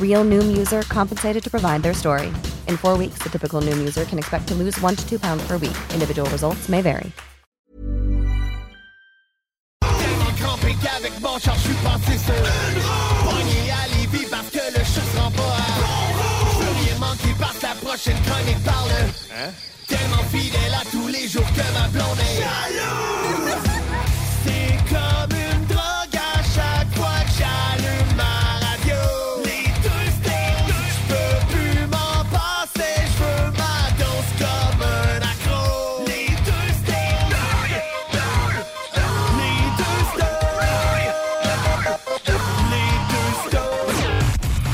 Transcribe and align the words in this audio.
Real 0.00 0.24
Noom 0.24 0.56
user 0.56 0.82
compensated 0.82 1.44
to 1.44 1.50
provide 1.50 1.84
their 1.84 1.94
story. 1.94 2.32
In 2.66 2.76
four 2.76 2.96
weeks, 2.96 3.18
the 3.22 3.28
typical 3.28 3.60
Noom 3.60 3.78
user 3.78 4.04
can 4.04 4.18
expect 4.18 4.48
to 4.48 4.54
lose 4.54 4.76
one 4.80 4.96
to 4.96 5.08
two 5.08 5.20
pounds 5.20 5.46
per 5.46 5.56
week. 5.56 5.76
Individual 5.94 6.28
results 6.30 6.68
may 6.68 6.82
vary. 6.82 7.12
Tellement 9.80 10.34
crampé 10.40 10.74
qu'avec 10.82 11.20
mon 11.20 11.38
char, 11.38 11.54
je 11.54 11.60
suis 11.60 11.74
passé 11.82 12.18
sur 12.18 12.34
Pogné 13.24 13.70
à 13.70 13.86
Lévis 13.94 14.26
parce 14.30 14.50
que 14.50 14.58
le 14.58 14.84
chat 14.84 15.06
se 15.12 15.18
rend 15.18 15.30
pas 15.30 15.42
à 15.42 15.70
Je 16.52 16.64
veux 16.64 16.72
rien 16.84 16.98
manquer 16.98 17.34
parce 17.38 17.58
que 17.58 17.66
la 17.66 17.74
prochaine 17.74 18.16
chronique 18.26 18.64
parle 18.64 18.90
Tellement 19.86 20.24
fidèle 20.30 20.74
à 20.74 20.84
tous 20.90 21.08
les 21.08 21.28
jours 21.28 21.46
que 21.54 21.72
ma 21.74 21.88
blonde 21.88 22.18
est 22.20 22.40
jalouse 22.40 23.17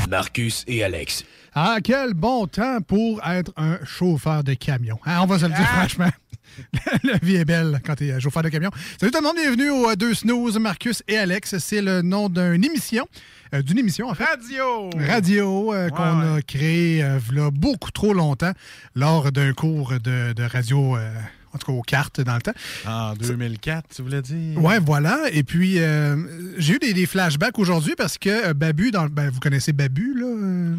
Marcus 0.07 0.63
et 0.67 0.83
Alex. 0.83 1.23
Ah, 1.53 1.77
quel 1.83 2.13
bon 2.13 2.47
temps 2.47 2.79
pour 2.81 3.21
être 3.25 3.51
un 3.57 3.77
chauffeur 3.85 4.43
de 4.43 4.53
camion. 4.53 4.99
Hein, 5.05 5.19
on 5.21 5.25
va 5.25 5.39
se 5.39 5.45
le 5.45 5.53
dire 5.53 5.67
franchement. 5.67 6.09
La 7.03 7.17
vie 7.21 7.35
est 7.35 7.45
belle 7.45 7.81
quand 7.85 7.95
tu 7.95 8.07
es 8.07 8.19
chauffeur 8.19 8.43
de 8.43 8.49
camion. 8.49 8.69
Salut 8.99 9.11
tout 9.11 9.19
le 9.19 9.23
monde, 9.25 9.35
bienvenue 9.35 9.69
aux 9.69 9.89
euh, 9.89 9.95
deux 9.95 10.13
snooze, 10.13 10.57
Marcus 10.57 11.03
et 11.07 11.17
Alex. 11.17 11.57
C'est 11.57 11.81
le 11.81 12.01
nom 12.01 12.29
d'une 12.29 12.63
émission, 12.63 13.07
euh, 13.53 13.61
d'une 13.61 13.77
émission 13.77 14.09
en 14.09 14.13
fait. 14.13 14.25
Radio! 14.25 14.89
Radio 14.95 15.73
euh, 15.73 15.89
qu'on 15.89 16.19
ouais. 16.19 16.37
a 16.37 16.41
créé 16.41 17.03
euh, 17.03 17.17
v'là 17.17 17.49
beaucoup 17.51 17.91
trop 17.91 18.13
longtemps 18.13 18.53
lors 18.95 19.31
d'un 19.31 19.53
cours 19.53 19.93
de, 19.99 20.33
de 20.33 20.43
radio, 20.43 20.95
euh, 20.97 21.13
en 21.55 21.57
tout 21.57 21.67
cas 21.67 21.73
aux 21.73 21.81
cartes 21.81 22.21
dans 22.21 22.35
le 22.35 22.41
temps. 22.41 22.53
En 22.85 23.13
2004, 23.15 23.85
tu 23.95 24.01
voulais 24.01 24.21
dire? 24.21 24.61
Ouais, 24.61 24.79
voilà. 24.79 25.21
Et 25.31 25.43
puis, 25.43 25.79
euh, 25.79 26.15
j'ai 26.57 26.75
eu 26.75 26.79
des, 26.79 26.93
des 26.93 27.05
flashbacks 27.05 27.57
aujourd'hui 27.57 27.93
parce 27.97 28.17
que 28.17 28.49
euh, 28.49 28.53
Babu, 28.53 28.91
dans, 28.91 29.07
ben, 29.07 29.29
vous 29.29 29.39
connaissez 29.39 29.73
Babu, 29.73 30.13
là? 30.19 30.25
euh, 30.27 30.75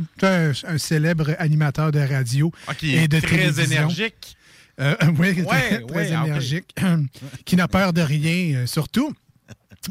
un, 0.67 0.75
un 0.75 0.79
célèbre 0.79 1.35
animateur 1.39 1.91
de 1.91 1.99
radio 2.01 2.53
Ah, 2.69 2.75
qui 2.75 2.95
et 2.95 3.05
est 3.05 3.09
de 3.09 3.19
très 3.21 3.37
télévision. 3.39 3.65
énergique. 3.65 4.37
Oui, 5.19 5.35
très, 5.35 5.43
Ouais, 5.43 5.81
très 5.89 5.95
ouais, 5.97 6.11
ah, 6.15 6.27
énergique, 6.27 6.77
qui 7.47 7.57
n'a 7.57 7.67
peur 7.67 7.95
de 7.95 8.03
rien, 8.03 8.67
surtout. 8.67 9.11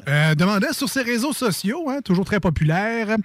Euh, 0.07 0.35
demandait 0.35 0.73
sur 0.73 0.89
ses 0.89 1.01
réseaux 1.01 1.33
sociaux, 1.33 1.89
hein, 1.89 2.01
toujours 2.05 2.25
très 2.25 2.39
populaire, 2.39 3.15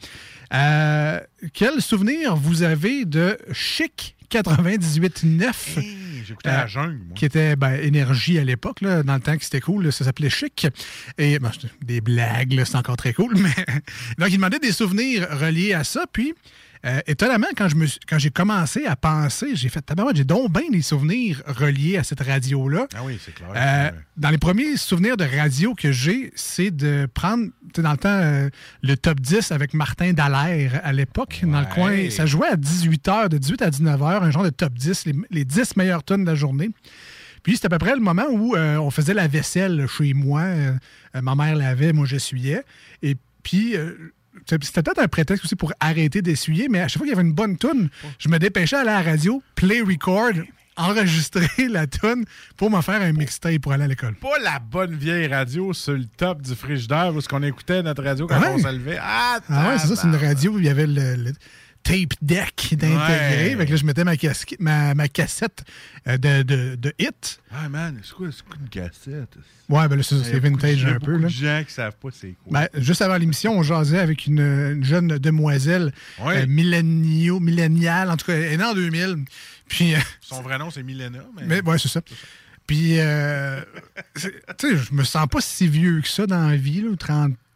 euh, 0.54 1.20
quel 1.52 1.82
souvenir 1.82 2.34
vous 2.36 2.62
avez 2.62 3.04
de 3.04 3.36
Chic 3.52 4.16
98.9? 4.30 5.52
Hey, 5.76 5.96
J'écoutais 6.30 6.48
la 6.50 6.64
Euh, 6.64 6.68
jungle, 6.68 6.98
moi. 7.06 7.14
qui 7.16 7.24
était 7.24 7.56
ben, 7.56 7.74
Énergie 7.74 8.38
à 8.38 8.44
l'époque, 8.44 8.82
dans 8.82 9.14
le 9.14 9.20
temps 9.20 9.36
que 9.36 9.42
c'était 9.42 9.60
cool, 9.60 9.84
là, 9.86 9.90
ça 9.90 10.04
s'appelait 10.04 10.30
Chic. 10.30 10.68
Et 11.18 11.38
ben, 11.40 11.50
des 11.82 12.00
blagues, 12.00 12.62
c'est 12.64 12.76
encore 12.76 12.96
très 12.96 13.12
cool. 13.12 13.34
Mais... 13.36 13.54
Donc, 14.18 14.28
il 14.30 14.36
demandait 14.36 14.60
des 14.60 14.72
souvenirs 14.72 15.26
reliés 15.30 15.72
à 15.72 15.82
ça. 15.82 16.04
Puis, 16.12 16.34
euh, 16.86 17.00
étonnamment, 17.06 17.46
quand 17.56 17.68
je 17.68 17.76
me 17.76 17.84
suis- 17.86 18.00
quand 18.08 18.18
j'ai 18.18 18.30
commencé 18.30 18.86
à 18.86 18.96
penser, 18.96 19.54
j'ai 19.54 19.68
fait 19.68 19.82
tabarouette, 19.82 20.16
j'ai 20.16 20.24
donc 20.24 20.50
bien 20.52 20.70
des 20.70 20.80
souvenirs 20.82 21.42
reliés 21.46 21.98
à 21.98 22.04
cette 22.04 22.20
radio-là. 22.20 22.86
Ah 22.94 23.00
oui, 23.04 23.18
c'est 23.24 23.34
clair. 23.34 23.48
Euh, 23.54 23.90
dans 24.16 24.30
les 24.30 24.38
premiers 24.38 24.76
souvenirs 24.76 25.16
de 25.16 25.24
radio 25.24 25.74
que 25.74 25.92
j'ai, 25.92 26.32
c'est 26.34 26.70
de 26.70 27.06
prendre, 27.12 27.44
tu 27.46 27.52
sais, 27.76 27.82
dans 27.82 27.92
le 27.92 27.96
temps, 27.98 28.08
euh, 28.08 28.48
le 28.82 28.96
top 28.96 29.20
10 29.20 29.52
avec 29.52 29.74
Martin 29.74 30.12
Dallaire 30.14 30.80
à 30.82 30.92
l'époque, 30.92 31.40
dans 31.42 31.60
le 31.60 31.66
coin. 31.66 31.90
Ça 32.10 32.24
jouait 32.26 32.48
à 32.48 32.56
18h, 32.56 33.28
de 33.28 33.38
18 33.38 33.62
à 33.62 33.70
19h, 33.70 34.22
un 34.22 34.30
genre 34.30 34.44
de 34.44 34.50
top 34.50 34.72
10, 34.72 35.04
les, 35.06 35.14
les 35.30 35.44
10 35.44 35.76
meilleures 35.76 36.02
tonnes 36.02 36.24
de 36.24 36.30
la 36.30 36.34
journée. 36.34 36.70
Puis 37.42 37.54
c'était 37.56 37.66
à 37.66 37.70
peu 37.70 37.78
près 37.78 37.94
le 37.94 38.00
moment 38.02 38.26
où 38.30 38.56
on 38.56 38.90
faisait 38.90 39.14
la 39.14 39.26
vaisselle 39.28 39.86
chez 39.86 40.12
moi. 40.14 40.44
Ma 41.20 41.34
mère 41.34 41.56
lavait, 41.56 41.92
moi 41.92 42.06
j'essuyais. 42.06 42.62
Et 43.02 43.16
puis, 43.42 43.76
euh, 43.76 44.12
c'était 44.46 44.82
peut-être 44.82 44.98
un 45.00 45.08
prétexte 45.08 45.44
aussi 45.44 45.56
pour 45.56 45.72
arrêter 45.80 46.22
d'essuyer, 46.22 46.68
mais 46.68 46.80
à 46.80 46.88
chaque 46.88 46.98
fois 46.98 47.06
qu'il 47.06 47.14
y 47.14 47.18
avait 47.18 47.26
une 47.26 47.34
bonne 47.34 47.56
toune, 47.56 47.88
je 48.18 48.28
me 48.28 48.38
dépêchais 48.38 48.76
à 48.76 48.80
aller 48.80 48.90
à 48.90 49.02
la 49.02 49.10
radio, 49.10 49.42
play 49.54 49.80
record, 49.80 50.32
enregistrer 50.76 51.68
la 51.68 51.86
toune 51.86 52.24
pour 52.56 52.70
me 52.70 52.80
faire 52.80 53.02
un 53.02 53.12
mixtape 53.12 53.58
pour 53.60 53.72
aller 53.72 53.84
à 53.84 53.88
l'école. 53.88 54.14
Pas 54.14 54.38
la 54.42 54.58
bonne 54.58 54.94
vieille 54.94 55.26
radio 55.26 55.72
sur 55.72 55.92
le 55.92 56.04
top 56.16 56.42
du 56.42 56.54
frigidaire 56.54 57.14
où 57.14 57.20
ce 57.20 57.28
qu'on 57.28 57.42
écoutait 57.42 57.82
notre 57.82 58.02
radio 58.02 58.26
quand 58.26 58.40
Ouais. 58.40 58.48
on 58.54 58.58
se 58.58 58.68
levait. 58.72 58.98
Ah, 59.00 59.40
Ah 59.48 59.68
ouais, 59.68 59.78
c'est 59.78 59.88
ça, 59.88 59.96
c'est 59.96 60.06
une 60.08 60.16
radio 60.16 60.52
où 60.52 60.58
il 60.58 60.64
y 60.64 60.68
avait 60.68 60.86
le, 60.86 61.16
le 61.16 61.32
tape 61.82 62.14
deck 62.22 62.68
d'intégrer. 62.72 63.56
Ouais. 63.56 63.66
Que 63.66 63.70
là, 63.70 63.76
je 63.76 63.84
mettais 63.84 64.04
ma, 64.04 64.16
casque- 64.16 64.56
ma, 64.58 64.94
ma 64.94 65.08
cassette 65.08 65.64
euh, 66.06 66.16
de, 66.18 66.42
de, 66.42 66.74
de 66.76 66.92
hit. 66.98 67.40
Ah, 67.50 67.68
man, 67.68 67.98
c'est 68.02 68.12
quoi, 68.14 68.28
c'est 68.32 68.44
quoi 68.44 68.56
une 68.60 68.68
cassette? 68.68 69.36
Ouais, 69.68 69.88
ben 69.88 69.96
là, 69.96 70.02
c'est 70.02 70.14
Il 70.16 70.18
y 70.18 70.22
a 70.22 70.24
c'est 70.24 70.38
vintage 70.40 70.76
il 70.76 70.82
y 70.82 70.84
a 70.86 70.88
un 70.88 70.92
peu. 70.98 71.12
beaucoup 71.12 71.22
Là. 71.22 71.28
de 71.28 71.32
gens 71.32 71.62
qui 71.66 71.72
savent 71.72 71.96
pas 71.96 72.08
c'est 72.12 72.34
quoi. 72.44 72.60
Ben, 72.72 72.80
juste 72.82 73.02
avant 73.02 73.16
l'émission, 73.16 73.58
on 73.58 73.62
jasait 73.62 73.98
avec 73.98 74.26
une, 74.26 74.40
une 74.40 74.84
jeune 74.84 75.08
demoiselle 75.18 75.92
Ouais. 76.22 76.42
euh, 76.42 76.46
millénio- 76.46 77.40
milléniale, 77.40 78.10
en 78.10 78.16
tout 78.16 78.26
cas, 78.26 78.34
elle 78.34 78.52
est 78.52 78.56
née 78.56 78.64
en 78.64 78.74
2000. 78.74 79.24
Puis, 79.68 79.94
euh, 79.94 79.98
Son 80.20 80.42
vrai 80.42 80.58
nom, 80.58 80.70
c'est 80.70 80.82
Milena. 80.82 81.20
Mais... 81.36 81.42
mais 81.46 81.62
ouais, 81.62 81.78
c'est 81.78 81.88
ça. 81.88 82.00
Puis, 82.66 82.98
euh, 82.98 83.60
tu 84.14 84.30
sais, 84.60 84.76
je 84.76 84.92
me 84.94 85.02
sens 85.04 85.26
pas 85.28 85.40
si 85.40 85.66
vieux 85.66 86.00
que 86.00 86.08
ça 86.08 86.26
dans 86.26 86.48
la 86.48 86.56
vie, 86.56 86.82
là, 86.82 86.90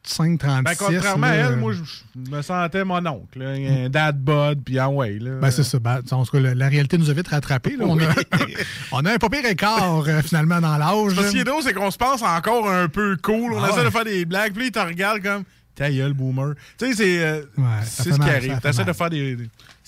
35, 0.04 0.38
36. 0.38 0.62
Ben, 0.65 0.75
contrairement 0.78 1.26
à 1.26 1.31
elle, 1.34 1.56
moi, 1.56 1.72
je 1.72 1.82
je 1.82 2.31
me 2.31 2.42
sentais 2.42 2.84
mon 2.84 3.04
oncle. 3.06 3.38
là, 3.38 3.50
un 3.84 3.88
dad 3.88 4.19
bod, 4.19 4.62
puis 4.65 4.78
ah 4.78 4.88
ouais. 4.88 5.19
Là, 5.19 5.38
Ben, 5.41 5.50
c'est 5.50 5.65
ça. 5.65 5.78
Ben, 5.78 6.00
en 6.10 6.25
tout 6.25 6.31
cas, 6.32 6.41
la, 6.41 6.54
la 6.54 6.69
réalité 6.69 6.98
nous 6.98 7.10
a 7.10 7.12
vite 7.15 7.28
rattrapés. 7.28 7.76
là. 7.76 7.84
On, 7.88 7.98
a, 7.98 8.04
on 8.92 9.04
a 9.04 9.12
un 9.15 9.16
pas 9.19 9.28
pire 9.28 9.44
écart, 9.47 10.04
euh, 10.06 10.20
finalement, 10.22 10.60
dans 10.60 10.76
l'âge. 10.76 11.15
Ce 11.16 11.31
qui 11.31 11.38
est 11.38 11.44
drôle, 11.44 11.62
c'est 11.62 11.72
qu'on 11.72 11.91
se 11.91 11.98
pense 11.98 12.22
encore 12.22 12.70
un 12.70 12.88
peu 12.88 13.16
cool. 13.22 13.54
On 13.54 13.62
Ah 13.62 13.69
essaie 13.70 13.78
ouais. 13.78 13.84
de 13.87 13.91
faire 13.91 14.04
des 14.04 14.25
blagues, 14.25 14.53
puis 14.53 14.60
là, 14.62 14.66
il 14.66 14.72
te 14.72 14.78
regarde 14.78 15.22
comme 15.22 15.44
ta 15.75 15.91
gueule, 15.91 16.12
boomer. 16.12 16.54
Tu 16.78 16.86
sais, 16.86 16.94
c'est 16.94 17.25
euh, 17.25 17.41
Ouais, 17.59 17.65
ce 17.84 18.03
qui 18.10 18.10
arrive. 18.22 18.59
mal. 18.62 18.86
de 18.86 18.92
faire 18.92 19.10
des. 19.10 19.36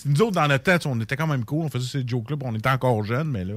Nous 0.05 0.21
autres, 0.23 0.33
dans 0.33 0.47
notre 0.47 0.63
tête, 0.65 0.85
on 0.87 1.01
était 1.01 1.17
quand 1.17 1.27
même 1.27 1.45
cool. 1.45 1.65
On 1.65 1.71
faisait 1.71 2.01
ces 2.01 2.07
jokes-là, 2.07 2.37
on 2.43 2.55
était 2.55 2.69
encore 2.69 3.03
jeunes, 3.05 3.29
mais 3.29 3.45
là, 3.45 3.55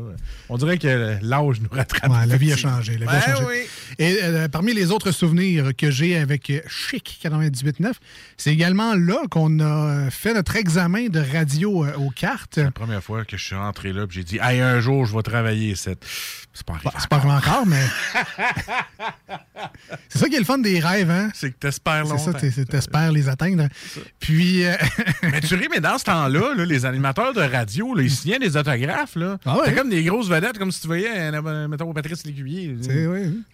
on 0.48 0.58
dirait 0.58 0.78
que 0.78 1.18
l'âge 1.22 1.60
nous 1.62 1.70
rattrape. 1.70 2.10
Ouais, 2.10 2.26
la 2.26 2.38
vie 2.38 2.54
a 2.54 2.58
changé. 2.58 2.98
La 2.98 3.06
vie 3.06 3.18
a 3.18 3.20
Ben 3.28 3.36
changé. 3.36 3.46
oui. 3.48 3.58
Et 4.00 4.18
euh, 4.24 4.48
parmi 4.48 4.74
les 4.74 4.92
autres 4.92 5.12
souvenirs 5.12 5.72
que 5.78 5.92
j'ai 5.92 6.18
avec 6.18 6.50
euh, 6.50 6.62
Chic 6.68 7.20
98.9, 7.24 7.92
c'est 8.38 8.52
également 8.54 8.96
là 8.96 9.18
qu'on 9.30 9.60
a 9.60 9.64
euh, 10.06 10.10
fait 10.10 10.34
notre 10.34 10.56
examen 10.56 11.08
de 11.08 11.20
radio 11.20 11.84
euh, 11.86 11.94
aux 11.98 12.10
cartes. 12.10 12.58
La 12.58 12.72
première 12.72 13.04
fois 13.04 13.26
que 13.26 13.36
je 13.36 13.44
suis 13.44 13.56
rentré 13.56 13.92
là, 13.92 14.06
j'ai 14.10 14.24
dit, 14.24 14.40
hey, 14.42 14.62
un 14.62 14.80
jour, 14.80 15.06
je 15.06 15.16
vais 15.16 15.24
travailler 15.24 15.76
cette. 15.76 16.06
C'est 16.54 16.66
pas 16.66 16.74
arrivé. 16.74 16.90
Bah, 16.92 17.00
C'est 17.00 17.10
pas 17.10 17.18
encore, 17.18 17.66
mais. 17.68 17.84
C'est 20.10 20.20
ça 20.20 20.30
qui 20.30 20.36
est 20.36 20.40
le 20.40 20.46
fun 20.46 20.58
des 20.58 20.80
rêves, 20.80 21.10
hein? 21.12 21.30
C'est 21.34 21.52
que 21.52 21.58
t'espères 21.58 22.06
C'est 22.06 22.12
longtemps. 22.14 22.32
ça, 22.32 22.34
t'es- 22.34 22.66
t'espères 22.66 23.12
les 23.12 23.28
atteindre. 23.30 23.68
Puis, 24.20 24.66
euh, 24.66 24.74
mais 25.24 25.42
tu 25.42 25.56
ris, 25.56 25.68
mais 25.70 25.80
dans 25.80 25.98
ce 25.98 26.06
temps-là, 26.32 26.56
là, 26.56 26.66
les 26.66 26.86
animateurs 26.86 27.34
de 27.34 27.42
radio, 27.42 27.94
là, 27.94 28.04
ils 28.04 28.12
signaient 28.12 28.40
des 28.40 28.56
autographes. 28.58 29.16
Là. 29.16 29.38
Ah 29.46 29.56
ouais? 29.56 29.62
C'était 29.66 29.78
comme 29.78 29.90
des 29.90 30.04
grosses 30.04 30.30
vedettes, 30.30 30.58
comme 30.58 30.72
si 30.72 30.82
tu 30.82 30.88
voyais, 30.88 31.10
euh, 31.34 31.68
mettons, 31.68 31.94
Patrice 31.94 32.26
Lécuyer. 32.26 32.76
c'est 32.82 33.08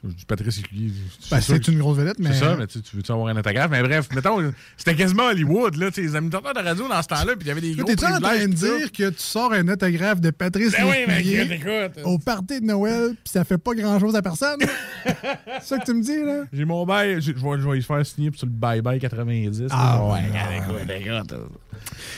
dis 0.04 0.26
Patrice 0.28 0.58
Lécuyer. 0.58 0.92
ben, 1.32 1.42
c'est 1.42 1.68
une 1.68 1.80
grosse 1.80 1.98
vedette, 1.98 2.20
mais. 2.20 2.34
C'est 2.34 2.40
ça, 2.40 2.56
mais 2.58 2.68
tu, 2.68 2.82
tu 2.82 2.96
veux-tu 2.98 3.12
avoir 3.12 3.28
un 3.28 3.38
autographe? 3.38 3.72
Mais 3.72 3.82
bref, 3.82 4.08
mettons, 4.14 4.54
c'était 4.78 4.96
quasiment 4.96 5.26
Hollywood, 5.28 5.76
là, 5.76 5.90
les 5.96 6.16
animateurs 6.16 6.54
de 6.54 6.60
radio 6.60 6.88
dans 6.88 7.02
ce 7.02 7.08
temps-là, 7.08 7.36
puis 7.36 7.42
il 7.42 7.48
y 7.48 7.52
avait 7.52 7.62
des 7.62 7.74
gros 7.74 7.88
T'es-tu 7.88 8.06
en 8.06 8.20
train 8.20 8.48
de 8.48 8.54
dire 8.54 8.92
que 8.92 9.10
tu 9.10 9.20
sors 9.20 9.54
un 9.54 9.68
autographe 9.68 10.22
de 10.22 10.32
Patrice 10.32 10.72
Ben 10.72 10.86
oui, 10.86 10.98
mais 11.08 11.22
Lécuyer 11.22 11.90
au 12.04 12.20
party 12.20 12.62
de 12.62 12.66
Noël, 12.66 13.10
puis 13.24 13.32
ça 13.32 13.44
fait 13.44 13.58
pas 13.58 13.74
grand-chose 13.74 14.16
à 14.16 14.22
personne? 14.22 14.60
c'est 15.06 15.64
ça 15.64 15.78
que 15.78 15.86
tu 15.86 15.94
me 15.94 16.02
dis, 16.02 16.22
là? 16.22 16.44
J'ai 16.52 16.66
mon 16.66 16.86
bail, 16.86 17.22
je 17.22 17.32
vais, 17.32 17.80
y 17.80 17.82
faire 17.82 18.06
signer 18.06 18.32
sur 18.36 18.48
le 18.48 18.54
bye-bye 18.54 19.00
90. 19.00 19.68
Ah, 19.72 20.04
ouais, 20.06 20.20
écoute, 20.58 20.90
écoute. 20.90 21.34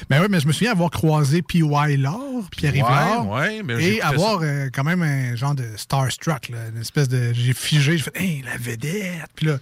Ben 0.09 0.21
oui, 0.21 0.27
mais 0.29 0.39
je 0.39 0.47
me 0.47 0.51
souviens 0.53 0.71
avoir 0.71 0.89
croisé 0.91 1.41
P.Y. 1.41 1.97
Laure, 1.97 2.47
Pierre-Yves 2.51 2.83
Ouais, 3.29 3.61
ouais, 3.61 3.83
et 3.83 4.01
avoir 4.01 4.39
euh, 4.41 4.69
quand 4.73 4.83
même 4.83 5.01
un 5.01 5.35
genre 5.35 5.55
de 5.55 5.65
starstruck, 5.75 6.49
là, 6.49 6.57
une 6.73 6.81
espèce 6.81 7.07
de... 7.09 7.33
J'ai 7.33 7.53
figé, 7.53 7.97
j'ai 7.97 8.03
fait 8.03 8.13
«Hey, 8.21 8.43
la 8.45 8.57
vedette!» 8.57 9.27
Puis 9.35 9.45
là, 9.47 9.57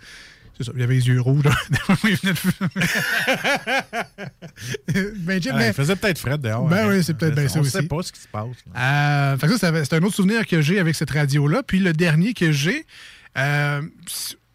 c'est 0.57 0.63
ça, 0.65 0.71
il 0.75 0.81
avait 0.83 0.93
les 0.95 1.07
yeux 1.07 1.19
rouges. 1.19 1.43
là. 1.43 1.51
il 2.05 2.15
venait 2.15 2.33
de... 2.33 2.39
ben, 5.25 5.41
Jim, 5.41 5.53
mais- 5.57 5.67
Il 5.69 5.73
faisait 5.73 5.95
peut-être 5.95 6.17
Fred 6.19 6.41
dehors. 6.41 6.67
Ben 6.67 6.85
hein. 6.85 6.89
oui, 6.89 7.03
c'est 7.03 7.13
peut-être 7.13 7.35
bien 7.35 7.47
ça 7.47 7.59
On 7.59 7.61
aussi. 7.61 7.71
sait 7.71 7.83
pas 7.83 8.01
ce 8.03 8.11
qui 8.11 8.21
se 8.21 8.27
passe. 8.27 8.47
Euh, 8.77 9.37
fait 9.37 9.47
que 9.47 9.57
ça, 9.57 9.71
ça, 9.73 9.85
c'est 9.85 9.95
un 9.95 10.03
autre 10.03 10.15
souvenir 10.15 10.45
que 10.45 10.61
j'ai 10.61 10.79
avec 10.79 10.95
cette 10.95 11.11
radio-là. 11.11 11.63
Puis 11.63 11.79
le 11.79 11.93
dernier 11.93 12.33
que 12.33 12.51
j'ai, 12.51 12.85
euh, 13.37 13.81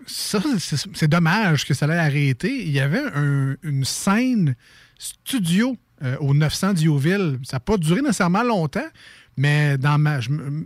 ça, 0.06 0.38
c'est 0.58 0.76
c'est 0.94 1.08
dommage 1.08 1.66
que 1.66 1.75
ça 1.75 1.87
l'ait 1.87 1.96
arrêté. 1.98 2.62
Il 2.64 2.70
y 2.72 2.81
avait 2.81 3.02
un- 3.14 3.56
une 3.62 3.84
scène 3.84 4.54
studio 5.00 5.76
euh, 6.05 6.17
au 6.20 6.35
900 6.35 6.75
Diouville. 6.75 7.38
Ça 7.43 7.56
n'a 7.56 7.61
pas 7.61 7.79
duré 7.79 8.02
nécessairement 8.02 8.43
longtemps, 8.43 8.88
mais 9.37 9.79
dans 9.79 9.99
ma, 9.99 10.19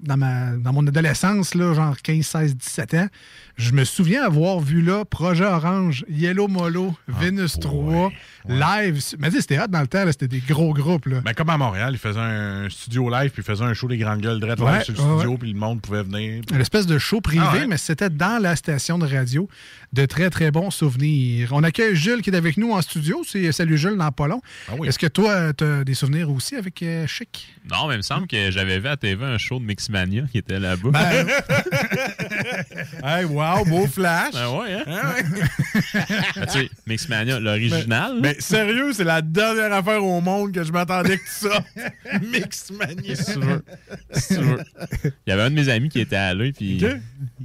dans 0.02 0.16
ma, 0.16 0.56
dans 0.56 0.72
mon 0.72 0.86
adolescence, 0.86 1.54
là, 1.54 1.72
genre 1.72 1.96
15, 2.02 2.26
16, 2.26 2.56
17 2.56 2.94
ans, 2.94 3.06
je 3.56 3.72
me 3.72 3.84
souviens 3.84 4.24
avoir 4.24 4.60
vu 4.60 4.82
là 4.82 5.04
Projet 5.04 5.44
Orange, 5.44 6.04
Yellow 6.08 6.48
Molo, 6.48 6.94
Venus 7.08 7.58
3, 7.60 8.10
live. 8.48 9.00
Mais 9.18 9.28
tu 9.28 9.36
sais, 9.36 9.40
c'était 9.42 9.58
hot 9.60 9.68
dans 9.68 9.80
le 9.80 9.86
temps, 9.86 10.04
là, 10.04 10.12
c'était 10.12 10.28
des 10.28 10.40
gros 10.40 10.74
groupes. 10.74 11.06
Là. 11.06 11.20
Ben, 11.24 11.32
comme 11.34 11.50
à 11.50 11.56
Montréal, 11.56 11.90
il 11.94 11.98
faisait 11.98 12.18
un 12.20 12.68
studio 12.68 13.08
live, 13.10 13.30
puis 13.30 13.42
il 13.42 13.44
faisait 13.44 13.64
un 13.64 13.74
show 13.74 13.88
des 13.88 13.96
grandes 13.98 14.20
gueules 14.20 14.40
direct 14.40 14.60
Ouais, 14.60 14.72
live 14.72 14.82
sur 14.82 14.94
le 14.94 15.00
ouais, 15.00 15.06
studio, 15.18 15.30
ouais. 15.32 15.36
puis 15.38 15.52
le 15.52 15.58
monde 15.58 15.80
pouvait 15.80 16.02
venir. 16.02 16.42
Une 16.52 16.60
espèce 16.60 16.86
de 16.86 16.98
show 16.98 17.20
privé, 17.20 17.44
Ah 17.48 17.54
ouais? 17.54 17.66
mais 17.66 17.76
c'était 17.76 18.10
dans 18.10 18.40
la 18.42 18.56
station 18.56 18.98
de 18.98 19.06
radio. 19.06 19.48
De 19.92 20.06
très, 20.06 20.28
très 20.28 20.50
bons 20.50 20.72
souvenirs. 20.72 21.50
On 21.52 21.62
accueille 21.62 21.94
Jules 21.94 22.20
qui 22.20 22.30
est 22.30 22.36
avec 22.36 22.56
nous 22.56 22.72
en 22.72 22.82
studio. 22.82 23.22
C'est 23.24 23.52
Salut 23.52 23.78
Jules 23.78 23.96
dans 23.96 24.10
pas 24.10 24.26
long. 24.26 24.42
Ah 24.68 24.72
oui. 24.76 24.88
Est-ce 24.88 24.98
que 24.98 25.06
toi, 25.06 25.52
tu 25.52 25.62
as 25.62 25.84
des 25.84 25.94
souvenirs 25.94 26.28
aussi 26.30 26.56
avec 26.56 26.82
euh, 26.82 27.06
Chic? 27.06 27.54
Non, 27.70 27.86
mais 27.86 27.94
il 27.94 27.98
me 27.98 28.02
semble 28.02 28.26
que 28.26 28.50
j'avais 28.50 28.80
vu 28.80 28.88
à 28.88 28.96
TV 28.96 29.24
un 29.24 29.38
show 29.38 29.60
de 29.60 29.64
Mixmania 29.64 30.24
qui 30.32 30.38
était 30.38 30.58
là-bas. 30.58 30.90
Ben, 30.90 31.26
Hey, 33.04 33.24
wow, 33.24 33.43
beau 33.64 33.86
flash! 33.86 34.32
Ben 34.32 34.48
ouais, 34.58 34.72
hein? 34.74 34.84
Ah 34.86 35.14
ouais. 35.14 35.24
Ben, 36.36 36.46
tu 36.46 36.52
sais, 36.52 36.70
Mixmania, 36.86 37.38
l'original. 37.40 38.18
Mais 38.20 38.36
sérieux, 38.40 38.92
c'est 38.92 39.04
la 39.04 39.22
dernière 39.22 39.72
affaire 39.72 40.04
au 40.04 40.20
monde 40.20 40.52
que 40.52 40.62
je 40.64 40.72
m'attendais 40.72 41.18
que 41.18 41.28
ça. 41.28 41.64
Mixmania. 42.22 43.14
Si 43.16 43.32
tu 43.34 43.38
veux. 43.40 43.64
Si 44.12 44.34
tu 44.34 44.40
veux. 44.40 44.60
Il 45.04 45.30
y 45.30 45.32
avait 45.32 45.42
un 45.42 45.50
de 45.50 45.54
mes 45.54 45.68
amis 45.68 45.88
qui 45.88 46.00
était 46.00 46.16
allé, 46.16 46.52
puis 46.52 46.84
Ok. 46.84 46.96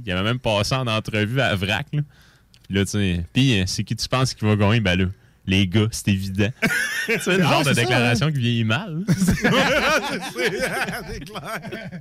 il 0.04 0.12
avait 0.12 0.22
même 0.22 0.38
passé 0.38 0.74
en 0.74 0.86
entrevue 0.86 1.40
à 1.40 1.54
Vrac. 1.54 1.86
Là. 1.92 2.02
Puis 2.68 2.74
là, 2.78 2.84
tu 2.84 2.90
sais, 2.92 3.24
puis 3.32 3.60
euh, 3.60 3.64
c'est 3.66 3.84
qui 3.84 3.96
tu 3.96 4.08
penses 4.08 4.34
qui 4.34 4.44
va 4.44 4.56
gagner? 4.56 4.80
Ben 4.80 4.98
là, 4.98 5.06
les 5.46 5.66
gars, 5.66 5.86
c'est 5.90 6.08
évident. 6.08 6.50
sais, 7.06 7.36
le 7.36 7.44
Ah, 7.44 7.50
genre 7.50 7.60
de 7.64 7.68
c'est 7.68 7.74
ça, 7.74 7.80
déclaration 7.82 8.30
qui 8.32 8.38
vieillit 8.38 8.64
mal. 8.64 9.02
c'est 9.16 9.34
clair. 11.24 12.00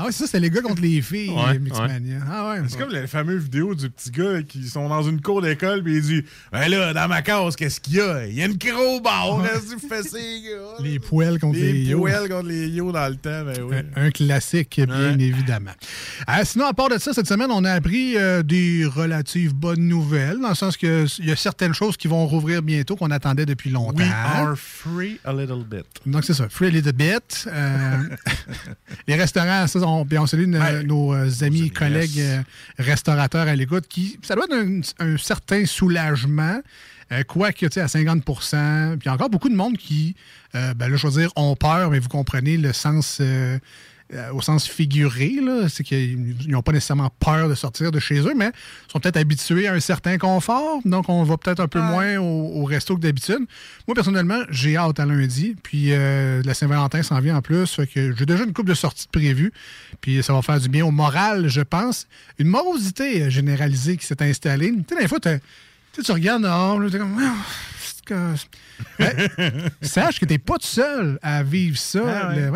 Ah 0.00 0.06
ouais, 0.06 0.12
ça, 0.12 0.26
c'est 0.26 0.40
les 0.40 0.50
gars 0.50 0.62
contre 0.62 0.82
les 0.82 1.02
filles, 1.02 1.30
Ouais, 1.30 1.58
Mixmania. 1.58 2.18
Ah 2.30 2.50
ouais. 2.50 2.62
C'est 2.68 2.78
comme 2.78 2.90
les 2.90 3.06
fameuses 3.06 3.42
vidéos 3.44 3.74
du 3.74 3.90
petit 3.90 4.10
gars 4.10 4.42
qui 4.42 4.66
sont 4.68 4.88
dans 4.88 5.02
une 5.02 5.20
cour 5.20 5.42
d'école 5.42 5.82
puis 5.82 5.96
il 5.96 6.02
dit 6.02 6.24
Ben 6.52 6.68
là, 6.68 6.92
dans 6.94 7.08
ma 7.08 7.22
case, 7.22 7.56
qu'est-ce 7.56 7.80
qu'il 7.80 7.94
y 7.96 8.00
a? 8.00 8.26
Il 8.26 8.34
y 8.34 8.42
a 8.42 8.46
une 8.46 8.58
crowbar, 8.58 9.42
fais, 9.88 10.02
ces 10.02 10.18
gars? 10.42 10.82
Les 10.82 10.98
poêles 10.98 11.38
contre 11.38 11.58
les, 11.58 11.72
Les 11.72 11.84
yo. 11.90 11.98
poêles 12.00 12.28
contre 12.28 12.46
les 12.48 12.68
yo 12.68 12.92
dans 12.92 13.08
le 13.08 13.16
temps, 13.16 13.44
ben 13.44 13.60
oui. 13.62 13.76
Un, 13.96 14.06
un 14.06 14.10
classique, 14.10 14.80
bien 14.86 15.16
Ouais. 15.16 15.22
évidemment. 15.24 15.72
Euh, 16.28 16.32
sinon, 16.44 16.66
à 16.66 16.72
part 16.72 16.88
de 16.88 16.98
ça, 16.98 17.12
cette 17.12 17.26
semaine, 17.28 17.50
on 17.50 17.64
a 17.64 17.72
appris 17.72 18.16
euh, 18.16 18.42
des 18.42 18.84
relatives 18.86 19.54
bonnes 19.54 19.86
nouvelles, 19.86 20.38
dans 20.40 20.48
le 20.50 20.54
sens 20.54 20.76
qu'il 20.76 21.06
y 21.20 21.30
a 21.30 21.36
certaines 21.36 21.74
choses 21.74 21.96
qui 21.96 22.08
vont 22.08 22.26
rouvrir 22.26 22.62
bientôt 22.62 22.96
qu'on 22.96 23.10
attendait 23.10 23.46
depuis 23.46 23.70
longtemps. 23.70 23.98
We 24.02 24.10
are 24.12 24.56
free 24.56 25.18
a 25.24 25.32
little 25.32 25.64
bit. 25.64 25.84
Donc, 26.06 26.24
c'est 26.24 26.34
ça. 26.34 26.48
Free 26.48 26.66
a 26.68 26.70
little 26.70 26.92
bit. 26.92 27.46
Euh, 27.46 27.98
les 29.06 29.14
restaurants, 29.16 29.66
ça, 29.66 29.80
on, 29.90 30.06
on 30.10 30.26
salue 30.26 30.46
nos, 30.46 30.58
Ouais. 30.60 30.82
nos, 30.82 31.14
euh, 31.14 31.28
amis, 31.42 31.60
amis, 31.60 31.70
collègues 31.70 32.16
yes. 32.16 32.38
euh, 32.38 32.42
restaurateurs 32.78 33.48
à 33.48 33.54
l'écoute 33.56 33.86
qui, 33.88 34.18
ça 34.22 34.34
doit 34.34 34.44
être 34.44 34.54
un, 34.54 34.80
un 34.98 35.16
certain 35.16 35.64
soulagement. 35.66 36.60
Euh, 37.12 37.22
Quoique, 37.24 37.66
tu 37.66 37.72
sais, 37.72 37.80
à 37.80 37.86
50% 37.86 38.90
Puis 38.98 39.00
il 39.02 39.06
y 39.06 39.08
a 39.08 39.14
encore 39.14 39.30
beaucoup 39.30 39.48
de 39.48 39.56
monde 39.56 39.76
qui, 39.76 40.14
euh, 40.54 40.74
ben 40.74 40.88
là, 40.88 40.96
je 40.96 41.06
veux 41.06 41.20
dire, 41.20 41.30
ont 41.36 41.56
peur, 41.56 41.90
mais 41.90 41.98
vous 41.98 42.08
comprenez 42.08 42.56
le 42.56 42.72
sens, 42.72 43.18
euh, 43.20 43.58
euh, 44.12 44.32
au 44.32 44.40
sens 44.40 44.66
figuré, 44.66 45.36
là. 45.40 45.68
C'est 45.68 45.84
qu'ils 45.84 46.36
n'ont 46.48 46.62
pas 46.62 46.72
nécessairement 46.72 47.10
peur 47.20 47.48
de 47.48 47.54
sortir 47.54 47.92
de 47.92 48.00
chez 48.00 48.18
eux, 48.20 48.34
mais 48.36 48.50
sont 48.90 48.98
peut-être 48.98 49.16
habitués 49.16 49.68
à 49.68 49.74
un 49.74 49.80
certain 49.80 50.18
confort. 50.18 50.80
Donc, 50.84 51.08
on 51.08 51.22
va 51.22 51.36
peut-être 51.36 51.60
un 51.60 51.68
peu 51.68 51.80
moins 51.80 52.18
au, 52.18 52.60
au 52.60 52.64
resto 52.64 52.96
que 52.96 53.00
d'habitude. 53.00 53.40
Moi, 53.86 53.94
personnellement, 53.94 54.40
j'ai 54.50 54.76
hâte 54.76 54.98
à 54.98 55.06
lundi. 55.06 55.54
Puis, 55.62 55.92
euh, 55.92 56.42
la 56.44 56.54
Saint-Valentin 56.54 57.02
s'en 57.02 57.20
vient 57.20 57.36
en 57.36 57.42
plus. 57.42 57.66
Fait 57.66 57.86
que 57.86 58.14
j'ai 58.16 58.26
déjà 58.26 58.44
une 58.44 58.52
couple 58.52 58.70
de 58.70 58.74
sorties 58.74 59.06
de 59.06 59.18
prévues. 59.18 59.52
Puis, 60.00 60.22
ça 60.22 60.32
va 60.32 60.42
faire 60.42 60.58
du 60.58 60.68
bien 60.68 60.84
au 60.84 60.90
moral, 60.90 61.48
je 61.48 61.60
pense. 61.60 62.08
Une 62.38 62.48
morosité 62.48 63.30
généralisée 63.30 63.96
qui 63.96 64.06
s'est 64.06 64.22
installée. 64.22 64.72
Tu 64.72 64.94
sais, 64.94 65.00
des 65.00 65.08
fois, 65.08 65.20
tu 65.20 65.28
sais, 65.28 66.02
tu 66.02 66.12
regardes 66.12 66.42
dehors, 66.42 66.80
là, 66.80 66.90
t'es 66.90 66.98
comme. 66.98 67.16
Que- 68.10 68.34
Ouais. 68.98 69.28
Sache 69.82 70.18
que 70.18 70.24
t'es 70.24 70.38
pas 70.38 70.54
tout 70.58 70.66
seul 70.66 71.18
à 71.22 71.42
vivre 71.42 71.76
ça. 71.78 72.00
Ah. 72.30 72.34
Le- 72.34 72.50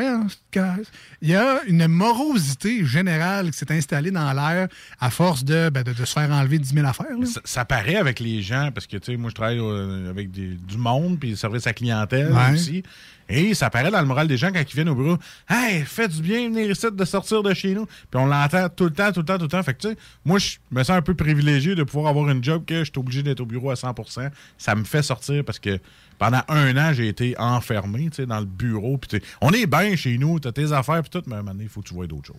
Il 1.23 1.29
y 1.31 1.35
a 1.35 1.61
une 1.67 1.87
morosité 1.87 2.85
générale 2.85 3.51
qui 3.51 3.59
s'est 3.59 3.73
installée 3.73 4.11
dans 4.11 4.33
l'air 4.33 4.69
à 5.01 5.11
force 5.11 5.45
de, 5.45 5.69
ben, 5.71 5.83
de, 5.83 5.93
de 5.93 6.05
se 6.05 6.13
faire 6.13 6.31
enlever 6.31 6.59
10 6.59 6.75
000 6.75 6.87
affaires. 6.87 7.07
Ça, 7.25 7.41
ça 7.45 7.65
paraît 7.65 7.97
avec 7.97 8.21
les 8.21 8.43
gens, 8.43 8.71
parce 8.75 8.87
que, 8.87 8.97
tu 8.97 9.13
sais, 9.13 9.17
moi, 9.17 9.31
je 9.31 9.35
travaille 9.35 9.59
euh, 9.61 10.11
avec 10.11 10.31
des- 10.31 10.55
du 10.55 10.77
monde, 10.77 11.19
puis 11.21 11.37
service 11.37 11.67
à 11.67 11.73
clientèle 11.73 12.33
Ouais. 12.33 12.53
aussi. 12.53 12.83
Et 13.29 13.55
ça 13.55 13.71
paraît 13.71 13.91
dans 13.91 14.01
le 14.01 14.07
moral 14.07 14.29
des 14.29 14.37
gens 14.37 14.53
quand 14.53 14.61
ils 14.61 14.75
viennent 14.75 14.89
au 14.89 14.95
bureau. 14.95 15.19
Hey, 15.49 15.83
faites 15.83 16.11
du 16.11 16.23
bien, 16.23 16.49
venir 16.49 16.71
ici, 16.71 16.87
de 16.93 17.05
sortir 17.05 17.43
de 17.43 17.55
chez 17.55 17.75
nous. 17.75 17.87
Puis 17.87 18.21
on 18.21 18.27
l'entend 18.27 18.69
tout 18.69 18.85
le 18.85 18.91
temps, 18.91 19.13
tout 19.13 19.21
le 19.21 19.27
temps, 19.27 19.39
tout 19.39 19.45
le 19.45 19.49
temps. 19.49 19.63
Fait 19.63 19.75
que, 19.75 19.81
tu 19.81 19.89
sais, 19.89 19.97
moi, 20.25 20.39
je 20.39 20.57
me 20.71 20.83
sens 20.83 20.97
un 20.97 21.03
peu 21.03 21.15
privilégié 21.15 21.75
de 21.75 21.83
pouvoir 21.83 22.09
avoir 22.09 22.29
une 22.29 22.43
job 22.43 22.65
que 22.67 22.81
je 22.81 22.85
suis 22.85 22.99
obligé 22.99 23.23
d'être 23.23 23.41
au 23.41 23.47
bureau 23.47 23.71
à 23.71 23.75
100% 23.75 24.31
Ça 24.59 24.75
me 24.75 24.85
fait 24.85 25.03
sortir 25.03 25.45
parce 25.45 25.59
que 25.59 25.79
pendant 26.19 26.41
un 26.49 26.77
an, 26.77 26.93
j'ai 26.93 27.09
été 27.09 27.35
enfermé, 27.39 28.09
tu 28.11 28.17
sais, 28.17 28.27
dans 28.27 28.41
le 28.41 28.47
bureau. 28.47 28.99
Puis, 28.99 29.19
tu 29.21 29.27
on 29.41 29.51
est 29.51 29.67
bien 29.67 29.95
chez 29.97 30.17
nous, 30.19 30.39
t'as 30.41 30.53
tes 30.53 30.73
affaires, 30.73 31.03
puis 31.03 31.11
tout, 31.11 31.23
mais 31.27 31.35
à 31.35 31.39
un 31.39 31.43
moment 31.43 31.53
donné, 31.53 31.65
il 31.65 31.71
faut 31.71 31.81
que 31.83 31.89
tu 31.89 31.95
vois 31.95 32.07
d'autres 32.07 32.27
choses. 32.29 32.37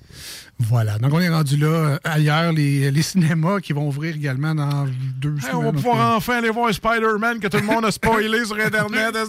Voilà. 0.59 0.97
Donc, 0.99 1.13
on 1.13 1.19
est 1.19 1.29
rendu 1.29 1.57
là. 1.57 1.67
euh, 1.67 1.97
ailleurs, 2.03 2.51
les, 2.53 2.89
les 2.91 3.01
cinémas 3.01 3.59
qui 3.59 3.73
vont 3.73 3.87
ouvrir 3.87 4.15
également 4.15 4.55
dans 4.55 4.85
deux 5.19 5.35
Hey, 5.35 5.41
semaines. 5.41 5.55
on 5.55 5.63
va 5.63 5.71
pouvoir 5.73 6.15
enfin 6.17 6.37
aller 6.37 6.49
voir 6.49 6.73
Spider-Man 6.73 7.39
que 7.39 7.47
tout 7.47 7.57
le 7.57 7.63
monde 7.63 7.85
a 7.85 7.91
spoilé 7.91 8.45
sur 8.45 8.57
Internet. 8.57 9.15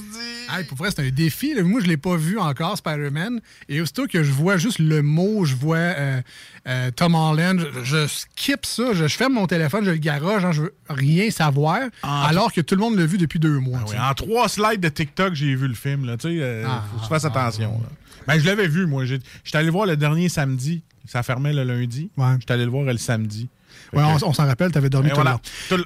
Hey, 0.49 0.63
pour 0.63 0.77
vrai, 0.79 0.91
c'est 0.95 1.05
un 1.05 1.11
défi. 1.11 1.55
là. 1.55 1.65
Moi, 1.65 1.81
je 1.81 1.87
ne 1.87 1.91
l'ai 1.91 1.97
pas 1.97 2.17
vu 2.17 2.39
encore, 2.39 2.77
Spider-Man. 2.79 3.41
Et 3.69 3.81
aussitôt 3.81 4.07
que 4.07 4.23
je 4.23 4.31
vois 4.31 4.57
juste 4.59 4.79
le 4.79 5.03
mot, 5.03 5.45
je 5.45 5.57
vois 5.57 5.77
euh, 5.79 6.21
euh, 6.67 6.91
Tom 6.91 7.15
Holland, 7.15 7.61
je, 7.61 7.85
je 7.85 8.07
skip 8.07 8.67
ça. 8.67 8.93
Je, 8.93 9.07
je 9.07 9.17
ferme 9.17 9.35
mon 9.35 9.47
téléphone, 9.47 9.85
je 9.85 9.91
le 9.91 9.97
garage, 9.99 10.43
genre, 10.43 10.53
je 10.53 10.63
veux 10.63 10.75
rien 10.89 11.31
savoir. 11.31 11.81
Ah, 12.03 12.27
alors 12.29 12.53
que 12.53 12.61
tout 12.61 12.75
le 12.75 12.81
monde 12.81 12.97
l'a 12.97 13.07
vu 13.07 13.19
depuis 13.19 13.39
deux 13.39 13.59
mois. 13.59 13.81
Ah 13.83 13.87
oui, 13.91 13.97
en 13.99 14.15
trois 14.15 14.49
slides 14.49 14.81
de 14.81 14.89
TikTok, 14.89 15.35
j'ai 15.35 15.55
vu 15.55 15.69
le 15.69 15.75
film. 15.75 16.05
Là, 16.07 16.17
euh, 16.25 16.65
Ah, 16.67 16.83
faut 16.91 16.97
que 16.99 17.03
tu 17.05 17.09
fasses 17.09 17.25
attention. 17.25 17.81
là. 17.83 17.89
Ben, 18.27 18.39
je 18.41 18.45
l'avais 18.47 18.67
vu, 18.67 18.87
moi. 18.87 19.05
J'étais 19.05 19.23
allé 19.55 19.67
le 19.67 19.73
voir 19.73 19.87
le 19.87 19.97
dernier 19.97 20.29
samedi. 20.29 20.83
Ça 21.07 21.23
fermait 21.23 21.53
le 21.53 21.63
lundi. 21.63 22.11
Ouais. 22.17 22.35
J'étais 22.41 22.55
allé 22.55 22.65
le 22.65 22.71
voir 22.73 22.85
le 22.85 22.97
samedi. 22.99 23.49
Ouais, 23.93 24.03
on, 24.03 24.29
on 24.29 24.33
s'en 24.33 24.47
rappelle, 24.47 24.73
tu 24.73 24.79
avais 24.79 24.91
dormi 24.91 25.09
tout 25.11 25.15
voilà. 25.17 25.41
le 25.71 25.77
long. 25.79 25.85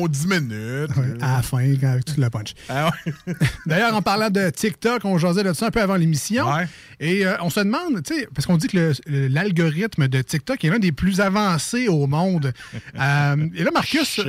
Non, 0.00 0.06
10 0.08 0.26
minutes. 0.26 0.90
À 1.20 1.36
la 1.36 1.42
fin, 1.42 1.58
quand- 1.80 1.88
avec 1.92 2.04
tout 2.04 2.14
le 2.20 2.28
punch. 2.30 2.54
Ah 2.68 2.90
ouais. 3.06 3.34
D'ailleurs, 3.66 3.94
en 3.94 4.02
parlant 4.02 4.30
de 4.30 4.50
TikTok, 4.50 5.04
on 5.04 5.18
jasait 5.18 5.42
de 5.44 5.52
ça 5.52 5.66
un 5.66 5.70
peu 5.70 5.80
avant 5.80 5.96
l'émission. 5.96 6.52
Ouais. 6.52 6.66
Et 7.00 7.26
euh, 7.26 7.34
on 7.40 7.50
se 7.50 7.60
demande, 7.60 8.02
tu 8.04 8.14
sais, 8.14 8.28
parce 8.34 8.46
qu'on 8.46 8.56
dit 8.56 8.68
que 8.68 8.92
l'algorithme 9.06 10.08
de 10.08 10.22
TikTok 10.22 10.64
est 10.64 10.70
l'un 10.70 10.78
des 10.78 10.92
plus 10.92 11.20
avancés 11.20 11.88
au 11.88 12.06
monde. 12.06 12.52
Euh, 13.00 13.48
et 13.54 13.64
là, 13.64 13.70
Marcus. 13.72 14.20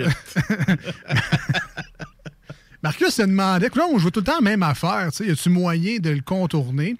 Marcus 2.81 3.09
se 3.09 3.21
demandait, 3.21 3.69
non, 3.75 3.97
je 3.97 4.05
veux 4.05 4.11
tout 4.11 4.19
le 4.19 4.25
temps 4.25 4.35
la 4.35 4.41
même 4.41 4.63
affaire, 4.63 5.07
tu 5.11 5.17
sais, 5.23 5.25
y 5.27 5.31
a-tu 5.31 5.49
moyen 5.49 5.99
de 5.99 6.09
le 6.09 6.21
contourner? 6.21 6.95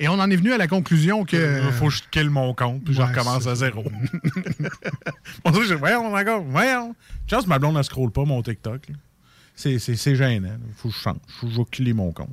Et 0.00 0.08
on 0.08 0.12
en 0.14 0.30
est 0.30 0.36
venu 0.36 0.52
à 0.52 0.58
la 0.58 0.68
conclusion 0.68 1.24
que. 1.24 1.66
Il 1.66 1.72
faut 1.72 1.86
que 1.88 1.94
je 1.94 2.02
kill 2.10 2.30
mon 2.30 2.54
compte, 2.54 2.84
puis 2.84 2.94
je 2.94 3.00
Ouais, 3.00 3.06
recommence 3.08 3.44
ça. 3.44 3.50
à 3.50 3.54
zéro. 3.56 3.84
on 5.44 5.52
je- 5.64 5.74
voyons, 5.74 6.14
encore, 6.14 6.42
voyons. 6.42 6.94
Chance, 7.28 7.46
ma 7.46 7.58
blonde 7.58 7.76
ne 7.76 7.82
scrolle 7.82 8.10
pas 8.10 8.24
mon 8.24 8.42
TikTok. 8.42 8.82
C'est- 9.54 9.78
gênant. 10.14 10.56
Il 10.68 10.74
faut 10.76 10.88
que 10.88 10.94
je 10.94 11.00
change. 11.00 11.16
Faut 11.40 11.46
que 11.48 11.52
je 11.52 11.62
killer 11.70 11.92
mon 11.92 12.12
compte. 12.12 12.30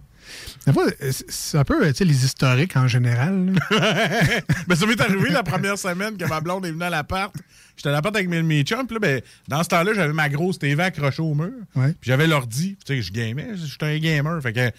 C'est- 0.67 1.57
un 1.57 1.63
peu 1.63 1.85
tu 1.87 1.93
sais, 1.95 2.05
les 2.05 2.25
historiques 2.25 2.75
en 2.77 2.87
général. 2.87 3.51
Ben, 4.67 4.75
ça 4.75 4.85
m'est 4.87 4.99
arrivé 5.01 5.29
la 5.29 5.43
première 5.43 5.77
semaine 5.77 6.17
que 6.17 6.25
ma 6.25 6.41
blonde 6.41 6.65
est 6.65 6.71
venue 6.71 6.83
à 6.83 6.89
l'appart. 6.89 7.33
J'étais 7.75 7.89
à 7.89 7.91
l'appart 7.91 8.15
avec 8.15 8.27
mes, 8.29 8.41
mes 8.41 8.63
chums. 8.63 8.85
Puis 8.87 8.95
là, 8.95 8.99
ben, 8.99 9.21
dans 9.47 9.61
ce 9.63 9.69
temps-là, 9.69 9.93
j'avais 9.93 10.13
ma 10.13 10.29
grosse 10.29 10.57
TV 10.59 10.81
accrochée 10.81 11.21
au 11.21 11.33
mur. 11.35 11.51
Ouais. 11.75 11.89
Puis 11.99 12.09
j'avais 12.09 12.25
l'ordi. 12.27 12.77
Tu 12.85 12.95
sais, 12.95 13.01
je 13.01 13.11
gamais. 13.11 13.49
J'étais 13.55 13.85
un 13.85 13.97
gamer. 13.99 14.41
Fait 14.41 14.53
que 14.53 14.71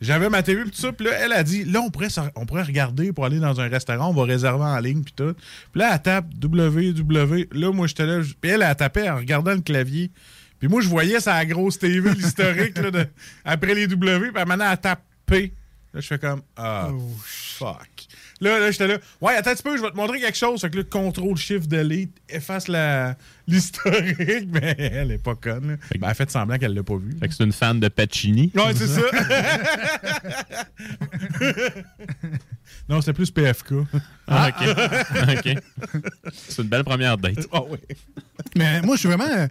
j'avais 0.00 0.28
ma 0.28 0.42
TV 0.42 0.62
puis 0.62 0.70
tout 0.70 0.80
ça. 0.80 0.92
Puis 0.92 1.06
là, 1.06 1.12
elle 1.20 1.32
a 1.32 1.42
dit, 1.42 1.64
là, 1.64 1.80
on 1.80 1.90
pourrait, 1.90 2.10
s'en- 2.10 2.28
on 2.36 2.46
pourrait 2.46 2.62
regarder 2.64 3.12
pour 3.12 3.24
aller 3.24 3.38
dans 3.38 3.60
un 3.60 3.68
restaurant. 3.68 4.10
On 4.10 4.14
va 4.14 4.24
réserver 4.24 4.64
en 4.64 4.78
ligne 4.78 5.02
puis 5.02 5.14
tout. 5.14 5.34
Puis 5.72 5.80
là, 5.80 5.94
elle 5.94 6.02
tape 6.02 6.26
www. 6.42 7.48
Là, 7.52 7.72
moi, 7.72 7.86
j'étais 7.86 8.06
là. 8.06 8.20
Puis 8.40 8.50
elle, 8.50 8.62
elle 8.62 8.76
tapait 8.76 9.08
en 9.08 9.16
regardant 9.16 9.52
le 9.54 9.60
clavier. 9.60 10.10
Puis 10.58 10.68
moi, 10.68 10.80
je 10.80 10.88
voyais 10.88 11.20
sa 11.20 11.44
grosse 11.44 11.78
TV, 11.78 12.12
l'historique, 12.14 12.74
de- 12.74 13.06
après 13.44 13.74
les 13.74 13.86
W. 13.86 14.30
Puis 14.32 14.44
maintenant, 14.46 14.70
elle 14.70 14.78
tape 14.78 15.02
P. 15.26 15.52
Là, 15.92 16.00
je 16.00 16.06
fais 16.06 16.18
comme, 16.18 16.42
ah, 16.56 16.90
fuck. 17.24 18.06
Là, 18.40 18.58
là 18.58 18.70
j'étais 18.70 18.86
là, 18.86 18.98
ouais, 19.20 19.34
attends 19.34 19.50
un 19.50 19.54
petit 19.54 19.62
peu, 19.62 19.76
je 19.76 19.82
vais 19.82 19.90
te 19.90 19.96
montrer 19.96 20.20
quelque 20.20 20.36
chose. 20.36 20.60
Fait 20.60 20.70
que 20.70 20.78
là, 20.78 20.84
contrôle 20.84 21.36
shift 21.36 21.68
delete, 21.68 22.10
efface 22.28 22.68
la- 22.68 23.16
l'historique. 23.46 24.48
Mais 24.50 24.74
elle 24.78 25.12
est 25.12 25.18
pas 25.18 25.34
conne. 25.34 25.72
là. 25.72 25.76
Ben, 25.92 25.98
elle 26.02 26.04
a 26.04 26.14
fait 26.14 26.30
semblant 26.30 26.58
qu'elle 26.58 26.74
l'a 26.74 26.82
pas 26.82 26.96
vu. 26.96 27.16
Fait 27.18 27.28
que 27.28 27.34
c'est 27.34 27.44
une 27.44 27.52
fan 27.52 27.78
de 27.78 27.88
Pacini. 27.88 28.50
Ouais, 28.54 28.72
c'est 28.74 28.86
ça. 28.86 29.00
non, 32.88 33.00
c'était 33.00 33.12
plus 33.12 33.30
PFK. 33.30 33.74
Ah, 34.26 34.48
OK. 34.48 34.68
OK. 35.36 35.58
C'est 36.32 36.62
une 36.62 36.68
belle 36.68 36.84
première 36.84 37.18
date. 37.18 37.46
Ah 37.52 37.62
ouais. 37.62 37.78
Mais 38.56 38.80
moi, 38.82 38.96
je 38.96 39.00
suis 39.00 39.08
vraiment. 39.08 39.48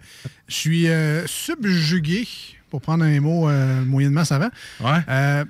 Je 0.48 0.54
suis 0.54 0.88
euh, 0.88 1.26
subjugué, 1.26 2.26
pour 2.70 2.80
prendre 2.80 3.04
un 3.04 3.20
mot 3.20 3.48
euh, 3.48 3.84
moyennement 3.84 4.24
savant. 4.24 4.50
Ouais. 4.80 4.98
Euh, 5.08 5.44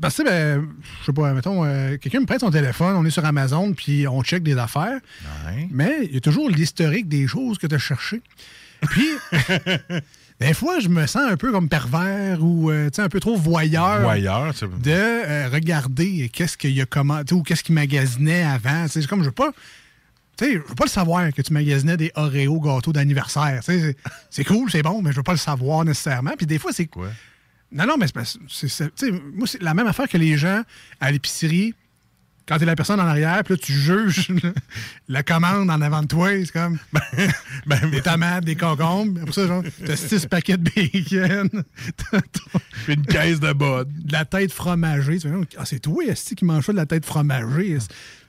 parce 0.00 0.16
que, 0.16 0.24
ben, 0.24 0.68
je 1.00 1.06
sais 1.06 1.12
pas, 1.12 1.32
mettons, 1.32 1.64
euh, 1.64 1.96
quelqu'un 1.96 2.20
me 2.20 2.26
prête 2.26 2.40
son 2.40 2.50
téléphone, 2.50 2.96
on 2.96 3.04
est 3.04 3.10
sur 3.10 3.24
Amazon, 3.24 3.72
puis 3.72 4.06
on 4.06 4.22
check 4.22 4.42
des 4.42 4.58
affaires. 4.58 5.00
Ouais. 5.46 5.68
Mais 5.70 6.00
il 6.04 6.14
y 6.14 6.16
a 6.16 6.20
toujours 6.20 6.50
l'historique 6.50 7.08
des 7.08 7.26
choses 7.26 7.58
que 7.58 7.66
tu 7.66 7.74
as 7.74 7.78
cherchées. 7.78 8.22
Puis, 8.82 9.08
des 10.40 10.54
fois, 10.54 10.80
je 10.80 10.88
me 10.88 11.06
sens 11.06 11.22
un 11.22 11.36
peu 11.36 11.50
comme 11.50 11.68
pervers 11.68 12.42
ou 12.42 12.70
euh, 12.70 12.90
un 12.98 13.08
peu 13.08 13.20
trop 13.20 13.36
voyeur. 13.36 14.02
Voyeur, 14.02 14.52
de 14.62 14.90
euh, 14.90 15.48
regarder 15.48 16.28
qu'est-ce 16.30 16.58
qu'il 16.58 16.72
y 16.72 16.82
a 16.82 16.86
commenté 16.86 17.34
ou 17.34 17.42
qu'est-ce 17.42 17.64
qu'il 17.64 17.74
magasinait 17.74 18.42
avant. 18.42 18.86
C'est 18.88 19.06
comme 19.06 19.20
je 19.20 19.26
veux 19.26 19.32
pas. 19.32 19.52
Tu 20.36 20.44
sais, 20.44 20.52
je 20.52 20.58
veux 20.58 20.74
pas 20.74 20.84
le 20.84 20.90
savoir 20.90 21.32
que 21.32 21.40
tu 21.40 21.54
magasinais 21.54 21.96
des 21.96 22.12
Oreo 22.14 22.60
gâteaux 22.60 22.92
d'anniversaire. 22.92 23.62
C'est 24.28 24.44
cool, 24.44 24.70
c'est 24.70 24.82
bon, 24.82 25.00
mais 25.00 25.10
je 25.10 25.16
veux 25.16 25.22
pas 25.22 25.32
le 25.32 25.38
savoir 25.38 25.86
nécessairement. 25.86 26.32
Puis 26.36 26.44
des 26.44 26.58
fois, 26.58 26.72
c'est. 26.74 26.86
Quoi? 26.86 27.08
Non, 27.72 27.86
non, 27.86 27.96
mais 27.98 28.06
c'est 28.48 28.68
c'est. 28.68 29.10
Moi, 29.10 29.46
c'est 29.46 29.62
la 29.62 29.74
même 29.74 29.86
affaire 29.86 30.08
que 30.08 30.18
les 30.18 30.36
gens 30.36 30.62
à 31.00 31.10
l'épicerie. 31.10 31.74
Quand 32.48 32.58
t'es 32.58 32.64
la 32.64 32.76
personne 32.76 33.00
en 33.00 33.06
arrière, 33.06 33.42
puis 33.44 33.54
là, 33.54 33.60
tu 33.62 33.72
juges 33.72 34.28
la 35.08 35.22
commande 35.24 35.68
en 35.68 35.80
avant 35.80 36.02
de 36.02 36.06
toi. 36.06 36.28
C'est 36.44 36.52
comme 36.52 36.78
Ben, 37.66 37.90
des 37.90 38.00
tomates, 38.02 38.44
des 38.44 38.54
concombres. 38.54 39.20
Après 39.20 39.32
ça, 39.32 39.46
genre, 39.48 39.62
t'as 39.84 39.96
six 39.96 40.26
paquets 40.26 40.56
de 40.56 40.62
bacon. 40.70 41.48
t'as- 41.96 42.20
t'as- 42.20 42.60
puis 42.84 42.94
une 42.94 43.04
caisse 43.06 43.40
de 43.40 43.52
bod. 43.52 43.88
de 43.92 44.12
la 44.12 44.24
tête 44.24 44.52
fromagée. 44.52 45.18
Tu 45.18 45.28
ah, 45.58 45.64
c'est 45.64 45.80
toi, 45.80 46.04
Esti, 46.04 46.36
qui 46.36 46.44
mange 46.44 46.64
ça 46.64 46.72
de 46.72 46.76
la 46.76 46.86
tête 46.86 47.04
fromagée. 47.04 47.78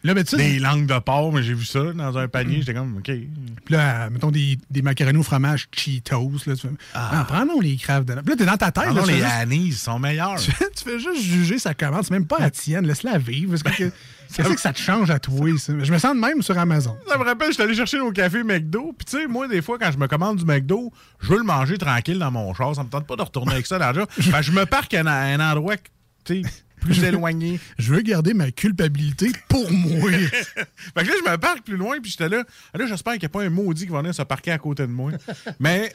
Là, 0.04 0.14
tu 0.16 0.26
sais, 0.30 0.38
Des 0.38 0.60
langues 0.60 0.86
de 0.86 0.98
porc, 1.00 1.34
mais 1.34 1.44
j'ai 1.44 1.54
vu 1.54 1.66
ça 1.66 1.92
dans 1.94 2.18
un 2.18 2.28
panier. 2.28 2.60
J'étais 2.60 2.74
comme, 2.74 2.98
OK. 2.98 3.04
puis 3.04 3.28
là, 3.70 4.10
mettons 4.10 4.32
des, 4.32 4.58
des 4.72 4.82
macaronis 4.82 5.18
au 5.20 5.24
fromage 5.24 5.68
Cheetos. 5.76 6.32
Là, 6.46 6.56
tu 6.56 6.62
fais, 6.62 6.74
ah. 6.94 7.26
prends-nous 7.28 7.60
les 7.62 7.76
crèves 7.78 8.06
de. 8.06 8.14
Puis 8.14 8.30
là, 8.30 8.36
t'es 8.36 8.46
dans 8.46 8.58
ta 8.58 8.72
tête. 8.72 8.86
Ah 8.88 8.94
là, 8.94 9.04
les 9.06 9.14
juste, 9.16 9.26
anis 9.26 9.82
sont 9.82 10.00
meilleurs. 10.00 10.40
tu 10.40 10.52
fais- 10.52 10.70
tu 10.76 10.84
fais 10.84 11.00
juste 11.00 11.22
juger 11.22 11.60
sa 11.60 11.74
commande. 11.74 12.04
C'est 12.04 12.12
même 12.14 12.26
pas 12.28 12.38
la 12.40 12.50
tienne. 12.52 12.86
Laisse-la 12.88 13.18
vivre. 13.18 13.56
Parce 13.62 13.76
que- 13.76 13.92
Qu'est-ce 14.34 14.50
que 14.50 14.60
ça 14.60 14.74
te 14.74 14.80
change 14.80 15.10
à 15.10 15.20
toi, 15.20 15.50
ça? 15.58 15.74
Je 15.82 15.92
me 15.92 15.98
sens 15.98 16.16
de 16.16 16.20
même 16.20 16.42
sur 16.42 16.58
Amazon. 16.58 16.96
Ça 17.08 17.18
me 17.18 17.24
rappelle, 17.24 17.48
je 17.50 17.54
suis 17.54 17.64
allé 17.64 17.74
chercher 17.74 17.98
nos 17.98 18.12
cafés 18.12 18.44
McDo. 18.44 18.94
Puis, 18.98 19.06
tu 19.06 19.18
sais, 19.18 19.28
moi, 19.28 19.48
des 19.48 19.62
fois, 19.62 19.78
quand 19.80 19.92
je 19.92 19.98
me 19.98 20.08
commande 20.08 20.38
du 20.38 20.46
McDo, 20.46 20.92
je 21.20 21.30
veux 21.30 21.38
le 21.38 21.44
manger 21.44 21.78
tranquille 21.78 22.20
dans 22.20 22.32
mon 22.32 22.54
char. 22.54 22.76
Ça 22.76 22.84
me 22.84 22.90
tente 22.90 23.08
pas 23.08 23.16
de 23.16 23.22
retourner 23.22 23.54
avec 23.54 23.66
ça 23.66 23.78
que 23.94 24.42
je 24.42 24.52
me 24.52 24.66
parque 24.66 24.94
à 24.94 25.02
un, 25.02 25.08
à 25.08 25.14
un 25.14 25.52
endroit, 25.52 25.76
tu 26.26 26.42
sais, 26.44 26.50
plus 26.82 27.04
éloigné. 27.04 27.60
Je 27.78 27.94
veux 27.94 28.02
garder 28.02 28.34
ma 28.34 28.52
culpabilité 28.52 29.32
pour 29.48 29.72
moi. 29.72 30.12
Fait 30.12 31.04
que 31.04 31.08
là, 31.08 31.14
je 31.26 31.32
me 31.32 31.38
parque 31.38 31.64
plus 31.64 31.78
loin, 31.78 32.00
puis 32.02 32.12
j'étais 32.12 32.30
là. 32.30 32.44
Ah, 32.74 32.78
Là, 32.78 32.86
j'espère 32.88 33.14
qu'il 33.14 33.22
n'y 33.22 33.28
a 33.28 33.30
pas 33.30 33.44
un 33.44 33.50
maudit 33.50 33.86
qui 33.86 33.92
va 33.92 34.00
venir 34.00 34.14
se 34.14 34.22
parquer 34.24 34.52
à 34.52 34.58
côté 34.58 34.84
de 34.84 34.92
moi. 34.92 35.12
Mais 35.60 35.92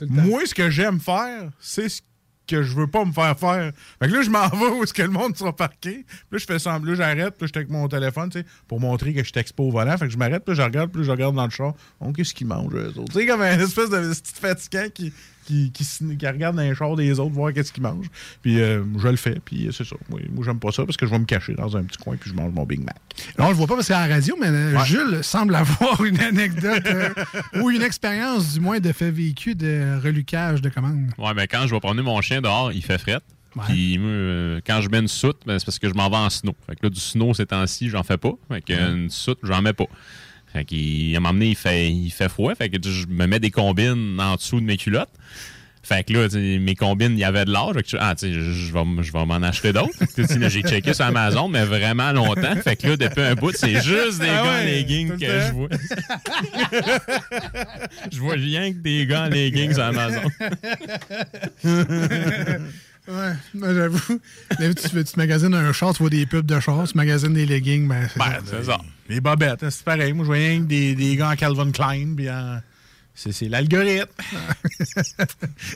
moi, 0.00 0.40
ce 0.46 0.54
que 0.54 0.70
j'aime 0.70 1.00
faire, 1.00 1.50
c'est 1.60 1.88
ce 1.88 2.00
que 2.46 2.62
je 2.62 2.74
veux 2.74 2.86
pas 2.86 3.04
me 3.04 3.12
faire 3.12 3.38
faire. 3.38 3.72
Fait 4.00 4.08
que 4.08 4.14
là, 4.14 4.22
je 4.22 4.30
m'en 4.30 4.48
vais 4.48 4.78
où 4.78 4.82
est-ce 4.82 4.94
que 4.94 5.02
le 5.02 5.08
monde 5.08 5.36
sera 5.36 5.54
parqué. 5.54 6.04
Puis 6.06 6.26
là, 6.32 6.38
je 6.38 6.44
fais 6.44 6.58
semblant, 6.58 6.94
j'arrête, 6.94 7.34
puis 7.36 7.46
j'étais 7.46 7.58
avec 7.58 7.70
mon 7.70 7.88
téléphone, 7.88 8.30
tu 8.30 8.40
sais, 8.40 8.46
pour 8.68 8.80
montrer 8.80 9.12
que 9.12 9.20
je 9.20 9.30
suis 9.30 9.38
expo 9.38 9.64
au 9.64 9.70
volant. 9.70 9.96
Fait 9.96 10.06
que 10.06 10.12
je 10.12 10.18
m'arrête, 10.18 10.44
puis 10.44 10.54
je 10.54 10.62
regarde, 10.62 10.90
puis 10.90 11.04
je 11.04 11.10
regarde 11.10 11.34
dans 11.34 11.44
le 11.44 11.50
char. 11.50 11.74
Oh, 12.00 12.12
qu'est-ce 12.12 12.34
qu'ils 12.34 12.46
mangent, 12.46 12.74
eux 12.74 12.92
autres? 12.96 13.12
Tu 13.12 13.20
sais, 13.20 13.26
comme 13.26 13.42
un 13.42 13.58
espèce 13.58 13.90
de 13.90 13.98
petit 13.98 14.40
fatigant 14.40 14.86
qui, 14.92 15.12
qui, 15.46 15.70
qui, 15.72 15.84
se- 15.84 16.04
qui 16.04 16.26
regarde 16.26 16.56
dans 16.56 16.62
les 16.62 16.74
chars 16.74 16.96
des 16.96 17.18
autres, 17.18 17.32
voir 17.32 17.52
qu'est-ce 17.52 17.72
qu'ils 17.72 17.82
mangent. 17.82 18.08
Puis 18.42 18.60
euh, 18.60 18.82
je 18.98 19.08
le 19.08 19.16
fais, 19.16 19.36
puis 19.44 19.68
c'est 19.72 19.84
ça. 19.84 19.96
Moi, 20.10 20.20
moi 20.32 20.44
j'aime 20.44 20.58
pas 20.58 20.72
ça 20.72 20.84
parce 20.84 20.96
que 20.96 21.06
je 21.06 21.10
vais 21.10 21.18
me 21.18 21.24
cacher 21.24 21.54
dans 21.54 21.76
un 21.76 21.82
petit 21.84 21.98
coin, 21.98 22.16
puis 22.16 22.30
je 22.30 22.34
mange 22.34 22.52
mon 22.52 22.64
Big 22.64 22.80
Mac. 22.84 22.96
Non, 23.38 23.46
on 23.46 23.48
le 23.50 23.54
voit 23.54 23.66
pas 23.66 23.74
parce 23.74 23.86
que 23.88 23.94
c'est 23.94 23.98
à 24.00 24.06
la 24.06 24.14
radio, 24.14 24.36
mais 24.40 24.48
euh, 24.48 24.76
Ouais. 24.76 24.84
Jules 24.84 25.20
semble 25.22 25.54
avoir 25.54 26.04
une 26.04 26.20
anecdote 26.20 26.82
euh, 26.86 27.08
ou 27.62 27.70
une 27.70 27.82
expérience, 27.82 28.54
du 28.54 28.60
moins, 28.60 28.80
de 28.80 28.92
fait 28.92 29.10
vécu 29.10 29.54
de 29.54 29.98
relucage 30.02 30.60
de 30.60 30.68
commandes. 30.68 31.10
Ouais, 31.18 31.32
mais 31.34 31.46
quand 31.46 31.66
je 31.66 31.74
vais 31.74 31.80
promener 31.80 32.02
mon 32.02 32.20
chien 32.20 32.40
dehors, 32.40 32.72
il 32.72 32.82
fait 32.82 32.98
fret. 32.98 33.20
Puis 33.68 33.96
euh, 33.98 34.60
quand 34.66 34.82
je 34.82 34.90
mets 34.90 34.98
une 34.98 35.08
soute, 35.08 35.38
ben, 35.46 35.58
c'est 35.58 35.64
parce 35.64 35.78
que 35.78 35.88
je 35.88 35.94
m'en 35.94 36.10
vais 36.10 36.16
en 36.16 36.28
snow. 36.28 36.54
Fait 36.66 36.74
que 36.76 36.80
là, 36.82 36.90
du 36.90 37.00
snow 37.00 37.32
ces 37.32 37.46
temps-ci, 37.46 37.88
j'en 37.88 38.02
fais 38.02 38.18
pas. 38.18 38.32
Fait 38.50 38.60
que 38.60 38.72
une 38.74 39.08
soute, 39.08 39.38
j'en 39.42 39.62
mets 39.62 39.72
pas. 39.72 39.86
Fait 40.56 40.64
qu'il, 40.64 41.14
à 41.14 41.18
un 41.18 41.20
moment 41.20 41.34
donné, 41.34 41.48
il 41.48 41.54
fait, 41.54 41.90
il 41.90 42.10
fait 42.10 42.30
froid. 42.30 42.54
Fait 42.54 42.70
que 42.70 42.78
je 42.82 43.06
me 43.08 43.26
mets 43.26 43.40
des 43.40 43.50
combines 43.50 44.18
en 44.18 44.36
dessous 44.36 44.58
de 44.58 44.64
mes 44.64 44.78
culottes. 44.78 45.10
Fait 45.82 46.02
que 46.02 46.14
là, 46.14 46.26
mes 46.58 46.74
combines, 46.74 47.12
il 47.12 47.18
y 47.18 47.24
avait 47.24 47.44
de 47.44 47.52
l'âge. 47.52 47.74
Ah, 48.00 48.14
tu 48.18 48.26
sais, 48.26 48.32
je, 48.32 48.72
vais, 48.72 49.02
je 49.02 49.12
vais 49.12 49.26
m'en 49.26 49.34
acheter 49.34 49.74
d'autres. 49.74 49.92
J'ai 50.48 50.62
checké 50.62 50.94
sur 50.94 51.04
Amazon, 51.04 51.48
mais 51.48 51.64
vraiment 51.64 52.10
longtemps. 52.12 52.56
Fait 52.64 52.74
que 52.74 52.88
là, 52.88 52.96
depuis 52.96 53.20
un 53.20 53.34
bout, 53.34 53.54
c'est 53.54 53.82
juste 53.82 54.18
des 54.18 54.30
Ah 54.30 54.44
gars 54.44 54.50
en 54.50 54.54
ouais, 54.54 54.64
leggings 54.64 55.18
que 55.18 55.26
je 55.26 55.52
vois. 55.52 55.68
je 58.12 58.18
vois 58.18 58.34
rien 58.34 58.72
que 58.72 58.78
des 58.78 59.04
gars 59.06 59.24
en 59.24 59.28
leggings 59.28 59.74
sur 59.74 59.84
Amazon. 59.84 60.22
Ouais, 63.08 63.32
moi, 63.54 63.72
j'avoue. 63.74 64.20
Là, 64.58 64.74
tu, 64.74 64.88
tu 65.04 65.16
magasines 65.16 65.54
un 65.54 65.72
char, 65.72 65.92
tu 65.94 66.02
vois 66.02 66.10
des 66.10 66.26
pubs 66.26 66.44
de 66.46 66.58
char, 66.60 66.86
tu 66.88 66.96
magasines 66.96 67.34
des 67.34 67.46
leggings, 67.46 67.86
ben, 67.86 68.08
c'est 68.12 68.18
Ben, 68.18 68.24
ça. 68.24 68.40
c'est 68.50 68.64
ça. 68.64 68.78
Les 69.08 69.20
bobettes, 69.20 69.62
hein, 69.62 69.70
c'est 69.70 69.84
pareil. 69.84 70.12
Moi, 70.12 70.24
je 70.24 70.28
voyais 70.28 70.58
des, 70.58 70.94
des 70.96 71.16
gars 71.16 71.30
en 71.30 71.36
Calvin 71.36 71.70
Klein, 71.70 72.14
puis 72.16 72.28
en- 72.30 72.60
C'est 73.18 73.48
l'algorithme. 73.48 74.06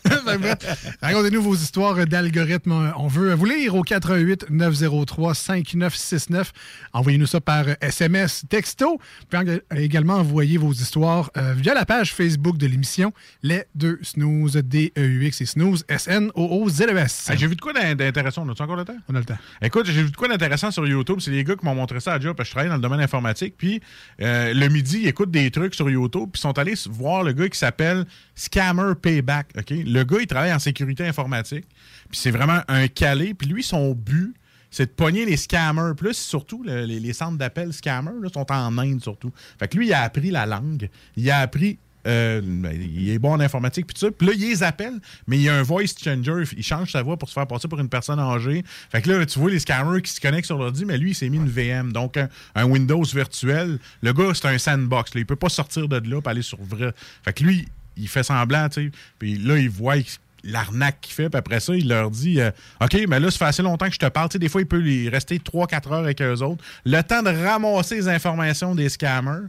Bref, 0.05 0.57
Racontez-nous 1.03 1.43
vos 1.43 1.55
histoires 1.55 2.07
d'algorithmes. 2.07 2.93
On 2.97 3.07
veut 3.09 3.33
vous 3.35 3.47
lire 3.47 3.75
au 3.75 3.83
88 3.83 4.51
903 4.51 5.35
5969. 5.35 6.53
Envoyez-nous 6.93 7.27
ça 7.27 7.41
par 7.41 7.65
SMS, 7.81 8.45
texto. 8.49 9.01
Puis 9.29 9.39
en- 9.39 9.77
également 9.77 10.15
envoyer 10.17 10.59
vos 10.59 10.73
histoires 10.73 11.31
euh, 11.37 11.55
via 11.57 11.73
la 11.75 11.85
page 11.87 12.13
Facebook 12.15 12.59
de 12.59 12.67
l'émission 12.67 13.13
Les 13.43 13.65
Deux 13.75 13.99
Snooze, 14.03 14.53
D-E-U-X 14.57 15.41
et 15.41 15.47
Snooze, 15.47 15.85
S-N-O-O-Z-E-S. 15.89 17.27
Ah, 17.31 17.37
J'ai 17.37 17.47
vu 17.47 17.57
de 17.57 17.61
quoi 17.61 17.73
d'in- 17.73 17.95
d'intéressant? 17.95 18.45
On 18.47 18.51
a-tu 18.51 18.63
encore 18.63 18.77
le 18.77 18.85
temps? 18.85 18.97
On 19.09 19.15
a 19.15 19.19
le 19.19 19.25
temps. 19.25 19.39
Écoute, 19.63 19.87
j'ai 19.87 20.03
vu 20.03 20.11
de 20.11 20.17
quoi 20.17 20.29
d'intéressant 20.29 20.71
sur 20.71 20.87
YouTube. 20.87 21.19
C'est 21.21 21.31
les 21.31 21.45
gars 21.45 21.57
qui 21.57 21.65
m'ont 21.65 21.75
montré 21.75 22.01
ça 22.01 22.13
à 22.15 22.21
job 22.21 22.37
parce 22.37 22.49
que 22.49 22.51
je 22.51 22.55
travaille 22.55 22.69
dans 22.71 22.77
le 22.77 22.83
domaine 22.83 23.01
informatique. 23.01 23.55
Puis 23.57 23.81
euh, 24.21 24.53
le 24.53 24.69
midi, 24.69 25.01
ils 25.03 25.09
écoutent 25.09 25.31
des 25.31 25.51
trucs 25.51 25.75
sur 25.75 25.89
YouTube. 25.89 26.29
Puis 26.33 26.39
ils 26.39 26.43
sont 26.43 26.59
allés 26.59 26.75
voir 26.91 27.23
le 27.23 27.30
gars 27.33 27.49
qui 27.49 27.59
s'appelle 27.59 28.05
Scammer 28.35 28.95
Payback. 29.01 29.49
Le 29.71 30.03
gars, 30.05 30.19
il 30.21 30.27
travaille 30.27 30.53
en 30.53 30.59
sécurité 30.59 31.07
informatique. 31.07 31.67
Puis 32.11 32.19
c'est 32.19 32.31
vraiment 32.31 32.61
un 32.69 32.89
calé. 32.89 33.35
Puis 33.35 33.47
lui, 33.49 33.63
son 33.63 33.93
but, 33.95 34.35
c'est 34.71 34.87
de 34.87 34.91
pogner 34.93 35.25
les 35.27 35.37
scammers. 35.37 35.95
Plus 35.97 36.15
surtout, 36.17 36.63
le- 36.63 36.85
les, 36.85 37.01
les 37.01 37.13
centres 37.13 37.39
d'appel 37.39 37.73
scammers 37.73 38.13
là, 38.23 38.29
sont 38.33 38.51
en 38.53 38.79
Inde 38.79 39.03
surtout. 39.03 39.33
Fait 39.59 39.69
que 39.69 39.77
lui, 39.77 39.87
il 39.89 39.93
a 39.93 40.03
appris 40.03 40.31
la 40.31 40.47
langue. 40.47 40.89
Il 41.17 41.31
a 41.31 41.39
appris. 41.41 41.79
Euh, 42.07 42.41
ben, 42.45 42.73
il 42.73 43.11
est 43.11 43.19
bon 43.19 43.33
en 43.33 43.41
informatique 43.41 43.87
puis 43.87 43.95
tout 43.95 44.07
ça. 44.07 44.11
Puis 44.11 44.27
là, 44.27 44.33
il 44.35 44.41
les 44.41 44.63
appelle, 44.63 45.01
mais 45.27 45.37
il 45.37 45.43
y 45.43 45.49
a 45.49 45.55
un 45.55 45.63
voice 45.63 45.87
changer. 46.03 46.45
Il 46.57 46.63
change 46.63 46.93
sa 46.93 47.03
voix 47.03 47.17
pour 47.17 47.29
se 47.29 47.35
faire 47.35 47.47
passer 47.47 47.69
pour 47.69 47.79
une 47.79 47.89
personne 47.89 48.19
âgée. 48.19 48.65
Fait 48.91 49.03
que 49.03 49.11
là, 49.11 49.27
tu 49.27 49.39
vois 49.39 49.51
les 49.51 49.59
scammers 49.59 50.03
qui 50.03 50.13
se 50.13 50.21
connectent 50.21 50.47
sur 50.47 50.59
l'ordi, 50.59 50.85
mais 50.85 50.99
lui, 50.99 51.11
il 51.11 51.15
s'est 51.15 51.29
mis 51.29 51.37
une 51.37 51.49
VM, 51.49 51.93
donc 51.93 52.17
un, 52.55 52.65
Windows 52.65 53.03
virtuel. 53.03 53.79
Le 54.03 54.13
gars, 54.13 54.33
c'est 54.35 54.47
un 54.47 54.59
sandbox. 54.59 55.15
Là. 55.15 55.21
Il 55.21 55.27
peut 55.27 55.37
pas 55.37 55.49
sortir 55.49 55.89
de 55.89 55.97
là 56.09 56.21
pour 56.21 56.29
aller 56.29 56.43
sur 56.43 56.63
vrai. 56.63 56.93
Fait 57.25 57.33
que 57.33 57.45
lui, 57.45 57.67
il 57.97 58.09
fait 58.09 58.23
semblant, 58.23 58.69
tu 58.69 58.87
sais. 58.87 58.91
Puis 59.19 59.37
là, 59.37 59.59
il 59.59 59.69
voit 59.69 59.97
l'arnaque 60.45 61.01
qu'il 61.01 61.15
fait. 61.15 61.29
Puis 61.29 61.39
après 61.39 61.61
ça, 61.61 61.75
il 61.75 61.89
leur 61.89 62.11
dit 62.11 62.41
euh, 62.41 62.51
OK, 62.81 62.97
mais 63.09 63.21
là, 63.21 63.31
ça 63.31 63.39
fait 63.39 63.45
assez 63.47 63.63
longtemps 63.63 63.87
que 63.87 63.95
je 63.95 63.99
te 63.99 64.07
parle. 64.07 64.29
Des 64.29 64.49
fois, 64.49 64.61
il 64.61 64.67
peut 64.67 64.83
rester 65.11 65.39
3-4 65.39 65.93
heures 65.93 65.99
avec 65.99 66.23
eux 66.23 66.43
autres. 66.43 66.65
Le 66.85 67.01
temps 67.03 67.23
de 67.23 67.31
ramasser 67.31 67.97
les 67.97 68.09
informations 68.09 68.75
des 68.75 68.89
scammers, 68.89 69.49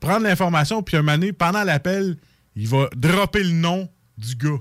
prendre 0.00 0.24
l'information, 0.24 0.82
puis 0.82 0.96
un 0.96 1.02
moment 1.02 1.18
donné, 1.18 1.32
pendant 1.32 1.62
l'appel, 1.62 2.16
il 2.56 2.66
va 2.68 2.88
dropper 2.96 3.44
le 3.44 3.52
nom 3.52 3.88
du 4.18 4.34
gars. 4.34 4.58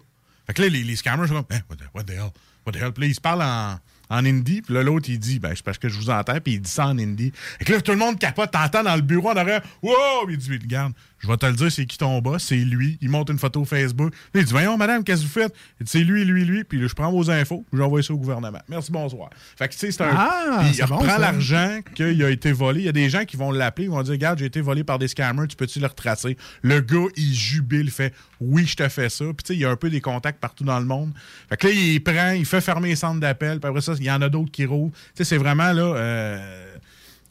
Fait 0.47 0.53
que 0.53 0.61
là, 0.61 0.69
les, 0.69 0.83
les 0.83 0.95
scammers 0.95 1.27
sont 1.27 1.35
comme 1.35 1.45
Hein, 1.51 1.61
what, 1.69 1.75
the, 1.77 1.83
what 1.93 2.03
the 2.03 2.11
hell? 2.11 2.31
What 2.65 2.73
the 2.73 2.77
hell? 2.77 2.91
Puis 2.91 3.01
là, 3.03 3.07
ils 3.07 3.15
se 3.15 3.21
parlent 3.21 3.41
en, 3.41 3.79
en 4.09 4.25
hindi, 4.25 4.61
puis 4.61 4.73
là, 4.73 4.83
l'autre, 4.83 5.09
il 5.09 5.19
dit 5.19 5.39
Ben, 5.39 5.53
c'est 5.55 5.63
parce 5.63 5.77
que 5.77 5.89
je 5.89 5.95
vous 5.95 6.09
entends, 6.09 6.39
puis 6.39 6.53
il 6.53 6.61
dit 6.61 6.69
ça 6.69 6.87
en 6.87 6.97
hindi. 6.97 7.31
Fait 7.59 7.65
que 7.65 7.73
là, 7.73 7.81
tout 7.81 7.91
le 7.91 7.97
monde 7.97 8.17
capote, 8.19 8.51
t'entends 8.51 8.83
dans 8.83 8.95
le 8.95 9.01
bureau 9.01 9.29
en 9.29 9.35
arrière 9.35 9.61
Wow! 9.81 10.29
Il 10.29 10.37
dit 10.37 10.51
Regarde, 10.51 10.93
je 11.19 11.27
vais 11.27 11.37
te 11.37 11.45
le 11.45 11.53
dire, 11.53 11.71
c'est 11.71 11.85
qui 11.85 11.97
ton 11.97 12.19
boss, 12.19 12.43
c'est 12.43 12.55
lui. 12.55 12.97
Il 13.01 13.09
monte 13.09 13.29
une 13.29 13.37
photo 13.39 13.65
Facebook. 13.65 14.13
Il 14.33 14.43
dit 14.45 14.51
Voyons, 14.51 14.77
madame, 14.77 15.03
qu'est-ce 15.03 15.21
que 15.23 15.27
vous 15.27 15.33
faites? 15.33 15.53
Il 15.79 15.83
dit 15.85 15.91
C'est 15.91 16.03
lui, 16.03 16.23
lui, 16.25 16.45
lui. 16.45 16.63
Puis 16.63 16.79
là, 16.79 16.87
je 16.87 16.93
prends 16.93 17.11
vos 17.11 17.29
infos, 17.29 17.65
j'envoie 17.73 18.01
ça 18.01 18.13
au 18.13 18.17
gouvernement. 18.17 18.59
Merci, 18.69 18.91
bonsoir. 18.91 19.29
Fait 19.57 19.67
que, 19.67 19.73
tu 19.73 19.79
sais, 19.79 19.91
c'est 19.91 20.03
un. 20.03 20.09
Ah, 20.15 20.57
puis 20.59 20.69
il 20.69 20.75
c'est 20.75 20.85
bon, 20.87 20.97
reprend 20.97 21.17
l'argent 21.17 21.79
qu'il 21.95 22.23
a 22.23 22.29
été 22.29 22.51
volé. 22.51 22.79
Il 22.81 22.85
y 22.85 22.89
a 22.89 22.93
des 22.93 23.09
gens 23.09 23.25
qui 23.25 23.37
vont 23.37 23.51
l'appeler, 23.51 23.85
ils 23.87 23.91
vont 23.91 24.01
dire 24.01 24.13
Regarde, 24.13 24.39
j'ai 24.39 24.45
été 24.45 24.61
volé 24.61 24.83
par 24.83 24.97
des 24.99 25.07
scammers, 25.07 25.47
tu 25.47 25.55
peux-tu 25.55 25.79
le 25.79 25.87
retracer? 25.87 26.37
Le 26.61 26.79
gars, 26.81 27.07
il 27.17 27.33
jubile, 27.33 27.85
il 27.85 27.91
fait 27.91 28.13
Oui, 28.39 28.65
je 28.65 28.75
te 28.75 28.87
fais 28.87 29.09
ça. 29.09 29.25
Puis, 29.25 29.35
tu 29.43 29.47
sais, 29.47 29.55
il 29.55 29.59
y 29.59 29.65
a 29.65 29.69
un 29.71 29.75
peu 29.75 29.89
des 29.89 30.01
contacts 30.01 30.39
partout 30.39 30.63
dans 30.63 30.79
le 30.79 30.85
monde. 30.85 31.11
Fait 31.49 31.57
que 31.57 31.67
là, 31.67 31.73
il 31.73 32.03
prend, 32.03 32.31
il 32.31 32.45
fait 32.45 32.61
fermer 32.61 32.89
les 32.89 32.95
centres 32.95 33.19
d'appel, 33.19 33.59
puis 33.59 33.67
après 33.69 33.81
ça, 33.81 33.93
il 33.97 34.03
y 34.05 34.11
en 34.11 34.21
a 34.21 34.29
d'autres 34.29 34.51
qui 34.51 34.65
roulent. 34.65 34.91
Tu 34.91 34.97
sais, 35.15 35.23
c'est 35.25 35.37
vraiment, 35.37 35.71
là. 35.73 35.81
euh, 35.83 36.75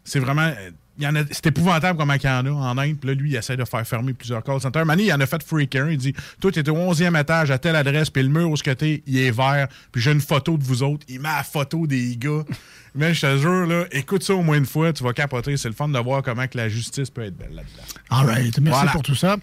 c'est 0.05 0.21
vraiment. 0.21 0.43
euh, 0.43 0.71
C'est 1.31 1.47
épouvantable 1.47 1.99
comment 1.99 2.15
il 2.15 2.23
y 2.23 2.29
en 2.29 2.47
a 2.47 2.51
en 2.51 2.79
Inde. 2.79 2.97
Puis 2.99 3.09
là, 3.09 3.15
lui, 3.15 3.31
il 3.31 3.37
essaie 3.37 3.57
de 3.57 3.65
faire 3.65 3.87
fermer 3.87 4.13
plusieurs 4.13 4.43
call 4.43 4.61
centers. 4.61 4.85
Mani, 4.85 5.05
il 5.05 5.13
en 5.13 5.21
a 5.21 5.27
fait 5.27 5.43
freaker. 5.43 5.91
Il 5.91 5.99
dit 5.99 6.15
Toi, 6.41 6.51
tu 6.51 6.61
es 6.61 6.69
au 6.69 6.77
11e 6.77 7.19
étage 7.21 7.51
à 7.51 7.59
telle 7.59 7.77
adresse, 7.77 8.11
puis 8.11 8.23
le 8.23 8.29
mur 8.29 8.51
où 8.51 8.57
ce 8.57 8.63
t'es, 8.71 9.03
il 9.07 9.19
est 9.19 9.31
vert. 9.31 9.69
Puis 9.93 10.03
j'ai 10.03 10.13
une 10.13 10.21
photo 10.21 10.57
de 10.57 10.65
vous 10.65 10.83
autres. 10.83 11.07
Il 11.09 11.21
met 11.21 11.29
la 11.29 11.43
photo 11.43 11.87
des 11.87 12.17
gars. 12.17 12.45
Mais 12.95 13.15
je 13.15 13.21
te 13.21 13.37
jure, 13.39 13.67
là, 13.67 13.85
écoute 13.93 14.23
ça 14.23 14.35
au 14.35 14.43
moins 14.43 14.57
une 14.57 14.67
fois, 14.67 14.93
tu 14.93 15.05
vas 15.05 15.13
capoter. 15.13 15.57
C'est 15.57 15.69
le 15.69 15.75
fun 15.75 15.89
de 15.89 15.99
voir 15.99 16.23
comment 16.23 16.47
que 16.47 16.57
la 16.57 16.69
justice 16.69 17.11
peut 17.11 17.23
être 17.23 17.37
belle 17.37 17.55
là-dedans. 17.55 17.83
All 18.11 18.27
right. 18.27 18.59
Merci 18.59 18.77
Voilà. 18.79 18.93
pour 18.93 19.03
tout 19.03 19.15
ça. 19.15 19.37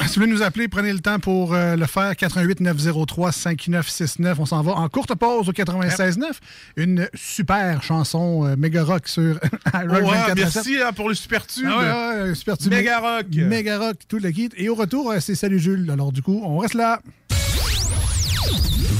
Si 0.00 0.06
vous 0.06 0.22
voulez 0.22 0.26
nous 0.32 0.42
appeler, 0.42 0.68
prenez 0.68 0.92
le 0.92 1.00
temps 1.00 1.18
pour 1.18 1.54
euh, 1.54 1.76
le 1.76 1.86
faire. 1.86 2.16
88 2.16 2.60
903 2.60 3.32
5969. 3.32 4.38
On 4.40 4.46
s'en 4.46 4.62
va 4.62 4.72
en 4.72 4.88
courte 4.88 5.14
pause 5.14 5.48
au 5.48 5.52
96.9. 5.52 6.22
Une 6.76 7.08
super 7.14 7.82
chanson 7.82 8.46
euh, 8.46 8.56
méga 8.56 8.82
rock 8.84 9.08
sur 9.08 9.34
Rock 9.74 9.90
Ouais, 9.90 10.00
24 10.02 10.34
merci 10.36 10.76
hein, 10.82 10.92
pour 10.92 11.08
le 11.08 11.14
super 11.14 11.46
tube. 11.46 11.68
Ah 11.70 11.78
ouais, 12.18 12.22
ouais, 12.28 12.34
super 12.34 12.56
tube. 12.58 12.70
Méga 12.72 12.98
rock. 13.00 13.26
Méga 13.34 13.78
rock, 13.78 13.96
tout 14.08 14.18
le 14.18 14.30
kit. 14.30 14.48
Et 14.56 14.68
au 14.68 14.74
retour, 14.74 15.10
euh, 15.10 15.20
c'est 15.20 15.34
Salut 15.34 15.58
Jules. 15.58 15.90
Alors 15.90 16.12
du 16.12 16.22
coup, 16.22 16.40
on 16.44 16.58
reste 16.58 16.74
là. 16.74 17.00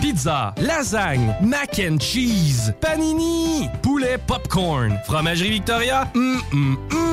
Pizza, 0.00 0.54
lasagne, 0.58 1.34
mac 1.42 1.80
and 1.80 1.98
cheese, 2.00 2.72
panini, 2.80 3.68
poulet 3.82 4.18
popcorn. 4.18 4.98
Fromagerie 5.04 5.50
Victoria, 5.50 6.08
hum, 6.14 6.40
hum, 6.52 6.78
hum. 6.92 7.08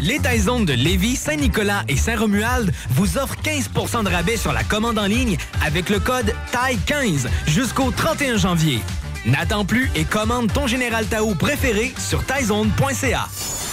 Les 0.00 0.18
Taizones 0.18 0.64
de 0.64 0.72
Lévis, 0.74 1.16
Saint-Nicolas 1.16 1.82
et 1.88 1.96
Saint-Romuald 1.96 2.72
vous 2.90 3.16
offrent 3.16 3.36
15% 3.42 4.04
de 4.04 4.10
rabais 4.10 4.36
sur 4.36 4.52
la 4.52 4.62
commande 4.62 4.98
en 4.98 5.06
ligne 5.06 5.36
avec 5.64 5.88
le 5.88 5.98
code 5.98 6.34
TAI15 6.52 7.26
jusqu'au 7.46 7.90
31 7.90 8.36
janvier. 8.36 8.80
N'attends 9.24 9.64
plus 9.64 9.90
et 9.94 10.04
commande 10.04 10.52
ton 10.52 10.66
Général 10.66 11.06
Tao 11.06 11.34
préféré 11.34 11.94
sur 11.98 12.22
taizone.ca. 12.24 13.28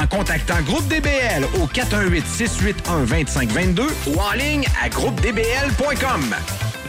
en 0.00 0.06
contactant 0.06 0.62
Groupe 0.62 0.88
DBL 0.88 1.44
au 1.60 1.66
418-681-2522 1.66 3.82
ou 4.08 4.18
en 4.18 4.32
ligne 4.32 4.64
à 4.82 4.88
groupedbl.com. 4.88 6.34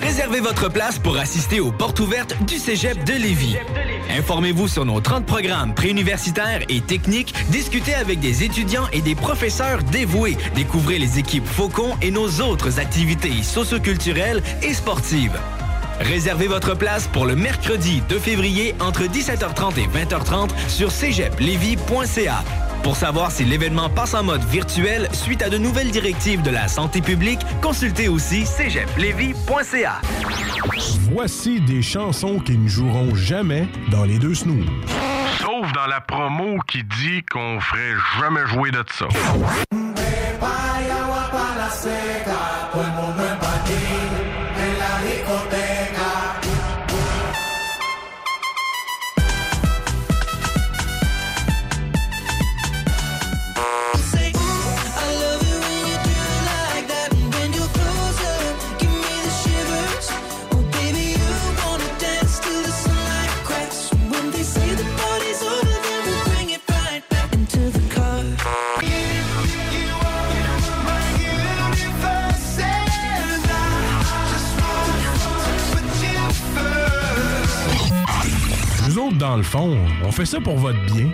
Réservez 0.01 0.39
votre 0.39 0.69
place 0.69 0.99
pour 0.99 1.17
assister 1.17 1.59
aux 1.59 1.71
portes 1.71 1.99
ouvertes 1.99 2.35
du 2.45 2.57
Cégep 2.57 3.03
de 3.05 3.13
Lévis. 3.13 3.57
Informez-vous 4.17 4.67
sur 4.67 4.85
nos 4.85 4.99
30 4.99 5.25
programmes 5.25 5.73
préuniversitaires 5.73 6.61
et 6.69 6.81
techniques, 6.81 7.33
discutez 7.49 7.95
avec 7.95 8.19
des 8.19 8.43
étudiants 8.43 8.87
et 8.93 9.01
des 9.01 9.15
professeurs 9.15 9.81
dévoués, 9.83 10.37
découvrez 10.53 10.99
les 10.99 11.17
équipes 11.17 11.47
Faucon 11.47 11.95
et 12.01 12.11
nos 12.11 12.29
autres 12.41 12.79
activités 12.79 13.41
socioculturelles 13.41 14.43
et 14.61 14.73
sportives. 14.73 15.39
Réservez 15.99 16.47
votre 16.47 16.75
place 16.75 17.07
pour 17.07 17.25
le 17.25 17.35
mercredi 17.35 18.01
2 18.09 18.19
février 18.19 18.75
entre 18.81 19.03
17h30 19.03 19.79
et 19.79 19.87
20h30 19.87 20.49
sur 20.67 20.91
cégeplevy.ca. 20.91 22.43
Pour 22.85 22.95
savoir 22.95 23.31
si 23.31 23.43
l'événement 23.43 23.89
passe 23.89 24.13
en 24.13 24.21
mode 24.21 24.43
virtuel 24.43 25.09
suite 25.11 25.41
à 25.41 25.49
de 25.49 25.57
nouvelles 25.57 25.89
directives 25.89 26.43
de 26.43 26.51
la 26.51 26.67
santé 26.67 27.01
publique, 27.01 27.39
consultez 27.59 28.07
aussi 28.09 28.45
cégeplevy.ca. 28.45 30.01
Voici 31.11 31.61
des 31.61 31.81
chansons 31.81 32.37
qui 32.37 32.55
ne 32.55 32.67
joueront 32.67 33.15
jamais 33.15 33.67
dans 33.89 34.03
les 34.03 34.19
deux 34.19 34.35
snooze. 34.35 34.67
Sauf 35.39 35.73
dans 35.73 35.87
la 35.87 35.99
promo 35.99 36.59
qui 36.67 36.83
dit 36.83 37.23
qu'on 37.23 37.59
ferait 37.59 37.95
jamais 38.19 38.45
jouer 38.45 38.69
de 38.69 38.83
ça. 38.91 39.07
Dans 79.35 79.39
le 79.39 79.43
fond, 79.43 79.77
on 80.01 80.11
fait 80.13 80.25
ça 80.25 80.39
pour 80.39 80.55
votre 80.55 80.79
bien. 80.85 81.09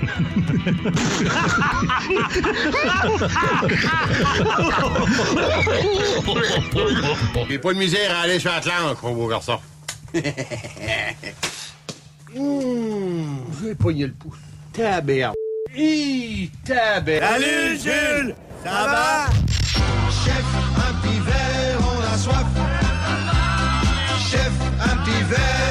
J'ai 7.49 7.57
pas 7.57 7.73
de 7.73 7.79
misère 7.79 8.15
à 8.15 8.21
aller 8.21 8.37
sur 8.37 8.51
Atlantique, 8.51 9.01
mon 9.01 9.13
beau 9.13 9.27
garçon. 9.27 9.57
Mmh, 12.33 13.41
j'ai 13.61 13.75
pogné 13.75 14.05
le 14.05 14.13
pouce. 14.13 14.37
Tabère. 14.71 15.33
Hi, 15.75 16.49
tabère. 16.65 17.21
Salut, 17.29 17.77
Jules! 17.77 18.35
Ça 18.63 18.69
va? 18.69 19.25
Chef, 20.23 20.45
un 20.77 20.93
petit 21.01 21.19
verre, 21.19 21.79
on 21.81 22.13
a 22.13 22.17
soif. 22.17 22.45
Chef, 24.31 24.53
un 24.79 24.95
petit 25.03 25.23
verre, 25.23 25.70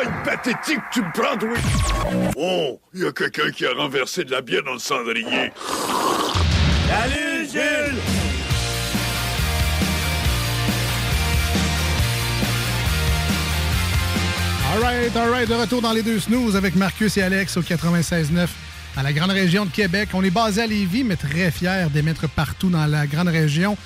d'ivrogne 0.00 0.24
pathétique 0.24 0.80
tu 0.92 1.02
me 1.02 1.12
prends, 1.12 1.36
toi? 1.36 1.50
Oh, 2.36 2.80
il 2.94 3.02
y 3.02 3.06
a 3.06 3.12
quelqu'un 3.12 3.50
qui 3.50 3.66
a 3.66 3.72
renversé 3.72 4.24
de 4.24 4.30
la 4.30 4.40
bière 4.40 4.62
dans 4.62 4.74
le 4.74 4.78
cendrier. 4.78 5.52
Salut, 6.88 7.48
Jules! 7.50 7.98
All 14.72 14.80
right, 14.80 15.16
all 15.16 15.30
right. 15.30 15.48
De 15.48 15.54
retour 15.54 15.82
dans 15.82 15.92
les 15.92 16.02
deux 16.02 16.20
snooze 16.20 16.56
avec 16.56 16.76
Marcus 16.76 17.16
et 17.16 17.22
Alex 17.22 17.56
au 17.56 17.62
96.9 17.62 18.48
à 18.96 19.02
la 19.02 19.12
grande 19.12 19.30
région 19.30 19.64
de 19.64 19.70
Québec. 19.70 20.10
On 20.14 20.22
est 20.22 20.30
basé 20.30 20.62
à 20.62 20.66
Lévis, 20.66 21.04
mais 21.04 21.16
très 21.16 21.50
fiers 21.50 21.86
d'émettre 21.92 22.28
partout 22.28 22.70
dans 22.70 22.86
la 22.86 23.06
grande 23.06 23.28
région 23.28 23.76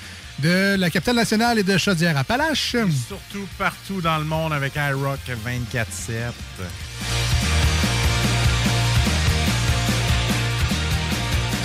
de 0.40 0.76
la 0.76 0.90
capitale 0.90 1.16
nationale 1.16 1.58
et 1.58 1.62
de 1.62 1.76
Chaudière-Appalaches. 1.78 2.76
Surtout 3.06 3.46
partout 3.58 4.00
dans 4.00 4.18
le 4.18 4.24
monde 4.24 4.52
avec 4.52 4.74
iRock 4.76 5.20
24-7. 5.46 6.32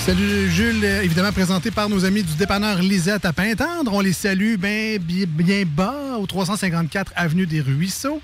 Salut 0.05 0.49
Jules, 0.49 0.83
évidemment 0.83 1.31
présenté 1.31 1.69
par 1.71 1.87
nos 1.89 2.03
amis 2.03 2.23
du 2.23 2.33
dépanneur 2.35 2.79
Lisette 2.79 3.25
à 3.25 3.33
Pintendre. 3.33 3.93
On 3.93 3.99
les 3.99 4.13
salue 4.13 4.55
bien, 4.55 4.97
bien, 4.99 5.25
bien 5.27 5.63
bas 5.65 6.17
au 6.19 6.25
354 6.25 7.11
Avenue 7.15 7.45
des 7.45 7.61
Ruisseaux. 7.61 8.21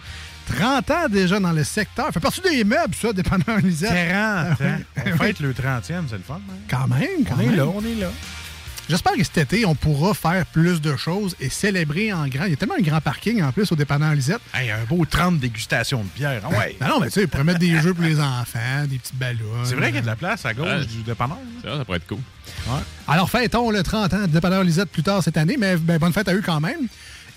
30 0.58 0.91
ans 0.91 1.10
déjà 1.10 1.39
dans 1.39 1.51
le 1.51 1.63
secteur. 1.63 2.10
Fait 2.12 2.19
partie 2.19 2.41
des 2.41 2.63
meubles, 2.63 2.95
ça, 2.99 3.12
dépanneur 3.13 3.58
Lisette. 3.63 3.89
40 3.91 4.13
Ah 4.13 4.47
hein? 4.63 4.77
oui. 5.05 5.12
On 5.13 5.17
fête 5.17 5.39
le 5.41 5.53
30e, 5.53 5.81
c'est 6.10 6.17
le 6.17 6.23
fun. 6.25 6.36
hein? 6.49 6.53
Quand 6.69 6.88
même, 6.88 7.23
quand 7.27 7.36
On 7.38 7.41
est 7.41 7.45
même. 7.47 7.55
là, 7.55 7.65
on 7.67 7.81
est 7.81 7.95
là. 7.99 8.08
J'espère 8.87 9.13
que 9.13 9.23
cet 9.23 9.37
été, 9.39 9.65
on 9.65 9.73
pourra 9.73 10.13
faire 10.13 10.45
plus 10.45 10.79
de 10.79 10.95
choses 10.95 11.35
et 11.39 11.49
célébrer 11.49 12.13
en 12.13 12.27
grand. 12.27 12.45
Il 12.45 12.51
y 12.51 12.53
a 12.53 12.55
tellement 12.55 12.75
un 12.77 12.83
grand 12.83 13.01
parking 13.01 13.41
en 13.41 13.51
plus 13.51 13.71
au 13.71 13.75
dépanneur 13.75 14.13
Lisette. 14.13 14.39
Hey, 14.53 14.69
un 14.69 14.83
beau 14.87 15.03
30 15.05 15.39
dégustations 15.39 16.03
de 16.03 16.09
bière. 16.15 16.41
Ah 16.43 16.49
ouais. 16.49 16.75
Ben 16.79 16.87
non, 16.89 16.99
mais 16.99 17.07
tu 17.07 17.13
sais, 17.13 17.21
ils 17.23 17.27
pourraient 17.27 17.43
mettre 17.43 17.59
des 17.59 17.79
jeux 17.81 17.95
pour 17.95 18.03
les 18.03 18.19
enfants, 18.19 18.85
des 18.87 18.99
petites 18.99 19.15
ballons. 19.15 19.39
C'est 19.63 19.73
vrai 19.75 19.87
qu'il 19.87 19.95
y 19.95 19.99
a 19.99 20.01
de 20.01 20.05
la 20.07 20.15
place 20.15 20.45
à 20.45 20.53
gauche 20.53 20.67
Ouais. 20.67 20.85
du 20.85 21.01
dépanneur. 21.01 21.37
Ça, 21.63 21.77
ça 21.77 21.85
pourrait 21.85 21.97
être 21.97 22.07
cool. 22.07 22.19
Alors, 23.07 23.29
fêtons 23.29 23.71
le 23.71 23.81
30 23.81 24.13
ans 24.13 24.21
de 24.21 24.27
dépanneur 24.27 24.63
Lisette 24.63 24.89
plus 24.91 25.03
tard 25.03 25.23
cette 25.23 25.37
année, 25.37 25.55
mais 25.57 25.77
ben, 25.77 25.97
bonne 25.97 26.13
fête 26.13 26.27
à 26.27 26.33
eux 26.35 26.43
quand 26.45 26.59
même. 26.61 26.87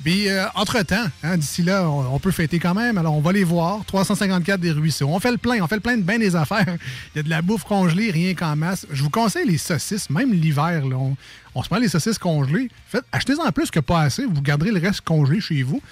Puis, 0.05 0.29
euh, 0.29 0.47
entre-temps, 0.55 1.07
hein, 1.25 1.37
d'ici 1.37 1.63
là, 1.63 1.89
on, 1.89 2.15
on 2.15 2.19
peut 2.19 2.31
fêter 2.31 2.59
quand 2.59 2.75
même. 2.75 2.99
Alors, 2.99 3.15
on 3.15 3.21
va 3.21 3.33
les 3.33 3.45
voir. 3.45 3.85
354 3.87 4.61
des 4.61 4.71
ruisseaux. 4.71 5.09
On 5.09 5.19
fait 5.21 5.31
le 5.33 5.39
plein. 5.39 5.61
On 5.63 5.67
fait 5.67 5.75
le 5.75 5.81
plein 5.81 5.97
de 5.97 6.03
bien 6.03 6.19
des 6.19 6.37
affaires. 6.37 6.77
Il 7.15 7.19
y 7.19 7.21
a 7.21 7.23
de 7.23 7.31
la 7.31 7.43
bouffe 7.43 7.65
congelée, 7.65 8.11
rien 8.11 8.35
qu'en 8.35 8.55
masse. 8.57 8.87
Je 8.93 9.03
vous 9.03 9.11
conseille 9.11 9.47
les 9.47 9.59
saucisses, 9.59 10.09
même 10.11 10.33
l'hiver. 10.33 10.83
On, 10.93 11.17
on 11.55 11.63
se 11.63 11.69
prend 11.69 11.79
les 11.79 11.89
saucisses 11.89 12.19
congelées. 12.19 12.69
Faites, 12.89 13.05
achetez-en 13.13 13.51
plus 13.53 13.71
que 13.71 13.81
pas 13.81 14.03
assez. 14.03 14.25
Vous 14.25 14.41
garderez 14.41 14.71
le 14.71 14.81
reste 14.81 15.01
congelé 15.03 15.41
chez 15.41 15.63
vous. 15.63 15.83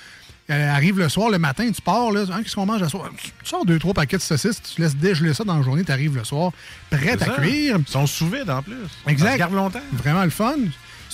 Elle 0.49 0.63
arrive 0.69 1.01
le 1.01 1.09
soir, 1.09 1.29
le 1.29 1.41
matin, 1.41 1.69
tu 1.75 1.83
pars, 1.83 2.13
là, 2.13 2.23
Hein, 2.33 2.41
qu'est-ce 2.45 2.55
qu'on 2.55 2.67
mange 2.67 2.81
à 2.81 2.89
soir? 2.89 3.11
Tu 3.21 3.31
sors 3.43 3.67
deux, 3.67 3.81
trois 3.81 3.95
paquets 3.95 4.17
de 4.17 4.23
saucisses, 4.23 4.63
tu 4.63 4.81
laisses 4.81 4.95
dégeler 4.95 5.35
ça 5.35 5.43
dans 5.43 5.57
la 5.57 5.63
journée, 5.65 5.83
tu 5.83 5.91
arrives 5.91 6.15
le 6.15 6.23
soir, 6.23 6.53
prête 6.89 7.19
C'est 7.19 7.23
à 7.25 7.35
ça. 7.35 7.43
cuire. 7.43 7.79
Ils 7.81 7.91
sont 7.91 8.07
sous 8.07 8.29
vide 8.29 8.49
en 8.49 8.63
plus. 8.63 8.77
Exact. 9.09 9.33
Ça 9.33 9.39
garde 9.39 9.55
longtemps. 9.55 9.81
Vraiment 9.93 10.23
le 10.23 10.31
fun. 10.31 10.55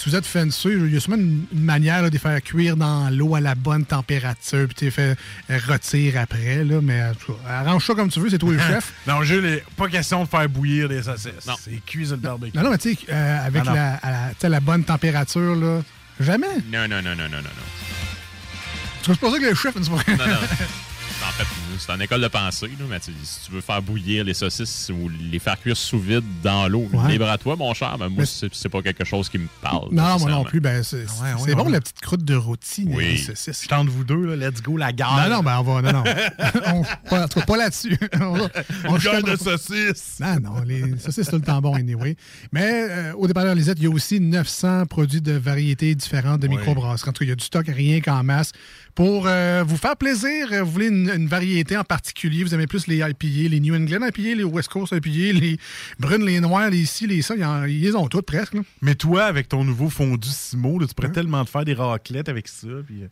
Si 0.03 0.11
vous 0.11 0.17
êtes 0.17 0.27
fancy, 0.27 0.67
il 0.67 0.93
y 0.93 0.97
a 0.97 1.01
sûrement 1.01 1.17
une, 1.17 1.45
une 1.53 1.63
manière 1.63 2.03
là, 2.03 2.09
de 2.09 2.13
les 2.13 2.19
faire 2.19 2.43
cuire 2.43 2.77
dans 2.77 3.09
l'eau 3.09 3.37
à 3.37 3.41
la 3.41 3.55
bonne 3.55 3.85
température, 3.85 4.67
puis 4.67 4.75
tu 4.75 4.85
les 4.87 4.91
fais 4.91 5.15
euh, 5.49 5.59
rôtir 5.69 6.19
après. 6.19 6.65
Là, 6.65 6.81
mais 6.83 7.01
arrange 7.49 7.87
ça 7.87 7.95
comme 7.95 8.11
tu 8.11 8.19
veux, 8.19 8.29
c'est 8.29 8.39
toi 8.39 8.51
le 8.51 8.59
chef. 8.69 8.93
non, 9.07 9.23
Jules, 9.23 9.63
pas 9.77 9.87
question 9.87 10.25
de 10.25 10.29
faire 10.29 10.49
bouillir 10.49 10.89
des 10.89 11.05
saucisses. 11.05 11.47
Non. 11.47 11.55
C'est 11.57 11.81
cuit 11.87 12.07
sur 12.07 12.17
le 12.17 12.21
barbecue. 12.21 12.57
Non, 12.57 12.65
non, 12.65 12.71
mais 12.71 12.79
tu 12.79 12.95
sais, 12.95 12.99
euh, 13.11 13.47
avec 13.47 13.65
non. 13.65 13.75
la, 13.75 14.57
à 14.57 14.61
bonne 14.61 14.83
température, 14.83 15.55
là, 15.55 15.83
jamais? 16.19 16.49
Non, 16.73 16.89
non, 16.89 17.01
non, 17.01 17.15
non, 17.15 17.29
non, 17.29 17.37
non, 17.37 17.43
non. 17.43 19.07
C'est 19.07 19.21
pas 19.21 19.31
ça 19.31 19.39
que 19.39 19.45
le 19.45 19.55
chef, 19.55 19.75
c'est 19.81 19.89
pas 19.89 20.17
Non, 20.17 20.33
non. 20.33 20.41
En 21.25 21.31
fait, 21.35 21.45
c'est 21.79 21.93
une 21.93 22.03
école 22.03 22.21
de 22.21 22.29
pensée, 22.29 22.67
là, 22.67 22.85
mais 22.89 23.01
tu- 23.01 23.13
si 23.23 23.47
tu 23.47 23.53
veux 23.53 23.61
faire 23.61 23.81
bouillir 23.81 24.25
les 24.25 24.35
saucisses 24.35 24.91
ou 24.93 25.09
les 25.09 25.39
faire 25.39 25.59
cuire 25.59 25.77
sous 25.77 25.99
vide 25.99 26.25
dans 26.43 26.69
l'eau, 26.69 26.89
Ouais. 26.93 27.13
libre 27.13 27.29
à 27.31 27.39
toi, 27.39 27.57
mon 27.57 27.73
cher, 27.75 27.97
mais 27.99 28.09
moi, 28.09 28.25
Mais- 28.25 28.49
c'est 28.53 28.69
pas 28.69 28.83
quelque 28.83 29.05
chose 29.05 29.29
qui 29.29 29.39
me 29.39 29.47
parle. 29.63 29.89
Non, 29.93 30.19
moi 30.19 30.31
non 30.31 30.45
plus. 30.45 30.61
Ben, 30.61 30.83
c'est 30.83 30.99
ouais, 30.99 31.07
c'est 31.39 31.45
ouais, 31.51 31.55
bon, 31.55 31.67
ouais. 31.67 31.73
la 31.73 31.81
petite 31.81 32.01
croûte 32.01 32.25
de 32.25 32.35
rôti, 32.35 32.87
Oui. 32.89 33.05
les 33.13 33.17
saucisses. 33.19 33.63
Je 33.63 33.69
tente 33.69 33.89
vous 33.89 34.05
deux, 34.05 34.35
là, 34.35 34.37
let's 34.51 34.61
go, 34.63 34.77
la 34.77 34.93
gare. 34.93 35.29
Non, 35.29 35.37
non, 35.37 35.43
ben 35.43 35.59
on 35.61 35.63
va. 35.63 35.83
Non, 35.83 35.93
non. 35.93 36.05
on, 36.67 37.09
pas, 37.09 37.25
en 37.25 37.29
tout 37.29 37.41
cas, 37.41 37.47
pas 37.47 37.57
là-dessus. 37.57 37.97
on 38.21 38.97
Une 38.99 39.23
de 39.23 39.37
saucisses. 39.37 40.19
Non, 40.21 40.41
non, 40.41 40.61
les 40.67 40.99
saucisses, 40.99 41.25
c'est 41.25 41.31
tout 41.31 41.37
le 41.37 41.43
temps 41.43 41.61
bon, 41.61 41.75
anyway. 41.75 42.17
Mais 42.53 42.87
euh, 42.91 43.13
au 43.15 43.27
dépanneur 43.27 43.55
Lisette, 43.55 43.79
il 43.79 43.85
y 43.85 43.87
a 43.87 43.91
aussi 43.91 44.21
900 44.21 44.87
produits 44.87 45.23
de 45.23 45.33
variétés 45.33 45.95
différentes 45.95 46.41
de 46.41 46.49
microbrasseries. 46.49 47.09
En 47.11 47.13
tout 47.13 47.21
cas, 47.21 47.25
il 47.27 47.29
y 47.29 47.33
a 47.33 47.37
du 47.37 47.45
stock 47.45 47.67
rien 47.69 48.01
qu'en 48.01 48.23
masse. 48.25 48.53
Pour 48.95 49.25
euh, 49.27 49.65
vous 49.67 49.79
faire 49.79 49.97
plaisir, 49.97 50.49
euh, 50.53 50.63
vous 50.63 50.71
voulez 50.71 50.89
une, 50.89 51.09
une 51.15 51.27
variété 51.29 51.77
en 51.77 51.85
particulier, 51.85 52.45
vous 52.45 52.55
aimez 52.55 52.67
plus 52.67 52.87
les 52.87 52.97
IPA, 52.99 53.49
les 53.51 53.61
New 53.61 53.75
England 53.75 54.07
IPA, 54.07 54.35
les 54.37 54.45
West 54.45 54.69
Coast 54.69 54.93
IPA, 54.93 55.39
les 55.39 55.59
brunes, 55.99 56.25
les 56.25 56.41
noirs, 56.41 56.71
les 56.71 56.85
ci, 56.87 57.07
les 57.07 57.23
ça, 57.23 57.35
ils, 57.37 57.45
en- 57.45 57.65
ils 57.65 57.81
les 57.81 57.95
ont 57.95 58.09
toutes 58.09 58.27
presque. 58.27 58.55
là. 58.55 58.63
Mais 58.81 58.95
toi, 58.95 59.25
avec 59.25 59.49
ton 59.49 59.65
nouveau 59.65 59.89
fondu 59.91 60.29
Simo, 60.29 60.79
là, 60.79 60.87
tu 60.87 60.95
pourrais 60.95 61.13
tellement 61.13 61.45
te 61.45 61.51
faire 61.51 61.65
des 61.65 61.75
raclettes 61.75 62.29
avec 62.29 62.49
ça. 62.49 62.69
Puis, 62.87 63.03
euh, 63.03 63.09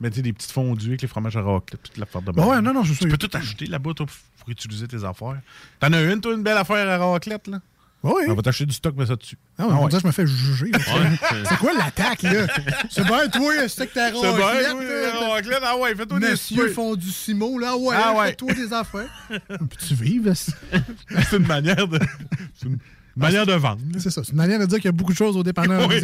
mettre 0.00 0.20
des 0.20 0.32
petites 0.32 0.52
fondues 0.52 0.86
avec 0.88 1.02
les 1.02 1.08
fromages 1.08 1.36
à 1.36 1.42
raclette, 1.42 1.82
toute 1.82 1.96
l'affaire 1.98 2.22
de 2.22 2.30
Ben 2.32 2.42
même. 2.42 2.50
ouais, 2.50 2.60
non, 2.62 2.72
non, 2.72 2.84
je 2.84 2.94
Tu 2.94 3.08
peux 3.08 3.16
tout 3.18 3.30
acheter 3.36 3.66
là-bas, 3.66 3.94
toi, 3.94 4.06
pour 4.38 4.48
utiliser 4.50 4.86
tes 4.86 5.02
affaires. 5.04 5.40
T'en 5.80 5.92
as 5.92 6.02
une, 6.02 6.20
toi, 6.20 6.34
une 6.34 6.42
belle 6.42 6.56
affaire 6.56 6.88
à 6.88 6.98
raclette, 7.12 7.48
là? 7.48 7.60
Oui. 8.04 8.22
On 8.28 8.34
va 8.34 8.42
t'acheter 8.42 8.64
du 8.66 8.74
stock, 8.74 8.94
mais 8.96 9.06
ça 9.06 9.16
dessus. 9.16 9.36
Ah, 9.58 9.64
Ah 9.70 9.74
on 9.78 9.82
ouais. 9.84 9.88
dirait 9.88 10.00
que 10.00 10.02
je 10.02 10.06
me 10.06 10.12
fais 10.12 10.26
juger. 10.26 10.66
Ouais. 10.66 11.18
C'est 11.48 11.56
quoi 11.58 11.72
l'attaque, 11.72 12.22
là? 12.22 12.46
C'est 12.90 13.04
bien, 13.04 13.28
toi, 13.28 13.52
c'est 13.68 13.86
que 13.88 13.94
t'as 13.94 14.12
C'est 14.12 14.36
bien, 14.36 15.28
raclette. 15.30 15.60
Ah 15.64 15.76
ouais, 15.76 15.94
fais-toi 15.96 16.20
des 16.20 16.30
Monsieur 16.30 16.68
font 16.68 16.94
du 16.94 17.10
Simo, 17.10 17.58
là, 17.58 17.76
ouais, 17.76 17.96
Ah 17.98 18.14
ouais. 18.14 18.28
fais-toi 18.28 18.54
des 18.54 18.72
affaires. 18.72 19.08
Peux-tu 19.48 19.94
vivre? 19.94 20.32
c'est- 20.34 20.52
C'est 21.28 21.36
une 21.38 21.46
manière 21.46 21.88
de... 21.88 21.98
C'est 22.54 22.66
une 22.68 22.78
manière 23.16 23.46
de 23.46 23.54
vendre. 23.54 23.80
C'est 23.98 24.10
ça, 24.10 24.22
c'est 24.22 24.30
une 24.30 24.36
manière 24.38 24.60
de 24.60 24.66
dire 24.66 24.76
qu'il 24.78 24.84
y 24.86 24.88
a 24.88 24.92
beaucoup 24.92 25.12
de 25.12 25.16
choses 25.18 25.36
au 25.36 25.42
dépanneur. 25.42 25.88
Oui. 25.88 26.00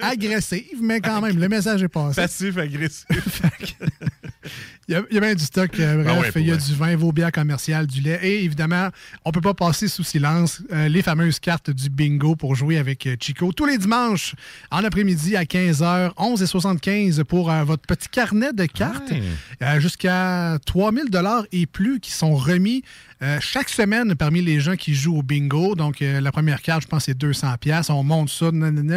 Agressive, 0.00 0.78
mais 0.80 1.00
quand 1.00 1.20
même, 1.20 1.38
le 1.40 1.48
message 1.48 1.82
est 1.82 1.88
passé. 1.88 2.14
Passif, 2.22 2.56
agressif. 2.56 3.04
Il 4.88 4.94
y, 4.94 4.96
a, 4.96 5.02
il 5.10 5.14
y 5.14 5.18
a 5.18 5.20
bien 5.20 5.34
du 5.36 5.44
stock. 5.44 5.78
euh, 5.78 6.02
bref, 6.02 6.06
Ah 6.10 6.20
ouais, 6.20 6.32
pour 6.32 6.40
il 6.40 6.48
y 6.48 6.50
a 6.50 6.56
du 6.56 6.74
vin, 6.74 6.96
vos 6.96 7.12
bières 7.12 7.30
commerciales, 7.30 7.86
du 7.86 8.00
lait. 8.00 8.18
Et 8.24 8.44
évidemment, 8.44 8.88
on 9.24 9.30
peut 9.30 9.40
pas 9.40 9.54
passer 9.54 9.86
sous 9.86 10.02
silence 10.02 10.60
euh, 10.72 10.88
les 10.88 11.02
fameuses 11.02 11.38
cartes 11.38 11.70
du 11.70 11.88
bingo 11.88 12.34
pour 12.34 12.56
jouer 12.56 12.78
avec 12.78 13.06
euh, 13.06 13.14
Chico. 13.18 13.52
Tous 13.52 13.64
les 13.64 13.78
dimanches, 13.78 14.34
en 14.72 14.82
après-midi 14.82 15.36
à 15.36 15.44
15h, 15.44 16.14
11h75 16.16 17.22
pour 17.22 17.50
euh, 17.50 17.62
votre 17.62 17.84
petit 17.86 18.08
carnet 18.08 18.52
de 18.52 18.66
cartes. 18.66 19.12
Ouais. 19.60 19.80
Jusqu'à 19.80 20.58
3000 20.66 21.10
dollars 21.10 21.44
et 21.52 21.66
plus 21.66 22.00
qui 22.00 22.10
sont 22.10 22.34
remis 22.34 22.82
chaque 23.38 23.68
semaine 23.68 24.16
parmi 24.16 24.42
les 24.42 24.58
gens 24.58 24.74
qui 24.74 24.96
jouent 24.96 25.18
au 25.18 25.22
bingo. 25.22 25.76
Donc, 25.76 26.00
la 26.00 26.32
première 26.32 26.60
carte, 26.60 26.82
je 26.82 26.88
pense, 26.88 27.04
c'est 27.04 27.16
200 27.16 27.54
pièces. 27.60 27.88
On 27.88 28.02
monte 28.02 28.28
ça 28.30 28.50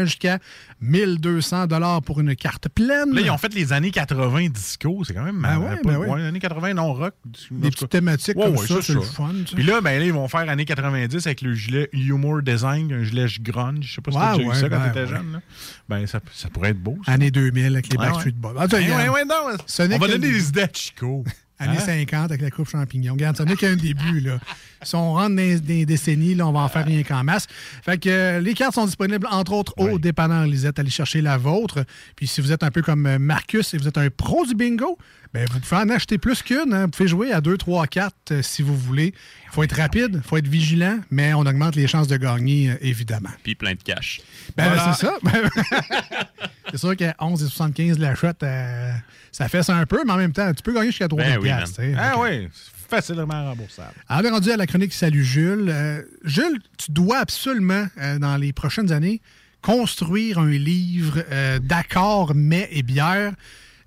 jusqu'à 0.03 0.39
1200 0.85 1.67
dollars 1.67 2.01
pour 2.01 2.19
une 2.19 2.35
carte 2.35 2.69
pleine. 2.69 3.13
Là, 3.13 3.21
ils 3.21 3.31
ont 3.31 3.37
fait 3.37 3.53
les 3.53 3.73
années 3.73 3.91
80 3.91 4.47
disco. 4.49 5.03
C'est 5.03 5.13
quand 5.13 5.23
même... 5.23 5.41
Ben 5.41 5.57
ouais, 5.57 5.75
pas- 5.77 5.91
ben 5.91 5.97
ouais. 5.97 6.21
les 6.21 6.27
années 6.27 6.39
80 6.39 6.73
non 6.75 6.93
rock. 6.93 7.13
Des 7.51 7.69
petites 7.69 7.89
thématiques 7.89 8.37
Ouais, 8.37 8.45
comme 8.45 8.57
ça, 8.57 8.81
c'est 8.81 8.93
le 8.93 9.01
fun. 9.01 9.33
Puis 9.53 9.63
là, 9.63 9.81
ben 9.81 9.99
là, 9.99 10.05
ils 10.05 10.13
vont 10.13 10.27
faire 10.27 10.49
années 10.49 10.65
90 10.65 11.25
avec 11.25 11.41
le 11.41 11.53
gilet 11.53 11.89
Humor 11.93 12.41
Design, 12.41 12.91
un 12.93 13.03
gilet 13.03 13.25
grunge. 13.41 13.85
Je 13.85 13.95
sais 13.95 14.01
pas 14.01 14.11
si 14.11 14.17
t'as 14.17 14.37
déjà 14.37 14.49
eu 14.49 14.55
ça 14.55 14.69
quand 14.69 14.79
ben, 14.79 14.87
t'étais 14.87 15.07
jeune. 15.07 15.31
Là. 15.33 15.41
Ben, 15.89 16.07
ça, 16.07 16.19
ça 16.33 16.49
pourrait 16.49 16.69
être 16.69 16.81
beau. 16.81 16.97
Ça. 17.05 17.13
Année 17.13 17.31
2000 17.31 17.65
avec 17.73 17.89
les 17.89 17.97
Backstreet. 17.97 18.31
Boys. 18.31 18.53
Ah, 18.57 18.67
tu 18.67 18.75
on 18.75 19.97
va 19.97 20.07
donner 20.07 20.17
des 20.31 20.47
idées 20.49 20.61
à 20.61 20.69
Chico. 20.73 21.23
Années 21.57 21.77
Hein? 21.77 22.05
50 22.07 22.31
avec 22.31 22.41
la 22.41 22.51
coupe 22.51 22.69
champignon. 22.69 23.13
Regarde, 23.13 23.37
ça 23.37 23.45
n'est 23.45 23.55
qu'un 23.55 23.75
début. 23.77 24.19
Là. 24.19 24.39
Si 24.85 24.95
on 24.95 25.13
rentre 25.13 25.35
dans 25.35 25.59
les 25.67 25.85
décennies, 25.85 26.35
là, 26.35 26.47
on 26.47 26.51
va 26.51 26.61
en 26.61 26.69
faire 26.69 26.85
rien 26.85 27.03
qu'en 27.03 27.23
masse. 27.23 27.47
Fait 27.83 27.97
que 27.97 28.09
euh, 28.09 28.39
les 28.39 28.53
cartes 28.53 28.75
sont 28.75 28.85
disponibles, 28.85 29.27
entre 29.31 29.51
autres, 29.53 29.73
au 29.77 29.99
dépanneur 29.99 30.45
Lisette. 30.45 30.79
Allez 30.79 30.89
chercher 30.89 31.21
la 31.21 31.37
vôtre. 31.37 31.83
Puis 32.15 32.27
si 32.27 32.39
vous 32.41 32.51
êtes 32.51 32.63
un 32.63 32.71
peu 32.71 32.81
comme 32.81 33.05
euh, 33.05 33.19
Marcus 33.19 33.73
et 33.73 33.77
vous 33.77 33.87
êtes 33.87 33.97
un 33.97 34.09
pro 34.09 34.45
du 34.45 34.55
bingo, 34.55 34.97
ben, 35.33 35.45
vous 35.51 35.59
pouvez 35.59 35.81
en 35.81 35.89
acheter 35.89 36.17
plus 36.17 36.41
qu'une. 36.43 36.73
hein. 36.73 36.83
Vous 36.85 36.91
pouvez 36.91 37.09
jouer 37.09 37.33
à 37.33 37.41
2, 37.41 37.57
3, 37.57 37.87
4 37.87 38.13
euh, 38.31 38.41
si 38.41 38.61
vous 38.61 38.77
voulez. 38.77 39.13
Il 39.47 39.51
faut 39.55 39.63
être 39.63 39.75
rapide, 39.75 40.11
il 40.13 40.21
faut 40.27 40.37
être 40.37 40.47
vigilant, 40.47 40.99
mais 41.11 41.33
on 41.33 41.41
augmente 41.41 41.75
les 41.75 41.87
chances 41.87 42.07
de 42.07 42.15
gagner, 42.17 42.69
euh, 42.71 42.75
évidemment. 42.81 43.29
Puis 43.43 43.55
plein 43.55 43.73
de 43.73 43.81
cash. 43.83 44.21
Ben, 44.55 44.65
Voilà. 44.65 44.93
c'est 44.93 45.05
ça. 45.07 45.17
c'est 46.71 46.77
sûr 46.77 46.95
qu'à 46.95 47.15
11,75 47.19 47.99
la 47.99 48.15
shot, 48.15 48.27
euh, 48.43 48.91
ça 49.31 49.47
fait 49.49 49.63
ça 49.63 49.75
un 49.75 49.85
peu, 49.85 50.03
mais 50.05 50.13
en 50.13 50.17
même 50.17 50.31
temps, 50.33 50.51
tu 50.53 50.63
peux 50.63 50.73
gagner 50.73 50.87
jusqu'à 50.87 51.07
3 51.07 51.21
Ben 51.21 51.37
oui. 51.41 51.49
Ah 51.97 52.15
oui, 52.19 52.47
c'est 52.53 52.74
facilement 52.89 53.45
remboursable. 53.49 53.93
alors, 54.07 54.23
on 54.23 54.27
est 54.27 54.31
rendu 54.31 54.51
à 54.51 54.57
la 54.57 54.67
chronique 54.67 54.93
Salut 54.93 55.23
Jules. 55.23 55.67
Euh, 55.69 56.01
Jules, 56.23 56.59
tu 56.77 56.91
dois 56.91 57.17
absolument, 57.19 57.87
euh, 57.97 58.19
dans 58.19 58.37
les 58.37 58.53
prochaines 58.53 58.91
années, 58.91 59.21
construire 59.61 60.39
un 60.39 60.49
livre 60.51 61.23
euh, 61.31 61.59
d'accords, 61.59 62.35
mets 62.35 62.69
et 62.71 62.83
bières. 62.83 63.33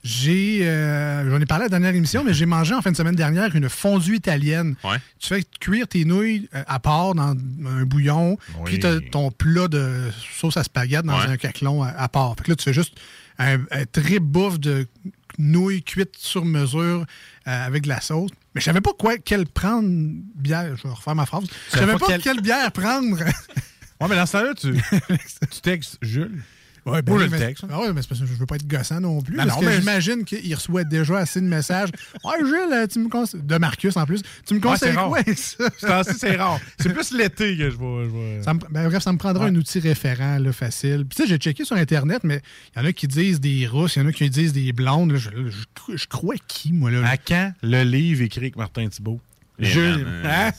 J'ai, 0.05 0.61
euh, 0.63 1.29
j'en 1.29 1.41
ai 1.41 1.45
parlé 1.47 1.63
à 1.63 1.67
la 1.67 1.71
dernière 1.71 1.95
émission, 1.95 2.23
mais 2.25 2.33
j'ai 2.33 2.47
mangé 2.47 2.73
en 2.73 2.81
fin 2.81 2.93
de 2.93 2.97
semaine 2.97 3.17
dernière 3.17 3.55
une 3.57 3.69
fondue 3.69 4.15
italienne. 4.17 4.77
Tu 5.19 5.29
fais 5.29 5.43
cuire 5.61 5.89
tes 5.89 6.05
nouilles 6.05 6.49
à 6.53 6.79
part 6.79 7.15
dans 7.15 7.35
un 7.67 7.85
bouillon, 7.85 8.39
puis 8.65 8.79
tu 8.79 8.87
as 8.87 9.01
ton 9.01 9.31
plat 9.33 9.67
de 9.67 10.05
sauce 10.39 10.57
à 10.57 10.63
spaghetti 10.63 11.07
dans 11.07 11.19
Ouais. 11.19 11.27
un 11.27 11.37
caclon 11.37 11.83
à, 11.83 11.89
à 11.89 12.09
part. 12.09 12.35
Fait 12.39 12.45
que 12.45 12.51
là, 12.51 12.57
tu 12.57 12.63
fais 12.65 12.73
juste 12.73 12.95
un, 13.39 13.59
un 13.73 13.85
trip 13.91 14.23
bouffe 14.23 14.61
de 14.61 14.87
nouilles 15.37 15.83
cuites 15.83 16.17
sur 16.17 16.45
mesure 16.45 17.05
euh, 17.49 17.67
avec 17.67 17.85
de 17.85 17.89
la 17.89 18.01
sauce. 18.01 18.31
Mais 18.55 18.61
je 18.61 18.67
savais 18.67 18.81
pas 18.81 18.93
quoi, 18.99 19.17
quelle 19.19 19.47
prendre 19.47 19.89
bière. 19.89 20.77
Je 20.77 20.83
vais 20.85 20.95
refaire 20.95 21.15
ma 21.15 21.27
phrase. 21.27 21.45
Je 21.69 21.73
savais 21.73 21.87
savais 21.87 21.93
pas 21.95 21.99
pas 21.99 22.07
quelle- 22.13 22.23
quelle 22.23 22.41
bière 22.43 22.71
prendre. 22.73 23.17
Ouais, 24.01 24.07
mais 24.09 24.15
dans 24.17 24.27
ce 24.27 24.33
temps-là, 24.33 24.55
tu, 24.55 24.75
tu 25.51 25.61
textes 25.61 25.99
Jules. 26.03 26.43
Ouais, 26.90 27.01
je 27.07 27.12
oui, 27.12 27.22
le 27.24 27.29
mais- 27.31 27.38
texte. 27.38 27.64
Ah 27.70 27.81
ouais, 27.81 27.92
mais 27.92 28.03
c'est 28.03 28.09
parce 28.09 28.20
que 28.20 28.27
je 28.27 28.33
veux 28.35 28.46
pas 28.46 28.57
être 28.57 28.66
gossant 28.66 29.01
non 29.01 29.20
plus. 29.20 29.37
Non, 29.37 29.44
parce 29.44 29.57
non, 29.57 29.61
que 29.62 29.66
mais- 29.66 29.79
j'imagine 29.81 30.24
qu'il 30.24 30.55
reçoit 30.55 30.85
déjà 30.85 31.18
assez 31.18 31.40
de 31.40 31.46
messages. 31.46 31.90
Ouais, 32.24 32.44
Gilles, 32.44 32.72
euh, 32.72 32.87
tu 32.87 32.98
me 32.98 33.09
conseilles. 33.09 33.40
De 33.42 33.57
Marcus 33.59 33.96
en 33.96 34.05
plus. 34.07 34.22
Tu 34.46 34.55
me 34.55 34.61
conseilles 34.61 34.94
quoi 34.94 35.20
ça? 35.37 36.03
C'est 36.05 36.37
rare. 36.37 36.61
C'est 36.79 36.92
plus 36.92 37.12
l'été 37.12 37.57
que 37.57 37.70
je 37.70 37.77
vais- 37.77 38.42
Ça 38.42 38.55
me- 38.55 38.61
ben, 38.70 38.88
bref, 38.88 39.03
ça 39.03 39.12
me 39.12 39.18
prendra 39.18 39.46
un 39.46 39.55
outil 39.55 39.81
référent 39.81 40.38
là, 40.38 40.53
facile. 40.53 41.05
Puis 41.09 41.16
tu 41.16 41.22
sais, 41.22 41.29
j'ai 41.29 41.37
checké 41.38 41.64
sur 41.64 41.77
Internet, 41.77 42.22
mais 42.24 42.40
il 42.77 42.81
y 42.81 42.85
en 42.85 42.88
a 42.88 42.92
qui 42.92 43.07
disent 43.09 43.40
des 43.40 43.66
Russes, 43.66 43.96
il 43.96 44.03
y 44.03 44.05
en 44.05 44.09
a 44.09 44.12
qui 44.12 44.29
disent 44.31 44.53
des 44.53 44.72
blondes. 44.72 45.12
là. 45.12 45.18
je, 45.18 45.31
là, 45.31 45.37
je- 45.48 45.96
je 45.96 46.07
crois 46.07 46.35
qui, 46.46 46.72
moi? 46.72 46.90
Là? 46.90 47.07
À 47.09 47.16
quand 47.16 47.53
le 47.62 47.83
livre 47.83 48.22
écrit 48.22 48.40
avec 48.40 48.57
Martin 48.57 48.88
Thibault? 48.88 49.20
Eh, 49.59 49.64
Jules. 49.64 50.05
man, 50.05 50.22
euh, 50.24 50.48
Hein? 50.48 50.51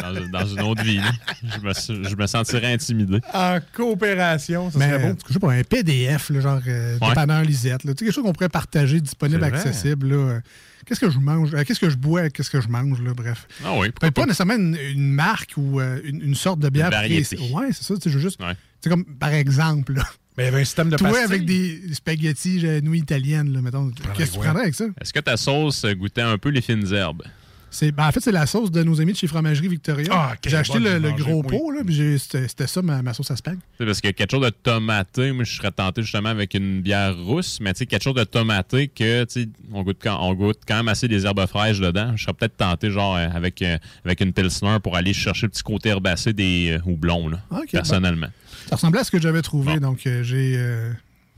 Dans, 0.00 0.12
dans 0.30 0.46
une 0.46 0.60
autre 0.60 0.82
vie, 0.84 1.00
je, 1.42 1.58
me, 1.60 1.72
suis- 1.74 2.04
je 2.08 2.14
me 2.14 2.26
sentirais 2.28 2.72
intimidé. 2.72 3.18
En 3.34 3.58
coopération, 3.72 4.70
ça 4.70 4.78
Mais, 4.78 4.90
serait 4.90 5.12
beau. 5.12 5.18
sais 5.50 5.58
un 5.60 5.64
PDF, 5.64 6.30
là, 6.30 6.40
genre 6.40 6.60
euh, 6.68 6.98
Ouais. 7.00 7.08
dépanneur 7.08 7.42
Lisette. 7.42 7.82
là. 7.84 7.92
Tu 7.94 7.98
sais, 7.98 8.04
quelque 8.04 8.14
chose 8.14 8.24
qu'on 8.24 8.32
pourrait 8.32 8.48
partager, 8.48 9.00
disponible, 9.00 9.42
accessible. 9.42 10.08
là. 10.08 10.16
Euh, 10.16 10.40
Qu'est-ce 10.86 11.00
que 11.00 11.10
je 11.10 11.18
mange? 11.18 11.52
Euh, 11.54 11.64
Qu'est-ce 11.64 11.80
que 11.80 11.90
je 11.90 11.96
bois? 11.96 12.30
Qu'est-ce 12.30 12.48
que 12.50 12.60
je 12.60 12.68
mange? 12.68 13.02
Là, 13.02 13.12
bref. 13.12 13.46
Ah 13.64 13.72
oui, 13.76 13.90
Peut-être 13.90 14.14
pas 14.14 14.22
nécessairement 14.24 14.54
une, 14.54 14.76
une 14.94 15.10
marque 15.12 15.52
ou 15.56 15.80
euh, 15.80 16.00
une, 16.04 16.22
une 16.22 16.34
sorte 16.34 16.60
de 16.60 16.68
bière. 16.68 16.86
Une 16.86 16.92
variété. 16.92 17.36
Ouais, 17.52 17.66
c'est 17.72 17.82
ça. 17.84 17.94
Tu 17.96 18.02
sais, 18.02 18.10
je 18.10 18.14
veux 18.14 18.22
juste. 18.22 18.40
Ouais. 18.40 18.54
C'est 18.80 18.88
comme, 18.88 19.04
par 19.04 19.30
exemple, 19.34 19.94
là, 19.94 20.04
Mais 20.38 20.44
il 20.44 20.46
y 20.46 20.48
avait 20.48 20.60
un 20.60 20.64
système 20.64 20.88
de 20.90 20.96
toi 20.96 21.08
pastilles. 21.08 21.24
avec 21.24 21.44
des 21.44 21.82
spaghettis 21.92 22.64
nouilles 22.82 23.00
italiennes, 23.00 23.52
là, 23.52 23.60
mettons. 23.60 23.90
Qu'est-ce 24.16 24.30
que 24.30 24.36
tu 24.36 24.40
prendrais 24.40 24.62
avec 24.62 24.74
ça? 24.74 24.84
Est-ce 25.00 25.12
que 25.12 25.20
ta 25.20 25.36
sauce 25.36 25.84
goûtait 25.96 26.22
un 26.22 26.38
peu 26.38 26.48
les 26.50 26.60
fines 26.62 26.86
herbes? 26.94 27.22
C'est, 27.70 27.92
ben, 27.92 28.06
en 28.08 28.12
fait, 28.12 28.20
c'est 28.20 28.32
la 28.32 28.46
sauce 28.46 28.70
de 28.70 28.82
nos 28.82 29.00
amis 29.00 29.12
de 29.12 29.18
chez 29.18 29.26
Fromagerie 29.26 29.68
Victoria. 29.68 30.08
Ah, 30.10 30.34
j'ai 30.46 30.56
acheté 30.56 30.78
le, 30.78 30.98
gros 31.12 31.42
oui. 31.46 31.58
pot, 31.58 31.70
là, 31.70 31.82
puis 31.84 31.94
j'ai- 31.94 32.16
c'était, 32.18 32.48
c'était 32.48 32.66
ça 32.66 32.80
ma, 32.80 33.02
ma 33.02 33.12
sauce 33.12 33.30
à 33.30 33.36
spag. 33.36 33.58
Parce 33.78 34.00
que 34.00 34.08
quelque 34.10 34.30
chose 34.30 34.44
de 34.44 34.50
tomaté, 34.50 35.32
moi, 35.32 35.44
je 35.44 35.54
serais 35.54 35.70
tenté 35.70 36.02
justement 36.02 36.30
avec 36.30 36.54
une 36.54 36.80
bière 36.80 37.14
rousse, 37.16 37.58
mais 37.60 37.74
tu 37.74 37.80
sais, 37.80 37.86
quelque 37.86 38.02
chose 38.02 38.14
de 38.14 38.24
tomaté 38.24 38.88
que, 38.88 39.24
tu 39.24 39.50
on 39.72 39.82
goûte, 39.82 39.98
quand, 40.02 40.18
on 40.22 40.32
goûte 40.34 40.60
quand 40.66 40.76
même 40.76 40.88
assez 40.88 41.08
des 41.08 41.26
herbes 41.26 41.46
fraîches 41.46 41.80
dedans. 41.80 42.12
Je 42.16 42.22
serais 42.22 42.32
peut-être 42.32 42.56
tenté, 42.56 42.90
genre, 42.90 43.16
euh, 43.16 43.28
avec, 43.34 43.60
euh, 43.60 43.76
avec 44.04 44.20
une 44.22 44.32
Pilsner 44.32 44.78
pour 44.82 44.96
aller 44.96 45.12
chercher 45.12 45.46
le 45.46 45.50
petit 45.50 45.62
côté 45.62 45.90
herbacé 45.90 46.32
des 46.32 46.78
euh, 46.78 46.90
houblons, 46.90 47.28
là, 47.28 47.40
Ok, 47.50 47.68
personnellement. 47.72 48.28
Ça 48.68 48.76
ressemblait 48.76 49.00
à 49.00 49.04
ce 49.04 49.10
que 49.10 49.20
j'avais 49.20 49.42
trouvé, 49.42 49.78
donc 49.78 50.06
euh, 50.06 50.22
j'ai. 50.22 50.54
euh, 50.56 50.90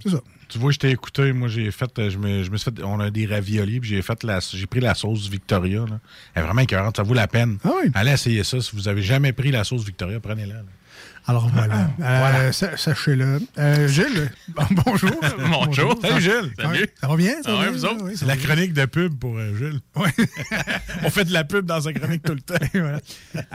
c'est 0.02 0.10
ça. 0.10 0.20
Tu 0.50 0.58
vois, 0.58 0.72
je 0.72 0.78
t'ai 0.78 0.90
écouté. 0.90 1.32
Moi, 1.32 1.48
j'ai 1.48 1.70
fait. 1.70 1.90
euh, 1.98 2.10
Je 2.10 2.18
me, 2.18 2.42
je 2.42 2.50
me 2.50 2.56
suis 2.56 2.70
fait. 2.70 2.82
On 2.82 2.98
a 3.00 3.10
des 3.10 3.24
raviolis, 3.26 3.80
puis 3.80 3.90
j'ai 3.90 4.02
fait 4.02 4.22
la. 4.24 4.40
J'ai 4.40 4.66
pris 4.66 4.80
la 4.80 4.94
sauce 4.94 5.28
Victoria. 5.28 5.80
Là. 5.88 6.00
Elle 6.34 6.42
est 6.42 6.46
vraiment 6.46 6.60
écœurante. 6.62 6.96
Ça 6.96 7.02
vaut 7.02 7.14
la 7.14 7.28
peine. 7.28 7.58
Ah 7.64 7.70
oui. 7.82 7.90
Allez 7.94 8.12
essayer 8.12 8.42
ça. 8.44 8.60
Si 8.60 8.70
vous 8.74 8.88
avez 8.88 9.02
jamais 9.02 9.32
pris 9.32 9.50
la 9.52 9.64
sauce 9.64 9.84
Victoria, 9.84 10.18
prenez-la. 10.20 10.54
là. 10.54 10.62
Alors 11.26 11.48
voilà. 11.50 11.90
Euh, 12.00 12.50
sa- 12.52 12.76
Sachez-le. 12.76 13.40
Euh, 13.58 13.86
Gilles, 13.88 14.32
bon- 14.48 14.64
bonjour. 14.84 15.10
Bonjour. 15.50 15.94
Salut, 16.02 16.20
Gilles. 16.20 16.52
Ouais, 16.58 16.90
Ça 17.00 17.06
va 17.08 17.16
bien? 17.16 17.34
Ça 17.44 17.52
va 17.52 17.62
bien? 17.62 17.70
vous 17.70 17.84
autres? 17.84 18.02
Oui, 18.04 18.12
ça 18.12 18.20
C'est 18.20 18.26
la 18.26 18.36
chronique 18.36 18.72
de 18.72 18.86
pub 18.86 19.16
pour 19.18 19.36
euh. 19.38 19.52
Ouais. 19.96 20.10
On 21.04 21.10
fait 21.10 21.24
de 21.26 21.32
la 21.32 21.44
pub 21.44 21.66
dans 21.66 21.80
sa 21.82 21.92
chronique 21.92 22.22
tout 22.22 22.32
le 22.34 22.40
temps. 22.40 22.54
Voilà. 22.72 23.00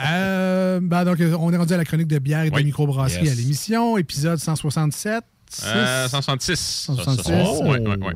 Euh, 0.00 0.80
ben, 0.82 1.04
donc, 1.04 1.18
on 1.20 1.52
est 1.52 1.56
rendu 1.56 1.74
à 1.74 1.76
la 1.76 1.84
chronique 1.84 2.08
de 2.08 2.18
bière 2.18 2.42
et 2.44 2.50
de 2.50 2.56
microbrasserie 2.56 3.24
Yes. 3.26 3.32
à 3.32 3.36
l'émission, 3.36 3.98
épisode 3.98 4.38
167. 4.38 5.24
Euh, 5.64 6.04
Six. 6.04 6.10
166. 6.10 6.56
166. 6.86 7.16
Ça, 7.16 7.22
ça, 7.22 7.22
ça. 7.22 7.62
Ouais, 7.62 7.78
ouais, 7.80 7.96
ouais. 7.96 8.14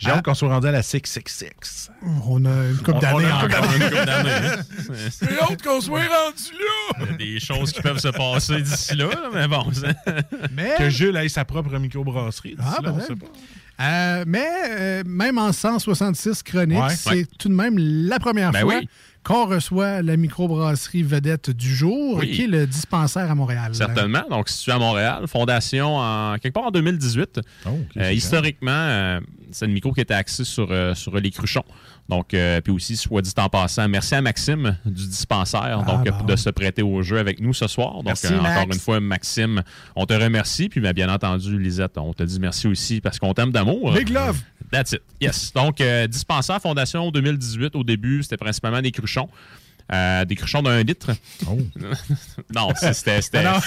J'ai 0.00 0.10
hâte 0.10 0.24
qu'on 0.24 0.34
soit 0.34 0.48
rendu 0.48 0.68
à 0.68 0.70
la 0.72 0.82
666. 0.82 1.90
On 2.26 2.44
a 2.44 2.68
une 2.68 2.78
coupe 2.78 3.00
d'années 3.00 3.30
encore. 3.30 3.64
J'ai 5.22 5.40
hâte 5.40 5.62
qu'on 5.62 5.80
soit 5.80 6.00
rendu 6.00 6.52
là. 6.52 6.98
Il 7.00 7.06
y 7.06 7.14
a 7.14 7.16
des 7.34 7.40
choses 7.40 7.72
qui 7.72 7.82
peuvent 7.82 7.98
se 7.98 8.08
passer 8.08 8.60
d'ici 8.62 8.94
là, 8.94 9.08
mais 9.34 9.48
bon. 9.48 9.66
c'est- 9.72 9.96
Mais, 10.52 10.74
Que 10.78 10.88
Jules 10.90 11.16
ait 11.16 11.28
sa 11.28 11.44
propre 11.44 11.76
microbrasserie. 11.78 12.56
Ah, 12.58 12.62
d'ici 12.70 12.82
là, 12.82 12.90
on 12.90 12.94
peut-être. 12.94 13.06
sait 13.08 13.14
pas. 13.16 13.84
euh, 13.84 14.24
mais 14.26 14.48
euh, 14.70 15.02
même 15.06 15.38
en 15.38 15.52
166 15.52 16.42
chroniques, 16.42 16.78
Ouais. 16.78 16.94
c'est 16.96 17.10
Ouais. 17.10 17.26
tout 17.38 17.48
de 17.48 17.54
même 17.54 17.76
la 17.78 18.18
première 18.18 18.52
Ben 18.52 18.60
fois 18.62 18.76
oui. 18.78 18.88
Qu'on 19.26 19.46
reçoit 19.46 20.02
la 20.02 20.16
microbrasserie 20.16 21.02
vedette 21.02 21.50
du 21.50 21.74
jour, 21.74 22.18
Oui. 22.18 22.30
qui 22.30 22.44
est 22.44 22.46
le 22.46 22.64
dispensaire 22.64 23.28
à 23.28 23.34
Montréal. 23.34 23.74
Certainement. 23.74 24.22
Donc, 24.30 24.48
situé 24.48 24.70
à 24.70 24.78
Montréal, 24.78 25.24
fondation 25.26 25.96
en, 25.96 26.36
quelque 26.38 26.54
part 26.54 26.66
en 26.66 26.70
2018. 26.70 27.40
Oh, 27.66 27.70
ok, 27.70 27.76
Euh, 27.96 28.12
historiquement, 28.12 28.70
euh, 28.70 29.20
c'est 29.50 29.66
une 29.66 29.72
micro 29.72 29.92
qui 29.92 30.00
était 30.00 30.14
axée 30.14 30.44
sur, 30.44 30.68
euh, 30.70 30.94
sur 30.94 31.16
les 31.16 31.30
cruchons. 31.32 31.64
Donc, 32.08 32.34
euh, 32.34 32.60
puis 32.60 32.72
aussi, 32.72 32.96
soit 32.96 33.20
dit 33.20 33.32
en 33.36 33.48
passant, 33.48 33.88
merci 33.88 34.14
à 34.14 34.20
Maxime 34.22 34.76
du 34.84 35.06
dispensaire 35.08 35.82
Ah, 35.86 35.92
donc, 36.04 36.08
bon. 36.08 36.24
de 36.24 36.36
se 36.36 36.50
prêter 36.50 36.82
au 36.82 37.02
jeu 37.02 37.18
avec 37.18 37.40
nous 37.40 37.52
ce 37.52 37.66
soir. 37.66 37.94
Donc, 37.94 38.06
Merci, 38.06 38.28
euh, 38.28 38.38
encore 38.38 38.72
une 38.72 38.78
fois, 38.78 39.00
Maxime, 39.00 39.62
on 39.96 40.06
te 40.06 40.14
remercie. 40.14 40.68
Puis, 40.68 40.80
ben, 40.80 40.92
bien 40.92 41.12
entendu, 41.12 41.58
Lisette, 41.58 41.98
on 41.98 42.12
te 42.12 42.22
dit 42.22 42.38
merci 42.38 42.68
aussi 42.68 43.00
parce 43.00 43.18
qu'on 43.18 43.34
t'aime 43.34 43.50
d'amour. 43.50 43.92
Big 43.92 44.10
love! 44.10 44.40
That's 44.70 44.92
it. 44.92 45.02
Yes. 45.20 45.52
Donc, 45.52 45.80
euh, 45.80 46.06
dispensaire 46.06 46.60
Fondation 46.60 47.10
2018, 47.10 47.74
au 47.76 47.82
début, 47.84 48.22
c'était 48.22 48.36
principalement 48.36 48.80
des 48.82 48.92
cruchons. 48.92 49.28
Euh, 49.92 50.24
des 50.24 50.34
cruchons 50.34 50.62
d'un 50.62 50.82
litre. 50.82 51.12
Oh. 51.48 51.58
non, 52.54 52.70
c'était. 52.74 53.22
c'était- 53.22 53.44
Ah 53.46 53.60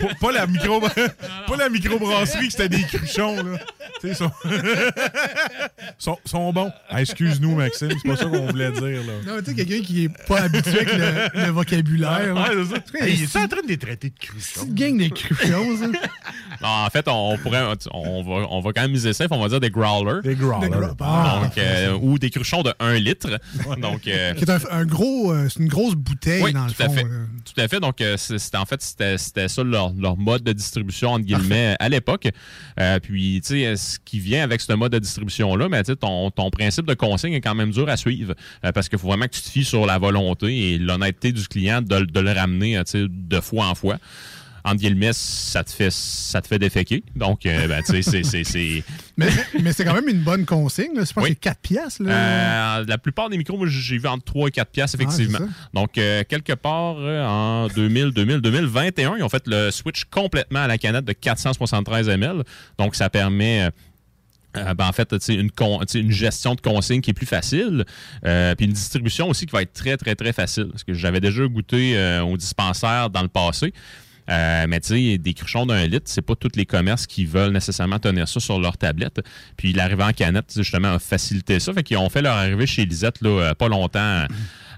non, 0.00 0.08
pas, 0.20 0.32
la 0.32 0.46
micro, 0.46 0.80
pas 0.80 1.56
la 1.58 1.68
microbrasserie 1.70 2.46
que 2.48 2.52
c'était 2.52 2.68
des 2.68 2.82
cruchons 2.82 3.36
là. 3.42 3.58
Tu 4.00 4.08
sais, 4.08 4.08
ils 4.08 4.14
sont, 4.14 4.30
sont, 5.98 6.18
sont 6.24 6.52
bons. 6.52 6.70
Ah, 6.90 7.00
excuse-nous 7.00 7.54
Maxime, 7.54 7.88
c'est 7.90 8.08
pas 8.08 8.16
ça 8.16 8.24
qu'on 8.26 8.46
voulait 8.46 8.70
dire 8.72 8.82
là. 8.82 9.12
Non, 9.26 9.38
tu 9.42 9.46
sais, 9.46 9.54
quelqu'un 9.64 9.82
qui 9.84 10.04
est 10.04 10.26
pas 10.26 10.42
habitué 10.42 10.80
avec 10.80 10.92
le, 10.92 11.40
le 11.46 11.50
vocabulaire. 11.50 12.34
là. 12.34 12.50
Ouais, 12.50 12.64
c'est 12.64 12.74
ça. 12.74 13.04
Hey, 13.06 13.10
Hey, 13.12 13.16
il 13.18 13.22
est 13.24 13.36
en 13.36 13.48
train 13.48 13.62
de 13.62 13.68
les 13.68 13.78
traiter 13.78 14.10
de 14.10 14.18
cruchons. 14.18 14.60
Petite 14.60 14.74
gang 14.74 14.98
de 14.98 15.08
cruchons, 15.08 15.76
ça. 15.78 15.86
Non, 16.60 16.68
en 16.68 16.90
fait, 16.90 17.06
on 17.08 17.38
pourrait, 17.38 17.62
on 17.92 18.22
va, 18.22 18.46
on 18.50 18.60
va 18.60 18.72
quand 18.72 18.82
même 18.82 18.90
miser 18.92 19.12
safe. 19.12 19.28
On 19.30 19.40
va 19.40 19.48
dire 19.48 19.60
des 19.60 19.70
growlers. 19.70 20.20
Des 20.22 20.34
growlers. 20.34 20.68
Des 20.68 20.76
Ah, 21.00 21.40
Donc, 21.42 21.58
euh, 21.58 21.98
ou 22.00 22.18
des 22.18 22.30
cruchons 22.30 22.62
de 22.62 22.72
1 22.80 22.94
litre. 22.94 23.38
Donc, 23.78 24.06
euh, 24.06 24.34
qui 24.34 24.44
est 24.44 24.50
un, 24.50 24.58
un 24.70 24.84
gros, 24.84 25.32
euh, 25.32 25.45
c'est 25.48 25.60
une 25.60 25.68
grosse 25.68 25.94
bouteille 25.94 26.42
oui, 26.42 26.52
dans 26.52 26.66
le 26.66 26.72
tout 26.72 26.82
à 26.82 26.86
fond. 26.88 26.94
fait. 26.94 27.02
là. 27.04 27.08
Tout 27.44 27.60
à 27.60 27.68
fait. 27.68 27.80
Donc, 27.80 28.00
euh, 28.00 28.16
c'est- 28.16 28.38
c'était 28.38 28.56
en 28.56 28.64
fait, 28.66 28.82
c'était 28.82 29.18
c'était 29.18 29.48
ça 29.48 29.62
leur, 29.62 29.92
leur 29.94 30.16
mode 30.16 30.42
de 30.42 30.52
distribution, 30.52 31.10
entre 31.12 31.24
guillemets, 31.24 31.76
à 31.78 31.88
l'époque. 31.88 32.28
Euh, 32.80 32.98
puis, 33.00 33.40
tu 33.44 33.48
sais, 33.60 33.76
ce 33.76 33.98
qui 34.04 34.18
vient 34.20 34.42
avec 34.42 34.60
ce 34.60 34.72
mode 34.72 34.92
de 34.92 34.98
distribution-là, 34.98 35.68
mais 35.68 35.82
tu 35.82 35.92
sais, 35.92 35.96
ton, 35.96 36.30
ton 36.30 36.50
principe 36.50 36.86
de 36.86 36.94
consigne 36.94 37.32
est 37.34 37.40
quand 37.40 37.54
même 37.54 37.70
dur 37.70 37.88
à 37.88 37.96
suivre. 37.96 38.34
euh, 38.64 38.72
parce 38.72 38.88
qu'il 38.88 38.98
faut 38.98 39.08
vraiment 39.08 39.26
que 39.26 39.30
tu 39.36 39.42
te 39.42 39.48
fies 39.50 39.64
sur 39.64 39.86
la 39.86 39.98
volonté 39.98 40.72
et 40.74 40.78
l'honnêteté 40.78 41.32
du 41.32 41.46
client 41.48 41.82
de, 41.82 41.96
le- 41.96 42.06
de 42.06 42.20
le 42.20 42.32
ramener, 42.32 42.76
euh, 42.76 42.82
tu 42.84 42.92
sais, 42.92 43.06
de 43.08 43.40
fois 43.40 43.66
en 43.66 43.74
fois. 43.74 43.98
Entre 44.68 44.78
guillemets, 44.80 45.12
ça 45.12 45.62
te 45.62 45.70
fait, 45.70 45.92
ça 45.92 46.42
te 46.42 46.48
fait 46.48 46.58
déféquer. 46.58 47.04
Donc, 47.14 47.46
euh, 47.46 47.68
ben, 47.68 47.82
tu 47.84 48.02
sais, 48.02 48.22
c'est-. 48.24 48.82
Mais, 49.16 49.28
mais 49.62 49.72
c'est 49.72 49.84
quand 49.86 49.94
même 49.94 50.08
une 50.08 50.22
bonne 50.24 50.44
consigne. 50.44 50.94
Là. 50.94 51.04
Je 51.06 51.12
pense 51.14 51.22
Oui. 51.24 51.30
que 51.30 51.36
c'est 51.36 51.40
4 51.40 51.60
piastres. 51.60 52.02
Là. 52.02 52.10
Euh, 52.80 52.84
la 52.86 52.98
plupart 52.98 53.30
des 53.30 53.38
micros, 53.38 53.56
moi, 53.56 53.66
j'ai 53.70 53.96
vu 53.96 54.06
entre 54.08 54.24
3 54.24 54.48
et 54.48 54.50
4 54.50 54.70
piastres, 54.70 55.00
effectivement. 55.00 55.38
Ah, 55.40 55.46
ça. 55.46 55.68
Donc, 55.72 55.96
euh, 55.96 56.22
quelque 56.28 56.52
part 56.52 56.96
en 56.96 57.68
2000, 57.68 58.10
2000, 58.10 58.40
2021, 58.42 59.14
ils 59.16 59.22
ont 59.22 59.28
fait 59.30 59.44
le 59.46 59.70
switch 59.70 60.04
complètement 60.10 60.64
à 60.64 60.66
la 60.66 60.76
canette 60.76 61.04
de 61.06 61.12
473 61.12 62.08
ml. 62.10 62.42
Donc, 62.78 62.94
ça 62.96 63.08
permet... 63.08 63.70
euh, 64.58 64.74
ben, 64.74 64.86
en 64.86 64.92
fait, 64.92 65.14
une, 65.28 65.50
con- 65.50 65.80
une 65.94 66.10
gestion 66.10 66.54
de 66.54 66.60
consigne 66.60 67.00
qui 67.00 67.10
est 67.10 67.14
plus 67.14 67.24
facile, 67.26 67.84
euh, 68.26 68.54
puis 68.54 68.66
une 68.66 68.72
distribution 68.72 69.28
aussi 69.30 69.46
qui 69.46 69.52
va 69.52 69.62
être 69.62 69.72
très, 69.72 69.96
très, 69.96 70.14
très 70.14 70.32
facile. 70.34 70.66
Parce 70.70 70.84
que 70.84 70.92
j'avais 70.92 71.20
déjà 71.20 71.46
goûté 71.46 71.96
euh, 71.96 72.22
au 72.22 72.36
dispensaire 72.36 73.08
dans 73.10 73.22
le 73.22 73.28
passé. 73.28 73.72
Euh, 74.28 74.66
mais 74.68 74.80
tu 74.80 74.88
sais, 75.12 75.18
des 75.18 75.34
cruchons 75.34 75.66
d'un 75.66 75.86
litre, 75.86 76.06
c'est 76.06 76.22
pas 76.22 76.34
tous 76.34 76.50
les 76.56 76.66
commerces 76.66 77.06
qui 77.06 77.24
veulent 77.26 77.52
nécessairement 77.52 77.98
tenir 78.00 78.26
ça 78.28 78.40
sur 78.40 78.58
leur 78.58 78.76
tablette. 78.76 79.20
Puis 79.56 79.72
l'arrivée 79.72 80.02
en 80.02 80.12
canette, 80.12 80.52
justement, 80.56 80.94
a 80.94 80.98
facilité 80.98 81.60
ça. 81.60 81.72
Fait 81.72 81.82
qu'ils 81.84 81.96
ont 81.96 82.08
fait 82.08 82.22
leur 82.22 82.34
arrivée 82.36 82.66
chez 82.66 82.84
Lisette 82.84 83.20
là, 83.22 83.28
euh, 83.30 83.54
pas 83.54 83.68
longtemps 83.68 84.00
euh, 84.00 84.26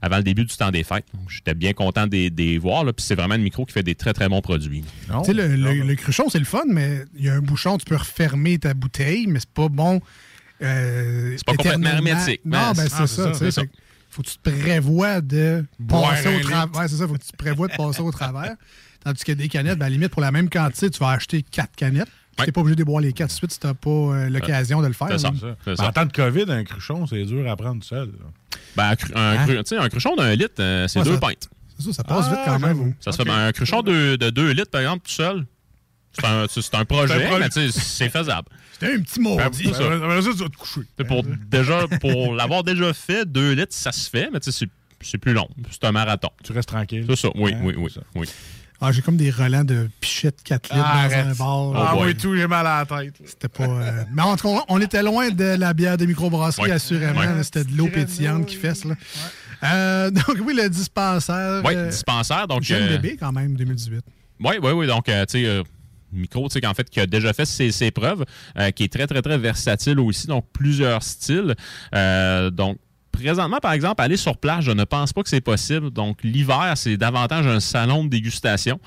avant 0.03 0.19
le 0.19 0.23
début 0.23 0.45
du 0.45 0.55
temps 0.57 0.71
des 0.71 0.85
fêtes. 0.85 1.07
Donc, 1.15 1.31
J'étais 1.31 1.55
bien 1.55 1.73
content 1.73 2.07
de 2.07 2.13
les- 2.13 2.31
de 2.31 2.37
les 2.43 2.59
voir. 2.59 2.85
là. 2.85 2.93
Puis 2.93 3.05
c'est 3.07 3.15
vraiment 3.15 3.35
une 3.37 3.43
micro 3.43 3.65
qui 3.65 3.73
fait 3.73 3.83
des 3.83 3.95
très, 3.95 4.13
très 4.13 4.29
bons 4.29 4.43
produits. 4.43 4.85
Tu 5.23 5.25
sais, 5.25 5.33
le, 5.33 5.57
le- 5.57 5.73
le 5.83 5.95
cruchon, 5.95 6.29
c'est 6.29 6.39
le 6.39 6.45
fun, 6.45 6.65
mais 6.69 7.05
il 7.19 7.25
y 7.25 7.29
a 7.31 7.35
un 7.35 7.41
bouchon, 7.41 7.79
tu 7.79 7.85
peux 7.87 7.97
refermer 7.97 8.59
ta 8.59 8.75
bouteille, 8.75 9.27
mais 9.29 9.41
c'est 9.41 9.49
pas 9.51 9.69
bon. 9.69 10.01
euh, 10.63 11.35
C'est 11.37 11.45
pas 11.47 11.53
complètement 11.55 11.91
hermétique, 11.91 12.41
Non, 12.45 12.59
mais- 12.77 12.85
ben 12.89 13.07
c'est 13.07 13.51
ça. 13.51 13.63
Faut 14.11 14.23
que 14.23 14.29
tu 14.29 14.39
te 14.39 14.51
prévois 14.51 15.21
de 15.21 15.65
Boire 15.79 16.11
passer 16.11 16.29
au 16.35 16.41
travers. 16.41 16.81
Ouais, 16.81 16.89
c'est 16.89 16.97
ça, 16.97 17.07
faut 17.07 17.15
que 17.15 17.23
tu 17.25 17.31
te 17.31 17.37
prévois 17.37 17.69
de 17.69 17.77
passer 17.77 18.01
au 18.01 18.11
travers. 18.11 18.57
Tandis 19.09 19.25
que 19.25 19.33
des 19.33 19.49
canettes, 19.49 19.79
ben, 19.79 19.87
à 19.87 19.89
la 19.89 19.95
limite, 19.95 20.11
pour 20.11 20.21
la 20.21 20.31
même 20.31 20.51
quantité, 20.51 20.91
tu 20.91 20.99
vas 20.99 21.09
acheter 21.11 21.43
quatre 21.43 21.75
canettes. 21.77 22.09
Tu 22.37 22.45
n'es 22.45 22.53
pas 22.53 22.61
obligé 22.61 22.77
de 22.77 22.85
boire 22.85 23.01
les 23.01 23.15
quatre 23.15 23.31
de 23.31 23.35
suite 23.35 23.51
si 23.53 23.59
tu 23.59 23.67
n'as 23.67 23.73
pas 23.73 23.89
euh, 23.91 24.29
l'occasion 24.29 24.83
de 24.83 24.87
le 24.87 24.93
faire. 24.93 25.09
C'est 25.13 25.19
ça. 25.19 25.31
Ben. 25.65 25.75
En 25.79 25.93
temps 25.93 26.05
de 26.05 26.13
COVID, 26.13 26.45
un 26.49 26.63
cruchon, 26.63 27.07
c'est 27.07 27.25
dur 27.25 27.51
à 27.51 27.57
prendre 27.57 27.83
seul. 27.83 28.11
Ben, 28.77 28.91
un, 28.91 28.95
cru- 28.95 29.13
un, 29.17 29.39
Hein? 29.39 29.47
cru- 29.47 29.89
cruchon 29.89 30.15
d'un 30.15 30.35
litre, 30.35 30.57
euh, 30.61 30.87
c'est 30.89 30.99
Ouais, 30.99 31.05
deux 31.07 31.15
ça- 31.15 31.21
pintes. 31.21 31.49
C'est 31.79 31.87
ça, 31.87 31.93
ça 31.95 32.05
passe 32.05 32.27
Ah, 32.29 32.31
vite 32.35 32.39
quand 32.45 32.59
même. 32.59 32.69
j'avoue. 32.77 32.95
Ça 33.01 33.13
se 33.13 33.17
fait 33.17 33.25
ben, 33.25 33.35
un 33.47 33.53
cruchon 33.53 33.81
de, 33.83 34.17
de 34.17 34.29
2 34.29 34.51
litres, 34.53 34.71
par 34.71 34.83
exemple, 34.83 35.07
tout 35.07 35.13
seul. 35.15 35.47
C'est 36.13 36.27
un, 36.27 36.43
un 36.43 36.85
projet, 36.85 37.15
C'est 37.15 37.25
un 37.25 37.29
projet. 37.29 37.41
mais 37.45 37.49
tu 37.49 37.71
sais, 37.71 37.81
c'est 37.81 38.09
faisable. 38.11 38.49
C'était 38.73 38.93
un 38.95 39.01
petit 39.01 39.21
mot. 39.21 39.37
Ben, 39.39 39.49
c'est 39.53 39.65
ça. 39.69 39.73
ça, 39.73 39.85
tu 40.23 40.39
vas 40.43 40.49
te 40.51 40.57
coucher. 40.57 40.81
Pour, 41.09 41.25
déjà, 41.25 41.87
pour 42.01 42.35
l'avoir 42.35 42.63
déjà 42.63 42.93
fait, 42.93 43.25
2 43.25 43.53
litres, 43.55 43.73
ça 43.75 43.91
se 43.91 44.09
fait, 44.11 44.29
mais 44.33 44.39
tu 44.41 44.53
sais, 44.53 44.59
c'est- 44.67 44.71
c'est 45.01 45.19
plus 45.19 45.33
long. 45.33 45.49
C'est 45.71 45.85
un 45.85 45.93
marathon. 45.93 46.29
Tu 46.45 46.53
restes 46.53 46.69
tranquille. 46.69 47.05
C'est 47.09 47.17
ça, 47.17 47.29
oui, 47.37 47.53
Hein, 47.55 47.61
oui, 47.65 47.75
oui. 47.79 47.91
ça. 47.91 48.01
oui. 48.15 48.29
Ah, 48.81 48.93
j'ai 48.93 49.03
comme 49.03 49.17
des 49.17 49.31
relents 49.31 49.65
de 49.65 49.89
pichettes 50.01 50.41
4 50.45 50.73
litres 50.73 50.87
Ah, 50.89 51.09
dans 51.09 51.15
un 51.17 51.35
bar. 51.35 51.89
Ah, 51.91 51.95
boy. 51.97 52.07
oui, 52.07 52.15
tout, 52.17 52.37
j'ai 52.37 52.47
mal 52.47 52.65
à 52.67 52.85
la 52.89 53.03
tête. 53.05 53.15
C'était 53.25 53.49
pas. 53.49 53.65
euh, 53.65 54.05
Mais 54.15 54.23
en 54.23 54.37
tout 54.37 54.49
cas, 54.55 54.63
on 54.69 54.81
était 54.81 55.03
loin 55.03 55.31
de 55.31 55.57
la 55.59 55.73
bière 55.75 55.97
de 55.97 56.07
microbrasserie, 56.07 56.69
Ouais. 56.69 56.73
assurément. 56.77 57.43
C'était 57.43 57.65
de 57.65 57.77
l'eau 57.77 57.89
pétillante 57.89 58.47
qui 58.47 58.55
fesse. 58.57 58.85
Là. 58.85 58.95
Euh, 59.65 60.11
donc, 60.13 60.39
oui, 60.47 60.55
le 60.55 60.69
dispensaire. 60.69 61.63
Oui, 61.65 61.75
euh, 61.75 61.89
dispensaire. 61.91 62.47
Donc, 62.47 62.63
jeune 62.63 62.85
euh, 62.85 62.97
bébé, 62.99 63.17
quand 63.19 63.33
même, 63.33 63.57
2018. 63.57 64.01
Oui, 64.45 64.55
oui, 64.63 64.71
oui. 64.71 64.87
Donc, 64.87 65.09
euh, 65.09 65.25
tu 65.27 65.41
sais, 65.41 65.47
euh, 65.47 65.65
micro, 66.13 66.49
tu 66.49 66.53
sais, 66.53 66.61
qu'en 66.61 66.73
fait, 66.75 66.89
qui 66.89 67.01
a 67.01 67.07
déjà 67.07 67.33
fait 67.33 67.47
ses, 67.47 67.73
ses 67.73 67.91
preuves, 67.91 68.25
euh, 68.57 68.71
qui 68.71 68.85
est 68.85 68.93
très, 68.93 69.09
très, 69.09 69.23
très 69.23 69.39
versatile 69.39 69.99
aussi. 69.99 70.29
Donc, 70.29 70.45
plusieurs 70.53 71.03
styles. 71.03 71.57
Euh, 71.97 72.51
donc, 72.51 72.79
présentement, 73.23 73.59
par 73.59 73.73
exemple, 73.73 74.03
aller 74.03 74.17
sur 74.17 74.37
place, 74.37 74.65
je 74.65 74.71
ne 74.71 74.85
pense 74.85 75.13
pas 75.13 75.23
que 75.23 75.29
c'est 75.29 75.41
possible. 75.41 75.91
Donc, 75.91 76.19
l'hiver, 76.23 76.73
c'est 76.77 76.97
davantage 76.97 77.47
un 77.47 77.61
salon 77.61 78.05
de 78.05 78.11
dégustation. 78.11 78.81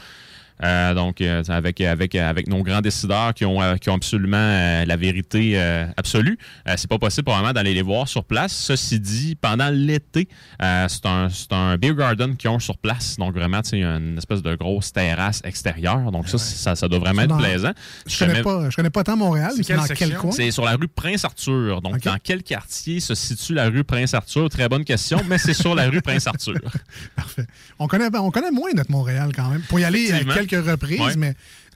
Euh, 0.63 0.93
donc, 0.93 1.21
euh, 1.21 1.43
avec, 1.49 1.81
avec, 1.81 2.15
avec 2.15 2.47
nos 2.47 2.61
grands 2.63 2.81
décideurs 2.81 3.33
qui 3.33 3.45
ont, 3.45 3.61
euh, 3.61 3.75
qui 3.77 3.89
ont 3.89 3.95
absolument 3.95 4.37
euh, 4.37 4.85
la 4.85 4.95
vérité 4.95 5.53
euh, 5.55 5.85
absolue, 5.97 6.37
euh, 6.67 6.73
c'est 6.77 6.89
pas 6.89 6.99
possible 6.99 7.23
probablement 7.25 7.53
d'aller 7.53 7.73
les 7.73 7.81
voir 7.81 8.07
sur 8.07 8.23
place. 8.23 8.53
Ceci 8.53 8.99
dit, 8.99 9.35
pendant 9.35 9.69
l'été, 9.69 10.27
euh, 10.61 10.85
c'est 10.87 11.05
un, 11.05 11.29
c'est 11.29 11.51
un 11.53 11.77
beer 11.77 11.95
garden 11.95 12.35
qu'ils 12.37 12.49
ont 12.49 12.59
sur 12.59 12.77
place. 12.77 13.15
Donc, 13.17 13.33
vraiment, 13.33 13.61
tu 13.61 13.69
sais, 13.71 13.81
une 13.81 14.17
espèce 14.17 14.41
de 14.41 14.55
grosse 14.55 14.93
terrasse 14.93 15.41
extérieure. 15.43 16.11
Donc, 16.11 16.29
ça, 16.29 16.37
ça, 16.37 16.75
ça 16.75 16.87
doit 16.87 16.99
vraiment 16.99 17.23
être 17.23 17.29
dans- 17.29 17.37
plaisant. 17.37 17.71
Je 18.05 18.11
Si 18.11 18.19
connais, 18.19 18.41
pas, 18.43 18.69
je 18.69 18.75
connais 18.75 18.89
pas 18.89 19.03
tant 19.03 19.17
Montréal, 19.17 19.51
mais 19.57 19.63
c'est 19.63 19.75
dans 19.75 19.85
quel 19.85 20.15
coin? 20.15 20.31
c'est 20.31 20.51
sur 20.51 20.65
la 20.65 20.75
rue 20.75 20.87
Prince-Arthur. 20.87 21.81
Donc, 21.81 22.01
dans 22.01 22.17
quel 22.23 22.43
quartier 22.43 22.99
se 22.99 23.15
situe 23.15 23.53
la 23.53 23.67
rue 23.69 23.83
Prince-Arthur? 23.83 24.49
Très 24.49 24.69
bonne 24.69 24.83
question, 24.85 25.21
mais 25.27 25.37
c'est 25.37 25.53
sur 25.53 25.75
la 25.75 25.89
rue 25.89 26.01
Prince-Arthur. 26.01 26.55
Parfait. 27.15 27.45
On 27.79 27.87
connaît, 27.87 28.09
on 28.15 28.31
connaît 28.31 28.51
moins 28.51 28.69
notre 28.75 28.91
Montréal 28.91 29.31
quand 29.35 29.49
même. 29.49 29.61
Pour 29.61 29.79
y 29.79 29.83
aller 29.83 30.01
Effectivement. 30.01 30.33
Quelques 30.51 30.69
reprises, 30.69 30.99
Ouais. 31.01 31.15
mais 31.17 31.33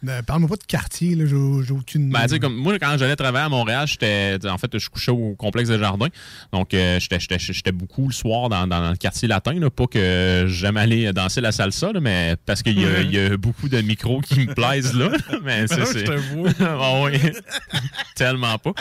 euh, 0.08 0.22
parle-moi 0.22 0.50
pas 0.50 0.56
de 0.58 0.64
quartier, 0.68 1.16
là, 1.16 1.26
j'ai 1.26 1.72
aucune. 1.74 2.12
Ben, 2.12 2.28
tu 2.28 2.40
comme 2.40 2.56
moi, 2.56 2.78
quand 2.78 2.96
j'allais 3.00 3.16
travailler 3.16 3.46
à 3.46 3.50
Montréal, 3.50 3.88
j'étais, 3.88 4.38
en 4.48 4.58
fait, 4.60 4.78
je 4.78 4.88
couchais 4.90 5.10
au 5.12 5.34
complexe 5.36 5.70
des 5.70 5.80
jardins. 5.80 6.10
Donc, 6.54 6.74
euh, 6.74 7.00
j'étais, 7.00 7.20
j'étais, 7.20 7.40
j'étais 7.40 7.72
beaucoup 7.72 8.08
le 8.08 8.14
soir 8.14 8.50
dans, 8.50 8.68
dans 8.68 8.92
le 8.92 8.98
quartier 8.98 9.28
latin. 9.28 9.54
Là, 9.54 9.70
pas 9.72 9.88
que 9.88 10.46
j'aime 10.48 10.78
aller 10.78 11.12
danser 11.14 11.42
la 11.42 11.52
salsa, 11.52 11.92
là, 11.92 12.00
mais 12.00 12.36
parce 12.46 12.62
qu'il 12.62 12.80
y, 12.80 12.86
a- 12.86 13.02
il 13.02 13.12
y 13.14 13.20
a 13.20 13.36
beaucoup 13.38 13.68
de 13.70 13.82
micros 13.82 14.22
qui 14.22 14.42
me 14.46 14.54
plaisent 14.54 14.94
là. 14.94 15.10
mais 15.44 15.66
c'est, 15.68 15.86
c'est- 15.86 16.00
je 16.00 16.06
te 16.06 16.12
vois. 16.36 16.52
Ah. 16.60 17.10
Tellement 18.16 18.58
pas. 18.58 18.74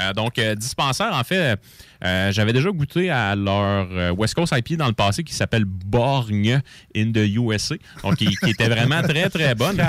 Euh, 0.00 0.12
donc, 0.12 0.38
dispensaire, 0.56 1.12
en 1.14 1.24
fait, 1.24 1.56
euh, 2.04 2.32
j'avais 2.32 2.52
déjà 2.52 2.70
goûté 2.70 3.10
à 3.10 3.34
leur 3.34 3.88
euh, 3.90 4.10
West 4.12 4.34
Coast 4.34 4.54
IPA 4.56 4.76
dans 4.76 4.86
le 4.86 4.92
passé 4.92 5.24
qui 5.24 5.34
s'appelle 5.34 5.64
Borgne 5.64 6.60
in 6.94 7.12
the 7.12 7.26
USA. 7.36 7.76
Donc, 8.02 8.16
qui, 8.16 8.26
qui 8.26 8.50
était 8.50 8.68
vraiment 8.68 9.02
très, 9.02 9.28
très 9.30 9.54
bonne. 9.54 9.80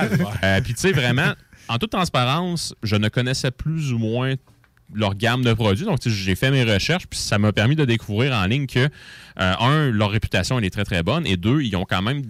Euh, 0.43 0.61
Puis, 0.61 0.73
tu 0.73 0.81
sais, 0.81 0.91
vraiment, 0.91 1.33
en 1.67 1.77
toute 1.77 1.91
transparence, 1.91 2.73
je 2.83 2.95
ne 2.95 3.09
connaissais 3.09 3.51
plus 3.51 3.91
ou 3.93 3.97
moins 3.97 4.35
leur 4.93 5.15
gamme 5.15 5.43
de 5.43 5.53
produits. 5.53 5.85
Donc, 5.85 5.99
j'ai 6.05 6.35
fait 6.35 6.51
mes 6.51 6.63
recherches, 6.63 7.07
puis 7.07 7.19
ça 7.19 7.37
m'a 7.37 7.51
permis 7.51 7.75
de 7.75 7.85
découvrir 7.85 8.33
en 8.33 8.45
ligne 8.45 8.67
que, 8.67 8.79
euh, 8.79 8.89
un, 9.37 9.91
leur 9.91 10.11
réputation, 10.11 10.57
elle 10.57 10.65
est 10.65 10.69
très, 10.69 10.85
très 10.85 11.03
bonne, 11.03 11.27
et 11.27 11.37
deux, 11.37 11.61
ils 11.61 11.75
ont 11.75 11.85
quand 11.85 12.01
même 12.01 12.23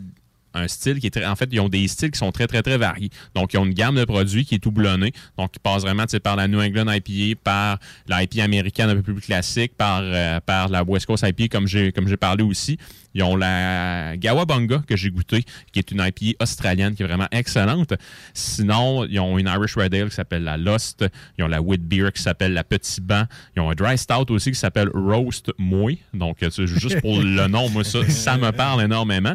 un 0.54 0.68
style 0.68 1.00
qui 1.00 1.08
est 1.08 1.12
très. 1.12 1.26
En 1.26 1.36
fait, 1.36 1.50
ils 1.52 1.60
ont 1.60 1.70
des 1.70 1.88
styles 1.88 2.12
qui 2.12 2.18
sont 2.20 2.32
très, 2.32 2.48
très, 2.48 2.62
très 2.62 2.78
variés. 2.78 3.10
Donc, 3.36 3.54
ils 3.54 3.58
ont 3.58 3.66
une 3.66 3.74
gamme 3.74 3.96
de 3.96 4.06
produits 4.06 4.46
qui 4.46 4.56
est 4.56 4.60
tout 4.60 4.72
blonnée. 4.72 5.12
Donc, 5.38 5.52
ils 5.56 5.60
passent 5.60 5.84
vraiment 5.84 6.06
par 6.24 6.36
la 6.36 6.48
New 6.48 6.60
England 6.60 6.92
IPA, 6.92 7.40
par 7.44 7.80
la 8.08 8.24
IPA 8.24 8.44
américaine 8.44 8.90
un 8.90 8.96
peu 8.96 9.02
plus 9.02 9.22
classique, 9.22 9.74
par, 9.78 10.02
euh, 10.04 10.40
la 10.48 10.84
West 10.84 11.06
Coast 11.06 11.26
IPA, 11.28 11.48
comme 11.48 11.68
j'ai 11.68 11.92
parlé 12.20 12.44
aussi. 12.44 12.78
Ils 13.14 13.24
ont 13.24 13.36
la 13.36 14.16
Gawabunga 14.16 14.84
que 14.88 14.96
j'ai 14.96 15.10
goûté, 15.10 15.44
qui 15.72 15.80
est 15.80 15.92
une 15.92 16.02
IPA 16.06 16.44
australienne 16.44 16.94
qui 16.94 17.02
est 17.02 17.08
vraiment 17.08 17.28
excellente. 17.32 17.94
Sinon, 18.36 19.06
ils 19.06 19.20
ont 19.20 19.40
une 19.40 19.48
Irish 19.48 19.76
Red 19.76 19.96
Ale 19.96 20.10
qui 20.10 20.16
s'appelle 20.16 20.44
la 20.44 20.56
Lost. 20.58 21.04
Ils 21.38 21.44
ont 21.44 21.48
la 21.48 21.60
Wheat 21.60 21.82
Beer 21.82 22.12
qui 22.14 22.22
s'appelle 22.22 22.54
la 22.54 22.64
Petit 22.64 23.02
Banc. 23.02 23.24
Ils 23.56 23.62
ont 23.62 23.72
un 23.72 23.74
Dry 23.74 23.98
Stout 23.98 24.30
aussi 24.30 24.52
qui 24.52 24.60
s'appelle 24.60 24.90
Roast 24.94 25.52
Mouille. 25.58 25.98
Donc, 26.14 26.44
euh, 26.44 26.50
juste 26.52 27.02
pour 27.02 27.20
le 27.20 27.48
nom, 27.48 27.70
moi, 27.70 27.84
ça, 27.84 28.08
ça 28.08 28.38
me 28.38 28.52
parle 28.52 28.84
énormément. 28.84 29.34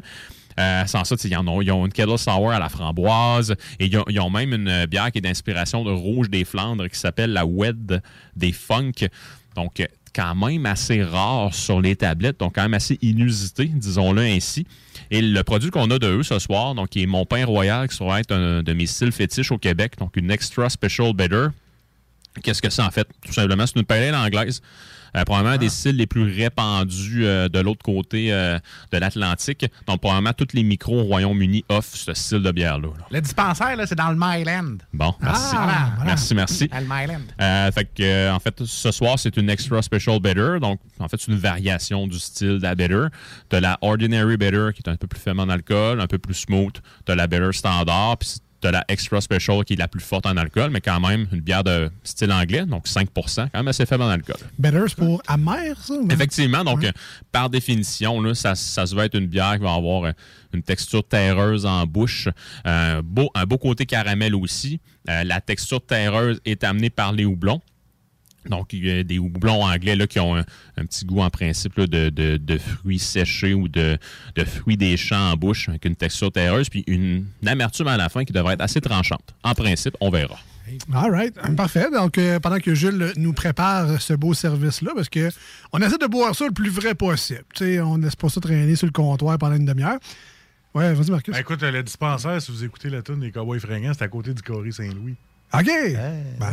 Euh, 0.58 0.86
sans 0.86 1.04
ça, 1.04 1.16
ils, 1.24 1.36
en 1.36 1.46
ont, 1.48 1.60
une 1.60 1.92
Kettle 1.92 2.18
Sour 2.18 2.52
à 2.52 2.58
la 2.58 2.68
framboise 2.68 3.54
et 3.78 3.86
ils 3.86 4.20
ont, 4.20 4.30
même 4.30 4.52
une 4.52 4.86
bière 4.86 5.10
qui 5.10 5.18
est 5.18 5.22
d'inspiration 5.22 5.84
de 5.84 5.90
Rouge 5.90 6.30
des 6.30 6.44
Flandres 6.44 6.88
qui 6.88 6.98
s'appelle 6.98 7.32
la 7.32 7.46
Wed 7.46 8.02
des 8.36 8.52
Funk. 8.52 9.08
Donc, 9.56 9.86
quand 10.14 10.34
même 10.34 10.66
assez 10.66 11.02
rare 11.02 11.54
sur 11.54 11.80
les 11.80 11.96
tablettes, 11.96 12.38
donc 12.40 12.54
quand 12.54 12.62
même 12.62 12.74
assez 12.74 12.98
inusité, 13.02 13.64
disons-le 13.64 14.22
ainsi. 14.22 14.66
Et 15.10 15.22
le 15.22 15.42
produit 15.42 15.70
qu'on 15.70 15.90
a 15.90 15.98
de 15.98 16.06
eux 16.06 16.22
ce 16.22 16.38
soir, 16.38 16.74
donc 16.74 16.90
qui 16.90 17.02
est 17.02 17.06
mon 17.06 17.24
pain 17.24 17.44
royal, 17.44 17.88
qui 17.88 17.96
sera 17.96 18.20
être 18.20 18.32
un 18.32 18.62
de 18.62 18.72
mes 18.72 18.86
styles 18.86 19.12
fétiches 19.12 19.52
au 19.52 19.58
Québec, 19.58 19.94
donc 19.98 20.16
une 20.16 20.30
extra 20.30 20.68
special 20.68 21.12
better. 21.14 21.46
Qu'est-ce 22.42 22.62
que 22.62 22.70
c'est 22.70 22.82
en 22.82 22.90
fait? 22.90 23.06
Tout 23.24 23.32
simplement, 23.32 23.66
c'est 23.66 23.78
une 23.78 23.84
pale 23.84 24.02
ale 24.02 24.14
anglaise. 24.14 24.62
Euh, 25.16 25.24
probablement 25.24 25.58
des 25.58 25.68
styles 25.68 25.96
les 25.96 26.06
plus 26.06 26.24
répandus 26.24 27.26
euh, 27.26 27.48
de 27.48 27.58
l'autre 27.60 27.82
côté 27.82 28.32
euh, 28.32 28.58
de 28.92 28.98
l'Atlantique. 28.98 29.66
Donc, 29.86 30.00
probablement, 30.00 30.32
tous 30.32 30.48
les 30.54 30.62
micros 30.62 31.00
au 31.00 31.04
Royaume-Uni 31.04 31.64
offrent 31.68 31.96
ce 31.96 32.14
style 32.14 32.42
de 32.42 32.50
bière-là. 32.50 32.88
là. 32.88 33.06
Le 33.10 33.20
dispensaire, 33.20 33.76
là, 33.76 33.86
c'est 33.86 33.94
dans 33.94 34.10
le 34.10 34.16
Myland. 34.16 34.78
Bon, 34.92 35.14
merci. 35.20 35.54
Ah, 35.54 35.62
voilà, 35.62 35.90
voilà. 35.96 36.04
Merci, 36.04 36.34
merci. 36.34 36.68
Dans 36.68 36.78
le 36.78 36.84
Myland. 36.84 37.72
Fait 37.72 37.88
que, 37.94 38.32
en 38.32 38.38
fait, 38.38 38.64
ce 38.64 38.90
soir, 38.90 39.18
c'est 39.18 39.36
une 39.36 39.50
extra 39.50 39.82
special 39.82 40.18
better. 40.20 40.58
Donc, 40.60 40.80
en 40.98 41.08
fait, 41.08 41.20
c'est 41.20 41.30
une 41.30 41.38
variation 41.38 42.06
du 42.06 42.18
style 42.18 42.58
de 42.58 42.62
la 42.62 42.74
better. 42.74 43.06
Tu 43.50 43.60
la 43.60 43.78
ordinary 43.82 44.36
better 44.36 44.70
qui 44.74 44.82
est 44.84 44.90
un 44.90 44.96
peu 44.96 45.06
plus 45.06 45.20
faible 45.20 45.40
en 45.40 45.48
alcool, 45.48 46.00
un 46.00 46.06
peu 46.06 46.18
plus 46.18 46.34
smooth. 46.34 46.74
Tu 47.06 47.14
la 47.14 47.26
better 47.26 47.52
standard, 47.52 48.16
puis 48.18 48.30
tu 48.62 48.70
la 48.70 48.84
extra 48.88 49.20
special 49.20 49.64
qui 49.64 49.72
est 49.74 49.76
la 49.76 49.88
plus 49.88 50.00
forte 50.00 50.24
en 50.26 50.36
alcool, 50.36 50.70
mais 50.70 50.80
quand 50.80 51.00
même 51.00 51.26
une 51.32 51.40
bière 51.40 51.64
de 51.64 51.90
style 52.04 52.32
anglais, 52.32 52.64
donc 52.64 52.86
5% 52.86 53.06
quand 53.34 53.48
même 53.54 53.68
assez 53.68 53.84
faible 53.86 54.02
en 54.04 54.08
alcool. 54.08 54.36
Better, 54.58 54.82
c'est 54.88 54.96
pour 54.96 55.22
amer, 55.26 55.76
ça? 55.82 55.94
ou- 55.94 56.08
Effectivement, 56.10 56.64
donc 56.64 56.84
euh, 56.84 56.92
par 57.32 57.50
définition, 57.50 58.20
là, 58.20 58.34
ça, 58.34 58.54
ça 58.54 58.86
se 58.86 58.94
veut 58.94 59.02
être 59.04 59.16
une 59.18 59.26
bière 59.26 59.54
qui 59.56 59.62
va 59.64 59.74
avoir 59.74 60.04
euh, 60.04 60.12
une 60.54 60.62
texture 60.62 61.02
terreuse 61.06 61.66
en 61.66 61.86
bouche, 61.86 62.28
un 62.64 63.00
beau, 63.02 63.30
un 63.34 63.44
beau 63.44 63.58
côté 63.58 63.86
caramel 63.86 64.34
aussi. 64.34 64.80
Euh, 65.08 65.24
la 65.24 65.40
texture 65.40 65.84
terreuse 65.84 66.40
est 66.44 66.62
amenée 66.64 66.90
par 66.90 67.12
les 67.12 67.24
houblons. 67.24 67.60
Donc, 68.48 68.72
il 68.72 68.84
y 68.86 68.90
a 68.90 69.02
des 69.04 69.18
houblons 69.18 69.62
anglais 69.64 69.94
là, 69.96 70.06
qui 70.06 70.18
ont 70.18 70.36
un, 70.36 70.44
un 70.76 70.84
petit 70.84 71.04
goût 71.04 71.20
en 71.20 71.30
principe 71.30 71.76
là, 71.76 71.86
de, 71.86 72.08
de- 72.10 72.36
de 72.36 72.58
fruits 72.58 72.98
séchés 72.98 73.54
ou 73.54 73.68
de, 73.68 73.96
de 74.34 74.44
fruits 74.44 74.76
des 74.76 74.96
champs 74.96 75.30
en 75.32 75.36
bouche 75.36 75.68
avec 75.68 75.84
une 75.84 75.94
texture 75.96 76.32
terreuse, 76.32 76.68
puis 76.68 76.82
une, 76.86 77.26
amertume 77.46 77.86
à 77.88 77.96
la 77.96 78.08
fin 78.08 78.24
qui 78.24 78.32
devrait 78.32 78.54
être 78.54 78.60
assez 78.62 78.80
tranchante. 78.80 79.34
En 79.44 79.54
principe, 79.54 79.96
on 80.00 80.10
verra. 80.10 80.38
All 80.92 81.10
right. 81.10 81.34
Parfait. 81.56 81.90
Donc, 81.92 82.18
euh, 82.18 82.38
pendant 82.40 82.58
que 82.58 82.74
Jules 82.74 83.12
nous 83.16 83.32
prépare 83.32 84.00
ce 84.00 84.14
beau 84.14 84.32
service-là, 84.32 84.92
parce 84.94 85.08
que 85.08 85.28
on 85.72 85.80
essaie 85.80 85.98
de 85.98 86.06
boire 86.06 86.34
ça 86.34 86.46
le 86.46 86.52
plus 86.52 86.70
vrai 86.70 86.94
possible. 86.94 87.44
Tu 87.54 87.64
sais, 87.64 87.80
on 87.80 87.96
laisse 87.98 88.16
pas 88.16 88.28
ça 88.28 88.40
traîner 88.40 88.74
sur 88.76 88.86
le 88.86 88.92
comptoir 88.92 89.38
pendant 89.38 89.56
une 89.56 89.66
demi-heure. 89.66 89.98
Ouais, 90.74 90.94
vas-y, 90.94 91.10
Marcus. 91.10 91.34
Ben, 91.34 91.40
écoute, 91.40 91.62
le 91.62 91.82
dispensaire, 91.82 92.40
si 92.40 92.50
vous 92.50 92.64
écoutez 92.64 92.88
la 92.88 93.02
tune 93.02 93.20
des 93.20 93.30
Cowboys 93.30 93.60
fringants, 93.60 93.92
c'est 93.92 94.04
à 94.04 94.08
côté 94.08 94.32
du 94.32 94.40
Corée 94.40 94.72
Saint-Louis. 94.72 95.16
OK. 95.54 95.70
Bon. 96.40 96.46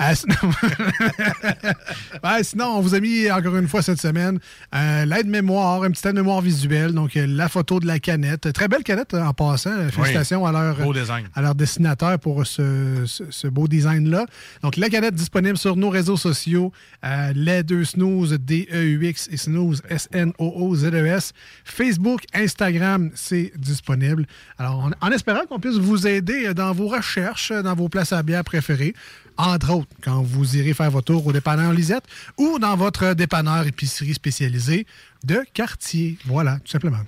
Euh, 0.00 0.14
sinon... 0.14 0.34
Ouais, 2.24 2.42
sinon, 2.42 2.66
on 2.76 2.80
vous 2.80 2.94
a 2.94 3.00
mis 3.00 3.30
encore 3.30 3.56
une 3.56 3.68
fois 3.68 3.82
cette 3.82 4.00
semaine 4.00 4.38
euh, 4.74 5.04
l'aide-mémoire, 5.04 5.82
un 5.82 5.90
petit 5.90 6.06
aide-mémoire 6.06 6.40
visuel, 6.40 6.92
donc 6.92 7.16
euh, 7.16 7.26
la 7.26 7.48
photo 7.48 7.80
de 7.80 7.86
la 7.86 7.98
canette. 7.98 8.52
Très 8.52 8.68
belle 8.68 8.82
canette 8.82 9.14
euh, 9.14 9.22
en 9.22 9.32
passant. 9.32 9.70
Félicitations 9.90 10.44
à, 10.46 10.52
leur, 10.52 10.76
beau 10.76 10.92
à 11.34 11.42
leur 11.42 11.54
dessinateur 11.54 12.18
pour 12.18 12.46
ce, 12.46 13.04
ce- 13.06 13.30
ce 13.30 13.46
beau 13.48 13.68
design-là. 13.68 14.26
Donc, 14.62 14.76
la 14.76 14.88
canette 14.88 15.14
disponible 15.14 15.56
sur 15.56 15.76
nos 15.76 15.88
réseaux 15.90 16.16
sociaux, 16.16 16.72
les 17.34 17.62
deux 17.62 17.84
snooze, 17.84 18.32
D-E-U-X 18.38 19.28
et 19.32 19.36
snooze, 19.36 19.82
S-N-O-O-Z-E-S. 19.88 21.30
E 21.30 21.32
Facebook, 21.64 22.22
Instagram, 22.34 23.10
c'est 23.14 23.52
disponible. 23.56 24.26
Alors, 24.58 24.90
en, 25.00 25.06
en 25.06 25.10
espérant 25.10 25.46
qu'on 25.48 25.60
puisse 25.60 25.78
vous 25.78 26.06
aider 26.06 26.52
dans 26.54 26.72
vos 26.72 26.88
recherches, 26.88 27.52
dans 27.52 27.74
vos 27.74 27.88
places 27.88 28.12
à 28.12 28.22
bière 28.30 28.44
préférées, 28.44 28.94
entre 29.36 29.70
autres, 29.70 29.88
quand 30.02 30.22
vous 30.22 30.56
irez 30.56 30.74
faire 30.74 30.90
votre 30.90 31.06
tour 31.06 31.26
au 31.26 31.32
dépanneur 31.32 31.72
Lisette 31.72 32.04
ou 32.38 32.58
dans 32.58 32.76
votre 32.76 33.14
dépanneur 33.14 33.66
épicerie 33.66 34.14
spécialisée 34.14 34.86
de 35.24 35.40
quartier. 35.52 36.16
Voilà, 36.26 36.58
tout 36.60 36.70
simplement. 36.70 37.00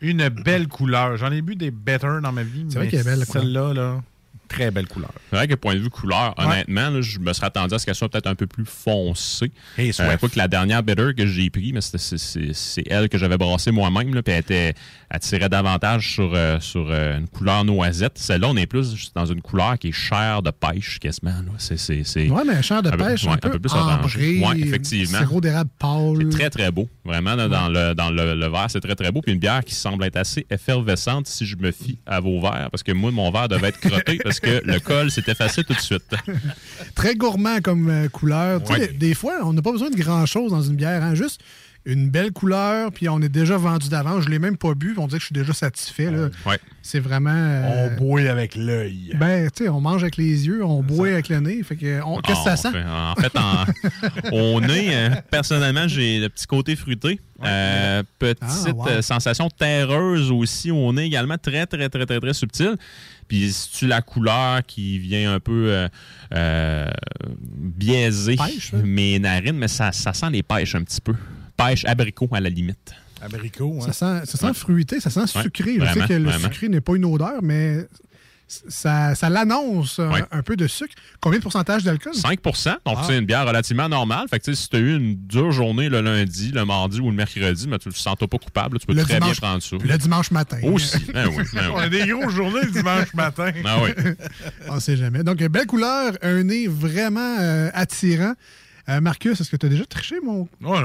Une 0.00 0.28
belle 0.28 0.68
couleur. 0.68 1.16
J'en 1.16 1.30
ai 1.30 1.42
bu 1.42 1.54
des 1.56 1.70
better 1.70 2.18
dans 2.22 2.32
ma 2.32 2.42
vie. 2.42 2.64
C'est 2.68 2.76
vrai 2.76 2.86
mais 2.86 2.90
qu'elle 2.90 3.00
est 3.00 3.04
belle, 3.04 3.18
la 3.20 3.26
couleur. 3.26 3.42
Celle-là, 3.42 3.74
là, 3.74 4.02
très 4.48 4.70
belle 4.70 4.86
couleur. 4.88 5.12
C'est 5.30 5.36
vrai 5.36 5.46
que 5.48 5.54
point 5.54 5.74
de 5.74 5.80
vue 5.80 5.90
couleur, 5.90 6.34
honnêtement, 6.38 6.90
là, 6.90 7.00
je 7.00 7.18
me 7.18 7.32
serais 7.32 7.46
attendu 7.46 7.74
à 7.74 7.78
ce 7.78 7.86
qu'elle 7.86 7.94
soit 7.94 8.08
peut-être 8.08 8.26
un 8.26 8.34
peu 8.34 8.46
plus 8.46 8.64
foncée. 8.64 9.50
Et 9.76 9.92
Euh, 10.00 10.16
pas 10.16 10.28
que 10.28 10.38
la 10.38 10.48
dernière 10.48 10.82
bitter 10.82 11.12
que 11.16 11.26
j'ai 11.26 11.50
pris, 11.50 11.72
mais 11.72 11.80
c'est- 11.80 12.82
elle 12.88 13.08
que 13.08 13.18
j'avais 13.18 13.36
brassée 13.36 13.70
moi-même, 13.70 14.10
puis 14.22 14.32
elle, 14.32 14.40
était, 14.40 14.74
elle 15.10 15.20
tirait 15.20 15.48
davantage 15.48 16.12
sur, 16.14 16.32
euh, 16.34 16.58
sur 16.60 16.86
euh, 16.90 17.18
une 17.18 17.28
couleur 17.28 17.64
noisette. 17.64 18.18
Celle-là, 18.18 18.48
on 18.48 18.56
est 18.56 18.66
plus 18.66 19.12
dans 19.14 19.26
une 19.26 19.40
couleur 19.42 19.78
qui 19.78 19.88
est 19.88 19.92
chair 19.92 20.42
de 20.42 20.50
pêche, 20.50 20.98
quasiment. 20.98 21.32
Ouais, 22.28 22.42
mais 22.46 22.62
champ 22.62 22.80
de 22.82 22.88
un 22.88 22.92
peu- 22.92 22.98
pêche, 23.04 23.24
ouais, 23.24 23.32
un 23.32 23.36
peu, 23.36 23.58
plus 23.58 23.72
ambré. 23.72 24.40
Ouais, 24.40 24.58
effectivement. 24.60 25.18
sirop 25.18 25.40
d'érable 25.40 25.70
pâle. 25.78 26.16
C'est 26.30 26.38
très, 26.38 26.50
très 26.50 26.70
beau. 26.70 26.88
Vraiment, 27.04 27.34
là, 27.34 27.48
dans, 27.48 27.68
le, 27.68 27.94
dans 27.94 28.10
le, 28.10 28.34
le 28.34 28.48
verre, 28.48 28.66
c'est 28.68 28.80
très, 28.80 28.94
très 28.94 29.10
beau. 29.12 29.20
Puis 29.22 29.32
une 29.32 29.38
bière 29.38 29.64
qui 29.64 29.74
semble 29.74 30.04
être 30.04 30.16
assez 30.16 30.46
effervescente 30.50 31.26
si 31.26 31.46
je 31.46 31.56
me 31.56 31.70
fie 31.72 31.98
à 32.06 32.20
vos 32.20 32.40
verres. 32.40 32.68
Parce 32.70 32.82
que 32.82 32.92
moi, 32.92 33.10
mon 33.10 33.30
verre 33.30 33.48
devait 33.48 33.68
être 33.68 33.80
crotté 33.80 34.18
parce 34.24 34.37
que 34.40 34.62
le 34.64 34.80
col 34.80 35.10
s'est 35.10 35.24
effacé 35.26 35.64
tout 35.64 35.74
de 35.74 35.80
suite. 35.80 36.14
Très 36.94 37.14
gourmand 37.14 37.60
comme 37.62 37.88
euh, 37.90 38.08
couleur. 38.08 38.62
Tu 38.62 38.72
sais, 38.74 38.80
Ouais. 38.80 38.86
des, 38.88 38.92
des 39.08 39.14
fois, 39.14 39.34
on 39.44 39.52
n'a 39.52 39.62
pas 39.62 39.72
besoin 39.72 39.90
de 39.90 39.96
grand-chose 39.96 40.50
dans 40.50 40.62
une 40.62 40.76
bière. 40.76 41.02
hein. 41.02 41.14
Juste 41.14 41.40
une 41.86 42.10
belle 42.10 42.32
couleur, 42.32 42.92
puis 42.92 43.08
on 43.08 43.18
est 43.22 43.30
déjà 43.30 43.56
vendu 43.56 43.88
d'avance. 43.88 44.22
Je 44.24 44.26
ne 44.26 44.32
l'ai 44.32 44.38
même 44.38 44.58
pas 44.58 44.74
bu, 44.74 44.94
on 44.98 45.06
dirait 45.06 45.18
que 45.18 45.22
je 45.22 45.26
suis 45.26 45.32
déjà 45.32 45.54
satisfait. 45.54 46.10
là. 46.10 46.28
Ouais. 46.44 46.58
C'est 46.82 46.98
vraiment... 47.00 47.30
euh, 47.32 47.88
On 47.96 47.96
boit 47.96 48.20
avec 48.28 48.56
l'œil. 48.56 49.12
Ben, 49.18 49.48
tu 49.50 49.64
sais, 49.64 49.68
on 49.70 49.80
mange 49.80 50.02
avec 50.02 50.18
les 50.18 50.46
yeux, 50.46 50.62
on 50.62 50.82
boit 50.82 51.08
avec 51.08 51.30
le 51.30 51.40
nez. 51.40 51.62
Fait 51.62 51.76
que, 51.76 52.02
on- 52.02 52.20
qu'est-ce 52.20 52.44
que 52.44 52.48
Ah, 52.50 52.56
ça 52.56 52.68
on 52.68 52.72
sent? 52.72 52.78
fait- 52.78 52.84
en 52.84 53.14
fait, 53.14 54.32
en- 54.32 54.36
au 54.36 54.60
nez, 54.60 54.88
euh, 54.92 55.10
personnellement, 55.30 55.88
j'ai 55.88 56.18
le 56.20 56.28
petit 56.28 56.46
côté 56.46 56.76
fruité. 56.76 57.20
Euh, 57.42 58.02
petite 58.18 58.38
Ah, 58.42 58.70
wow. 58.72 59.00
sensation 59.00 59.48
terreuse 59.48 60.30
aussi 60.30 60.70
au 60.70 60.92
nez 60.92 61.04
également, 61.04 61.38
très, 61.38 61.64
très, 61.66 61.88
très, 61.88 62.04
très, 62.04 62.20
très 62.20 62.34
subtile. 62.34 62.74
Puis 63.28 63.52
si 63.52 63.70
tu 63.70 63.86
la 63.86 64.00
couleur 64.02 64.64
qui 64.66 64.98
vient 64.98 65.34
un 65.34 65.40
peu 65.40 65.66
euh, 65.70 65.88
euh, 66.34 66.90
biaiser 67.46 68.36
Pêche, 68.36 68.72
hein? 68.74 68.82
mes 68.84 69.18
narines, 69.18 69.56
mais 69.58 69.68
ça, 69.68 69.92
ça 69.92 70.12
sent 70.12 70.30
les 70.30 70.42
pêches 70.42 70.74
un 70.74 70.82
petit 70.82 71.00
peu. 71.00 71.14
Pêche 71.56 71.84
abricot 71.84 72.28
à 72.32 72.40
la 72.40 72.48
limite. 72.48 72.92
Abricot, 73.20 73.80
Ça 73.80 73.92
sent, 73.92 74.26
ça 74.26 74.38
sent 74.38 74.46
Ouais. 74.46 74.54
fruité, 74.54 75.00
ça 75.00 75.10
sent 75.10 75.20
Ouais, 75.36 75.42
sucré. 75.42 75.74
Je 75.80 75.84
sais 75.92 76.06
que 76.06 76.12
le 76.14 76.24
vraiment. 76.30 76.44
sucré 76.44 76.68
n'est 76.68 76.80
pas 76.80 76.94
une 76.94 77.04
odeur, 77.04 77.42
mais 77.42 77.84
ça, 78.48 79.14
ça 79.14 79.28
l'annonce 79.28 80.00
un, 80.30 80.42
peu 80.42 80.56
de 80.56 80.66
sucre. 80.66 80.94
Combien 81.20 81.38
de 81.38 81.42
pourcentage 81.42 81.84
d'alcool? 81.84 82.14
5% 82.14 82.70
donc 82.84 82.96
Ah. 82.98 83.04
c'est 83.06 83.18
une 83.18 83.26
bière 83.26 83.46
relativement 83.46 83.88
normale. 83.88 84.26
Fait 84.30 84.40
que 84.40 84.52
si 84.52 84.68
tu 84.68 84.76
as 84.76 84.78
eu 84.78 84.96
une 84.96 85.14
dure 85.26 85.52
journée 85.52 85.88
le 85.88 86.00
lundi, 86.00 86.50
le 86.52 86.64
mardi 86.64 87.00
ou 87.00 87.10
le 87.10 87.16
mercredi, 87.16 87.68
mais 87.68 87.78
tu 87.78 87.88
ne 87.88 87.92
te 87.92 87.98
sens 87.98 88.16
pas 88.16 88.26
coupable, 88.26 88.78
tu 88.78 88.86
peux 88.86 88.94
Le 88.94 89.02
très 89.02 89.14
dimanche- 89.14 89.40
bien 89.40 89.48
prendre 89.48 89.62
ça. 89.62 89.76
Le 89.82 89.98
dimanche 89.98 90.30
matin. 90.30 90.58
Aussi. 90.62 90.98
Ben 91.12 91.28
oui, 91.28 91.44
ben 91.52 91.60
oui. 91.68 91.72
On 91.74 91.78
a 91.78 91.88
des 91.88 92.06
grosses 92.06 92.34
journées 92.34 92.62
le 92.64 92.70
dimanche 92.70 93.12
matin. 93.14 93.50
Ah 93.64 93.76
oui. 93.84 93.90
On 94.70 94.76
ne 94.76 94.80
sait 94.80 94.96
jamais. 94.96 95.22
Donc, 95.22 95.38
belle 95.38 95.66
couleur, 95.66 96.12
un 96.22 96.42
nez 96.44 96.66
vraiment 96.68 97.36
euh, 97.40 97.70
attirant. 97.74 98.32
Euh, 98.88 99.02
Marcus, 99.02 99.38
est-ce 99.38 99.50
que 99.50 99.56
tu 99.56 99.66
as 99.66 99.68
déjà 99.68 99.84
triché, 99.84 100.16
mon 100.24 100.48
non, 100.62 100.70
pas 100.72 100.78
du 100.78 100.84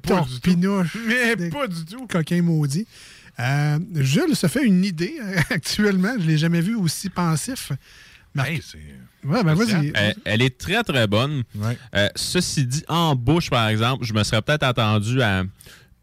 tout. 0.00 0.08
torpinouche, 0.08 0.96
Mais 1.06 1.50
pas 1.50 1.66
du 1.66 1.84
tout. 1.84 2.06
coquin 2.06 2.40
maudit? 2.40 2.86
Euh, 3.38 3.78
Jules 3.94 4.34
se 4.34 4.46
fait 4.46 4.64
une 4.64 4.84
idée 4.84 5.14
euh, 5.22 5.36
actuellement. 5.50 6.14
Je 6.18 6.24
ne 6.24 6.28
l'ai 6.28 6.38
jamais 6.38 6.60
vu 6.60 6.74
aussi 6.74 7.10
pensif. 7.10 7.72
Hey. 8.38 8.60
Ouais, 9.24 9.42
ben 9.42 9.54
vas-y. 9.54 9.92
Elle, 9.94 10.14
elle 10.24 10.42
est 10.42 10.58
très, 10.58 10.82
très 10.82 11.06
bonne. 11.06 11.42
Ouais. 11.54 11.78
Euh, 11.94 12.08
ceci 12.16 12.66
dit, 12.66 12.84
en 12.88 13.14
bouche, 13.16 13.48
par 13.48 13.66
exemple, 13.68 14.04
je 14.04 14.12
me 14.12 14.22
serais 14.24 14.42
peut-être 14.42 14.62
attendu 14.62 15.22
à 15.22 15.44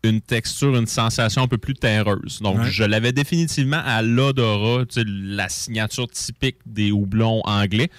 une 0.03 0.19
texture, 0.19 0.75
une 0.75 0.87
sensation 0.87 1.43
un 1.43 1.47
peu 1.47 1.57
plus 1.59 1.75
terreuse. 1.75 2.39
Donc, 2.41 2.57
Ouais. 2.59 2.71
je 2.71 2.83
l'avais 2.83 3.11
définitivement 3.13 3.81
à 3.85 4.01
l'odorat, 4.01 4.85
tu 4.85 5.01
sais, 5.01 5.03
la 5.07 5.47
signature 5.47 6.09
typique 6.09 6.57
des 6.65 6.91
houblons 6.91 7.41
anglais. 7.45 7.89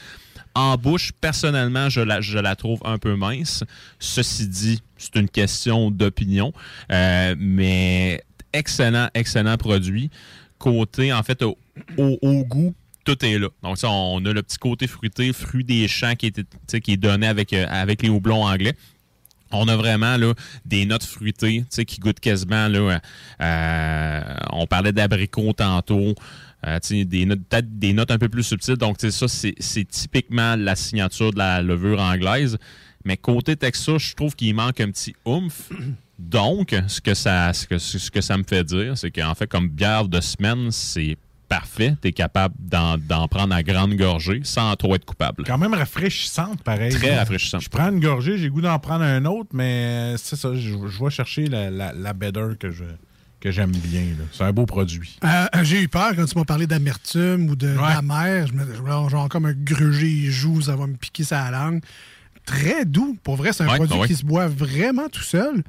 En 0.57 0.77
bouche, 0.77 1.13
personnellement, 1.21 1.89
je 1.89 2.01
la, 2.01 2.21
je 2.21 2.39
la 2.39 2.57
trouve 2.57 2.81
un 2.85 2.99
peu 2.99 3.15
mince. 3.17 3.65
Ceci 3.99 4.49
dit, 4.49 4.83
c'est 4.99 5.17
une 5.17 5.29
question 5.29 5.91
d'opinion. 5.91 6.53
Euh, 6.93 7.35
mais 7.39 8.23
excellent, 8.55 9.09
excellent 9.13 9.59
produit. 9.59 10.11
Côté, 10.59 11.13
en 11.13 11.23
fait, 11.23 11.43
au, 11.43 11.57
goût, 12.45 12.75
tout 13.05 13.23
est 13.25 13.39
là. 13.39 13.49
Donc, 13.63 13.77
ça, 13.77 13.91
on 13.91 14.25
a 14.25 14.33
le 14.33 14.43
petit 14.43 14.57
côté 14.57 14.87
fruité, 14.87 15.33
fruit 15.33 15.65
des 15.65 15.87
champs 15.89 16.15
qui, 16.15 16.33
est 16.73 16.97
donné 16.97 17.27
avec, 17.27 17.53
euh, 17.53 17.67
avec 17.69 18.03
les 18.03 18.09
houblons 18.09 18.45
anglais. 18.45 18.75
On 19.51 19.69
a 19.69 19.77
vraiment 19.77 20.17
là, 20.17 20.33
des 20.65 20.87
notes 20.87 21.05
fruitées 21.05 21.65
qui 21.87 22.01
goûtent 22.01 22.21
quasiment. 22.21 22.69
Là, 22.69 23.01
euh, 23.41 24.35
on 24.51 24.67
parlait 24.67 24.93
d'abricot 24.93 25.53
tantôt. 25.53 26.15
euh, 26.67 26.79
des 26.91 27.27
notes, 27.27 27.41
peut-être 27.49 27.79
des 27.79 27.93
notes 27.93 28.11
un 28.11 28.19
peu 28.19 28.29
plus 28.29 28.43
subtiles. 28.43 28.77
Donc, 28.77 28.97
ça, 29.01 29.29
c'est 29.29 29.55
c'est 29.59 29.87
typiquement 29.87 30.57
la 30.57 30.75
signature 30.77 31.33
de 31.33 31.39
la 31.39 31.61
levure 31.61 32.01
anglaise. 32.01 32.57
Mais 33.05 33.19
côté 33.19 33.55
texture, 33.55 33.99
je 33.99 34.15
trouve 34.15 34.35
qu'il 34.35 34.55
manque 34.55 34.81
un 34.81 34.91
petit 34.91 35.15
oomph. 35.27 35.71
Donc, 36.19 36.75
ce 36.87 37.01
que 37.01 37.15
ça, 37.15 37.53
ce 37.53 37.67
que, 37.67 37.79
ce 37.79 38.11
que 38.11 38.21
ça 38.21 38.37
me 38.39 38.45
fait 38.45 38.65
dire, 38.65 38.97
c'est 38.97 39.11
qu'en 39.11 39.35
fait, 39.35 39.47
comme 39.47 39.69
bière 39.69 40.07
de 40.07 40.21
semaine, 40.21 40.71
c'est 40.71 41.17
parfait. 41.49 41.95
Tu 42.01 42.09
es 42.09 42.13
capable 42.13 42.55
d'en 42.59 43.29
prendre 43.29 43.55
à 43.55 43.63
grande 43.63 43.95
gorgée 43.95 44.41
sans 44.45 44.75
trop 44.77 44.95
être 44.95 45.05
coupable. 45.05 45.45
Quand 45.47 45.59
même 45.59 45.75
rafraîchissante, 45.75 46.63
pareil. 46.63 46.93
Très 46.93 47.11
là. 47.11 47.19
rafraîchissante. 47.19 47.63
Je 47.63 47.69
prends 47.69 47.91
une 47.91 48.01
gorgée, 48.01 48.39
j'ai 48.39 48.49
goût 48.49 48.61
d'en 48.61 48.79
prendre 48.79 49.05
un 49.05 49.25
autre, 49.25 49.51
mais 49.53 50.15
c'est 50.17 50.37
ça, 50.37 50.55
je, 50.55 50.61
je 50.89 51.05
vais 51.05 51.11
chercher 51.11 51.47
la, 51.47 51.71
la, 51.71 51.93
la 51.93 52.13
better 52.13 52.57
que 52.59 52.71
je 52.71 52.85
que 53.41 53.51
j'aime 53.51 53.73
bien. 53.73 54.05
C'est 54.33 54.43
un 54.43 54.53
beau 54.55 54.65
produit. 54.65 55.19
Euh, 55.23 55.45
J'ai 55.65 55.83
eu 55.83 55.89
peur 55.89 56.13
quand 56.17 56.25
tu 56.25 56.39
m'as 56.39 56.47
parlé 56.47 56.67
d'amertume 56.67 57.51
ou 57.51 57.57
de 57.57 57.77
d'amère. 57.77 58.47
Je 58.47 58.53
me 58.55 58.65
je- 58.65 59.11
genre 59.11 59.29
comme 59.29 59.45
un 59.45 59.53
gruger, 59.53 60.09
il 60.09 60.31
joue, 60.31 60.63
ça 60.63 60.77
va 60.77 60.87
me 60.87 60.95
piquer 60.97 61.25
sa 61.25 61.51
langue. 61.51 61.83
Très 62.47 62.87
doux. 62.87 63.19
Pour 63.23 63.37
vrai, 63.37 63.53
c'est 63.53 63.63
un 63.65 63.69
Ouais, 63.69 63.77
produit 63.77 63.99
ouais. 63.99 64.07
qui 64.07 64.15
se 64.15 64.25
boit 64.25 64.49
vraiment 64.49 65.09
tout 65.11 65.23
seul. 65.23 65.63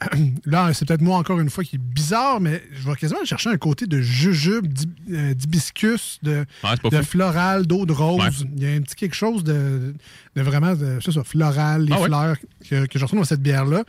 Là, 0.44 0.72
c'est 0.74 0.86
peut-être 0.86 1.00
moi 1.00 1.16
encore 1.16 1.40
une 1.40 1.48
fois 1.48 1.64
qui 1.64 1.76
est 1.76 1.80
bizarre, 1.82 2.40
mais 2.40 2.62
je 2.72 2.86
vais 2.88 2.94
quasiment 2.96 3.24
chercher 3.24 3.48
un 3.50 3.56
côté 3.56 3.86
de 3.86 4.00
jujube, 4.00 4.66
euh, 5.10 5.32
d'hibiscus, 5.34 6.18
de, 6.22 6.44
Ouais, 6.62 7.02
floral, 7.02 7.66
d'eau 7.66 7.86
de 7.86 7.92
rose. 7.92 8.20
Ouais. 8.42 8.48
Il 8.56 8.62
y 8.62 8.66
a 8.66 8.76
un 8.76 8.80
petit 8.82 8.94
quelque 8.94 9.14
chose 9.14 9.42
de, 9.42 9.94
de 10.34 10.42
vraiment 10.42 10.74
de, 10.74 10.98
ça, 11.00 11.24
floral, 11.24 11.84
les 11.86 11.92
Ah 11.94 12.00
ouais? 12.00 12.06
fleurs 12.06 12.36
que, 12.68 12.86
que 12.86 12.98
je 12.98 13.04
retrouve 13.04 13.20
dans 13.20 13.24
cette 13.24 13.42
bière-là. 13.42 13.84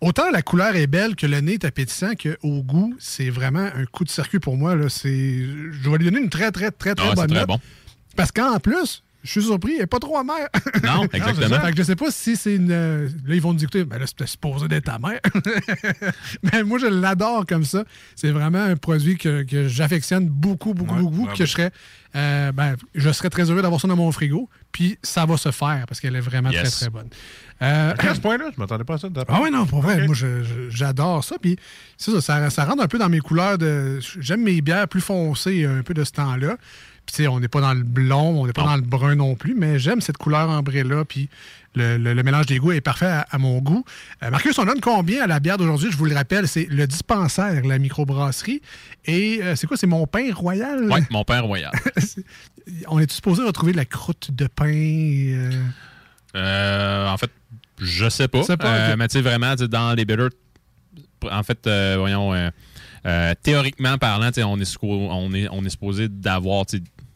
Autant 0.00 0.30
la 0.30 0.40
couleur 0.40 0.76
est 0.76 0.86
belle 0.86 1.14
que 1.14 1.26
le 1.26 1.40
nez 1.42 1.54
est 1.54 1.64
appétissant 1.66 2.12
qu'au 2.14 2.62
goût, 2.62 2.94
c'est 2.98 3.28
vraiment 3.28 3.68
un 3.74 3.84
coup 3.84 4.04
de 4.04 4.08
circuit 4.08 4.40
pour 4.40 4.56
moi. 4.56 4.74
Là. 4.74 4.86
Je 4.88 5.08
vais 5.90 5.98
lui 5.98 6.04
donner 6.06 6.20
une 6.20 6.30
très, 6.30 6.50
très, 6.52 6.70
très, 6.70 6.94
très 6.94 7.08
Ah, 7.10 7.14
bonne 7.14 7.26
très 7.28 7.40
note. 7.40 7.48
bon. 7.48 7.60
Parce 8.16 8.32
qu'en 8.32 8.58
plus, 8.60 9.02
je 9.22 9.30
suis 9.30 9.42
surpris, 9.42 9.72
elle 9.74 9.80
n'est 9.80 9.86
pas 9.86 9.98
trop 9.98 10.16
amère. 10.18 10.48
Non, 10.82 11.04
exactement. 11.12 11.60
Fait 11.60 11.72
que 11.72 11.76
je 11.78 11.82
sais 11.82 11.96
pas 11.96 12.10
si 12.10 12.36
c'est 12.36 12.56
une. 12.56 12.70
euh, 12.70 13.08
Là, 13.26 13.34
ils 13.34 13.40
vont 13.42 13.52
nous 13.52 13.62
écouter. 13.62 13.84
Ben 13.84 13.98
là, 13.98 14.06
c'était 14.06 14.26
supposé 14.26 14.66
d'être 14.68 14.84
ta 14.84 14.98
mère. 14.98 15.20
Mais 16.42 16.62
moi, 16.62 16.78
je 16.78 16.86
l'adore 16.86 17.44
comme 17.46 17.64
ça. 17.64 17.84
C'est 18.16 18.30
vraiment 18.30 18.62
un 18.62 18.76
produit 18.76 19.16
que, 19.16 19.42
que 19.42 19.68
j'affectionne 19.68 20.28
beaucoup, 20.28 20.74
beaucoup, 20.74 20.94
Ouais, 20.94 21.02
beaucoup. 21.02 21.26
Que 21.34 21.44
je 21.44 21.50
serais. 21.50 21.70
euh, 22.16 22.52
ben, 22.52 22.76
je 22.94 23.10
serais 23.12 23.30
très 23.30 23.50
heureux 23.50 23.62
d'avoir 23.62 23.80
ça 23.80 23.88
dans 23.88 23.96
mon 23.96 24.10
frigo. 24.12 24.48
Puis 24.72 24.98
ça 25.02 25.26
va 25.26 25.36
se 25.36 25.50
faire 25.50 25.84
parce 25.88 26.00
qu'elle 26.00 26.16
est 26.16 26.20
vraiment 26.20 26.50
Yes. 26.50 26.62
très, 26.62 26.70
très 26.86 26.90
bonne. 26.90 27.08
Euh, 27.62 27.92
À 27.98 28.14
ce 28.14 28.20
point-là, 28.20 28.50
je 28.54 28.60
m'attendais 28.60 28.84
pas 28.84 28.94
à 28.94 28.98
ça 28.98 29.08
ah 29.28 29.42
ouais, 29.42 29.50
non, 29.50 29.66
pour 29.66 29.82
vrai, 29.82 30.06
moi, 30.06 30.14
j'adore 30.70 31.22
ça. 31.24 31.36
Puis, 31.40 31.56
ça, 31.98 32.20
ça, 32.20 32.48
ça 32.50 32.64
rentre 32.64 32.82
un 32.82 32.86
peu 32.88 32.98
dans 32.98 33.08
mes 33.10 33.20
couleurs 33.20 33.58
de. 33.58 33.98
J'aime 34.18 34.42
mes 34.42 34.60
bières 34.62 34.88
plus 34.88 35.00
foncées, 35.02 35.66
un 35.66 35.82
peu 35.82 35.92
de 35.92 36.04
ce 36.04 36.12
temps-là. 36.12 36.56
Puis, 37.06 37.26
on 37.28 37.40
n'est 37.40 37.48
pas 37.48 37.60
dans 37.60 37.74
le 37.74 37.82
blond, 37.82 38.40
on 38.42 38.46
n'est 38.46 38.52
pas 38.52 38.62
dans 38.64 38.76
le 38.76 38.82
brun 38.82 39.16
non 39.16 39.34
plus, 39.34 39.54
mais 39.54 39.78
j'aime 39.78 40.00
cette 40.00 40.16
couleur 40.16 40.48
ambrée-là. 40.48 41.04
Puis, 41.04 41.28
le, 41.74 41.98
le- 41.98 42.14
le 42.14 42.22
mélange 42.22 42.46
des 42.46 42.58
goûts 42.58 42.72
est 42.72 42.80
parfait 42.80 43.06
à, 43.06 43.26
à 43.30 43.38
mon 43.38 43.58
goût. 43.60 43.84
Euh, 44.22 44.30
Marcus, 44.30 44.58
on 44.58 44.64
donne 44.64 44.80
combien 44.80 45.22
à 45.24 45.26
la 45.26 45.38
bière 45.40 45.56
d'aujourd'hui? 45.58 45.90
Je 45.90 45.96
vous 45.96 46.04
le 46.06 46.14
rappelle, 46.14 46.46
c'est 46.48 46.66
le 46.70 46.86
dispensaire, 46.86 47.64
la 47.64 47.78
microbrasserie. 47.78 48.60
Et 49.06 49.40
euh, 49.42 49.54
c'est 49.56 49.66
quoi? 49.66 49.76
C'est 49.76 49.86
mon 49.86 50.06
pain 50.06 50.32
royal? 50.34 50.88
Oui, 50.90 51.00
mon 51.10 51.24
père 51.24 51.44
royal. 51.44 51.70
on 52.88 52.98
est 52.98 53.10
supposé 53.10 53.42
retrouver 53.44 53.72
de 53.72 53.76
la 53.76 53.84
croûte 53.84 54.30
de 54.32 54.46
pain? 54.46 55.60
euh? 56.34 57.08
En 57.08 57.16
fait, 57.18 57.30
je 57.80 58.08
sais 58.08 58.28
pas. 58.28 58.42
sais 58.42 58.56
pas, 58.56 58.96
mais 58.96 59.08
tu 59.08 59.14
sais, 59.14 59.20
vraiment, 59.22 59.54
dans 59.54 59.94
les 59.94 60.04
bitters, 60.04 60.28
en 61.30 61.42
fait, 61.42 61.66
euh, 61.66 61.96
voyons, 61.98 62.32
euh, 63.06 63.34
théoriquement 63.42 63.98
parlant, 63.98 64.30
on 64.44 64.60
est, 64.60 64.64
sco- 64.64 65.08
on 65.10 65.32
est, 65.34 65.48
on 65.50 65.64
est 65.64 65.70
supposé 65.70 66.08
d'avoir 66.08 66.64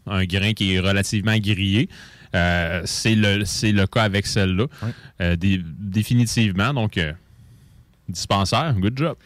un 0.06 0.24
grain 0.24 0.52
qui 0.52 0.74
est 0.74 0.80
relativement 0.80 1.36
grillé. 1.38 1.88
Euh, 2.34 2.82
c'est 2.84 3.14
le, 3.14 3.86
cas 3.86 4.02
avec 4.02 4.26
celle-là. 4.26 4.66
Euh, 5.20 5.36
dé- 5.36 5.62
définitivement. 5.64 6.74
Donc, 6.74 6.98
dispensaire, 8.08 8.74
good 8.74 8.96
job. 8.98 9.16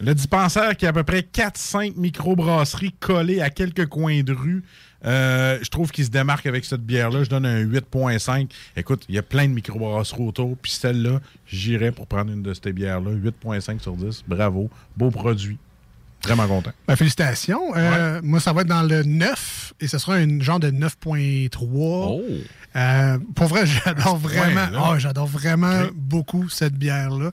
Le 0.00 0.14
dispensaire 0.14 0.76
qui 0.76 0.86
a 0.86 0.90
à 0.90 0.92
peu 0.94 1.02
près 1.04 1.20
4-5 1.20 1.94
microbrasseries 1.96 2.92
collées 3.00 3.40
à 3.42 3.50
quelques 3.50 3.86
coins 3.86 4.22
de 4.22 4.32
rue. 4.32 4.62
Euh, 5.04 5.58
je 5.62 5.68
trouve 5.68 5.90
qu'il 5.90 6.04
se 6.04 6.10
démarque 6.10 6.46
avec 6.46 6.64
cette 6.64 6.80
bière-là. 6.82 7.24
Je 7.24 7.28
donne 7.28 7.44
un 7.44 7.62
8.5. 7.64 8.48
Écoute, 8.76 9.04
il 9.10 9.14
y 9.14 9.18
a 9.18 9.22
plein 9.22 9.46
de 9.46 9.52
microbrasseries 9.52 10.22
autour. 10.22 10.56
Puis 10.56 10.72
celle-là, 10.72 11.20
j'irais 11.46 11.92
pour 11.92 12.06
prendre 12.06 12.32
une 12.32 12.42
de 12.42 12.54
ces 12.54 12.72
bières-là. 12.72 13.10
8.5 13.10 13.80
sur 13.80 13.94
10. 13.96 14.24
Bravo. 14.26 14.70
Beau 14.96 15.10
produit. 15.10 15.58
Vraiment 16.22 16.46
content. 16.46 16.72
Ben, 16.86 16.96
félicitations. 16.96 17.74
Euh, 17.76 18.20
Moi, 18.22 18.40
ça 18.40 18.52
va 18.52 18.62
être 18.62 18.68
dans 18.68 18.82
le 18.82 19.02
9 19.02 19.74
et 19.80 19.88
ce 19.88 19.98
sera 19.98 20.14
un 20.16 20.40
genre 20.40 20.60
de 20.60 20.70
9.3. 20.70 22.22
Euh, 22.76 23.18
pour 23.34 23.46
vrai, 23.46 23.64
j'adore 23.84 24.16
vraiment, 24.18 24.66
oh, 24.78 24.98
j'adore 24.98 25.26
vraiment 25.26 25.82
beaucoup 25.94 26.48
cette 26.48 26.74
bière-là. 26.74 27.30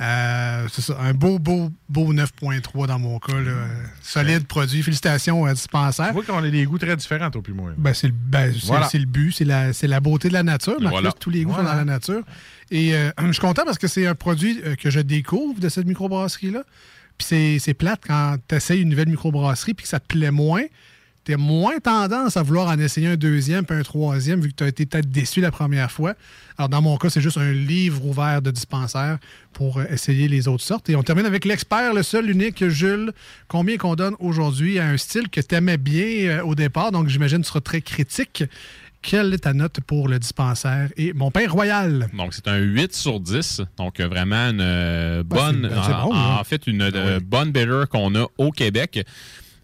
Euh, 0.00 0.66
c'est 0.72 0.82
ça, 0.82 0.96
un 1.00 1.12
beau, 1.14 1.38
beau, 1.38 1.70
beau 1.88 2.12
9.3 2.12 2.86
dans 2.88 2.98
mon 2.98 3.20
cas. 3.20 3.38
là. 3.38 3.52
Solide 4.00 4.46
produit. 4.46 4.82
Félicitations 4.82 5.44
à 5.44 5.52
Dispensaire. 5.54 6.08
Tu 6.08 6.14
vois 6.14 6.24
qu'on 6.24 6.42
a 6.42 6.50
des 6.50 6.64
goûts 6.64 6.78
très 6.78 6.96
différents, 6.96 7.30
puis 7.30 7.52
moi. 7.52 7.70
Ben, 7.76 7.94
c'est 7.94 8.08
le, 8.08 8.12
ben, 8.14 8.52
Voilà. 8.64 8.88
c'est 8.88 8.98
le 8.98 9.04
but, 9.06 9.30
c'est 9.32 9.44
la, 9.44 9.72
c'est 9.72 9.86
la 9.86 10.00
beauté 10.00 10.28
de 10.28 10.32
la 10.32 10.42
nature. 10.42 10.80
Marcus, 10.80 10.90
Voilà. 10.90 11.12
tous 11.12 11.30
les 11.30 11.44
goûts 11.44 11.54
sont 11.54 11.62
dans 11.62 11.74
la 11.74 11.84
nature. 11.84 12.22
Et 12.72 12.94
euh, 12.96 13.10
je 13.26 13.32
suis 13.32 13.40
content 13.40 13.62
parce 13.64 13.78
que 13.78 13.86
c'est 13.86 14.06
un 14.08 14.16
produit 14.16 14.60
que 14.80 14.90
je 14.90 14.98
découvre 15.00 15.60
de 15.60 15.68
cette 15.68 15.86
microbrasserie-là. 15.86 16.64
C'est 17.22 17.74
plate 17.74 18.02
quand 18.06 18.36
tu 18.48 18.54
essayes 18.54 18.82
une 18.82 18.90
nouvelle 18.90 19.08
microbrasserie 19.08 19.74
puis 19.74 19.84
que 19.84 19.88
ça 19.88 20.00
te 20.00 20.06
plaît 20.06 20.30
moins. 20.30 20.64
Tu 21.24 21.34
as 21.34 21.36
moins 21.36 21.78
tendance 21.78 22.36
à 22.36 22.42
vouloir 22.42 22.66
en 22.66 22.78
essayer 22.80 23.06
un 23.06 23.16
deuxième 23.16 23.64
puis 23.64 23.76
un 23.76 23.82
troisième 23.82 24.40
vu 24.40 24.48
que 24.48 24.56
tu 24.56 24.64
as 24.64 24.68
été 24.68 24.86
peut-être 24.86 25.08
déçu 25.08 25.40
la 25.40 25.52
première 25.52 25.90
fois. 25.92 26.14
Alors, 26.58 26.68
dans 26.68 26.82
mon 26.82 26.96
cas, 26.96 27.10
c'est 27.10 27.20
juste 27.20 27.38
un 27.38 27.52
livre 27.52 28.04
ouvert 28.04 28.42
de 28.42 28.50
dispensaire 28.50 29.18
pour 29.52 29.78
euh, 29.78 29.84
essayer 29.88 30.26
les 30.26 30.48
autres 30.48 30.64
sortes. 30.64 30.90
Et 30.90 30.96
on 30.96 31.04
termine 31.04 31.24
avec 31.24 31.44
l'expert, 31.44 31.94
le 31.94 32.02
seul, 32.02 32.26
l'unique, 32.26 32.66
Jules. 32.66 33.12
Combien 33.46 33.76
qu'on 33.76 33.94
donne 33.94 34.16
aujourd'hui 34.18 34.80
à 34.80 34.88
un 34.88 34.96
style 34.96 35.28
que 35.28 35.40
tu 35.40 35.54
aimais 35.54 35.76
bien 35.76 36.04
euh, 36.28 36.42
au 36.42 36.56
départ, 36.56 36.90
donc 36.90 37.06
j'imagine 37.06 37.38
que 37.38 37.44
tu 37.44 37.48
seras 37.48 37.60
très 37.60 37.82
critique. 37.82 38.42
Quelle 39.02 39.34
est 39.34 39.38
ta 39.38 39.52
note 39.52 39.80
pour 39.86 40.08
le 40.08 40.18
dispensaire 40.18 40.88
et 40.96 41.12
mon 41.12 41.30
pain 41.30 41.48
royal? 41.48 42.08
Donc, 42.16 42.32
c'est 42.34 42.46
un 42.48 42.58
8 42.58 42.94
sur 42.94 43.18
10. 43.20 43.60
Donc, 43.76 44.00
vraiment 44.00 44.48
une 44.50 44.60
euh, 44.60 45.22
bonne, 45.24 45.62
c'est- 45.68 45.74
ben, 45.74 45.82
c'est 45.84 45.92
en, 45.92 46.44
fait, 46.44 46.66
une 46.66 46.82
euh, 46.82 47.20
bonne 47.22 47.50
bitter 47.50 47.82
qu'on 47.90 48.14
a 48.14 48.26
au 48.38 48.50
Québec. 48.52 49.04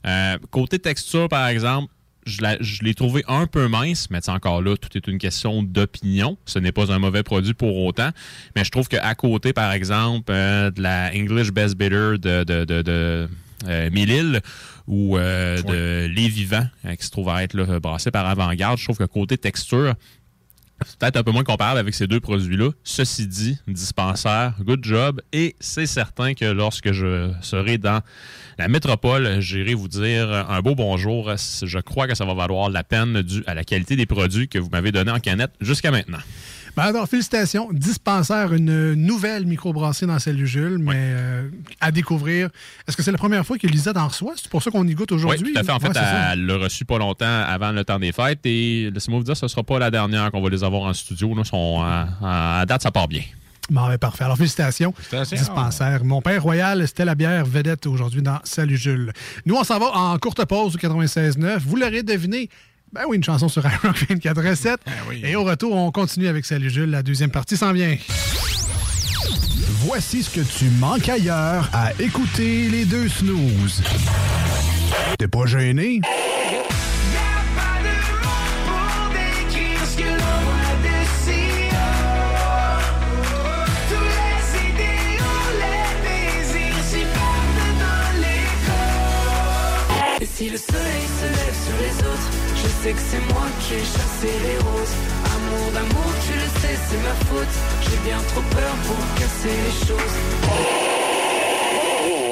Euh, 0.06 0.38
côté 0.50 0.78
texture, 0.78 1.28
par 1.28 1.46
exemple, 1.48 1.92
je 2.26 2.42
la- 2.42 2.56
je 2.60 2.82
l'ai 2.82 2.94
trouvé 2.94 3.24
un 3.26 3.46
peu 3.46 3.68
mince, 3.68 4.10
mais 4.10 4.20
sais, 4.26 4.30
encore 4.30 4.60
là, 4.60 4.76
tout 4.76 4.90
est 4.96 5.06
une 5.06 5.18
question 5.18 5.62
d'opinion. 5.62 6.36
Ce 6.44 6.58
n'est 6.58 6.72
pas 6.72 6.92
un 6.92 6.98
mauvais 6.98 7.22
produit 7.22 7.54
pour 7.54 7.76
autant. 7.84 8.10
Mais 8.54 8.64
je 8.64 8.70
trouve 8.70 8.88
qu'à 8.88 9.14
côté, 9.14 9.52
par 9.52 9.72
exemple, 9.72 10.30
euh, 10.30 10.70
de 10.70 10.82
la 10.82 11.10
English 11.14 11.52
Best 11.52 11.76
Bitter 11.76 12.16
de, 12.18 12.44
de, 12.44 12.64
de, 12.64 12.82
de 12.82 13.28
euh, 13.66 13.90
Mille-Îles 13.90 14.40
ou 14.86 15.16
euh, 15.16 15.60
de 15.62 16.06
Les 16.06 16.28
Vivants, 16.28 16.66
euh, 16.84 16.94
qui 16.94 17.04
se 17.04 17.10
trouve 17.10 17.28
à 17.28 17.42
être 17.42 17.54
là, 17.54 17.80
brassé 17.80 18.10
par 18.10 18.26
Avant-Garde, 18.26 18.78
je 18.78 18.84
trouve 18.84 18.98
que 18.98 19.04
côté 19.04 19.36
texture, 19.36 19.94
c'est 20.86 20.96
peut-être 20.96 21.16
un 21.16 21.24
peu 21.24 21.32
moins 21.32 21.42
comparable 21.42 21.80
avec 21.80 21.92
ces 21.92 22.06
deux 22.06 22.20
produits-là. 22.20 22.70
Ceci 22.84 23.26
dit, 23.26 23.58
dispensaire, 23.66 24.54
good 24.60 24.84
job. 24.84 25.20
Et 25.32 25.56
c'est 25.58 25.86
certain 25.86 26.34
que 26.34 26.44
lorsque 26.44 26.92
je 26.92 27.32
serai 27.40 27.78
dans 27.78 28.00
la 28.58 28.68
métropole, 28.68 29.40
j'irai 29.40 29.74
vous 29.74 29.88
dire 29.88 30.30
un 30.30 30.60
beau 30.60 30.76
bonjour. 30.76 31.32
Je 31.36 31.78
crois 31.80 32.06
que 32.06 32.14
ça 32.14 32.24
va 32.24 32.34
valoir 32.34 32.70
la 32.70 32.84
peine 32.84 33.22
dû 33.22 33.42
à 33.48 33.54
la 33.54 33.64
qualité 33.64 33.96
des 33.96 34.06
produits 34.06 34.48
que 34.48 34.60
vous 34.60 34.70
m'avez 34.70 34.92
donnés 34.92 35.10
en 35.10 35.18
canette 35.18 35.50
jusqu'à 35.60 35.90
maintenant. 35.90 36.20
Ben 36.76 36.84
alors, 36.84 37.08
félicitations. 37.08 37.68
Dispensaire, 37.72 38.52
une 38.52 38.94
nouvelle 38.94 39.46
microbrasserie 39.46 40.06
dans 40.06 40.18
celle 40.18 40.36
du 40.36 40.46
Jules, 40.46 40.78
mais 40.78 40.94
euh, 40.96 41.48
à 41.80 41.90
découvrir. 41.90 42.50
Est-ce 42.86 42.96
que 42.96 43.02
c'est 43.02 43.12
la 43.12 43.18
première 43.18 43.44
fois 43.44 43.58
que 43.58 43.66
Lisette 43.66 43.96
en 43.96 44.08
reçoit? 44.08 44.34
C'est 44.36 44.48
pour 44.48 44.62
ça 44.62 44.70
qu'on 44.70 44.86
y 44.86 44.94
goûte 44.94 45.12
aujourd'hui? 45.12 45.46
Oui, 45.46 45.52
tout 45.52 45.60
à 45.60 45.64
fait. 45.64 45.72
En 45.72 45.80
fait, 45.80 45.88
Ouais, 45.88 46.04
elle 46.32 46.46
l'a 46.46 46.56
reçu 46.56 46.84
pas 46.84 46.98
longtemps 46.98 47.42
avant 47.46 47.72
le 47.72 47.84
temps 47.84 47.98
des 47.98 48.12
fêtes. 48.12 48.40
Et 48.44 48.90
laissez-moi 48.92 49.18
vous 49.20 49.24
dire, 49.24 49.36
ce 49.36 49.46
ne 49.46 49.48
sera 49.48 49.62
pas 49.62 49.78
la 49.78 49.90
dernière 49.90 50.30
qu'on 50.30 50.40
va 50.40 50.48
les 50.50 50.62
avoir 50.64 50.82
en 50.82 50.92
studio. 50.92 51.34
Là, 51.34 51.44
sont, 51.44 51.80
à, 51.82 52.60
à 52.60 52.66
date, 52.66 52.82
ça 52.82 52.90
part 52.90 53.08
bien. 53.08 53.22
Bon, 53.70 53.86
ben, 53.86 53.98
parfait. 53.98 54.24
Alors, 54.24 54.36
félicitations. 54.36 54.94
Félicitations. 54.96 55.36
Dispensaire. 55.54 56.04
Mon 56.04 56.22
père 56.22 56.42
royal, 56.42 56.86
c'était 56.86 57.04
la 57.04 57.14
bière 57.14 57.44
vedette 57.44 57.86
aujourd'hui 57.86 58.22
dans 58.22 58.38
Salut 58.44 58.76
Jules. 58.78 59.12
Nous, 59.44 59.54
on 59.54 59.64
s'en 59.64 59.78
va 59.78 59.86
en 59.94 60.18
courte 60.18 60.44
pause 60.46 60.74
au 60.74 60.78
96.9. 60.78 61.58
Vous 61.58 61.76
l'aurez 61.76 62.02
deviné. 62.02 62.48
Ben 62.92 63.02
oui, 63.08 63.16
une 63.16 63.24
chanson 63.24 63.48
sur 63.48 63.64
iRock 63.84 63.96
24.7. 64.08 64.76
Et 65.22 65.36
au 65.36 65.44
retour, 65.44 65.74
on 65.74 65.90
continue 65.90 66.28
avec 66.28 66.44
Salut 66.44 66.70
Jules. 66.70 66.90
La 66.90 67.02
deuxième 67.02 67.30
partie 67.30 67.56
s'en 67.56 67.72
vient. 67.72 67.96
Voici 69.84 70.22
ce 70.22 70.30
que 70.30 70.40
tu 70.40 70.64
manques 70.80 71.08
ailleurs 71.08 71.68
à 71.72 71.92
écouter 72.00 72.68
les 72.68 72.84
deux 72.84 73.08
snooze. 73.08 73.82
T'es 75.18 75.28
pas 75.28 75.46
gêné? 75.46 76.00
Et 90.20 90.26
si 90.26 90.50
le 90.50 90.56
sais 92.82 92.92
que 92.92 93.00
c'est 93.10 93.32
moi 93.32 93.46
qui 93.60 93.74
ai 93.74 93.78
chassé 93.78 94.30
les 94.46 94.58
roses. 94.58 94.96
Amour 95.34 95.72
d'amour, 95.72 96.10
tu 96.24 96.32
le 96.34 96.48
sais, 96.60 96.76
c'est 96.88 97.02
ma 97.02 97.14
faute. 97.26 97.54
J'ai 97.82 97.98
bien 98.08 98.18
trop 98.30 98.42
peur 98.42 98.74
pour 98.86 99.02
casser 99.18 99.56
les 99.64 99.86
choses. 99.86 100.16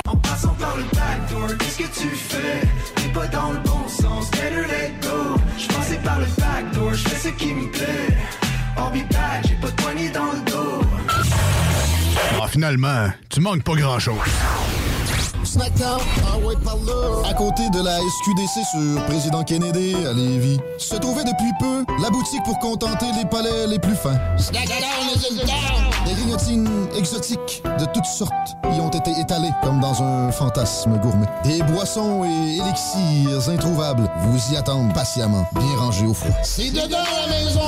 En 0.07 0.17
passant 0.17 0.55
par 0.55 0.77
le 0.77 0.85
backdoor, 0.85 1.59
qu'est-ce 1.59 1.79
que 1.79 2.01
tu 2.01 2.09
fais? 2.09 2.61
T'es 2.97 3.09
pas 3.09 3.27
dans 3.29 3.53
le 3.53 3.59
bon 3.59 3.89
sens, 3.89 4.31
better 4.31 4.67
let 4.71 4.93
go. 5.03 5.41
Je 5.59 5.67
passais 5.75 5.99
par 5.99 6.19
le 6.21 6.27
backdoor, 6.39 6.95
je 6.95 7.09
fais 7.09 7.29
ce 7.29 7.35
qui 7.35 7.53
me 7.53 7.71
plaît. 7.71 8.17
I'll 8.79 8.93
be 8.93 9.09
back, 9.11 9.47
j'ai 9.49 9.55
pas 9.55 9.71
de 9.71 9.83
poignée 9.83 10.11
dans 10.11 10.33
le 10.33 10.51
dos. 10.51 10.81
Ah, 12.41 12.49
finalement, 12.49 13.09
tu 13.31 13.41
manques 13.41 13.63
pas 13.63 13.75
grand-chose. 13.75 14.17
Snackdown, 15.47 16.01
ah 16.27 16.39
ouais, 16.39 16.57
par 16.57 16.77
là. 16.77 17.29
À 17.29 17.35
côté 17.35 17.63
de 17.71 17.83
la 17.83 17.99
SQDC 17.99 18.65
sur 18.73 19.05
Président 19.05 19.45
Kennedy 19.45 19.95
à 19.95 20.13
Lévis, 20.13 20.59
se 20.79 20.97
trouvait 20.97 21.25
depuis 21.25 21.53
peu 21.61 21.85
la 22.03 22.11
boutique 22.11 22.43
pour 22.45 22.59
contenter 22.59 23.07
les 23.17 23.25
palais 23.25 23.67
les 23.69 23.79
plus 23.79 23.95
fins. 23.95 24.19
Des 26.07 26.15
grignotines 26.15 26.69
exotiques 26.97 27.63
de 27.79 27.85
toutes 27.93 28.05
sortes 28.05 28.57
y 28.65 28.81
ont 28.81 28.91
été 28.91 29.11
étalées 29.21 29.51
comme 29.63 29.81
dans 29.81 30.03
un 30.03 30.31
fantasme 30.31 30.97
gourmet. 30.99 31.27
Des 31.43 31.63
boissons 31.63 32.25
et 32.25 32.59
élixirs 32.59 33.49
introuvables 33.49 34.09
vous 34.23 34.53
y 34.53 34.57
attendent 34.57 34.95
patiemment, 34.95 35.45
bien 35.55 35.77
rangés 35.77 36.07
au 36.07 36.15
froid. 36.15 36.37
C'est 36.45 36.71
dedans 36.71 36.99
la 37.21 37.27
maison 37.29 37.61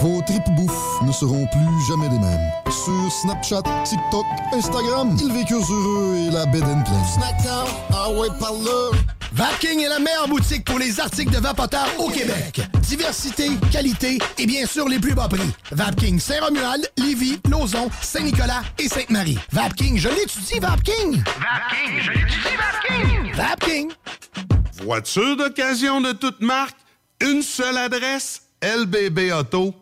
Vos 0.00 0.20
tripes 0.26 0.54
bouffe 0.56 1.02
ne 1.06 1.12
seront 1.12 1.46
plus 1.46 1.86
jamais 1.88 2.08
les 2.10 2.18
mêmes. 2.18 2.50
Sur 2.66 3.12
Snapchat, 3.22 3.62
TikTok, 3.84 4.26
Instagram, 4.52 5.16
ils 5.18 5.32
vécurent 5.32 5.64
heureux 5.70 6.16
et 6.16 6.30
la 6.30 6.44
bed 6.46 6.64
and 6.64 6.82
pleine. 6.82 7.04
Snackdown, 7.14 7.66
ah 7.94 8.10
ouais, 8.10 8.28
par 8.38 8.52
là. 8.52 8.98
Vapking 9.34 9.80
est 9.80 9.88
la 9.88 9.98
meilleure 9.98 10.28
boutique 10.28 10.64
pour 10.64 10.78
les 10.78 11.00
articles 11.00 11.32
de 11.32 11.38
vapoteurs 11.38 11.88
au 11.98 12.08
Québec. 12.08 12.60
Diversité, 12.82 13.50
qualité 13.72 14.18
et 14.38 14.46
bien 14.46 14.64
sûr 14.64 14.88
les 14.88 15.00
plus 15.00 15.12
bas 15.12 15.26
prix. 15.26 15.50
Vapking 15.72 16.20
Saint-Romuald, 16.20 16.88
Lévis, 16.98 17.40
Lauson, 17.54 17.88
Saint-Nicolas 18.02 18.62
et 18.78 18.88
Sainte-Marie. 18.88 19.38
Vapking, 19.52 19.96
je 19.96 20.08
l'étudie, 20.08 20.58
Vapking! 20.58 21.22
Vapking, 21.22 22.00
je 22.00 22.10
l'étudie, 22.10 22.56
Vapking! 22.58 23.32
Vapking! 23.32 23.92
Voiture 24.82 25.36
d'occasion 25.36 26.00
de 26.00 26.10
toute 26.10 26.40
marque, 26.40 26.76
une 27.20 27.42
seule 27.42 27.78
adresse, 27.78 28.42
lbbauto.com. 28.60 29.74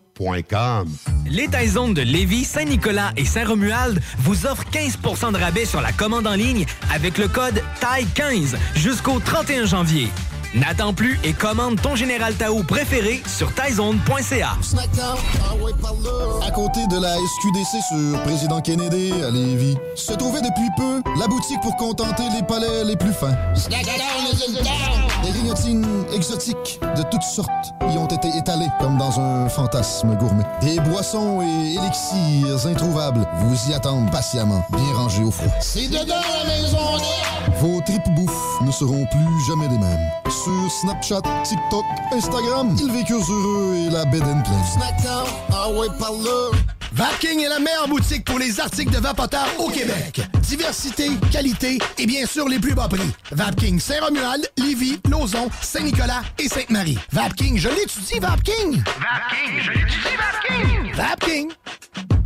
Les 1.26 1.48
Taizones 1.48 1.94
de 1.94 2.02
Lévis, 2.02 2.44
Saint-Nicolas 2.44 3.12
et 3.16 3.24
Saint-Romuald 3.24 4.02
vous 4.18 4.44
offrent 4.44 4.68
15% 4.70 5.32
de 5.32 5.38
rabais 5.38 5.64
sur 5.64 5.80
la 5.80 5.92
commande 5.92 6.26
en 6.26 6.34
ligne 6.34 6.66
avec 6.92 7.16
le 7.16 7.26
code 7.26 7.62
TAI15 7.80 8.54
jusqu'au 8.74 9.18
31 9.18 9.64
janvier. 9.64 10.08
N'attends 10.54 10.92
plus 10.92 11.18
et 11.24 11.32
commande 11.32 11.80
ton 11.80 11.96
Général 11.96 12.34
Tao 12.34 12.62
préféré 12.62 13.22
sur 13.26 13.54
taizone.ca. 13.54 14.50
À 16.46 16.50
côté 16.50 16.86
de 16.88 17.00
la 17.00 17.14
SQDC 17.14 17.82
sur 17.88 18.22
Président 18.22 18.60
Kennedy 18.60 19.12
à 19.26 19.30
Lévis, 19.30 19.78
se 19.94 20.12
trouvait 20.12 20.42
depuis 20.42 20.68
peu 20.76 21.02
la 21.18 21.26
boutique 21.26 21.60
pour 21.62 21.74
contenter 21.76 22.24
les 22.34 22.42
palais 22.42 22.84
les 22.84 22.96
plus 22.96 23.14
fins. 23.14 23.34
Des 25.22 25.30
grignotines 25.30 26.04
exotiques 26.14 26.80
de 26.96 27.02
toutes 27.10 27.22
sortes 27.22 27.72
y 27.90 27.96
ont 27.96 28.08
été 28.08 28.28
étalées 28.36 28.68
comme 28.78 28.98
dans 28.98 29.18
un 29.20 29.48
fantasme 29.48 30.14
gourmet. 30.16 30.44
Des 30.60 30.78
boissons 30.80 31.40
et 31.40 31.76
élixirs 31.76 32.66
introuvables 32.66 33.26
vous 33.38 33.70
y 33.70 33.74
attendent 33.74 34.10
patiemment, 34.10 34.62
bien 34.70 34.92
rangés 34.94 35.24
au 35.24 35.30
froid. 35.30 35.52
C'est 35.60 35.88
dedans 35.88 36.20
la 36.44 36.44
maison 36.52 36.78
Vos 37.58 37.80
tripes 37.80 38.14
bouffe 38.16 38.60
ne 38.60 38.70
seront 38.70 39.06
plus 39.06 39.46
jamais 39.46 39.68
les 39.68 39.78
mêmes. 39.78 40.10
Sur 40.44 40.70
Snapchat, 40.70 41.22
TikTok, 41.44 41.84
Instagram, 42.10 42.74
ils 42.80 42.90
vécurent 42.90 43.30
heureux 43.30 43.76
et 43.76 43.90
la 43.90 44.04
bed 44.06 44.22
and 44.22 44.42
pleine. 44.42 44.64
Snackdown, 44.72 45.26
ah 45.52 45.70
ouais, 45.70 45.86
par 46.00 46.10
là. 46.10 46.50
Vapking 46.92 47.44
est 47.44 47.48
la 47.48 47.60
meilleure 47.60 47.86
boutique 47.86 48.24
pour 48.24 48.40
les 48.40 48.58
articles 48.58 48.90
de 48.90 48.98
vapoteurs 48.98 49.48
au 49.58 49.68
Québec. 49.68 50.20
Diversité, 50.40 51.10
qualité 51.30 51.78
et 51.96 52.06
bien 52.06 52.26
sûr 52.26 52.48
les 52.48 52.58
plus 52.58 52.74
bas 52.74 52.88
prix. 52.88 53.12
Vapking 53.30 53.78
Saint-Romuald, 53.78 54.50
Lévis, 54.58 54.98
Lauson, 55.08 55.48
Saint-Nicolas 55.60 56.22
et 56.40 56.48
Sainte-Marie. 56.48 56.98
Vapking, 57.12 57.56
je 57.56 57.68
l'étudie, 57.68 58.18
Vapking! 58.18 58.82
Vapking, 58.98 59.60
je 59.60 59.70
l'étudie, 59.70 60.16
Vapking! 60.18 60.94
Vapking! 60.94 61.52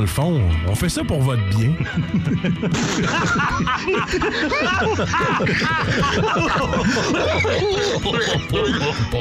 Le 0.00 0.06
fond, 0.06 0.40
on 0.66 0.74
fait 0.74 0.88
ça 0.88 1.04
pour 1.04 1.20
votre 1.20 1.46
bien. 1.50 1.70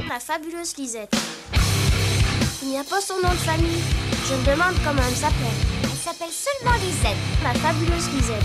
Ma 0.07 0.19
fabuleuse 0.19 0.75
Lisette. 0.77 1.13
Il 2.61 2.69
n'y 2.69 2.77
a 2.77 2.83
pas 2.83 3.01
son 3.01 3.15
nom 3.21 3.31
de 3.31 3.35
famille. 3.35 3.81
Je 4.27 4.33
me 4.35 4.45
demande 4.45 4.75
comment 4.85 5.01
elle 5.07 5.15
s'appelle. 5.15 5.57
Elle 5.83 5.89
s'appelle 5.89 6.31
seulement 6.31 6.75
Lisette. 6.83 7.17
Ma 7.43 7.53
fabuleuse 7.53 8.09
Lisette. 8.15 8.43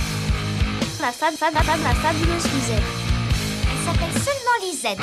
Ma 1.01 1.13
fab 1.13 1.35
fab 1.35 1.55
fab 1.55 1.81
ma 1.81 1.95
fabuleuse 1.95 2.45
Lisette. 2.53 2.83
Elle 3.71 3.79
s'appelle 3.87 4.15
seulement 4.23 4.59
Lisette. 4.63 5.01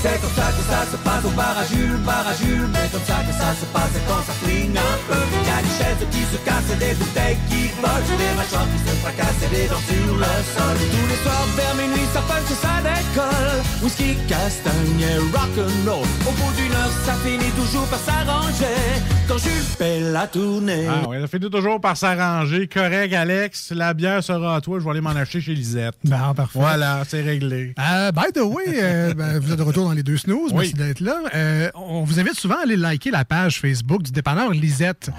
C'est 0.00 0.20
comme 0.20 0.30
ça 0.30 0.48
que 0.54 0.62
ça 0.62 0.80
se 0.90 0.96
passe 1.02 1.24
au 1.24 1.30
bar 1.34 1.58
à 1.58 1.64
Jules, 1.66 1.98
bar 2.06 2.22
à 2.22 2.34
Jules. 2.34 2.68
Mais 2.72 2.86
comme 2.92 3.02
ça 3.02 3.18
que 3.26 3.34
ça 3.34 3.50
se 3.58 3.66
passe 3.74 3.94
quand 4.06 4.22
ça 4.22 4.34
flingue 4.42 4.78
un 4.78 4.96
peu. 5.10 5.18
Y 5.18 5.50
a 5.50 5.58
des 5.58 5.74
chaises 5.74 6.06
qui 6.12 6.22
se 6.22 6.38
cassent 6.46 6.70
et 6.72 6.78
des 6.78 6.94
bouteilles 6.94 7.38
qui 7.50 7.66
volent. 7.82 8.18
Des 8.18 8.32
mâchoires 8.38 8.68
qui 8.70 8.78
se 8.78 8.94
fracassent 9.02 9.42
et 9.42 9.50
des 9.50 9.66
dents 9.66 9.82
sur 9.90 10.14
le 10.14 10.34
sol. 10.54 10.76
Tous 10.94 11.08
les 11.10 11.20
soirs 11.22 11.48
vers 11.58 11.74
minuit, 11.74 12.06
ça 12.14 12.22
punch 12.22 12.46
et 12.46 12.58
ça 12.62 12.78
décolle. 12.78 13.58
Whisky, 13.82 14.14
castagne 14.28 15.02
et 15.02 15.18
rock'n'roll. 15.34 16.06
Au 16.26 16.32
bout 16.38 16.52
d'une 16.54 16.72
heure, 16.78 16.94
ça 17.04 17.14
finit 17.24 17.50
toujours 17.58 17.86
par 17.86 17.98
s'arranger. 17.98 19.02
Quand 19.26 19.38
Jules 19.38 19.66
fait 19.76 20.00
la 20.00 20.26
tournée. 20.28 20.86
Ah 20.88 21.08
ouais, 21.08 21.20
ça 21.20 21.26
finit 21.26 21.50
toujours 21.50 21.80
par 21.80 21.96
s'arranger. 21.96 22.68
Correct, 22.68 23.12
Alex. 23.12 23.72
La 23.74 23.94
bière 23.94 24.22
sera 24.22 24.56
à 24.56 24.60
toi. 24.60 24.78
Je 24.78 24.84
vais 24.84 24.90
aller 24.90 25.00
m'en 25.00 25.10
acheter 25.10 25.40
chez 25.40 25.54
Lisette. 25.54 25.94
Ben, 26.04 26.32
parfait. 26.36 26.58
Voilà, 26.58 27.02
c'est 27.06 27.20
réglé. 27.20 27.74
Euh, 27.78 28.12
by 28.12 28.32
the 28.32 28.42
way, 28.42 28.64
euh, 28.80 29.12
ben, 29.14 29.38
vous 29.38 29.52
êtes 29.52 29.58
de 29.58 29.62
retour 29.62 29.87
dans 29.88 29.94
les 29.94 30.02
deux 30.02 30.16
snooze. 30.16 30.50
Oui. 30.52 30.58
Merci 30.58 30.74
d'être 30.74 31.00
là. 31.00 31.20
Euh, 31.34 31.70
on 31.74 32.04
vous 32.04 32.20
invite 32.20 32.34
souvent 32.38 32.56
à 32.58 32.62
aller 32.62 32.76
liker 32.76 33.10
la 33.10 33.24
page 33.24 33.60
Facebook 33.60 34.02
du 34.02 34.12
dépanneur 34.12 34.50
Lisette. 34.52 35.10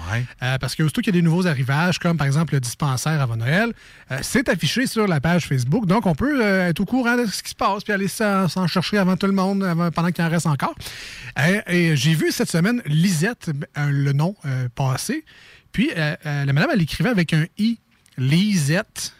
Euh, 0.42 0.58
parce 0.58 0.74
que 0.74 0.82
aussitôt 0.82 1.00
qu'il 1.02 1.14
y 1.14 1.18
a 1.18 1.20
des 1.20 1.24
nouveaux 1.24 1.46
arrivages, 1.46 1.98
comme 1.98 2.16
par 2.16 2.26
exemple 2.26 2.54
le 2.54 2.60
dispensaire 2.60 3.20
avant 3.20 3.36
Noël, 3.36 3.72
euh, 4.10 4.18
c'est 4.22 4.48
affiché 4.48 4.86
sur 4.86 5.06
la 5.06 5.20
page 5.20 5.46
Facebook. 5.46 5.86
Donc, 5.86 6.06
on 6.06 6.14
peut 6.14 6.40
être 6.40 6.80
au 6.80 6.84
courant 6.86 7.16
de 7.16 7.26
ce 7.26 7.42
qui 7.42 7.50
se 7.50 7.54
passe 7.54 7.84
puis 7.84 7.92
aller 7.92 8.08
s'en 8.08 8.66
chercher 8.66 8.98
avant 8.98 9.16
tout 9.16 9.26
le 9.26 9.32
monde, 9.32 9.62
avant- 9.64 9.90
pendant 9.90 10.10
qu'il 10.10 10.24
en 10.24 10.28
reste 10.30 10.46
encore. 10.46 10.74
Et 11.68 11.94
j'ai 11.96 12.14
vu 12.14 12.32
cette 12.32 12.50
semaine 12.50 12.82
Lisette, 12.86 13.50
le 13.76 14.12
nom 14.12 14.34
passer. 14.74 15.24
Puis, 15.72 15.90
la 15.96 16.46
madame, 16.52 16.70
elle 16.72 16.82
écrivait 16.82 17.10
avec 17.10 17.32
un 17.32 17.44
I. 17.58 17.78
Lisette. 18.18 19.14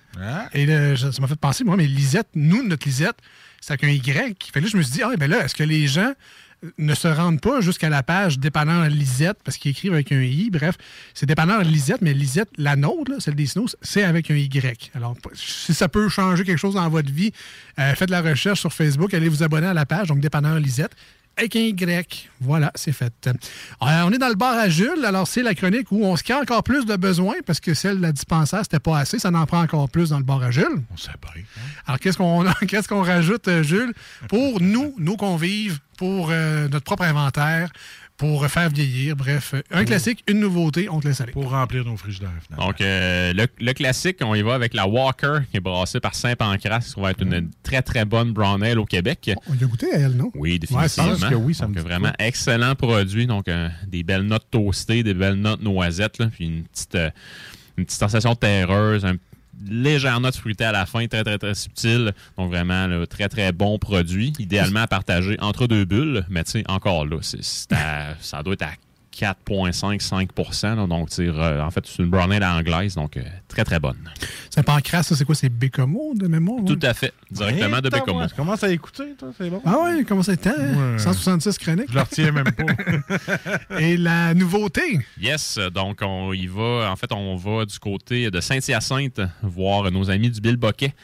Et 0.53 0.67
là, 0.67 0.95
je- 0.95 1.11
ça 1.11 1.21
m'a 1.23 1.29
fait 1.29 1.37
penser, 1.39 1.65
moi, 1.65 1.77
mais 1.77 1.87
Lisette, 1.87 2.29
nous, 2.35 2.63
notre 2.67 2.87
Lisette, 2.87 3.17
c'est 3.61 3.73
avec 3.73 3.85
un 3.85 3.89
Y. 3.89 4.37
Fait 4.53 4.61
que 4.61 4.65
là, 4.65 4.71
je 4.71 4.77
me 4.77 4.83
suis 4.83 4.93
dit, 4.93 5.03
ah, 5.03 5.17
ben 5.19 5.31
là, 5.31 5.45
est-ce 5.45 5.55
que 5.55 5.65
les 5.65 5.87
gens 5.87 6.13
ne 6.79 6.95
se 6.95 7.09
rendent 7.09 7.41
pas 7.41 7.61
jusqu'à 7.61 7.89
la 7.89 8.03
page 8.03 8.39
dépanneur 8.39 8.89
Lisette 8.89 9.39
parce 9.45 9.57
qu'ils 9.57 9.71
écrivent 9.71 9.95
avec 9.95 10.13
un 10.13 10.21
I. 10.21 10.51
Bref, 10.51 10.77
c'est 11.15 11.27
dépanneur 11.27 11.63
Lisette, 11.63 12.03
mais 12.03 12.13
Lisette, 12.13 12.51
la 12.59 12.77
nôtre, 12.77 13.13
celle 13.21 13.35
des 13.35 13.47
Snows, 13.47 13.69
c'est 13.83 14.05
avec 14.05 14.31
un 14.31 14.37
Y. 14.37 14.91
Alors, 14.95 15.17
si 15.35 15.73
ça 15.75 15.89
peut 15.89 16.09
changer 16.09 16.45
quelque 16.45 16.59
chose 16.59 16.75
dans 16.75 16.89
votre 16.89 17.11
vie, 17.11 17.33
euh, 17.79 17.95
faites 17.95 18.11
la 18.11 18.21
recherche 18.21 18.61
sur 18.61 18.73
Facebook, 18.73 19.15
allez 19.15 19.29
vous 19.29 19.43
abonner 19.43 19.69
à 19.69 19.75
la 19.75 19.87
page, 19.87 20.09
donc 20.09 20.21
dépanneur 20.21 20.59
Lisette. 20.59 20.93
Avec 21.41 21.57
un 21.57 21.61
Y. 21.61 22.29
Voilà, 22.43 22.71
c'est 22.75 22.93
fait. 22.93 23.15
Euh, 23.27 23.33
on 23.81 24.13
est 24.13 24.19
dans 24.19 24.29
le 24.29 24.35
bar 24.35 24.59
à 24.59 24.69
Jules. 24.69 25.07
Alors, 25.07 25.27
c'est 25.27 25.43
la 25.43 25.55
chronique 25.55 25.91
où 25.91 26.05
on 26.05 26.15
se 26.15 26.23
crée 26.23 26.35
encore 26.35 26.63
plus 26.63 26.85
de 26.85 26.97
besoins 26.97 27.37
parce 27.47 27.61
que 27.61 27.73
celle 27.73 27.97
de 27.97 28.03
la 28.03 28.13
dispensaire, 28.13 28.61
c'était 28.63 28.79
pas 28.79 28.99
assez. 28.99 29.19
Ça 29.19 29.31
en 29.31 29.47
prend 29.47 29.63
encore 29.63 29.89
plus 29.89 30.11
dans 30.11 30.19
le 30.19 30.25
bar 30.25 30.43
à 30.43 30.51
Jules. 30.51 30.83
On 30.93 30.99
sait 30.99 31.13
pas. 31.19 31.31
Alors, 31.87 31.99
qu'est-ce 31.99 32.19
qu'on 32.19 32.45
qu'est-ce 32.69 32.89
qu'on 32.89 33.03
rajoute, 33.03 33.49
euh, 33.49 33.63
Jules, 33.63 33.95
pour 34.29 34.61
nous, 34.61 34.95
nos 34.99 35.17
convives, 35.17 35.79
pour 35.97 36.29
euh, 36.31 36.69
notre 36.69 36.85
propre 36.85 37.05
inventaire, 37.05 37.71
pour 38.21 38.47
faire 38.49 38.69
vieillir. 38.69 39.17
Bref, 39.17 39.55
un 39.71 39.85
classique, 39.87 40.23
une 40.29 40.41
nouveauté, 40.41 40.91
on 40.91 41.01
te 41.01 41.09
laisse 41.09 41.23
aller. 41.23 41.33
Pour 41.33 41.49
remplir 41.51 41.87
nos 41.87 41.97
frigidaires, 41.97 42.31
finalement. 42.45 42.67
Donc, 42.67 42.83
euh, 42.83 43.33
le, 43.33 43.47
le 43.59 43.73
classique, 43.73 44.19
on 44.21 44.35
y 44.35 44.43
va 44.43 44.53
avec 44.55 44.75
la 44.75 44.87
Walker, 44.87 45.39
qui 45.51 45.57
est 45.57 45.61
brassée 45.61 46.01
par 46.01 46.15
Saint-Pancras, 46.15 46.93
qui 46.95 47.01
va 47.01 47.13
être 47.13 47.23
une 47.23 47.51
très, 47.63 47.81
très 47.81 48.05
bonne 48.05 48.33
brown 48.33 48.63
ale 48.63 48.79
au 48.79 48.85
Québec. 48.85 49.31
On 49.49 49.55
y 49.55 49.65
a 49.65 49.67
goûté 49.67 49.87
à 49.95 49.99
elle, 50.01 50.13
non? 50.17 50.31
Oui, 50.35 50.53
Ouais, 50.53 50.59
définitivement. 50.59 51.15
je 51.15 51.21
pense 51.23 51.31
que 51.31 51.35
oui, 51.35 51.55
ça 51.55 51.67
me 51.67 51.75
Donc, 51.75 51.83
dit 51.83 51.89
vraiment 51.89 52.13
excellent 52.19 52.75
produit. 52.75 53.27
Donc, 53.27 53.49
euh, 53.49 53.69
des 53.89 54.03
belles 54.03 54.23
notes 54.27 54.47
toastées, 54.51 55.03
des 55.03 55.15
belles 55.15 55.37
notes 55.41 55.63
noisettes, 55.63 56.19
là, 56.19 56.27
puis 56.27 56.45
une 56.45 56.65
petite, 56.65 56.95
euh, 56.97 57.11
une 57.79 57.87
petite 57.87 57.99
sensation 58.01 58.35
terreuse, 58.35 59.07
un 59.07 59.17
légère 59.69 60.21
note 60.21 60.37
fruitée 60.37 60.65
à 60.65 60.73
la 60.73 60.87
fin, 60.87 61.07
très, 61.07 61.25
très, 61.25 61.39
très 61.39 61.55
subtile. 61.55 62.13
Donc, 62.39 62.51
vraiment, 62.51 62.87
là, 62.87 63.07
très, 63.07 63.29
très 63.29 63.53
bon 63.53 63.79
produit. 63.79 64.33
Idéalement 64.39 64.81
à 64.81 64.87
partager 64.87 65.37
entre 65.41 65.67
deux 65.67 65.85
bulles, 65.85 66.25
mais 66.29 66.45
tu 66.45 66.53
sais, 66.53 66.65
encore 66.69 67.07
là, 67.07 67.19
c'est- 67.23 67.43
ça 67.43 68.43
doit 68.43 68.55
être 68.55 68.63
à 68.63 68.71
4,5-5 69.21 70.77
là. 70.77 70.87
Donc, 70.87 71.09
re- 71.11 71.61
en 71.61 71.71
fait, 71.71 71.85
c'est 71.87 72.03
une 72.03 72.11
brown 72.11 72.33
ale 72.33 72.45
anglaise, 72.45 72.95
donc 72.95 73.17
euh, 73.17 73.23
très, 73.49 73.65
très 73.65 73.79
bonne. 73.79 73.97
C'est 74.51 74.63
pancras, 74.63 75.03
ça, 75.03 75.15
c'est 75.17 75.25
quoi? 75.25 75.35
C'est 75.35 75.49
Bécomo 75.49 76.13
de 76.15 76.27
mémoire? 76.27 76.65
Tout 76.65 76.79
à 76.83 76.95
fait. 76.95 77.13
Directement 77.31 77.81
de 77.81 77.89
Bécomo. 77.89 78.27
Tu 78.27 78.35
commences 78.35 78.65
à 78.65 78.71
écouter, 78.71 79.15
toi, 79.19 79.29
c'est 79.37 79.51
bon. 79.51 79.61
Ah 79.65 79.77
ouais, 79.85 80.05
comment 80.05 80.23
ça 80.23 80.33
était? 80.33 80.51
hein? 80.51 80.93
Ouais. 80.95 80.99
166 80.99 81.59
chroniques. 81.59 81.87
Je 81.91 81.95
le 81.95 82.01
retiens 82.01 82.33
même 82.33 82.51
pas. 82.51 83.79
Et 83.81 83.97
la 83.97 84.35
nouveauté? 84.35 85.01
Yes, 85.21 85.59
donc 85.73 86.01
on 86.03 86.33
y 86.33 86.47
va. 86.47 86.91
En 86.91 86.97
fait, 86.97 87.13
on 87.13 87.37
va 87.37 87.65
du 87.65 87.79
côté 87.79 88.31
de 88.31 88.41
Saint-Hyacinthe 88.41 89.21
voir 89.43 89.91
nos 89.91 90.11
amis 90.11 90.31
du 90.31 90.41
Bill 90.41 90.57
Boquet 90.57 90.95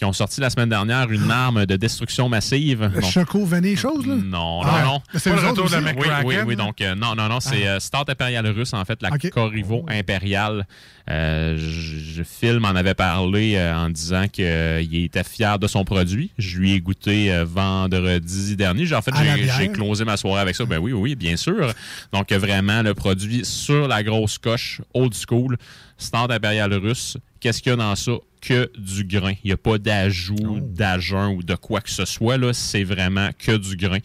qui 0.00 0.06
ont 0.06 0.14
sorti 0.14 0.40
la 0.40 0.48
semaine 0.48 0.70
dernière 0.70 1.10
une 1.12 1.30
arme 1.30 1.66
de 1.66 1.76
destruction 1.76 2.30
massive. 2.30 2.90
Le 2.94 3.02
Donc, 3.02 3.10
Choco 3.10 3.44
Vanille 3.44 3.76
chose, 3.76 4.06
là? 4.06 4.14
non, 4.14 4.62
non, 4.62 4.62
Ah, 4.64 4.82
non. 4.82 5.02
c'est 5.18 5.28
Pas 5.30 5.42
le 5.42 5.48
retour 5.48 5.68
de 5.68 5.74
la 5.74 5.92
Oui, 5.92 6.06
oui, 6.24 6.34
oui. 6.46 6.56
là? 6.56 6.64
Donc, 6.64 6.80
euh, 6.80 6.94
non, 6.94 7.14
non, 7.14 7.28
non. 7.28 7.38
C'est 7.40 7.66
Ah. 7.66 7.72
euh, 7.72 7.80
Start 7.80 8.08
Impérial 8.08 8.46
russe, 8.46 8.72
en 8.72 8.82
fait, 8.86 9.02
la 9.02 9.10
Ok. 9.10 9.28
Corrivo 9.28 9.84
impériale. 9.88 10.66
Euh, 11.10 11.58
je, 11.58 12.22
Phil 12.22 12.60
m'en 12.60 12.68
avait 12.68 12.94
parlé 12.94 13.56
euh, 13.56 13.76
en 13.76 13.90
disant 13.90 14.26
qu'il 14.28 15.04
était 15.04 15.22
fier 15.24 15.58
de 15.58 15.66
son 15.66 15.84
produit. 15.84 16.30
Je 16.38 16.56
lui 16.58 16.72
ai 16.72 16.80
goûté 16.80 17.30
euh, 17.30 17.44
vendredi 17.44 18.56
dernier. 18.56 18.86
J'ai- 18.86 18.94
En 18.94 19.02
fait, 19.02 19.12
j'ai- 19.58 19.68
closé 19.68 20.06
ma 20.06 20.16
soirée 20.16 20.40
avec 20.40 20.56
ça. 20.56 20.64
Ben 20.64 20.78
oui, 20.78 20.92
oui, 20.92 21.14
bien 21.14 21.36
sûr. 21.36 21.74
Donc, 22.12 22.32
vraiment, 22.32 22.80
le 22.80 22.94
produit 22.94 23.44
sur 23.44 23.86
la 23.86 24.02
grosse 24.02 24.38
coche, 24.38 24.80
old 24.94 25.12
school, 25.14 25.58
Start 25.98 26.30
Impérial 26.30 26.72
russe. 26.72 27.18
Qu'est-ce 27.40 27.62
qu'il 27.62 27.70
y 27.70 27.72
a 27.72 27.76
dans 27.76 27.96
ça? 27.96 28.12
Que 28.40 28.70
du 28.78 29.04
grain. 29.04 29.32
Il 29.44 29.48
n'y 29.48 29.52
a 29.52 29.56
pas 29.56 29.78
d'ajout, 29.78 30.60
d'agent 30.60 31.32
ou 31.32 31.42
de 31.42 31.54
quoi 31.54 31.80
que 31.80 31.90
ce 31.90 32.04
soit. 32.04 32.38
là. 32.38 32.52
C'est 32.52 32.84
vraiment 32.84 33.30
que 33.38 33.56
du 33.56 33.76
grain. 33.76 33.98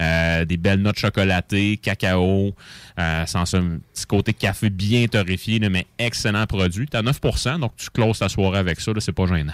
Euh, 0.00 0.44
des 0.44 0.56
belles 0.56 0.80
notes 0.80 0.98
chocolatées, 0.98 1.76
cacao, 1.76 2.52
euh, 2.98 3.26
sans 3.26 3.54
un 3.54 3.78
petit 3.92 4.06
côté 4.06 4.32
café 4.32 4.68
bien 4.68 5.06
torréfié, 5.06 5.60
là, 5.60 5.68
mais 5.68 5.86
excellent 5.98 6.46
produit. 6.46 6.88
Tu 6.88 6.96
as 6.96 7.02
9% 7.02 7.60
donc 7.60 7.76
tu 7.76 7.90
closes 7.90 8.18
ta 8.18 8.28
soirée 8.28 8.58
avec 8.58 8.80
ça, 8.80 8.90
c'est 8.98 9.12
pas 9.12 9.26
gênant. 9.26 9.52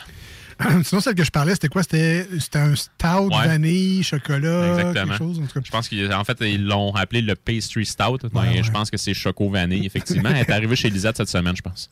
Sinon, 0.85 1.01
celle 1.01 1.15
que 1.15 1.25
je 1.25 1.31
parlais, 1.31 1.53
c'était 1.55 1.69
quoi? 1.69 1.83
C'était 1.83 2.27
un 2.55 2.75
stout, 2.77 3.31
Ouais. 3.31 3.47
vanille, 3.47 4.03
chocolat, 4.03 4.69
Exactement. 4.79 5.07
quelque 5.07 5.19
chose. 5.19 5.39
en 5.39 5.47
tout 5.47 5.55
cas. 5.55 5.61
Je 5.65 5.71
pense 5.71 5.89
qu'en 5.89 6.25
fait, 6.25 6.37
ils 6.43 6.65
l'ont 6.65 6.95
appelé 6.95 7.23
le 7.23 7.35
pastry 7.35 7.87
stout. 7.87 8.19
mais 8.35 8.41
ouais. 8.41 8.63
Je 8.63 8.71
pense 8.71 8.91
que 8.91 8.97
c'est 8.97 9.15
choco 9.15 9.49
vanille, 9.51 9.87
effectivement. 9.87 10.31
Elle 10.31 10.37
est 10.39 10.51
arrivée 10.51 10.77
chez 10.77 10.91
Lisette 10.91 11.17
cette 11.17 11.29
semaine, 11.29 11.57
je 11.57 11.63
pense. 11.63 11.89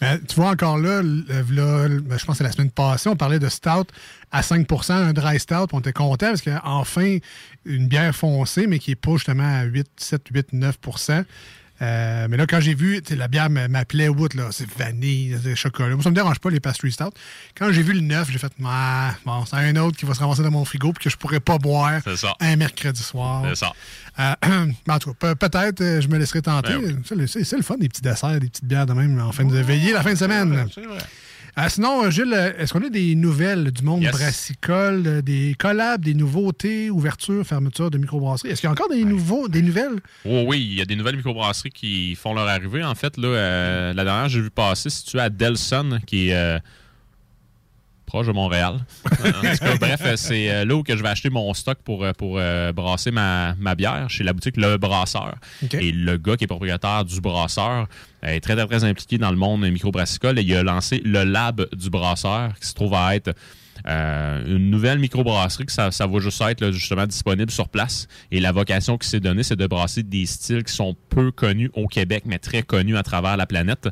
Ben, 0.00 0.18
tu 0.26 0.34
vois 0.36 0.50
encore 0.50 0.78
là, 0.78 1.02
ben, 1.02 1.44
je 1.48 2.24
pense 2.24 2.26
que 2.26 2.34
c'est 2.34 2.44
la 2.44 2.52
semaine 2.52 2.70
passée, 2.70 3.08
on 3.08 3.16
parlait 3.16 3.38
de 3.38 3.48
stout 3.48 3.86
à 4.30 4.42
5% 4.42 4.92
un 4.92 5.12
dry 5.12 5.38
stout. 5.38 5.66
puis 5.68 5.76
On 5.76 5.80
était 5.80 5.92
content 5.92 6.26
parce 6.28 6.42
qu'enfin, 6.42 7.18
une 7.64 7.88
bière 7.88 8.14
foncée, 8.14 8.66
mais 8.66 8.78
qui 8.78 8.90
n'est 8.90 8.96
pas 8.96 9.12
justement 9.12 9.60
à 9.60 9.64
8, 9.64 9.86
7, 9.96 10.22
8, 10.32 10.52
9 10.52 10.76
Euh, 11.80 12.26
mais 12.28 12.36
là, 12.36 12.46
quand 12.46 12.60
j'ai 12.60 12.74
vu, 12.74 13.00
la 13.16 13.28
bière 13.28 13.48
m'appelait 13.50 14.08
Wood, 14.08 14.34
là, 14.34 14.48
c'est 14.50 14.68
vanille, 14.76 15.38
c'est 15.42 15.54
chocolat. 15.54 15.94
Moi, 15.94 16.02
ça 16.02 16.10
me 16.10 16.14
dérange 16.14 16.38
pas, 16.40 16.50
les 16.50 16.60
pastry 16.60 16.90
stout. 16.92 17.12
Quand 17.56 17.70
j'ai 17.72 17.82
vu 17.82 17.92
le 17.92 18.00
9, 18.00 18.30
j'ai 18.30 18.38
fait, 18.38 18.52
ah, 18.64 19.14
bon, 19.24 19.44
c'est 19.46 19.56
un 19.56 19.76
autre 19.76 19.96
qui 19.96 20.04
va 20.04 20.14
se 20.14 20.20
ramasser 20.20 20.42
dans 20.42 20.50
mon 20.50 20.64
frigo 20.64 20.92
puis 20.92 21.04
que 21.04 21.10
je 21.10 21.16
pourrais 21.16 21.40
pas 21.40 21.58
boire 21.58 22.00
C'est 22.40 22.46
un 22.46 22.56
mercredi 22.56 23.02
soir. 23.02 23.44
C'est 23.48 23.54
ça. 23.56 23.72
Euh, 24.18 24.34
mais 24.86 24.94
en 24.94 24.98
tout 24.98 25.14
cas, 25.14 25.34
pe- 25.34 25.48
peut-être 25.48 25.80
euh, 25.80 26.00
je 26.00 26.08
me 26.08 26.18
laisserai 26.18 26.42
tenter. 26.42 26.72
Ben 26.78 27.26
C'est 27.28 27.44
c'est 27.44 27.56
le 27.56 27.62
fun, 27.62 27.76
des 27.76 27.88
petits 27.88 28.02
desserts, 28.02 28.40
des 28.40 28.48
petites 28.48 28.64
bières 28.64 28.86
de 28.86 28.92
même 28.94 29.20
en 29.20 29.30
fin 29.32 29.44
de 29.44 29.56
veillée 29.58 29.92
la 29.92 30.02
fin 30.02 30.12
de 30.12 30.18
semaine. 30.18 30.66
Euh, 31.58 31.68
sinon, 31.68 32.04
euh, 32.04 32.10
Gilles, 32.10 32.32
euh, 32.32 32.52
est-ce 32.56 32.72
qu'on 32.72 32.84
a 32.84 32.88
des 32.88 33.16
nouvelles 33.16 33.72
du 33.72 33.82
monde 33.82 34.02
Yes. 34.02 34.12
brassicole, 34.12 35.02
euh, 35.06 35.22
des 35.22 35.56
collabs, 35.58 36.00
des 36.04 36.14
nouveautés, 36.14 36.88
ouverture, 36.88 37.44
fermeture 37.44 37.90
de 37.90 37.98
microbrasserie? 37.98 38.50
Est-ce 38.50 38.60
qu'il 38.60 38.68
y 38.68 38.70
a 38.70 38.72
encore 38.72 38.88
des, 38.88 39.04
nouveaux, 39.04 39.48
des 39.48 39.62
nouvelles? 39.62 39.96
Oh 40.24 40.44
oui, 40.46 40.64
il 40.70 40.78
y 40.78 40.80
a 40.80 40.84
des 40.84 40.94
nouvelles 40.94 41.16
microbrasseries 41.16 41.70
qui 41.70 42.14
font 42.14 42.32
leur 42.32 42.46
arrivée. 42.46 42.84
En 42.84 42.94
fait, 42.94 43.16
là, 43.16 43.28
euh, 43.28 43.92
la 43.92 44.04
dernière, 44.04 44.28
j'ai 44.28 44.40
vu 44.40 44.50
passer, 44.50 44.88
située 44.88 45.18
à 45.20 45.30
Delson, 45.30 45.98
qui 46.06 46.28
est 46.28 46.34
euh, 46.36 46.58
proche 48.08 48.26
de 48.26 48.32
Montréal. 48.32 48.80
en 49.04 49.08
tout 49.08 49.58
cas, 49.60 49.76
bref, 49.78 50.00
euh, 50.04 50.16
c'est 50.16 50.50
euh, 50.50 50.64
là 50.64 50.74
où 50.74 50.82
que 50.82 50.96
je 50.96 51.02
vais 51.02 51.10
acheter 51.10 51.28
mon 51.30 51.52
stock 51.54 51.78
pour, 51.84 52.02
euh, 52.02 52.12
pour 52.12 52.38
euh, 52.38 52.72
brasser 52.72 53.10
ma, 53.10 53.54
ma 53.58 53.74
bière 53.74 54.08
chez 54.08 54.24
la 54.24 54.32
boutique 54.32 54.56
Le 54.56 54.78
Brasseur. 54.78 55.34
Et 55.72 55.92
le 55.92 56.16
gars 56.16 56.36
qui 56.36 56.44
est 56.44 56.48
propriétaire 56.48 57.04
du 57.04 57.20
brasseur 57.20 57.86
est 58.22 58.40
très, 58.40 58.56
très, 58.56 58.66
très 58.66 58.84
impliqué 58.84 59.18
dans 59.18 59.30
le 59.30 59.36
monde 59.36 59.60
microbrassicole 59.60 60.38
et 60.38 60.42
il 60.42 60.54
a 60.56 60.62
lancé 60.62 61.00
le 61.04 61.22
lab 61.22 61.68
du 61.76 61.90
brasseur 61.90 62.54
qui 62.60 62.66
se 62.66 62.74
trouve 62.74 62.94
à 62.94 63.14
être 63.14 63.34
euh, 63.86 64.44
une 64.46 64.70
nouvelle 64.70 64.98
microbrasserie 64.98 65.66
que 65.66 65.72
ça, 65.72 65.90
ça 65.90 66.06
va 66.06 66.18
juste 66.18 66.40
être 66.42 66.70
justement 66.70 67.06
disponible 67.06 67.50
sur 67.50 67.68
place. 67.68 68.08
Et 68.30 68.40
la 68.40 68.52
vocation 68.52 68.98
qui 68.98 69.08
s'est 69.08 69.20
donnée, 69.20 69.42
c'est 69.42 69.56
de 69.56 69.66
brasser 69.66 70.02
des 70.02 70.26
styles 70.26 70.64
qui 70.64 70.72
sont 70.72 70.96
peu 71.08 71.30
connus 71.30 71.70
au 71.74 71.86
Québec, 71.86 72.24
mais 72.26 72.38
très 72.38 72.62
connus 72.62 72.96
à 72.96 73.02
travers 73.02 73.36
la 73.36 73.46
planète. 73.46 73.88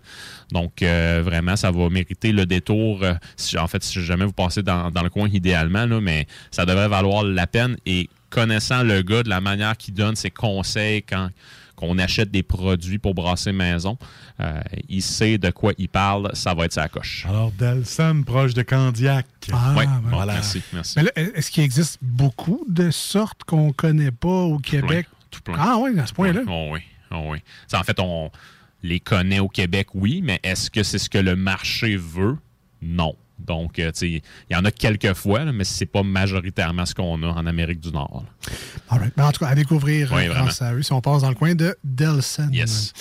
Donc, 0.53 0.83
euh, 0.83 1.23
vraiment, 1.25 1.57
ça 1.57 1.71
va 1.71 1.89
mériter 1.89 2.33
le 2.33 2.47
détour. 2.47 3.03
euh, 3.03 3.15
si, 3.37 3.59
en 3.59 3.67
fait, 3.67 3.83
si 3.83 4.03
jamais 4.03 4.25
vous 4.25 4.33
passez 4.33 4.63
dans, 4.63 4.91
dans 4.91 5.03
le 5.03 5.11
coin 5.11 5.29
idéalement, 5.29 5.87
là, 5.87 6.01
mais 6.01 6.27
ça 6.51 6.67
devrait 6.67 6.89
valoir 6.89 7.25
la 7.25 7.47
peine. 7.47 7.77
Et 7.87 8.09
connaissant 8.31 8.83
le 8.83 9.03
gars, 9.03 9.23
de 9.23 9.29
la 9.29 9.41
manière 9.41 9.77
qu'il 9.77 9.95
donne 9.95 10.17
ses 10.17 10.31
conseils 10.31 11.03
quand 11.03 11.31
qu'on 11.77 11.99
achète 11.99 12.31
des 12.31 12.43
produits 12.43 12.99
pour 12.99 13.15
brasser 13.15 13.53
maison, 13.53 13.99
euh, 14.41 14.61
il 14.89 15.03
sait 15.03 15.39
de 15.39 15.51
quoi 15.51 15.73
il 15.79 15.89
parle, 15.89 16.31
ça 16.35 16.55
va 16.55 16.65
être 16.65 16.73
sa 16.73 16.89
coche. 16.89 17.27
Alors, 17.29 17.53
Delson, 17.53 18.23
proche 18.25 18.55
de 18.55 18.63
Candiac. 18.63 19.27
Ah, 19.53 19.75
ouais. 19.77 19.87
voilà. 20.05 20.35
Merci, 20.35 20.63
merci. 20.73 20.95
Mais 20.97 21.05
là, 21.05 21.11
est-ce 21.15 21.51
qu'il 21.51 21.63
existe 21.63 21.99
beaucoup 22.03 22.65
de 22.69 22.91
sortes 22.91 23.45
qu'on 23.45 23.73
connaît 23.73 24.11
pas 24.11 24.29
au 24.29 24.59
Québec? 24.59 25.07
tout 25.31 25.43
plein. 25.43 25.55
Ah 25.59 25.77
oui, 25.79 25.99
à 25.99 26.07
ce 26.07 26.13
point-là. 26.13 26.43
Oh 26.49 26.71
oui, 26.73 26.81
oh 27.11 27.25
oui. 27.29 27.39
Ça, 27.67 27.81
en 27.81 27.83
fait, 27.85 27.99
on 28.01 28.31
les 28.83 29.01
connaît 29.01 29.41
au 29.41 29.49
Québec, 29.49 29.89
oui, 29.95 30.21
mais 30.23 30.41
est-ce 30.43 30.71
que 30.71 30.83
c'est 30.83 30.99
ce 30.99 31.11
que 31.11 31.19
le 31.19 31.37
marché 31.37 31.97
veut? 31.97 32.37
Non. 32.83 33.17
Donc, 33.39 33.79
euh, 33.79 33.93
il 34.03 34.23
y 34.51 34.57
en 34.57 34.65
a 34.65 34.71
quelques 34.71 35.15
fois, 35.15 35.45
là, 35.45 35.53
mais 35.53 35.65
c'est 35.65 35.87
pas 35.87 36.03
majoritairement 36.03 36.87
ce 36.87 36.95
qu'on 36.95 37.23
a 37.23 37.27
en 37.27 37.47
Amérique 37.47 37.81
du 37.81 37.91
Nord. 37.91 38.25
All 38.89 38.99
right. 38.99 39.13
Ben, 39.17 39.27
en 39.27 39.33
tout 39.33 39.41
cas, 39.41 39.49
à 39.51 39.55
découvrir 39.55 40.13
Oui, 40.15 40.27
euh, 40.27 40.33
grâce 40.33 40.63
à 40.63 40.75
eux 40.75 40.83
si 40.83 40.93
on 40.93 41.01
passe 41.01 41.23
dans 41.23 41.29
le 41.29 41.35
coin 41.35 41.55
de 41.55 41.77
Delson. 41.85 42.49
Yes. 42.53 42.93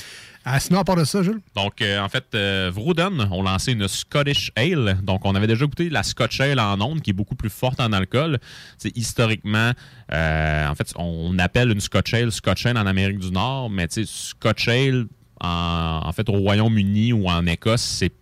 Ah, 0.48 0.60
sinon, 0.60 0.80
à 0.80 0.84
part 0.84 0.96
de 0.96 1.06
ça, 1.06 1.24
Jules? 1.24 1.42
Donc, 1.56 1.82
euh, 1.82 2.00
en 2.00 2.08
fait, 2.08 2.26
euh, 2.36 2.70
Vrouden 2.72 3.28
ont 3.32 3.42
lancé 3.42 3.72
une 3.72 3.88
Scottish 3.88 4.52
Ale. 4.56 5.00
Donc, 5.02 5.22
on 5.26 5.34
avait 5.34 5.48
déjà 5.48 5.66
goûté 5.66 5.90
la 5.90 6.04
Scotch 6.04 6.40
Ale 6.40 6.60
en 6.60 6.80
onde, 6.82 7.02
qui 7.02 7.10
est 7.10 7.14
beaucoup 7.14 7.34
plus 7.34 7.50
forte 7.50 7.80
en 7.80 7.92
alcool. 7.92 8.38
C'est 8.78 8.96
historiquement, 8.96 9.72
euh, 10.14 10.68
en 10.68 10.76
fait, 10.76 10.94
on 10.98 11.40
appelle 11.40 11.72
une 11.72 11.80
Scotch 11.80 12.14
Ale 12.14 12.32
Scotch 12.32 12.68
Ale 12.68 12.78
en 12.78 12.86
Amérique 12.86 13.18
du 13.18 13.32
Nord, 13.32 13.72
mais 13.72 13.88
tu 13.88 14.06
sais, 14.06 14.12
Scotch 14.12 14.68
Ale, 14.68 15.08
en, 15.42 16.02
en 16.04 16.12
fait, 16.12 16.30
au 16.30 16.34
Royaume-Uni 16.34 17.12
ou 17.12 17.28
en 17.28 17.48
Écosse, 17.48 17.82
c'est 17.82 18.14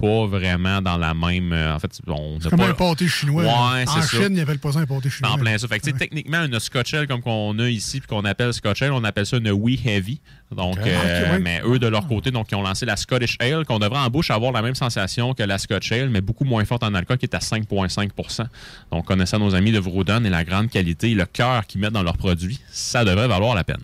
pas 0.00 0.26
vraiment 0.26 0.80
dans 0.82 0.96
la 0.96 1.14
même. 1.14 1.52
euh, 1.52 1.74
en 1.74 1.78
fait, 1.78 1.90
on 2.06 2.38
C'est 2.38 2.44
n'a 2.44 2.50
comme 2.50 2.58
pas- 2.60 2.68
un 2.68 2.74
pâté 2.74 3.08
chinois. 3.08 3.42
Ouais, 3.44 3.84
en 3.86 4.00
ça. 4.02 4.06
Chine, 4.06 4.28
ils 4.36 4.40
appellent 4.40 4.58
pas 4.58 4.72
ça 4.72 4.80
un 4.80 4.86
pâté 4.86 5.10
chinois. 5.10 5.32
en 5.32 5.38
plein 5.38 5.56
ça. 5.58 5.66
Fait 5.68 5.78
que, 5.78 5.84
tu 5.84 5.90
sais, 5.92 5.96
techniquement, 5.96 6.44
une 6.44 6.58
Scotch 6.60 6.94
Ale 6.94 7.06
comme 7.06 7.22
qu'on 7.22 7.58
a 7.58 7.68
ici 7.68 8.00
puis 8.00 8.08
qu'on 8.08 8.24
appelle 8.24 8.52
Scotch 8.52 8.82
Ale, 8.82 8.92
on 8.92 9.04
appelle 9.04 9.26
ça 9.26 9.36
une 9.38 9.50
Wee 9.50 9.80
Heavy. 9.84 10.20
Donc, 10.54 10.78
euh, 10.78 11.24
Ah, 11.28 11.32
ouais. 11.32 11.38
mais 11.40 11.60
eux, 11.64 11.78
de 11.78 11.86
leur 11.88 12.06
côté, 12.06 12.30
donc, 12.30 12.46
ils 12.52 12.54
ont 12.54 12.62
lancé 12.62 12.86
la 12.86 12.96
Scottish 12.96 13.36
Ale, 13.40 13.64
qu'on 13.64 13.78
devrait 13.80 13.98
en 13.98 14.08
bouche 14.10 14.30
avoir 14.30 14.52
la 14.52 14.62
même 14.62 14.74
sensation 14.76 15.34
que 15.34 15.42
la 15.42 15.58
Scotch 15.58 15.90
Ale, 15.90 16.08
mais 16.08 16.20
beaucoup 16.20 16.44
moins 16.44 16.64
forte 16.64 16.84
en 16.84 16.94
alcool, 16.94 17.18
qui 17.18 17.26
est 17.26 17.34
à 17.34 17.40
5,5% 17.40 18.46
Donc, 18.92 19.04
connaissant 19.06 19.38
nos 19.38 19.54
amis 19.54 19.72
de 19.72 19.78
Vrouden 19.80 20.24
et 20.24 20.30
la 20.30 20.44
grande 20.44 20.70
qualité, 20.70 21.14
le 21.14 21.26
cœur 21.26 21.66
qu'ils 21.66 21.80
mettent 21.80 21.92
dans 21.92 22.02
leurs 22.04 22.16
produits, 22.16 22.60
ça 22.70 23.04
devrait 23.04 23.28
valoir 23.28 23.54
la 23.54 23.64
peine. 23.64 23.82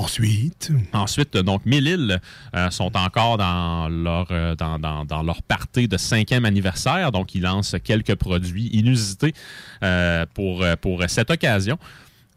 Ensuite? 0.00 0.72
Ensuite, 0.94 1.36
donc, 1.36 1.66
Mille 1.66 2.20
euh, 2.56 2.70
sont 2.70 2.96
encore 2.96 3.36
dans 3.36 3.88
leur, 3.90 4.28
euh, 4.30 4.54
dans, 4.54 4.78
dans- 4.78 5.04
leur 5.22 5.42
de 5.88 5.96
cinquième 5.98 6.46
anniversaire. 6.46 7.12
Donc, 7.12 7.34
ils 7.34 7.42
lancent 7.42 7.76
quelques 7.84 8.14
produits 8.14 8.68
inusités 8.72 9.34
euh, 9.82 10.24
pour, 10.32 10.62
euh, 10.62 10.74
pour 10.80 11.02
cette 11.08 11.30
occasion. 11.30 11.78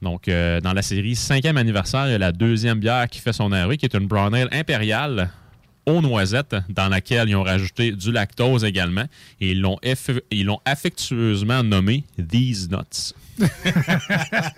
Donc, 0.01 0.27
dans 0.27 0.73
la 0.73 0.81
série 0.81 1.15
cinquième 1.15 1.55
anniversaire, 1.55 2.07
il 2.07 2.11
y 2.11 2.15
a 2.15 2.17
la 2.17 2.33
deuxième 2.33 2.79
bière 2.79 3.07
qui 3.07 3.19
fait 3.19 3.31
son 3.31 3.53
arrivée, 3.53 3.77
qui 3.77 3.85
est 3.85 3.93
une 3.93 4.07
Brown 4.07 4.35
Ale 4.35 4.49
impériale 4.51 5.29
aux 5.85 6.01
noisettes, 6.01 6.55
dans 6.69 6.87
laquelle 6.87 7.29
ils 7.29 7.35
ont 7.35 7.43
rajouté 7.43 7.91
du 7.91 8.11
lactose 8.11 8.63
également. 8.63 9.05
Et 9.41 9.51
ils 9.51 9.59
l'ont 9.61 9.77
eff- 9.83 10.21
ils 10.31 10.45
l'ont 10.45 10.59
affectueusement 10.65 11.63
nommé 11.63 12.03
These 12.29 12.69
Nuts. 12.69 13.13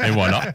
et 0.06 0.12
voilà. 0.12 0.54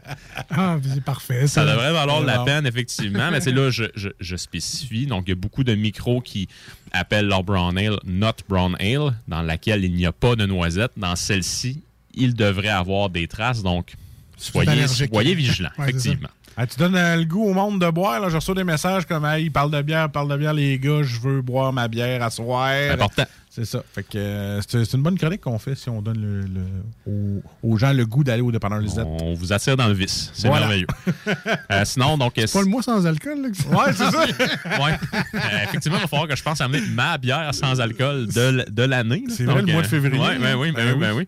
Ah, 0.51 0.77
c'est 0.83 1.03
parfait. 1.03 1.47
Ça 1.47 1.65
Ça, 1.65 1.65
devrait 1.71 1.91
valoir 1.91 2.21
la 2.21 2.39
peine, 2.39 2.65
effectivement. 2.67 3.31
Mais 3.31 3.41
c'est 3.41 3.51
là, 3.51 3.69
je, 3.69 3.85
je, 3.95 4.09
je 4.19 4.35
spécifie. 4.35 5.07
Donc, 5.07 5.23
il 5.27 5.29
y 5.29 5.33
a 5.33 5.35
beaucoup 5.35 5.63
de 5.63 5.73
micros 5.75 6.21
qui 6.21 6.47
appellent 6.91 7.27
leur 7.27 7.43
brown 7.43 7.77
ale 7.77 7.97
not 8.05 8.33
brown 8.47 8.75
ale, 8.79 9.13
dans 9.27 9.41
laquelle 9.41 9.83
il 9.83 9.93
n'y 9.93 10.05
a 10.05 10.11
pas 10.11 10.35
de 10.35 10.45
noisette. 10.45 10.91
Dans 10.97 11.15
celle-ci, 11.15 11.81
il 12.13 12.35
devrait 12.35 12.67
avoir 12.69 13.09
des 13.09 13.27
traces. 13.27 13.63
Donc, 13.63 13.93
soyez, 14.37 14.87
soyez 14.87 15.33
vigilants, 15.35 15.69
Ouais, 15.77 15.89
effectivement. 15.89 16.29
Ah, 16.63 16.67
tu 16.67 16.77
donnes 16.77 16.95
euh, 16.95 17.15
le 17.15 17.25
goût 17.25 17.43
au 17.43 17.53
monde 17.55 17.81
de 17.81 17.89
boire. 17.89 18.19
Là. 18.19 18.29
Je 18.29 18.35
reçois 18.35 18.53
des 18.53 18.63
messages 18.63 19.07
comme 19.07 19.25
hey, 19.25 19.49
parle 19.49 19.71
de 19.71 19.81
bière, 19.81 20.11
parle 20.11 20.29
de 20.29 20.37
bière, 20.37 20.53
les 20.53 20.77
gars, 20.77 21.01
je 21.01 21.19
veux 21.19 21.41
boire 21.41 21.73
ma 21.73 21.87
bière 21.87 22.21
à 22.21 22.29
soir. 22.29 22.69
C'est 22.71 22.89
important. 22.91 23.23
C'est 23.49 23.65
ça. 23.65 23.83
Fait 23.95 24.03
que 24.03 24.17
euh, 24.17 24.61
c'est 24.61 24.93
une 24.93 25.01
bonne 25.01 25.17
chronique 25.17 25.41
qu'on 25.41 25.57
fait 25.57 25.73
si 25.75 25.89
on 25.89 26.03
donne 26.03 26.21
le, 26.21 26.41
le- 26.41 27.11
aux, 27.11 27.41
aux 27.73 27.77
gens 27.77 27.91
le 27.93 28.05
goût 28.05 28.23
d'aller 28.23 28.43
au 28.43 28.51
dépanneur 28.51 28.77
Lisette. 28.79 29.07
On 29.07 29.33
vous 29.33 29.51
attire 29.51 29.75
dans 29.75 29.87
le 29.87 29.93
vice. 29.93 30.29
C'est 30.33 30.47
Voilà. 30.49 30.67
merveilleux. 30.67 30.87
Euh, 31.71 31.83
sinon, 31.85 32.17
donc. 32.17 32.33
C'est 32.35 32.51
pas 32.53 32.61
le 32.61 32.67
mois 32.67 32.83
sans 32.83 33.05
alcool, 33.07 33.41
là, 33.41 33.49
que 33.49 33.57
ça? 33.57 33.67
Ouais, 33.69 33.93
c'est 33.93 34.11
ça. 34.11 34.19
ouais. 34.83 34.93
Euh, 35.33 35.63
effectivement, 35.63 35.97
il 35.97 36.01
va 36.01 36.07
falloir 36.07 36.27
que 36.27 36.35
je 36.35 36.43
pense 36.43 36.61
à 36.61 36.65
amener 36.65 36.81
ma 36.93 37.17
bière 37.17 37.53
sans 37.55 37.79
alcool 37.81 38.27
de, 38.27 38.65
de 38.69 38.83
l'année. 38.83 39.23
C'est 39.29 39.45
vrai, 39.45 39.55
Donc, 39.61 39.67
le 39.67 39.73
mois 39.73 39.81
de 39.81 39.87
février, 39.87 40.19
ouais, 40.19 40.37
ben 40.37 40.55
oui, 40.57 40.71
ben 40.71 40.85
Ben 40.85 40.93
oui, 40.93 40.99
ben 40.99 41.13
oui. 41.13 41.27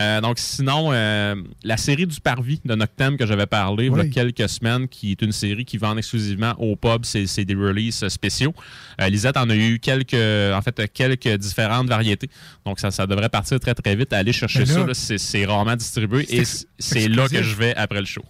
Euh, 0.00 0.20
donc, 0.22 0.38
sinon, 0.38 0.90
euh, 0.92 1.34
la 1.64 1.76
série 1.76 2.06
du 2.06 2.20
Parvis 2.20 2.60
de 2.64 2.74
Noctem 2.74 3.16
que 3.18 3.26
j'avais 3.26 3.46
parlé 3.46 3.86
il 3.86 3.90
y 3.92 4.00
a 4.00 4.04
quelques 4.10 4.48
semaines, 4.48 4.88
qui 4.88 5.12
est 5.12 5.20
une 5.22 5.32
série 5.32 5.64
qui 5.66 5.76
vend 5.76 5.96
exclusivement 5.96 6.54
au 6.58 6.76
pub, 6.76 7.04
c'est 7.04 7.44
des 7.44 7.54
releases 7.54 8.08
spéciaux. 8.08 8.54
Euh, 9.00 9.08
Lisette 9.10 9.36
en 9.36 9.50
a 9.50 9.54
eu 9.54 9.78
quelques, 9.78 10.14
en 10.14 10.62
fait, 10.62 10.90
quelques 10.92 11.28
différentes 11.36 11.88
variétés. 11.88 12.30
Donc, 12.64 12.80
ça, 12.80 12.90
ça 12.90 13.06
devrait 13.06 13.28
partir 13.28 13.60
très, 13.60 13.74
très 13.74 13.94
vite. 13.94 14.12
Allez 14.12 14.32
chercher 14.32 14.64
là- 14.64 14.94
ça. 14.94 15.18
C'est 15.18 15.44
rarement 15.44 15.76
distribué 15.76 16.26
et 16.34 16.42
c'est 16.78 17.08
là 17.08 17.28
que 17.28 17.42
je 17.42 17.54
vais 17.56 17.74
après 17.76 18.00
le 18.00 18.06
show. 18.06 18.24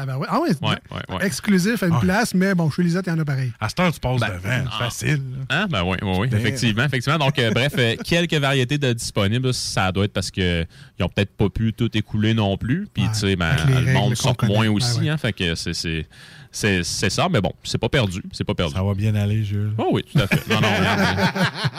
Ah, 0.00 0.06
ben 0.06 0.16
ouais. 0.16 0.26
Ah 0.30 0.38
ouais, 0.40 0.50
Ouais, 0.62 0.68
ouais, 0.92 1.16
ouais. 1.16 1.26
exclusif 1.26 1.82
à 1.82 1.86
une 1.88 1.94
Ah. 1.94 2.00
place, 2.00 2.32
mais 2.32 2.54
bon, 2.54 2.70
chez 2.70 2.84
Lisette, 2.84 3.06
il 3.08 3.10
y 3.10 3.12
en 3.12 3.18
a 3.18 3.24
pareil. 3.24 3.52
À 3.60 3.68
cette 3.68 3.80
heure, 3.80 3.92
tu 3.92 3.98
passes 3.98 4.20
Ben, 4.20 4.28
devant. 4.28 4.70
ah. 4.72 4.78
Facile. 4.84 5.20
Hein? 5.50 5.66
Ben 5.68 5.82
oui, 5.82 5.96
oui, 6.02 6.16
oui, 6.20 6.28
effectivement, 6.32 6.84
effectivement. 6.84 7.18
Donc, 7.18 7.36
euh, 7.40 7.50
bref, 7.50 7.74
euh, 7.76 7.96
quelques 8.04 8.34
variétés 8.34 8.78
de 8.78 8.92
disponibles. 8.92 9.52
Ça 9.52 9.90
doit 9.90 10.04
être 10.04 10.12
parce 10.12 10.30
qu'ils 10.30 10.66
n'ont 11.00 11.08
peut-être 11.08 11.36
pas 11.36 11.48
pu 11.48 11.72
tout 11.72 11.90
écouler 11.96 12.32
non 12.32 12.56
plus. 12.56 12.86
Puis, 12.94 13.02
Ouais, 13.02 13.08
tu 13.12 13.18
sais, 13.18 13.34
ben, 13.36 13.56
le 13.68 13.92
monde 13.92 14.14
sort 14.14 14.36
moins 14.44 14.68
aussi. 14.68 15.00
ouais. 15.00 15.08
Hein, 15.08 15.16
fait 15.16 15.32
que 15.32 15.54
c'est- 15.56 16.06
c'est 16.50 16.82
ça. 16.82 17.28
Mais 17.30 17.40
bon, 17.40 17.52
c'est 17.62 17.78
pas 17.78 17.88
perdu. 17.88 18.22
C'est 18.32 18.44
pas 18.44 18.54
perdu. 18.54 18.74
Ça 18.74 18.82
va 18.82 18.94
bien 18.94 19.14
aller, 19.14 19.44
Jules. 19.44 19.72
Oh 19.78 19.88
oui, 19.92 20.04
tout 20.10 20.18
à 20.18 20.26
fait. 20.26 20.48
Non, 20.48 20.60
non, 20.60 20.68
regarde, 20.68 21.00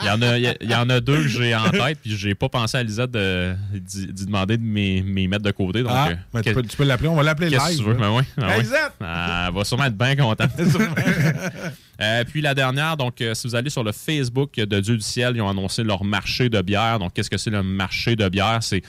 il 0.00 0.06
y 0.06 0.10
en 0.10 0.22
a, 0.22 0.38
il 0.38 0.70
y 0.70 0.74
en 0.74 0.90
a 0.90 1.00
deux 1.00 1.22
que 1.22 1.28
j'ai 1.28 1.54
en 1.54 1.70
tête, 1.70 1.98
puis 2.02 2.16
j'ai 2.16 2.34
pas 2.34 2.48
pensé 2.48 2.76
à 2.76 2.82
Lisette 2.82 3.10
de, 3.10 3.54
d'y 3.72 4.24
demander 4.26 4.56
de 4.56 4.62
m'y 4.62 5.28
mettre 5.28 5.44
de 5.44 5.50
côté. 5.50 5.82
Donc, 5.82 5.92
Ah, 5.94 6.10
euh, 6.34 6.42
tu, 6.42 6.76
peux, 6.76 6.84
l'appeler, 6.84 7.08
on 7.08 7.16
va 7.16 7.22
l'appeler 7.22 7.50
live. 7.50 7.76
Tu 7.76 7.82
veux? 7.84 7.94
Ben 7.94 8.10
oui. 8.10 8.22
Ah, 8.40 9.46
elle 9.48 9.54
va 9.54 9.64
sûrement 9.64 9.84
être 9.84 9.96
bien 9.96 10.16
contente. 10.16 10.50
Euh, 12.00 12.24
puis 12.24 12.40
la 12.40 12.54
dernière, 12.54 12.96
donc, 12.96 13.20
euh, 13.20 13.34
si 13.34 13.46
vous 13.46 13.54
allez 13.54 13.68
sur 13.68 13.84
le 13.84 13.92
Facebook 13.92 14.54
de 14.56 14.80
Dieu 14.80 14.96
du 14.96 15.02
ciel, 15.02 15.36
ils 15.36 15.42
ont 15.42 15.48
annoncé 15.50 15.82
leur 15.82 16.02
marché 16.02 16.48
de 16.48 16.60
bière. 16.62 16.98
Donc, 16.98 17.12
qu'est-ce 17.12 17.28
que 17.28 17.36
c'est 17.36 17.50
le 17.50 17.62
marché 17.62 18.16
de 18.16 18.26
bière? 18.28 18.60
C'est 18.62 18.82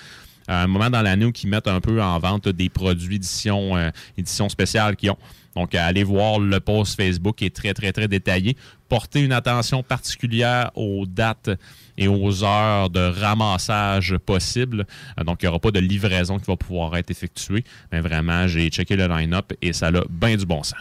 un 0.47 0.67
moment 0.67 0.89
dans 0.89 1.01
l'année 1.01 1.25
où 1.25 1.31
ils 1.43 1.49
mettent 1.49 1.67
un 1.67 1.81
peu 1.81 2.01
en 2.01 2.17
vente 2.19 2.47
des 2.47 2.69
produits 2.69 3.17
édition, 3.17 3.75
euh, 3.75 3.89
édition 4.17 4.49
spéciale 4.49 4.95
qu'ils 4.95 5.11
ont. 5.11 5.17
Donc, 5.55 5.75
euh, 5.75 5.79
allez 5.81 6.03
voir 6.03 6.39
le 6.39 6.59
post 6.59 6.95
Facebook 6.95 7.37
qui 7.37 7.45
est 7.45 7.55
très, 7.55 7.73
très, 7.73 7.91
très 7.91 8.07
détaillé. 8.07 8.55
Portez 8.89 9.21
une 9.21 9.31
attention 9.31 9.83
particulière 9.83 10.71
aux 10.75 11.05
dates 11.05 11.49
et 11.97 12.07
aux 12.07 12.43
heures 12.43 12.89
de 12.89 12.99
ramassage 12.99 14.17
possibles. 14.17 14.85
Euh, 15.19 15.23
donc, 15.23 15.41
il 15.41 15.45
n'y 15.45 15.49
aura 15.49 15.59
pas 15.59 15.71
de 15.71 15.79
livraison 15.79 16.39
qui 16.39 16.45
va 16.45 16.55
pouvoir 16.55 16.95
être 16.97 17.11
effectuée. 17.11 17.63
Mais 17.91 18.01
vraiment, 18.01 18.47
j'ai 18.47 18.69
checké 18.69 18.95
le 18.95 19.07
line-up 19.07 19.53
et 19.61 19.73
ça 19.73 19.87
a 19.87 20.01
bien 20.09 20.35
du 20.35 20.45
bon 20.45 20.63
sens. 20.63 20.79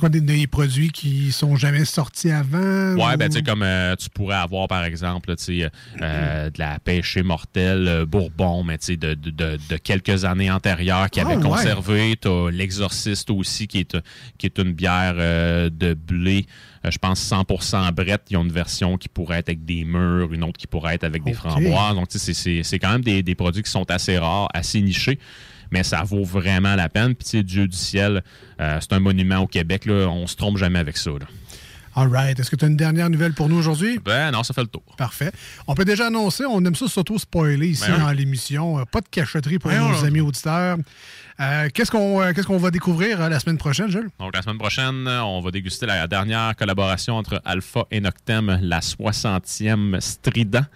Quoi, 0.00 0.08
des, 0.08 0.20
des 0.20 0.46
produits 0.46 0.90
qui 0.90 1.30
sont 1.30 1.54
jamais 1.56 1.84
sortis 1.84 2.30
avant? 2.30 2.94
Ouais, 2.94 3.14
ou- 3.14 3.16
ben 3.18 3.28
tu 3.28 3.36
sais, 3.36 3.42
comme 3.42 3.62
euh, 3.62 3.94
tu 3.96 4.08
pourrais 4.10 4.36
avoir, 4.36 4.66
par 4.66 4.84
exemple, 4.84 5.34
tu 5.36 5.44
sais, 5.44 5.70
euh, 6.02 6.50
de 6.50 6.58
la 6.58 6.78
pêche 6.80 7.18
mortelle 7.18 7.86
euh, 7.86 8.06
Bourbon, 8.06 8.64
mais 8.64 8.78
tu 8.78 8.86
sais, 8.86 8.96
de, 8.96 9.14
de, 9.14 9.30
de- 9.30 9.58
de 9.68 9.76
quelques 9.76 10.24
années 10.24 10.50
antérieures 10.50 11.08
qui 11.10 11.20
avait 11.20 11.36
ouais. 11.36 11.42
conservé. 11.42 12.16
T'as 12.20 12.50
l'exorciste 12.50 13.30
aussi, 13.30 13.68
qui 13.68 13.80
est, 13.80 13.96
qui 14.38 14.46
est 14.46 14.58
une 14.58 14.72
bière 14.72 15.14
euh, 15.18 15.70
de 15.70 15.94
blé, 15.94 16.46
euh, 16.84 16.90
je 16.90 16.98
pense 16.98 17.20
100% 17.30 17.92
brette. 17.92 18.22
Ils 18.30 18.36
ont 18.38 18.44
une 18.44 18.52
version 18.52 18.96
qui 18.96 19.08
pourrait 19.08 19.38
être 19.40 19.50
avec 19.50 19.64
des 19.64 19.84
mûrs, 19.84 20.32
une 20.32 20.44
autre 20.44 20.58
qui 20.58 20.66
pourrait 20.66 20.94
être 20.94 21.04
avec 21.04 21.22
des 21.24 21.34
framboises. 21.34 21.94
Donc, 21.94 22.08
tu 22.08 22.18
sais, 22.18 22.62
c'est 22.62 22.78
quand 22.78 22.92
même 22.92 23.02
des, 23.04 23.22
des 23.22 23.34
produits 23.34 23.62
qui 23.62 23.70
sont 23.70 23.90
assez 23.90 24.16
rares, 24.18 24.48
assez 24.54 24.80
nichés. 24.80 25.18
Mais 25.70 25.82
ça 25.82 26.02
vaut 26.02 26.24
vraiment 26.24 26.74
la 26.74 26.88
peine. 26.88 27.14
Puis, 27.14 27.24
tu 27.24 27.30
sais, 27.38 27.42
Dieu 27.42 27.66
du 27.68 27.76
ciel, 27.76 28.22
euh, 28.60 28.78
c'est 28.80 28.92
un 28.92 29.00
monument 29.00 29.38
au 29.38 29.46
Québec. 29.46 29.86
Là. 29.86 30.08
On 30.08 30.26
se 30.26 30.36
trompe 30.36 30.56
jamais 30.58 30.78
avec 30.78 30.96
ça. 30.96 31.10
Là. 31.10 31.26
All 31.96 32.08
right. 32.08 32.38
Est-ce 32.38 32.50
que 32.50 32.56
tu 32.56 32.64
as 32.64 32.68
une 32.68 32.76
dernière 32.76 33.10
nouvelle 33.10 33.32
pour 33.32 33.48
nous 33.48 33.56
aujourd'hui? 33.58 33.98
Ben 34.04 34.30
non, 34.30 34.44
ça 34.44 34.54
fait 34.54 34.60
le 34.60 34.68
tour. 34.68 34.82
Parfait. 34.96 35.32
On 35.66 35.74
peut 35.74 35.84
déjà 35.84 36.06
annoncer, 36.06 36.44
on 36.48 36.64
aime 36.64 36.76
ça 36.76 36.86
s'auto-spoiler 36.86 37.66
ici 37.66 37.84
Ben 37.88 37.98
dans 37.98 38.12
l'émission. 38.12 38.78
Euh, 38.78 38.84
Pas 38.84 39.00
de 39.00 39.08
cachotterie 39.10 39.58
pour 39.58 39.70
Ben 39.72 39.80
nos 39.80 40.04
amis 40.04 40.20
auditeurs. 40.20 40.76
Euh, 41.40 41.68
Qu'est-ce 41.72 41.90
qu'on 41.90 42.20
euh, 42.22 42.32
qu'est-ce 42.32 42.46
qu'on 42.46 42.58
va 42.58 42.70
découvrir 42.70 43.20
euh, 43.20 43.28
la 43.28 43.40
semaine 43.40 43.58
prochaine, 43.58 43.90
Jules? 43.90 44.08
Donc, 44.20 44.36
la 44.36 44.42
semaine 44.42 44.58
prochaine, 44.58 45.08
on 45.08 45.40
va 45.40 45.50
déguster 45.50 45.86
la 45.86 46.06
dernière 46.06 46.54
collaboration 46.54 47.16
entre 47.16 47.40
Alpha 47.44 47.86
et 47.90 48.00
Noctem, 48.00 48.58
la 48.62 48.80
60e 48.80 49.98
Strident. 50.00 50.66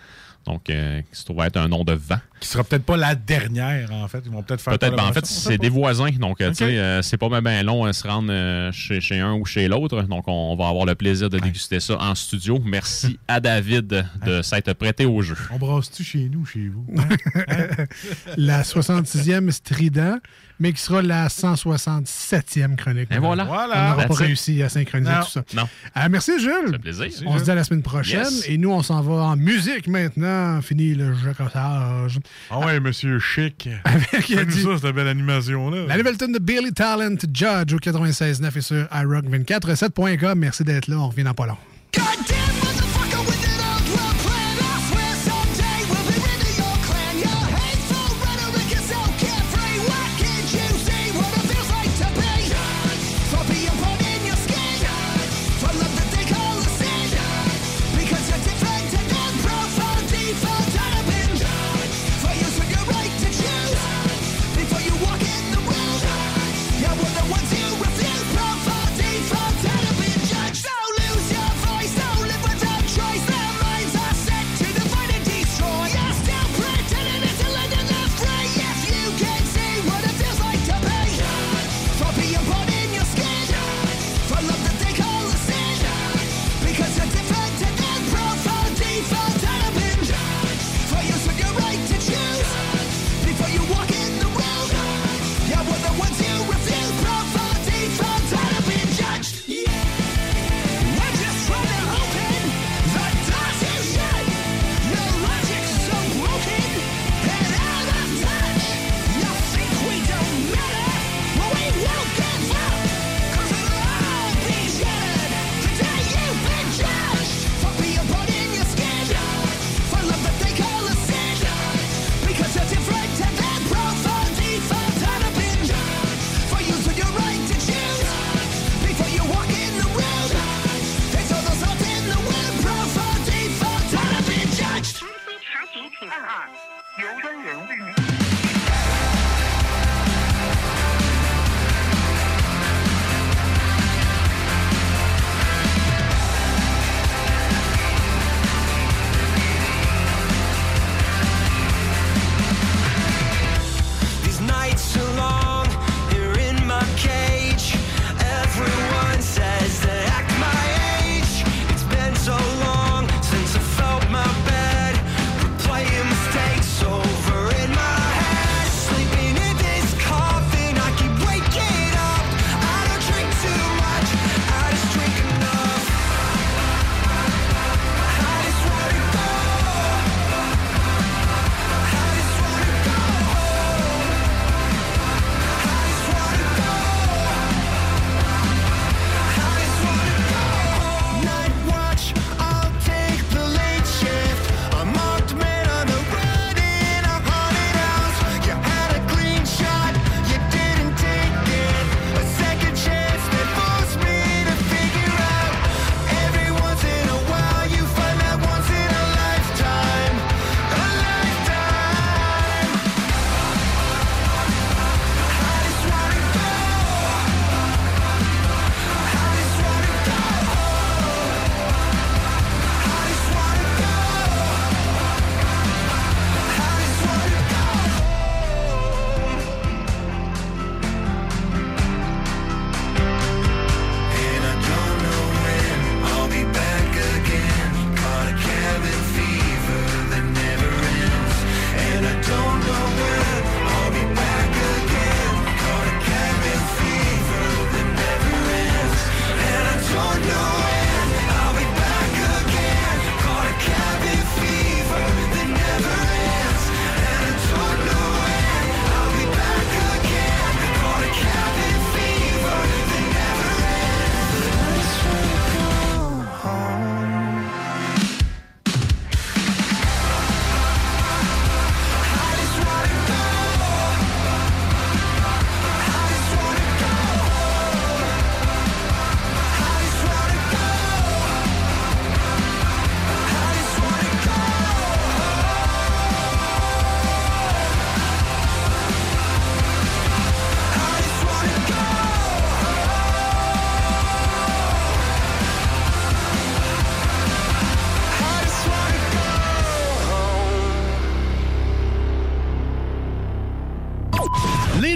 Donc, 0.46 0.68
euh, 0.68 1.00
qui 1.10 1.18
se 1.18 1.24
trouve 1.24 1.42
être 1.42 1.56
un 1.56 1.68
nom 1.68 1.84
de 1.84 1.92
vent. 1.92 2.18
Qui 2.38 2.48
sera 2.48 2.64
peut-être 2.64 2.84
pas 2.84 2.98
la 2.98 3.14
dernière, 3.14 3.90
en 3.92 4.06
fait. 4.08 4.22
Ils 4.26 4.30
vont 4.30 4.42
peut-être 4.42 4.60
faire. 4.60 4.78
Peut-être, 4.78 4.94
ben, 4.94 5.04
en 5.04 5.12
fait, 5.12 5.24
c'est 5.24 5.56
des 5.56 5.70
voisins. 5.70 6.10
Donc, 6.10 6.40
euh, 6.40 6.50
tu 6.50 6.56
sais, 6.56 6.78
euh, 6.78 7.00
c'est 7.00 7.16
pas 7.16 7.40
bien 7.40 7.62
long 7.62 7.84
à 7.84 7.92
se 7.94 8.06
rendre 8.06 8.30
euh, 8.30 8.70
chez, 8.70 9.00
chez 9.00 9.20
un 9.20 9.32
ou 9.32 9.46
chez 9.46 9.66
l'autre. 9.68 10.02
Donc, 10.02 10.24
on 10.26 10.54
va 10.54 10.68
avoir 10.68 10.84
le 10.84 10.94
plaisir 10.94 11.30
de 11.30 11.38
déguster 11.38 11.80
ça 11.80 11.96
en 11.98 12.14
studio. 12.14 12.60
Merci 12.62 13.18
à 13.28 13.40
David 13.40 14.04
de 14.26 14.42
s'être 14.42 14.74
prêté 14.74 15.06
au 15.06 15.22
jeu. 15.22 15.36
On 15.50 15.56
brasse-tu 15.56 16.04
chez 16.04 16.28
nous, 16.28 16.44
chez 16.44 16.68
vous? 16.68 16.84
la 18.36 18.62
66e 18.62 19.50
Strident, 19.50 20.18
mais 20.60 20.72
qui 20.72 20.80
sera 20.80 21.02
la 21.02 21.28
167e 21.28 22.76
chronique. 22.76 23.08
Et 23.10 23.18
voilà. 23.18 23.44
On 23.44 23.46
n'aura 23.48 24.04
pas 24.06 24.14
réussi 24.14 24.62
à 24.62 24.68
synchroniser 24.68 25.10
Non. 25.12 25.20
tout 25.24 25.30
ça. 25.30 25.42
Non. 25.54 25.68
Euh, 25.96 26.08
merci, 26.10 26.32
Jules. 26.40 26.78
plaisir. 26.80 27.06
On 27.26 27.38
se 27.38 27.44
dit 27.44 27.50
à 27.50 27.54
la 27.54 27.64
semaine 27.64 27.82
prochaine. 27.82 28.20
Yes. 28.24 28.44
Et 28.48 28.58
nous, 28.58 28.70
on 28.70 28.82
s'en 28.82 29.00
va 29.02 29.14
en 29.24 29.36
musique 29.36 29.88
maintenant. 29.88 30.60
Fini 30.62 30.94
le 30.94 31.14
jeu 31.14 31.32
cassage. 31.36 32.18
Ah 32.50 32.60
ouais, 32.60 32.80
monsieur 32.80 33.18
Chic. 33.18 33.68
Avec, 33.84 34.28
il 34.28 34.38
a 34.38 34.44
dit- 34.44 34.62
ça, 34.62 34.70
cette 34.80 34.94
belle 34.94 35.08
animation-là. 35.08 35.86
La 35.88 35.96
nouvelle 35.96 36.16
tune 36.16 36.32
de 36.32 36.38
Billy 36.38 36.72
Talent, 36.72 37.16
Judge, 37.32 37.72
au 37.72 37.78
96.9 37.78 38.56
et 38.56 38.60
sur 38.60 38.84
iRock247.com. 38.84 40.38
Merci 40.38 40.64
d'être 40.64 40.88
là. 40.88 40.96
On 40.98 41.08
revient 41.08 41.24
dans 41.24 41.34
pas 41.34 41.46
long. 41.46 41.56
Don't 41.92 42.04
lose 42.28 42.63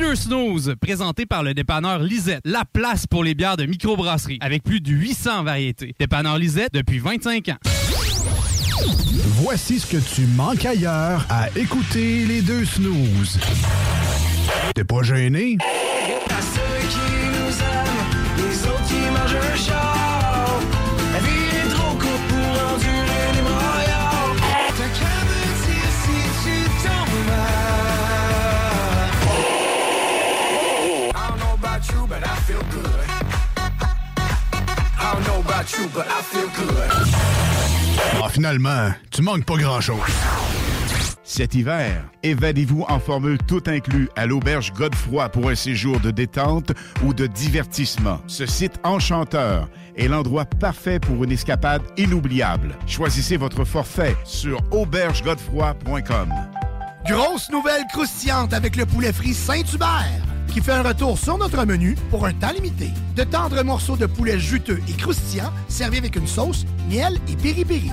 Deux 0.09 0.14
snooze, 0.14 0.74
présentés 0.80 1.26
par 1.26 1.42
le 1.42 1.52
dépanneur 1.52 1.98
Lisette, 1.98 2.40
la 2.46 2.64
place 2.64 3.06
pour 3.06 3.22
les 3.22 3.34
bières 3.34 3.59
de 3.59 3.66
microbrasserie, 3.66 4.38
avec 4.40 4.62
plus 4.62 4.80
de 4.80 4.90
800 4.90 5.42
variétés. 5.42 5.94
Dépanneur 6.00 6.38
Lisette 6.38 6.72
depuis 6.72 6.98
25 6.98 7.50
ans. 7.50 7.59
Voici 9.42 9.78
ce 9.78 9.86
que 9.86 9.98
tu 9.98 10.22
manques 10.28 10.64
ailleurs 10.64 11.26
à 11.28 11.50
écouter 11.54 12.24
les 12.24 12.40
deux 12.40 12.64
snooze. 12.64 13.38
T'es 14.74 14.84
pas 14.84 15.02
gêné? 15.02 15.59
Ah, 38.22 38.28
finalement, 38.28 38.90
tu 39.10 39.22
manques 39.22 39.44
pas 39.44 39.56
grand-chose. 39.56 39.98
Cet 41.22 41.54
hiver, 41.54 42.04
évadez-vous 42.22 42.86
en 42.88 42.98
formule 42.98 43.38
tout 43.46 43.62
inclus 43.66 44.08
à 44.16 44.26
l'auberge 44.26 44.72
Godefroy 44.72 45.28
pour 45.28 45.50
un 45.50 45.54
séjour 45.54 46.00
de 46.00 46.10
détente 46.10 46.72
ou 47.04 47.12
de 47.12 47.26
divertissement. 47.26 48.20
Ce 48.26 48.46
site 48.46 48.80
enchanteur 48.82 49.68
est 49.96 50.08
l'endroit 50.08 50.46
parfait 50.46 50.98
pour 50.98 51.22
une 51.22 51.32
escapade 51.32 51.82
inoubliable. 51.96 52.74
Choisissez 52.86 53.36
votre 53.36 53.64
forfait 53.64 54.16
sur 54.24 54.60
aubergegodefroy.com. 54.70 56.32
Grosse 57.06 57.50
nouvelle 57.50 57.84
croustillante 57.92 58.52
avec 58.52 58.76
le 58.76 58.86
poulet 58.86 59.12
frit 59.12 59.34
Saint-Hubert 59.34 60.38
qui 60.59 60.64
fait 60.64 60.72
un 60.72 60.82
retour 60.82 61.16
sur 61.16 61.38
notre 61.38 61.64
menu 61.64 61.94
pour 62.11 62.26
un 62.26 62.32
temps 62.32 62.50
limité. 62.50 62.88
De 63.14 63.22
tendres 63.22 63.62
morceaux 63.62 63.96
de 63.96 64.06
poulet 64.06 64.40
juteux 64.40 64.80
et 64.88 64.92
croustillants 64.92 65.52
servis 65.68 65.98
avec 65.98 66.16
une 66.16 66.26
sauce, 66.26 66.64
miel 66.90 67.16
et 67.28 67.36
piri-piri. 67.36 67.92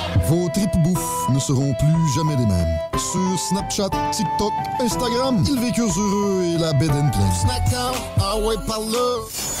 Vos 0.27 0.49
tripes 0.49 0.77
bouffe 0.83 1.29
ne 1.29 1.39
seront 1.39 1.73
plus 1.73 2.13
jamais 2.15 2.35
les 2.35 2.45
mêmes. 2.45 2.77
Sur 2.93 3.39
Snapchat, 3.49 3.89
TikTok, 4.11 4.53
Instagram, 4.79 5.43
ils 5.47 5.59
vécurent 5.59 5.93
heureux 5.97 6.43
et 6.43 6.57
la 6.57 6.73
bed 6.73 6.91
and 6.91 7.09
pleine. 7.09 7.31
Ah 8.19 8.37
ouais, 8.37 8.55
par 8.67 8.79
là. 8.79 9.60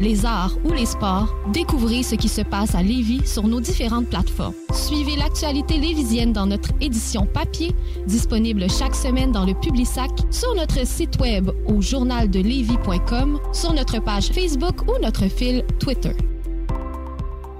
les 0.00 0.24
arts 0.24 0.56
ou 0.64 0.72
les 0.72 0.86
sports, 0.86 1.34
découvrez 1.52 2.02
ce 2.02 2.14
qui 2.14 2.28
se 2.28 2.40
passe 2.40 2.74
à 2.74 2.82
Lévis 2.82 3.26
sur 3.26 3.46
nos 3.46 3.60
différentes 3.60 4.08
plateformes. 4.08 4.54
Suivez 4.72 5.16
l'actualité 5.16 5.78
lévisienne 5.78 6.32
dans 6.32 6.46
notre 6.46 6.70
édition 6.80 7.26
papier, 7.26 7.74
disponible 8.06 8.68
chaque 8.70 8.94
semaine 8.94 9.30
dans 9.30 9.44
le 9.44 9.54
Publisac, 9.54 10.10
sur 10.30 10.54
notre 10.54 10.86
site 10.86 11.20
web 11.20 11.50
au 11.66 11.80
journaldelevis.com, 11.82 13.38
sur 13.52 13.72
notre 13.74 14.00
page 14.00 14.28
Facebook 14.28 14.82
ou 14.88 14.98
notre 15.02 15.28
fil 15.28 15.64
Twitter. 15.78 16.16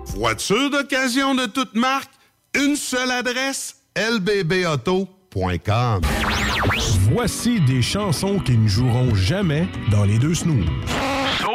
Voiture 0.07 0.71
d'occasion 0.71 1.35
de 1.35 1.47
toute 1.47 1.75
marque, 1.75 2.11
une 2.55 2.75
seule 2.75 3.11
adresse, 3.11 3.77
lbbauto.com. 3.97 5.11
Voici 7.13 7.61
des 7.61 7.83
chansons 7.83 8.39
qui 8.39 8.57
ne 8.57 8.67
joueront 8.67 9.15
jamais 9.15 9.69
dans 9.91 10.05
les 10.05 10.19
deux 10.19 10.35
snooze. 10.35 10.67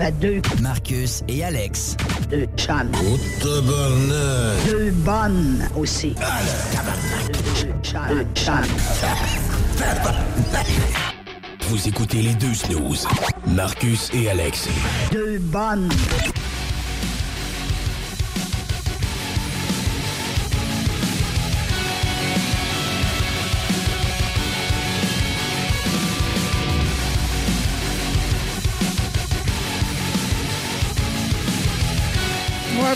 En 0.00 0.10
deux. 0.20 0.40
Marcus 0.60 1.22
et 1.28 1.44
Alex. 1.44 1.96
Deux 2.30 2.46
chums. 2.56 2.90
Deux 3.42 4.90
bonnes 4.90 5.68
aussi. 5.76 6.14
Deux 6.14 7.74
chums. 7.82 8.24
chums. 8.34 8.54
Vous 11.68 11.88
écoutez 11.88 12.22
les 12.22 12.34
deux 12.34 12.54
snooze. 12.54 13.06
Marcus 13.46 14.10
et 14.12 14.28
Alex. 14.30 14.68
Deux 15.12 15.38
bonnes. 15.38 15.88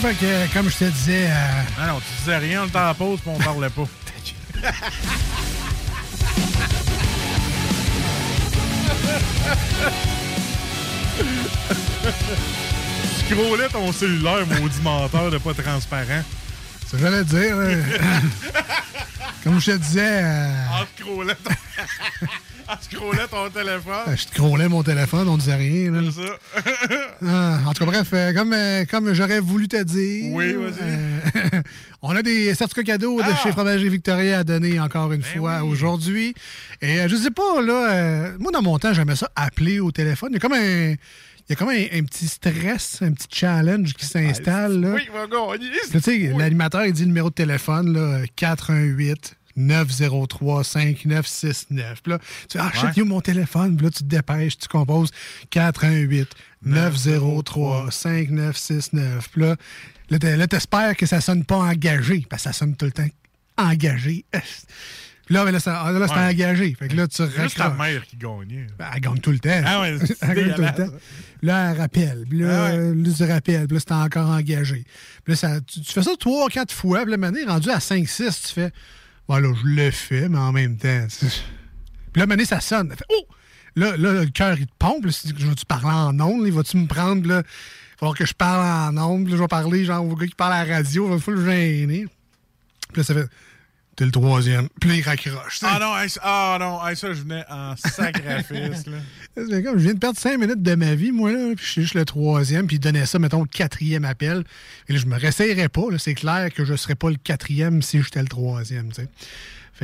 Fait 0.05 0.15
que, 0.15 0.53
comme 0.55 0.69
je 0.71 0.77
te 0.79 0.85
disais. 0.85 1.27
euh, 1.31 1.63
Ah 1.81 1.87
non, 1.89 2.01
tu 2.01 2.07
disais 2.19 2.37
rien, 2.37 2.63
on 2.65 2.67
était 2.67 2.79
en 2.79 2.95
pause, 2.95 3.21
puis 3.21 3.31
on 3.35 3.39
parlait 3.39 3.71
pas. 3.71 3.85
Scrollais 13.19 13.69
ton 13.69 13.93
cellulaire, 13.93 14.47
maudit 14.47 14.81
menteur 14.83 15.31
de 15.31 15.39
pas 15.39 15.55
transparent. 15.55 16.23
Ça, 16.87 16.99
j'allais 16.99 17.25
dire. 17.25 17.39
euh, 17.57 17.83
comme 19.45 19.61
je 19.61 19.73
te 19.73 19.77
disais. 19.77 20.23
euh, 20.23 20.49
En 20.73 20.85
scrollait 21.03 21.35
ton... 21.35 21.51
en 22.73 22.77
scrollait 22.81 23.29
ton 23.29 23.51
téléphone. 23.51 23.95
euh, 24.09 24.17
je 24.17 24.25
te 24.27 24.35
scrollais 24.35 24.69
mon 24.69 24.83
téléphone, 24.83 25.29
on 25.29 25.37
disait 25.39 25.55
rien. 25.55 25.91
là. 25.93 26.01
C'est 26.15 26.23
ça. 26.23 26.54
Ah, 27.27 27.59
en 27.67 27.73
tout 27.73 27.85
cas, 27.85 27.91
bref, 27.91 28.09
euh, 28.13 28.33
comme, 28.35 28.53
euh, 28.53 28.85
comme 28.91 29.13
j'aurais 29.15 29.41
voulu 29.41 29.67
te 29.69 29.83
dire. 29.83 30.33
Oui, 30.33 30.53
vas-y. 30.53 30.73
euh, 30.83 31.63
on 32.03 32.11
a 32.15 32.23
des 32.23 32.55
certificats 32.55 32.93
cadeaux 32.93 33.21
de 33.21 33.27
chez 33.43 33.51
Fromagerie 33.53 33.89
Victoria 33.89 34.41
à 34.41 34.45
donner 34.45 34.79
encore 34.81 35.13
une 35.13 35.23
fois 35.23 35.63
aujourd'hui. 35.63 36.35
Et 36.83 37.09
je 37.09 37.17
sais 37.17 37.31
pas, 37.31 37.63
là, 37.63 38.33
moi, 38.39 38.53
dans 38.53 38.63
mon 38.63 38.79
temps, 38.79 38.93
j'aimais 38.93 39.17
ça 39.17 39.31
appeler 39.37 39.81
au 39.81 39.91
téléphone. 39.93 40.31
Il 40.33 40.35
y 40.35 40.37
a 40.37 40.41
comme 40.41 40.53
un. 40.55 40.95
Il 41.47 41.51
y 41.51 41.53
a 41.53 41.57
comme 41.57 41.69
un, 41.69 41.99
un 41.99 42.03
petit 42.05 42.27
stress, 42.27 43.01
un 43.03 43.13
petit 43.13 43.29
challenge 43.31 43.93
qui 43.93 44.07
s'installe. 44.07 44.81
là. 44.81 44.93
Oui, 44.95 45.03
va 45.13 45.27
gagner. 45.27 45.69
Là, 45.71 45.81
tu 45.93 46.01
sais, 46.01 46.33
l'animateur, 46.37 46.87
il 46.87 46.93
dit 46.95 47.03
le 47.03 47.09
numéro 47.09 47.29
de 47.29 47.35
téléphone, 47.35 47.93
là, 47.93 48.23
418 48.35 49.37
903 49.57 50.65
5969. 50.65 52.03
Puis 52.03 52.13
là, 52.13 52.19
tu 52.49 52.59
ah, 52.59 52.71
shit, 52.75 52.97
Ouais. 52.97 53.05
mon 53.05 53.21
téléphone. 53.21 53.77
Puis 53.77 53.87
là, 53.87 53.91
tu 53.91 53.99
te 53.99 54.09
dépêches, 54.09 54.59
tu 54.59 54.69
composes 54.69 55.11
418 55.51 56.29
903 56.65 57.91
5969. 57.91 59.29
Puis 59.31 59.41
là, 59.43 59.57
là, 60.11 60.47
t'espères 60.47 60.97
que 60.97 61.07
ça 61.07 61.21
sonne 61.21 61.45
pas 61.45 61.57
engagé, 61.57 62.27
parce 62.29 62.43
que 62.45 62.51
ça 62.51 62.53
sonne 62.53 62.77
tout 62.77 62.87
le 62.87 62.93
temps 62.93 63.07
engagé. 63.57 64.25
Puis 65.27 65.35
là, 65.37 65.45
ben 65.45 65.53
là, 65.53 65.61
ça- 65.61 65.81
ah, 65.83 65.91
là, 65.93 66.01
Ouais. 66.07 66.13
engagé. 66.35 66.75
Fait 66.79 66.89
que 66.89 66.97
là, 66.97 67.07
tu 67.09 67.17
C'est 67.17 67.43
juste 67.43 67.57
ta 67.57 67.71
mère 67.71 68.05
qui 68.07 68.17
gagnait. 68.17 68.67
Ben, 68.79 68.87
elle 68.95 69.01
gagne 69.01 69.19
tout 69.21 69.31
le 69.31 69.39
temps. 69.39 69.63
Ah 69.65 69.81
ouais, 69.81 69.97
elle 70.21 70.35
gagne 70.35 70.55
tout 70.55 70.61
le 70.63 70.75
temps. 70.75 70.93
Là, 71.41 71.71
elle 71.71 71.79
rappelle. 71.81 72.25
Puis 72.29 72.41
là, 72.41 72.67
Ah 72.67 72.75
ouais. 72.77 72.95
là, 72.95 73.11
tu 73.17 73.25
rappelles. 73.25 73.67
Puis 73.67 73.75
là, 73.77 73.81
c'est 73.87 73.93
encore 73.95 74.29
engagé. 74.29 74.85
Puis 75.25 75.33
là, 75.33 75.37
ça, 75.37 75.61
tu, 75.63 75.81
tu 75.81 75.93
fais 75.93 76.03
ça 76.03 76.11
trois, 76.21 76.51
quatre 76.51 76.73
fois. 76.75 77.03
Puis 77.03 77.13
là, 77.13 77.17
maintenant, 77.17 77.41
rendu 77.55 77.71
à 77.71 77.81
5, 77.81 78.07
6, 78.07 78.43
tu 78.49 78.53
fais, 78.53 78.71
bon, 79.29 79.37
là, 79.37 79.53
je 79.55 79.67
le 79.67 79.91
fais, 79.91 80.29
mais 80.29 80.39
en 80.39 80.53
même 80.53 80.77
temps. 80.77 81.07
Puis 81.21 82.21
là, 82.21 82.27
maintenant, 82.27 82.45
ça 82.45 82.61
sonne. 82.61 82.91
Fait, 82.91 83.05
oh! 83.11 83.27
Là, 83.77 83.97
là, 83.97 84.13
le 84.13 84.27
cœur, 84.27 84.57
il 84.59 84.67
te 84.67 84.73
pompe. 84.79 85.07
Je 85.09 85.47
vais-tu 85.47 85.67
parler 85.67 85.91
en 85.91 86.19
ondes? 86.21 86.47
Il 86.47 86.53
va-tu 86.53 86.77
me 86.77 86.87
prendre? 86.87 87.27
Là, 87.27 87.39
il 87.39 87.43
va 87.43 87.99
falloir 87.99 88.17
que 88.17 88.27
je 88.27 88.35
parle 88.35 88.97
en 88.97 89.03
ondes. 89.03 89.29
Je 89.29 89.37
vais 89.37 89.49
parler, 89.49 89.85
genre, 89.85 90.05
au 90.05 90.15
gars 90.15 90.27
qui 90.27 90.35
parle 90.35 90.53
à 90.53 90.65
la 90.65 90.77
radio. 90.77 91.07
Il 91.07 91.13
va 91.15 91.19
falloir 91.19 91.45
le 91.45 91.51
gêner. 91.51 92.07
Puis 92.93 92.99
là, 92.99 93.05
ça 93.05 93.15
fait, 93.15 93.29
t'es 93.97 94.05
le 94.05 94.11
troisième. 94.11 94.69
Puis 94.81 94.91
là, 94.91 94.97
il 94.97 95.03
raccroche. 95.03 95.61
Ah 95.63 95.79
non, 95.81 95.97
hey, 95.97 96.09
ah 96.23 96.57
non, 96.61 96.87
hey, 96.87 96.97
ça, 96.97 97.13
je 97.13 97.23
venais 97.23 97.45
en 97.49 97.77
sacrifice. 97.77 98.87
là. 98.87 98.99
C'est 99.37 99.63
comme, 99.63 99.79
je 99.79 99.85
viens 99.85 99.95
de 99.95 99.99
perdre 99.99 100.19
cinq 100.19 100.39
minutes 100.39 100.63
de 100.63 100.75
ma 100.75 100.95
vie, 100.95 101.13
moi, 101.13 101.33
là, 101.33 101.55
puis 101.55 101.65
je 101.65 101.71
suis 101.71 101.83
juste 101.83 101.95
le 101.95 102.05
troisième, 102.05 102.67
puis 102.67 102.77
il 102.77 102.81
donnait 102.81 103.07
ça, 103.07 103.19
mettons, 103.19 103.43
le 103.43 103.49
quatrième 103.49 104.05
appel. 104.05 104.45
Et 104.89 104.93
là, 104.93 104.99
je 104.99 105.07
me 105.07 105.17
réessayerais 105.17 105.69
pas, 105.69 105.91
là. 105.91 105.99
C'est 105.99 106.15
clair 106.15 106.53
que 106.53 106.65
je 106.65 106.75
serais 106.75 106.95
pas 106.95 107.11
le 107.11 107.17
quatrième 107.17 107.83
si 107.83 108.03
j'étais 108.03 108.21
le 108.21 108.29
troisième, 108.29 108.89
tu 108.89 109.03
sais. 109.03 109.09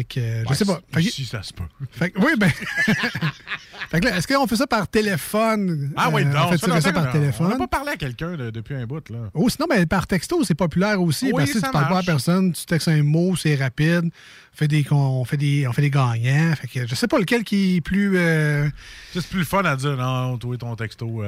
Fait 0.01 0.05
que, 0.05 0.21
euh, 0.21 0.45
je 0.49 0.55
sais 0.55 0.65
pas. 0.65 0.81
Fait 0.95 1.03
que- 1.05 1.11
Si 1.11 1.25
ça 1.27 1.43
se 1.43 1.53
peut. 1.53 1.65
fait 1.91 2.11
que- 2.11 2.19
oui, 2.21 2.33
ben. 2.39 2.51
fait 3.91 4.01
que 4.01 4.05
là, 4.07 4.17
est-ce 4.17 4.27
qu'on 4.27 4.47
fait 4.47 4.57
ça 4.57 4.67
par 4.67 4.89
téléphone? 4.89 5.93
Ah 5.97 6.09
oui, 6.11 6.23
Euh, 6.23 6.25
non, 6.25 6.47
on 6.47 6.51
fait 6.53 6.59
ça, 6.81 6.93
par 6.93 7.13
téléphone? 7.13 7.47
On 7.47 7.51
n'a 7.51 7.57
pas 7.59 7.67
parlé 7.67 7.91
à 7.93 7.97
quelqu'un 7.97 8.37
de- 8.37 8.51
depuis 8.51 8.75
un 8.75 8.87
bout, 8.87 9.07
là. 9.11 9.19
Oh, 9.35 9.49
sinon, 9.51 9.67
ben, 9.69 9.85
par 9.87 10.07
texto, 10.07 10.43
c'est 10.45 10.55
populaire 10.55 11.03
aussi. 11.03 11.27
Oui, 11.27 11.33
parce 11.37 11.53
que 11.53 11.59
tu 11.59 11.71
parles 11.71 11.89
pas 11.89 11.99
à 11.99 12.03
personne, 12.03 12.53
tu 12.53 12.65
textes 12.65 12.89
un 12.89 13.03
mot, 13.03 13.37
c'est 13.37 13.57
rapide. 13.57 14.11
On 14.55 14.57
fait 14.57 14.69
des, 14.69 14.87
on 14.91 15.25
fait 15.25 15.37
des, 15.37 15.67
on 15.69 15.73
fait 15.73 15.83
des 15.83 15.91
gagnants. 15.91 16.55
Fait 16.57 16.67
que 16.67 16.87
je 16.87 16.95
sais 16.95 17.09
pas 17.09 17.19
lequel 17.19 17.45
qui 17.45 17.77
est 17.77 17.81
plus. 17.81 18.17
euh, 18.17 18.69
C'est 19.13 19.27
plus 19.27 19.41
le 19.41 19.45
fun 19.45 19.63
à 19.65 19.77
dire 19.77 19.97
non, 19.97 20.39
toi, 20.39 20.57
ton 20.57 20.75
texto. 20.77 21.23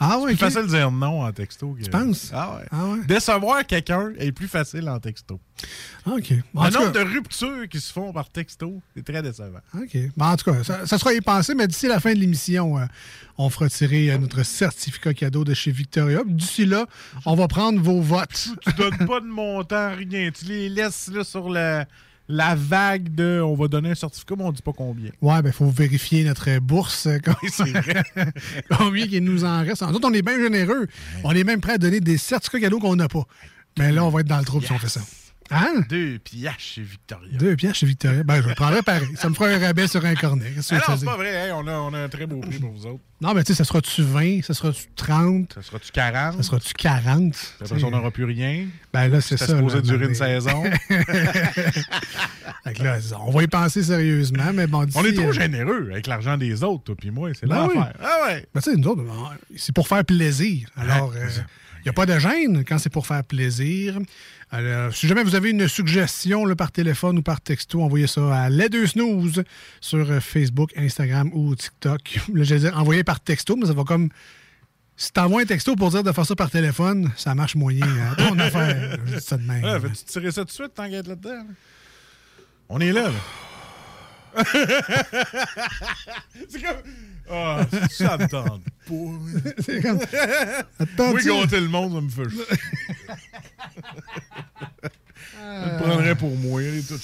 Ah 0.00 0.16
c'est 0.18 0.24
ouais, 0.24 0.34
plus 0.34 0.34
ok. 0.34 0.52
facile 0.52 0.62
de 0.62 0.76
dire 0.76 0.90
non 0.90 1.22
en 1.22 1.32
texto. 1.32 1.72
Que... 1.74 1.84
Tu 1.84 1.90
penses? 1.90 2.30
Ah 2.34 2.56
ouais. 2.56 2.66
Ah 2.72 2.84
ouais. 2.86 3.04
Décevoir 3.06 3.64
quelqu'un 3.66 4.12
est 4.18 4.32
plus 4.32 4.48
facile 4.48 4.88
en 4.88 4.98
texto. 4.98 5.38
OK. 6.06 6.32
En 6.54 6.64
Le 6.66 6.70
nombre 6.72 6.92
cas- 6.92 7.04
de 7.04 7.10
ruptures 7.10 7.68
qui 7.70 7.80
se 7.80 7.92
font 7.92 8.12
par 8.12 8.28
texto, 8.28 8.82
c'est 8.96 9.04
très 9.04 9.22
décevant. 9.22 9.60
OK. 9.74 9.96
Bon, 10.16 10.24
en 10.26 10.36
tout 10.36 10.50
cas, 10.52 10.64
ça, 10.64 10.84
ça 10.86 10.98
sera 10.98 11.14
y 11.14 11.20
penser, 11.20 11.54
mais 11.54 11.68
d'ici 11.68 11.86
la 11.86 12.00
fin 12.00 12.12
de 12.12 12.18
l'émission, 12.18 12.76
euh, 12.78 12.84
on 13.38 13.48
fera 13.50 13.68
tirer 13.68 14.10
euh, 14.10 14.18
notre 14.18 14.42
certificat 14.42 15.14
cadeau 15.14 15.44
de 15.44 15.54
chez 15.54 15.70
Victoria. 15.70 16.20
D'ici 16.26 16.66
là, 16.66 16.86
on 17.24 17.36
va 17.36 17.46
prendre 17.48 17.80
vos 17.80 18.00
votes. 18.00 18.48
Tu 18.66 18.72
donnes 18.74 19.06
pas 19.06 19.20
de 19.20 19.26
montant, 19.26 19.94
rien. 19.94 20.30
Tu 20.32 20.44
les 20.46 20.68
laisses 20.68 21.08
là, 21.14 21.22
sur 21.24 21.48
la, 21.48 21.86
la 22.28 22.54
vague 22.54 23.14
de 23.14 23.40
on 23.44 23.54
va 23.54 23.68
donner 23.68 23.90
un 23.90 23.94
certificat, 23.94 24.34
mais 24.36 24.44
on 24.44 24.52
dit 24.52 24.62
pas 24.62 24.72
combien. 24.72 25.10
Ouais, 25.20 25.42
ben, 25.42 25.52
faut 25.52 25.68
vérifier 25.68 26.24
notre 26.24 26.58
bourse. 26.58 27.06
euh, 27.06 27.18
combien 28.78 29.06
il 29.06 29.24
nous 29.24 29.44
en 29.44 29.62
reste. 29.62 29.82
En 29.82 29.92
d'autres, 29.92 30.08
on 30.08 30.12
est 30.14 30.22
bien 30.22 30.40
généreux. 30.40 30.86
On 31.22 31.32
est 31.32 31.44
même 31.44 31.60
prêt 31.60 31.72
à 31.74 31.78
donner 31.78 32.00
des 32.00 32.18
certificats 32.18 32.60
cadeaux 32.60 32.78
qu'on 32.78 32.96
n'a 32.96 33.08
pas. 33.08 33.24
Mais 33.78 33.92
là, 33.92 34.04
on 34.04 34.08
va 34.10 34.20
être 34.20 34.28
dans 34.28 34.38
le 34.38 34.44
trouble 34.44 34.64
si 34.64 34.72
on 34.72 34.78
fait 34.78 34.88
ça. 34.88 35.00
Hein? 35.50 35.84
Deux 35.88 36.18
piastres 36.18 36.60
chez 36.60 36.82
Victoria. 36.82 37.36
Deux 37.38 37.54
pièces 37.56 37.76
chez 37.76 37.86
Victoria. 37.86 38.22
Ben, 38.22 38.42
je 38.42 38.48
le 38.48 38.54
prendrais 38.54 38.82
pareil. 38.82 39.08
Ça 39.16 39.28
me 39.28 39.34
fera 39.34 39.48
un 39.50 39.58
rabais 39.58 39.86
sur 39.86 40.04
un 40.04 40.14
cornet. 40.14 40.52
Ah 40.56 40.62
c'est 40.62 41.04
pas 41.04 41.16
vrai. 41.16 41.50
on, 41.52 41.66
a, 41.66 41.72
on 41.72 41.92
a 41.92 41.98
un 41.98 42.08
très 42.08 42.26
beau 42.26 42.40
prix 42.40 42.58
pour 42.58 42.70
vous 42.72 42.86
autres. 42.86 43.00
Non, 43.20 43.32
mais 43.34 43.44
tu 43.44 43.52
sais, 43.52 43.58
ça 43.58 43.64
sera-tu 43.64 44.02
20? 44.02 44.42
Ça 44.42 44.54
sera-tu 44.54 44.84
30? 44.96 45.54
Ça 45.54 45.62
sera-tu 45.62 45.92
40? 45.92 46.36
Ça 46.36 46.42
sera-tu 46.42 46.72
40? 46.74 47.32
Puis 47.32 47.40
Après 47.60 47.78
ça, 47.80 47.86
on 47.86 47.90
n'aura 47.90 48.10
plus 48.10 48.24
rien? 48.24 48.66
Ben 48.92 49.08
là, 49.08 49.20
c'est 49.20 49.36
C'était 49.36 49.52
ça. 49.52 49.56
supposé 49.58 49.82
durer 49.82 50.06
une 50.06 50.14
saison. 50.14 50.64
Là, 52.80 52.98
on 53.26 53.30
va 53.30 53.42
y 53.42 53.46
penser 53.46 53.82
sérieusement, 53.82 54.52
mais 54.54 54.66
bon, 54.66 54.86
On 54.94 55.04
est 55.04 55.12
trop 55.12 55.28
euh, 55.28 55.32
généreux 55.32 55.88
avec 55.92 56.06
l'argent 56.06 56.36
des 56.36 56.62
autres, 56.62 56.84
toi 56.84 56.94
puis 56.96 57.10
moi. 57.10 57.30
C'est 57.38 57.46
Ben 57.46 57.66
oui. 57.68 57.74
l'enfer. 57.76 57.92
Ah 58.02 58.26
ouais. 58.26 58.46
Ben, 58.54 58.60
tu 58.60 58.70
sais, 58.70 58.76
nous 58.76 58.88
autres, 58.88 59.02
c'est 59.56 59.74
pour 59.74 59.86
faire 59.86 60.04
plaisir. 60.04 60.68
Alors, 60.76 61.12
il 61.16 61.82
n'y 61.84 61.88
a 61.90 61.92
pas 61.92 62.06
de 62.06 62.18
gêne 62.18 62.64
quand 62.64 62.78
c'est 62.78 62.90
pour 62.90 63.06
faire 63.06 63.22
plaisir. 63.24 63.98
Alors, 64.50 64.94
si 64.94 65.08
jamais 65.08 65.24
vous 65.24 65.34
avez 65.34 65.50
une 65.50 65.66
suggestion 65.68 66.44
là, 66.46 66.54
par 66.54 66.70
téléphone 66.70 67.18
ou 67.18 67.22
par 67.22 67.40
texto, 67.40 67.82
envoyez 67.82 68.06
ça 68.06 68.34
à 68.44 68.48
les 68.50 68.68
deux 68.68 68.86
snooze 68.86 69.42
sur 69.80 70.10
euh, 70.10 70.20
Facebook, 70.20 70.70
Instagram 70.76 71.30
ou 71.32 71.54
TikTok. 71.56 72.20
Là, 72.34 72.44
je 72.44 72.54
vais 72.54 72.60
dire 72.60 72.78
envoyez 72.78 73.02
par 73.04 73.20
texto, 73.20 73.56
mais 73.56 73.66
ça 73.66 73.72
va 73.72 73.84
comme. 73.84 74.10
Si 74.96 75.10
t'envoies 75.12 75.42
un 75.42 75.46
texto 75.46 75.74
pour 75.74 75.90
dire 75.90 76.04
de 76.04 76.12
faire 76.12 76.24
ça 76.24 76.36
par 76.36 76.50
téléphone, 76.50 77.10
ça 77.16 77.34
marche 77.34 77.56
moyen. 77.56 77.84
hein. 77.84 78.14
Ton 78.16 78.38
affaire. 78.38 78.96
Je 79.06 79.14
dis 79.16 79.20
ça 79.20 79.36
de 79.36 79.42
même. 79.42 79.64
Ah, 79.64 79.80
Fais-tu 79.80 80.04
tirer 80.04 80.30
ça 80.30 80.42
tout 80.42 80.46
de 80.46 80.52
suite, 80.52 80.70
être 80.78 81.08
là-dedans? 81.08 81.30
là? 81.30 81.42
On 82.68 82.80
est 82.80 82.92
là, 82.92 83.10
là. 83.10 84.44
c'est 86.48 86.62
comme. 86.62 86.76
Ah, 87.30 87.66
ça 87.90 88.18
me 88.18 88.26
tente 88.28 88.62
pas. 88.86 89.62
C'est 89.64 89.80
comme- 89.82 89.98
Attends, 90.78 91.12
Oui, 91.12 91.24
gâter 91.24 91.60
le 91.60 91.68
monde, 91.68 91.94
ça 91.94 92.00
me 92.00 92.08
fait 92.26 92.30
chier. 92.30 92.44
Je 95.36 95.70
le 95.70 95.82
prendrais 95.82 96.14
pour 96.14 96.36
moi, 96.36 96.62
elle 96.62 96.78
est 96.78 96.86
toute. 96.88 97.00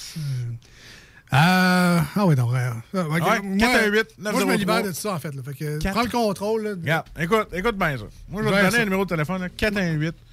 Euh, 1.33 1.99
ah 2.15 2.25
oui, 2.25 2.35
donc. 2.35 2.53
euh, 2.53 2.71
ah, 2.93 2.99
ok. 3.07 3.11
Ouais, 3.13 3.39
Moi, 3.41 3.57
418 3.57 4.07
Moi, 4.19 4.33
je 4.41 4.45
me 4.45 4.55
libère 4.57 4.83
de 4.83 4.91
ça, 4.91 5.13
en 5.13 5.19
fait. 5.19 5.33
là. 5.33 5.41
Fait 5.43 5.53
que, 5.53 5.77
Quatre- 5.79 5.93
prends 5.93 6.03
le 6.03 6.09
contrôle. 6.09 6.63
Là. 6.63 6.69
Regarde, 6.71 7.05
écoute, 7.19 7.47
écoute 7.53 7.77
bien 7.77 7.97
ça. 7.97 8.03
Moi, 8.29 8.43
je 8.43 8.49
vais 8.49 8.59
te 8.59 8.65
donner 8.65 8.79
un 8.81 8.83
numéro 8.83 9.05
de 9.05 9.09
téléphone, 9.09 9.41
là, 9.41 9.49
418 9.49 9.97
903 10.01 10.30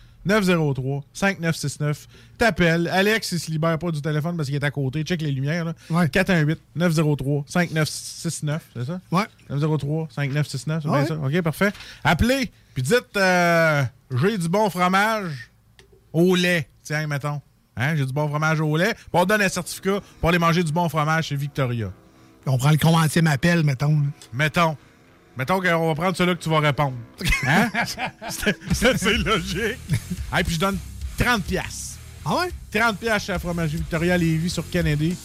5969. 1.12 2.06
T'appelles. 2.36 2.88
Alex, 2.88 3.32
il 3.32 3.40
se 3.40 3.50
libère 3.50 3.78
pas 3.78 3.90
du 3.90 4.00
téléphone 4.02 4.36
parce 4.36 4.48
qu'il 4.48 4.56
est 4.56 4.64
à 4.64 4.70
côté. 4.70 5.02
Check 5.02 5.22
les 5.22 5.30
lumières. 5.32 5.64
Là. 5.64 6.08
418 6.08 6.60
903 6.76 7.44
5969, 7.46 8.62
c'est 8.74 8.84
ça? 8.84 9.00
Ouais. 9.10 9.24
903 9.50 10.08
5969, 10.10 10.82
c'est 10.82 10.88
Ouais. 10.88 10.98
bien 10.98 11.06
ça? 11.06 11.14
OK, 11.14 11.42
parfait. 11.42 11.72
Appelez, 12.04 12.50
puis 12.74 12.82
dites 12.82 13.16
euh, 13.16 13.82
j'ai 14.22 14.38
du 14.38 14.48
bon 14.48 14.68
fromage 14.70 15.50
au 16.12 16.34
lait. 16.34 16.68
Tiens, 16.82 17.06
mettons. 17.06 17.40
Hein, 17.76 17.94
j'ai 17.96 18.04
du 18.06 18.12
bon 18.12 18.28
fromage 18.28 18.60
au 18.60 18.76
lait. 18.76 18.94
Puis 18.94 19.04
on 19.12 19.24
donne 19.24 19.42
un 19.42 19.48
certificat 19.48 20.00
pour 20.20 20.28
aller 20.30 20.38
manger 20.38 20.64
du 20.64 20.72
bon 20.72 20.88
fromage 20.88 21.26
chez 21.28 21.36
Victoria. 21.36 21.92
On 22.46 22.58
prend 22.58 22.70
le 22.70 22.76
30e 22.76 23.26
appel, 23.26 23.62
mettons. 23.62 24.00
là. 24.00 24.06
Mettons. 24.32 24.76
Mettons 25.38 25.60
qu'on 25.60 25.86
va 25.88 25.94
prendre 25.94 26.16
celui 26.16 26.36
que 26.36 26.42
tu 26.42 26.48
vas 26.50 26.58
répondre. 26.58 26.94
Hein? 27.46 27.70
C'est 28.28 29.16
logique. 29.24 29.78
Et 30.36 30.44
puis 30.44 30.56
je 30.56 30.60
donne 30.60 30.78
30 31.16 31.44
pièces. 31.44 31.96
Ah 32.24 32.38
ouais? 32.38 32.50
30 32.76 32.98
pièces 32.98 33.24
chez 33.24 33.30
la 33.32 33.38
fromagerie 33.38 33.76
Victoria 33.76 34.18
Lévis 34.18 34.50
sur 34.50 34.68
Kennedy. 34.68 35.16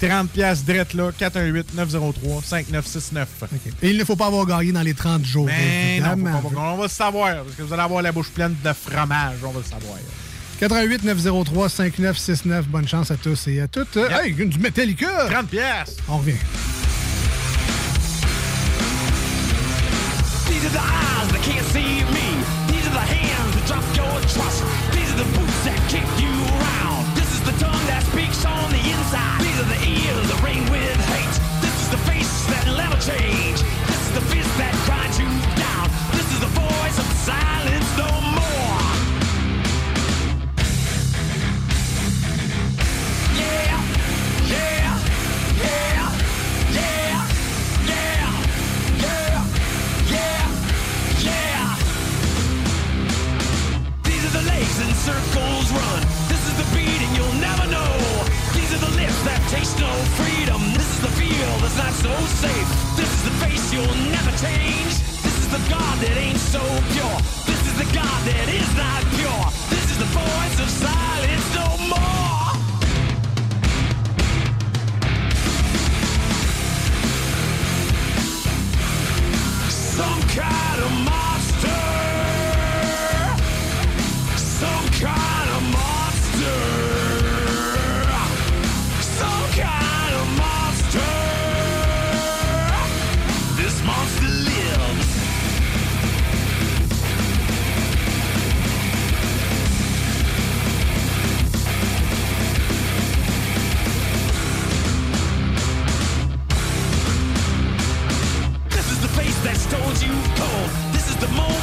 30 0.00 0.30
pièces 0.30 0.64
drette 0.64 0.94
là, 0.94 1.12
418-903-5969. 1.12 3.26
Et 3.82 3.90
il 3.90 3.98
ne 3.98 4.04
faut 4.04 4.16
pas 4.16 4.26
avoir 4.26 4.44
gagné 4.46 4.72
dans 4.72 4.82
les 4.82 4.94
30 4.94 5.24
jours. 5.24 5.46
Mais 5.46 6.00
non, 6.00 6.14
évidemment. 6.14 6.42
faut 6.42 6.50
pas- 6.50 6.60
on 6.60 6.76
va 6.78 6.82
le 6.82 6.88
savoir, 6.88 7.44
parce 7.44 7.54
que 7.56 7.62
vous 7.62 7.72
allez 7.72 7.82
avoir 7.82 8.02
la 8.02 8.10
bouche 8.10 8.30
pleine 8.30 8.56
de 8.64 8.72
fromage, 8.72 9.36
on 9.44 9.50
va 9.52 9.60
le 9.60 9.64
savoir. 9.64 9.96
88 10.58 11.04
903 11.04 11.68
5969. 11.68 12.66
Bonne 12.66 12.88
chance 12.88 13.12
à 13.12 13.16
tous 13.16 13.46
et 13.46 13.60
à 13.60 13.68
toutes. 13.68 13.96
Hey, 13.96 14.32
du 14.32 14.58
Metallica! 14.58 15.28
30 15.30 15.46
pièces! 15.46 15.96
On 16.08 16.18
revient. 16.18 16.34
These 20.62 20.70
are 20.70 20.74
the 20.74 20.80
eyes 20.80 21.01
lips 59.62 59.78
no 59.78 59.92
freedom. 60.18 60.60
This 60.74 60.88
is 60.94 61.00
the 61.00 61.12
feel 61.14 61.52
that's 61.62 61.78
not 61.78 61.92
so 61.92 62.12
safe. 62.42 62.68
This 62.96 63.10
is 63.16 63.22
the 63.22 63.34
face 63.44 63.72
you'll 63.72 63.96
never 64.10 64.32
change. 64.38 64.92
This 65.22 65.36
is 65.38 65.48
the 65.50 65.62
God 65.70 65.98
that 66.02 66.16
ain't 66.16 66.38
so 66.38 66.62
pure. 66.94 67.18
This 67.46 67.62
is 67.70 67.74
the 67.78 67.88
God 67.94 68.18
that 68.26 68.48
is 68.48 68.70
not 68.76 69.02
pure. 69.18 69.44
This 69.70 69.86
is 69.92 69.98
the 69.98 70.10
voice 70.10 70.58
of 70.64 70.68
silence 70.68 71.46
no 71.54 71.68
more. 71.92 72.42
Some 79.70 80.22
kind 80.34 80.82
of 80.82 80.90
monster. 81.04 81.31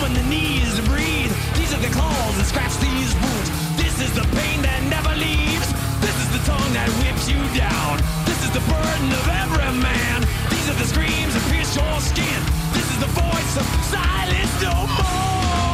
Is 0.10 0.23
the 0.23 0.30
knees 0.30 0.80
breathe. 0.81 1.31
These 1.56 1.73
are 1.73 1.81
the 1.81 1.90
claws 1.94 2.38
that 2.38 2.45
scratch 2.45 2.76
these 2.77 3.14
wounds. 3.15 3.49
This 3.77 4.02
is 4.02 4.11
the 4.14 4.26
pain 4.36 4.61
that 4.61 4.81
never 4.90 5.14
leaves. 5.15 5.69
This 6.02 6.15
is 6.23 6.30
the 6.34 6.41
tongue 6.45 6.73
that 6.73 6.90
whips 7.02 7.30
you 7.30 7.40
down. 7.57 7.99
This 8.26 8.40
is 8.44 8.52
the 8.52 8.64
burden 8.69 9.10
of 9.11 9.26
every 9.27 9.72
man. 9.81 10.26
These 10.49 10.69
are 10.69 10.77
the 10.77 10.88
screams 10.88 11.34
that 11.34 11.45
pierce 11.52 11.76
your 11.76 11.99
skin. 12.02 12.40
This 12.73 12.88
is 12.90 12.99
the 12.99 13.11
voice 13.14 13.53
of 13.57 13.65
silence 13.86 14.53
no 14.61 14.76
more. 14.98 15.69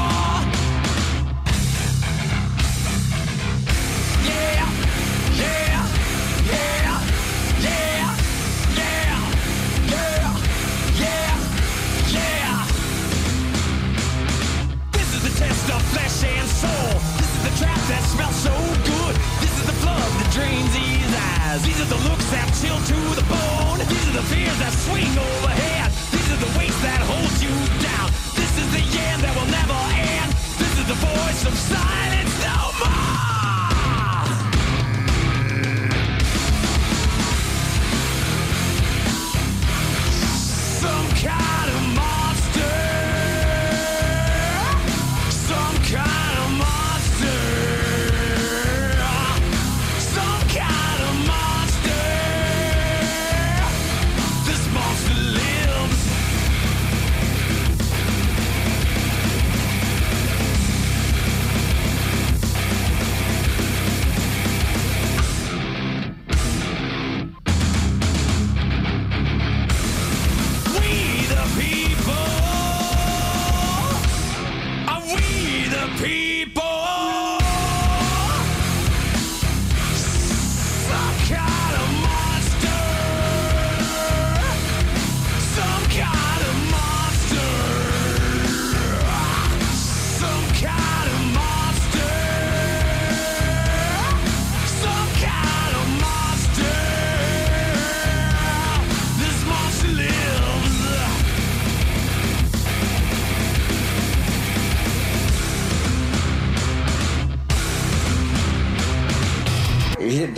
Eyes. 21.55 21.63
These 21.63 21.81
are 21.81 21.85
the 21.85 22.09
looks 22.09 22.25
that 22.31 22.47
chill 22.61 22.77
to 22.77 22.99
the 23.15 23.25
bone. 23.27 23.79
These 23.87 24.07
are 24.09 24.17
the 24.21 24.27
fears 24.27 24.57
that 24.59 24.73
swing 24.73 25.11
overhead. 25.17 25.91
These 26.11 26.29
are 26.31 26.41
the 26.41 26.51
weights 26.57 26.79
that 26.81 26.99
hold 27.01 27.31
you 27.41 27.53
down. 27.81 28.11
This 28.35 28.51
is 28.59 28.67
the 28.71 28.83
end 28.99 29.23
that 29.23 29.33
will 29.35 29.49
never 29.51 29.77
end. 29.95 30.31
This 30.59 30.73
is 30.79 30.85
the 30.87 30.99
voice 30.99 31.45
of 31.45 31.53
silence 31.55 32.24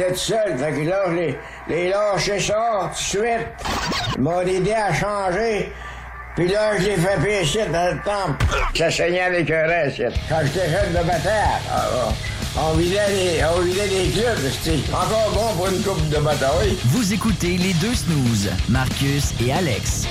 J'étais 0.08 0.14
tout 0.14 0.20
seul, 0.20 0.58
fait 0.58 0.72
que 0.72 0.90
là, 0.90 1.04
je 1.08 1.14
les, 1.14 1.38
les 1.68 1.90
lâché 1.90 2.40
ça 2.40 2.82
tout 2.84 2.90
de 2.90 2.96
suite. 2.96 3.48
Ils 4.16 4.22
m'ont 4.22 4.42
aidé 4.42 4.74
à 4.74 4.94
changer. 4.94 5.72
Puis 6.36 6.48
là, 6.48 6.78
je 6.78 6.86
l'ai 6.86 6.96
fait 6.96 7.20
pécher 7.22 7.66
dans 7.72 7.94
le 7.94 8.00
temple. 8.04 8.46
Ça 8.76 8.92
saignait 8.92 9.22
avec 9.22 9.50
un 9.50 9.68
reste. 9.68 10.04
Quand 10.30 10.38
j'étais 10.44 10.70
jeune 10.70 10.92
de 10.92 11.08
bataille, 11.08 11.32
ah, 11.72 11.86
ah, 12.56 12.62
on 12.70 12.74
vidait 12.78 13.10
les, 13.10 13.44
on 13.56 13.62
vidait 13.62 13.88
les 13.88 14.10
clubs, 14.12 14.52
c'était 14.52 14.94
encore 14.94 15.32
bon 15.34 15.56
pour 15.58 15.68
une 15.68 15.82
coupe 15.82 16.10
de 16.10 16.18
bataille. 16.18 16.78
Vous 16.86 17.12
écoutez 17.14 17.58
les 17.58 17.74
deux 17.74 17.96
snooze, 17.96 18.50
Marcus 18.70 19.34
et 19.46 19.52
Alex. 19.52 20.08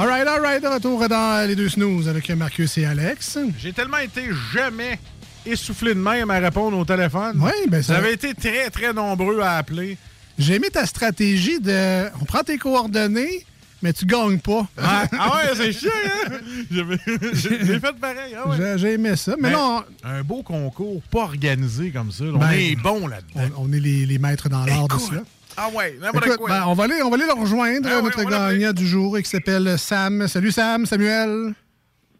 All 0.00 0.06
right, 0.08 0.26
all 0.26 0.40
right. 0.40 0.62
De 0.62 0.66
retour 0.68 1.06
dans 1.10 1.46
les 1.46 1.54
deux 1.54 1.68
snooze 1.68 2.08
avec 2.08 2.30
Marcus 2.30 2.78
et 2.78 2.86
Alex. 2.86 3.36
J'ai 3.58 3.74
tellement 3.74 3.98
été 3.98 4.28
jamais 4.50 4.98
essoufflé 5.44 5.92
de 5.94 6.00
même 6.00 6.30
à 6.30 6.38
répondre 6.38 6.78
au 6.78 6.86
téléphone. 6.86 7.38
Oui, 7.38 7.50
ben 7.68 7.78
Vous 7.78 7.82
ça- 7.88 7.98
avez 7.98 8.12
été 8.12 8.32
très, 8.32 8.70
très 8.70 8.94
nombreux 8.94 9.40
à 9.40 9.58
appeler. 9.58 9.98
J'ai 10.38 10.54
aimé 10.54 10.68
ta 10.72 10.86
stratégie 10.86 11.60
de. 11.60 12.08
On 12.18 12.24
prend 12.24 12.42
tes 12.42 12.56
coordonnées, 12.56 13.44
mais 13.82 13.92
tu 13.92 14.06
gagnes 14.06 14.38
pas. 14.38 14.66
Ah, 14.78 15.04
ah 15.18 15.36
ouais, 15.36 15.52
c'est 15.54 15.72
chiant, 15.72 15.90
hein? 16.30 16.36
J'ai 16.70 17.78
fait 17.78 17.92
pareil. 18.00 18.34
Ah 18.42 18.48
ouais. 18.48 18.78
J'ai- 18.78 18.94
aimé 18.94 19.16
ça. 19.16 19.34
Mais, 19.38 19.50
Mais 19.50 19.54
non, 19.54 19.84
Un 20.02 20.22
beau 20.22 20.42
concours, 20.42 21.02
pas 21.10 21.24
organisé 21.24 21.90
comme 21.90 22.10
ça. 22.10 22.24
là. 22.24 22.30
On 22.36 22.38
Ben, 22.38 22.52
est 22.52 22.76
bon 22.76 23.06
là-dedans. 23.06 23.54
on, 23.58 23.66
on 23.68 23.72
est 23.74 23.80
les, 23.80 24.06
les 24.06 24.18
maîtres 24.18 24.48
dans 24.48 24.64
l'art 24.64 24.88
de 24.88 24.98
cela. 24.98 25.20
Ah 25.62 25.68
ouais, 25.74 25.96
n'importe 26.00 26.36
quoi. 26.38 26.48
ben, 26.48 26.64
on, 26.68 26.72
va 26.74 26.84
aller, 26.84 27.02
on 27.02 27.10
va 27.10 27.16
aller 27.16 27.26
le 27.26 27.38
rejoindre, 27.38 27.86
Ah 27.92 27.98
oui, 27.98 28.04
notre 28.04 28.24
gagnant 28.24 28.72
du 28.72 28.86
jour, 28.86 29.18
et 29.18 29.22
qui 29.22 29.28
s'appelle 29.28 29.78
Sam. 29.78 30.26
Salut 30.26 30.50
Sam, 30.50 30.86
Samuel. 30.86 31.52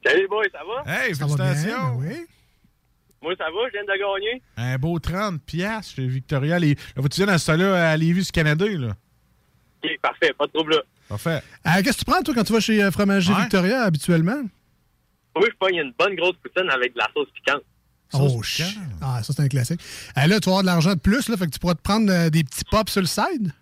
Salut, 0.04 0.28
boy, 0.28 0.46
ça 0.52 0.60
va? 0.64 0.92
Hey, 1.04 1.14
Ça 1.14 1.26
va 1.26 1.34
bien, 1.36 1.44
félicitations. 1.46 1.96
ben 1.98 2.06
oui. 2.08 2.26
Moi, 3.22 3.34
ça 3.38 3.44
va, 3.44 3.66
je 3.68 3.72
viens 3.72 3.82
de 3.82 3.98
gagner. 3.98 4.42
Un 4.56 4.76
beau 4.78 4.98
30 4.98 5.42
piastres 5.42 5.94
chez 5.96 6.06
Victoria. 6.06 6.58
Les... 6.58 6.74
Là, 6.96 7.02
tu 7.10 7.16
viens 7.16 7.26
dans 7.26 7.38
ce 7.38 7.52
là 7.52 7.90
à 7.92 7.96
Lévis, 7.96 8.24
du 8.26 8.32
Canada, 8.32 8.66
là? 8.66 8.88
Ok, 9.82 9.90
parfait, 10.02 10.32
pas 10.38 10.46
de 10.46 10.52
trouble 10.52 10.72
là. 10.74 10.82
Parfait. 11.08 11.42
Euh, 11.66 11.70
Qu'est-ce 11.82 11.98
que 11.98 12.04
tu 12.04 12.04
prends, 12.04 12.22
toi, 12.22 12.34
quand 12.34 12.44
tu 12.44 12.52
vas 12.52 12.60
chez 12.60 12.82
euh, 12.82 12.90
Fromager 12.90 13.32
Ouais. 13.32 13.40
Victoria, 13.40 13.82
habituellement? 13.82 14.42
Oui, 15.36 15.46
je 15.50 15.56
pogne 15.58 15.76
une 15.76 15.92
bonne 15.98 16.14
grosse 16.14 16.36
poutine 16.42 16.68
avec 16.70 16.92
de 16.94 16.98
la 16.98 17.08
sauce 17.14 17.28
piquante. 17.34 17.62
Oh, 18.14 18.42
shit. 18.42 18.78
Ah, 19.00 19.22
ça, 19.22 19.32
c'est 19.34 19.42
un 19.42 19.48
classique. 19.48 19.80
Euh, 20.18 20.26
là, 20.26 20.40
tu 20.40 20.46
vas 20.46 20.52
avoir 20.58 20.62
de 20.62 20.66
l'argent 20.66 20.94
de 20.94 20.98
plus, 21.00 21.28
là, 21.28 21.36
fait 21.36 21.46
que 21.46 21.50
tu 21.52 21.58
pourras 21.58 21.74
te 21.74 21.82
prendre 21.82 22.10
euh, 22.10 22.30
des 22.30 22.44
petits 22.44 22.64
pops 22.70 22.92
sur 22.92 23.00
le 23.00 23.06
side? 23.06 23.52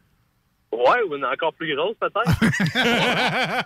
Ouais, 0.70 1.00
ou 1.08 1.16
une 1.16 1.24
encore 1.24 1.54
plus 1.54 1.74
grosse, 1.74 1.96
peut-être. 1.98 2.30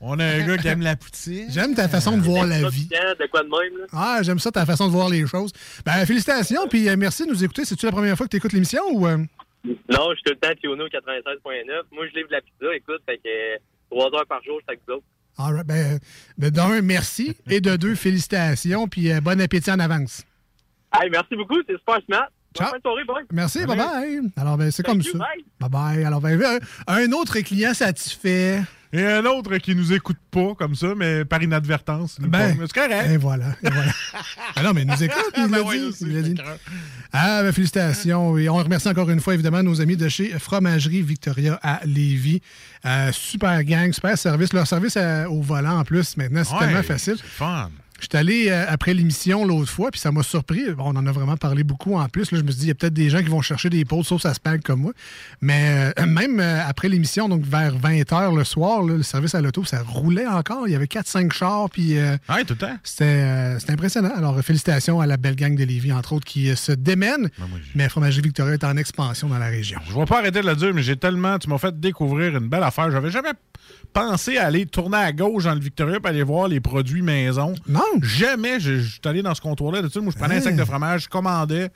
On 0.00 0.18
a 0.18 0.24
un 0.24 0.46
gars 0.46 0.58
qui 0.58 0.68
aime 0.68 0.80
la 0.80 0.96
poutine. 0.96 1.46
J'aime 1.50 1.74
ta 1.74 1.88
façon 1.88 2.16
de 2.16 2.22
voir 2.22 2.46
la 2.46 2.68
vie. 2.68 2.88
De 2.88 3.26
quoi 3.30 3.42
de 3.42 3.48
même, 3.48 3.78
là? 3.80 3.86
Ah, 3.92 4.18
j'aime 4.22 4.38
ça, 4.38 4.50
ta 4.50 4.66
façon 4.66 4.86
de 4.86 4.92
voir 4.92 5.08
les 5.08 5.26
choses. 5.26 5.52
Ben, 5.84 6.04
félicitations, 6.06 6.66
puis 6.68 6.88
euh, 6.88 6.96
merci 6.96 7.24
de 7.26 7.30
nous 7.30 7.44
écouter. 7.44 7.64
C'est-tu 7.64 7.86
la 7.86 7.92
première 7.92 8.16
fois 8.16 8.26
que 8.26 8.30
tu 8.30 8.36
écoutes 8.38 8.52
l'émission 8.52 8.82
ou. 8.92 9.06
euh? 9.06 9.18
Non, 9.64 10.10
je 10.10 10.14
suis 10.16 10.22
tout 10.24 10.32
le 10.32 10.36
temps 10.36 10.54
Tiono 10.60 10.86
96.9. 10.86 11.82
Moi, 11.92 12.06
je 12.10 12.16
livre 12.16 12.28
de 12.28 12.32
la 12.32 12.40
pizza, 12.40 12.74
écoute, 12.74 13.00
fait 13.06 13.18
que 13.18 13.28
euh, 13.28 13.56
trois 13.90 14.06
heures 14.18 14.26
par 14.26 14.42
jour, 14.42 14.58
avec 14.66 14.80
vous 14.88 14.94
autres. 14.94 15.04
Right, 15.38 15.66
ben, 15.66 15.98
ben, 16.38 16.50
d'un, 16.50 16.82
merci. 16.82 17.36
Et 17.48 17.60
de 17.60 17.76
deux, 17.76 17.94
félicitations, 17.94 18.86
puis 18.86 19.10
euh, 19.10 19.20
bon 19.20 19.40
appétit 19.40 19.70
en 19.70 19.78
avance. 19.78 20.22
Hey, 20.94 21.10
merci 21.10 21.36
beaucoup, 21.36 21.56
c'est 21.66 21.78
super 21.78 22.00
smart. 22.06 22.28
Bonne 22.54 22.66
Ciao. 22.68 22.80
soirée, 22.82 23.04
boy. 23.04 23.22
Merci, 23.32 23.64
bye 23.64 23.76
bye. 23.76 24.20
Alors, 24.36 24.58
ben, 24.58 24.70
c'est 24.70 24.82
comme 24.82 25.00
you, 25.00 25.12
ça. 25.12 25.18
bye. 25.18 25.44
Bye 25.58 25.70
bye. 25.70 26.04
Alors, 26.04 26.20
ben, 26.20 26.60
un 26.86 27.12
autre 27.12 27.38
client 27.40 27.72
satisfait. 27.72 28.60
Et 28.94 29.06
un 29.06 29.24
autre 29.24 29.56
qui 29.56 29.74
nous 29.74 29.92
écoute 29.94 30.18
pas 30.30 30.54
comme 30.54 30.74
ça, 30.74 30.88
mais 30.94 31.24
par 31.24 31.42
inadvertance. 31.42 32.16
Ben, 32.20 32.56
c'est 32.60 32.72
correct. 32.72 33.10
Et 33.10 33.16
voilà. 33.16 33.46
Et 33.62 33.70
voilà. 33.70 33.92
ah 34.56 34.62
non, 34.62 34.72
mais 34.74 34.82
il 34.82 34.88
nous 34.88 35.02
écoute, 35.02 35.32
il 35.36 35.44
Ben 35.48 35.50
l'a 35.50 35.62
oui, 35.62 35.90
dit. 35.98 36.04
il 36.06 36.22
dit. 36.34 36.40
Ah, 37.12 37.42
ben, 37.42 37.52
félicitations. 37.52 38.36
Et 38.36 38.48
on 38.50 38.56
remercie 38.56 38.88
encore 38.88 39.08
une 39.08 39.20
fois, 39.20 39.32
évidemment, 39.34 39.62
nos 39.62 39.80
amis 39.80 39.96
de 39.96 40.08
chez 40.08 40.38
Fromagerie 40.38 41.00
Victoria 41.00 41.58
à 41.62 41.80
Lévis. 41.86 42.42
Euh, 42.84 43.10
super 43.12 43.64
gang, 43.64 43.92
super 43.92 44.18
service. 44.18 44.52
Leur 44.52 44.66
service 44.66 44.94
euh, 44.98 45.24
au 45.26 45.40
volant, 45.40 45.78
en 45.78 45.84
plus, 45.84 46.16
maintenant, 46.18 46.42
c'est 46.44 46.52
Ouais, 46.54 46.60
tellement 46.60 46.82
facile. 46.82 47.16
C'est 47.16 47.26
fun. 47.26 47.70
Je 48.02 48.08
suis 48.10 48.18
allé 48.18 48.46
euh, 48.48 48.64
après 48.68 48.94
l'émission 48.94 49.44
l'autre 49.46 49.70
fois, 49.70 49.92
puis 49.92 50.00
ça 50.00 50.10
m'a 50.10 50.24
surpris. 50.24 50.68
Bon, 50.72 50.86
on 50.86 50.96
en 50.96 51.06
a 51.06 51.12
vraiment 51.12 51.36
parlé 51.36 51.62
beaucoup 51.62 51.94
en 51.94 52.08
plus. 52.08 52.32
Là, 52.32 52.38
je 52.38 52.42
me 52.42 52.50
suis 52.50 52.58
dit, 52.58 52.64
il 52.66 52.68
y 52.68 52.72
a 52.72 52.74
peut-être 52.74 52.92
des 52.92 53.08
gens 53.10 53.18
qui 53.20 53.28
vont 53.28 53.42
chercher 53.42 53.70
des 53.70 53.84
pots 53.84 54.02
sauce 54.02 54.26
à 54.26 54.34
spag 54.34 54.60
comme 54.62 54.80
moi. 54.80 54.92
Mais 55.40 55.92
euh, 55.98 56.06
même 56.06 56.40
euh, 56.40 56.60
après 56.66 56.88
l'émission, 56.88 57.28
donc 57.28 57.44
vers 57.44 57.78
20h 57.78 58.36
le 58.36 58.42
soir, 58.42 58.82
là, 58.82 58.96
le 58.96 59.04
service 59.04 59.36
à 59.36 59.40
l'auto, 59.40 59.64
ça 59.64 59.82
roulait 59.86 60.26
encore. 60.26 60.66
Il 60.66 60.72
y 60.72 60.74
avait 60.74 60.86
4-5 60.86 61.32
chars, 61.32 61.70
puis 61.70 61.94
Ouais, 61.94 62.44
tout 62.44 62.54
le 62.54 62.56
temps? 62.56 62.76
c'était 62.82 63.58
c'était 63.60 63.72
impressionnant. 63.72 64.12
Alors, 64.16 64.40
félicitations 64.42 65.00
à 65.00 65.06
la 65.06 65.16
belle 65.16 65.36
gang 65.36 65.54
de 65.54 65.62
Lévis, 65.64 65.92
entre 65.92 66.14
autres, 66.14 66.26
qui 66.26 66.54
se 66.56 66.72
démène. 66.72 67.30
mais 67.76 67.88
Fromagerie 67.88 68.22
Victoria 68.22 68.54
est 68.54 68.64
en 68.64 68.76
expansion 68.76 69.28
dans 69.28 69.38
la 69.38 69.46
région. 69.46 69.78
Je 69.88 69.94
vais 69.94 70.04
pas 70.06 70.18
arrêter 70.18 70.42
de 70.42 70.46
le 70.48 70.56
dire, 70.56 70.74
mais 70.74 70.82
j'ai 70.82 70.96
tellement. 70.96 71.38
Tu 71.38 71.48
m'as 71.48 71.58
fait 71.58 71.78
découvrir 71.78 72.36
une 72.36 72.48
belle 72.48 72.64
affaire. 72.64 72.90
J'avais 72.90 73.10
jamais 73.10 73.30
pensé 73.92 74.38
à 74.38 74.46
aller 74.46 74.66
tourner 74.66 74.96
à 74.98 75.12
gauche 75.12 75.44
dans 75.44 75.54
le 75.54 75.60
Victoria 75.60 76.00
pour 76.00 76.08
aller 76.08 76.22
voir 76.22 76.48
les 76.48 76.60
produits 76.60 77.02
maison. 77.02 77.54
Non. 77.68 77.80
Jamais. 78.02 78.58
Je 78.60 78.80
suis 78.80 79.00
allé 79.04 79.22
dans 79.22 79.34
ce 79.34 79.40
comptoir-là. 79.40 79.82
Moi, 79.82 80.12
je 80.12 80.18
prenais 80.18 80.34
un 80.36 80.38
Hein. 80.38 80.40
sac 80.42 80.56
de 80.56 80.64
fromage, 80.64 81.04
je 81.04 81.08
commandais. 81.08 81.70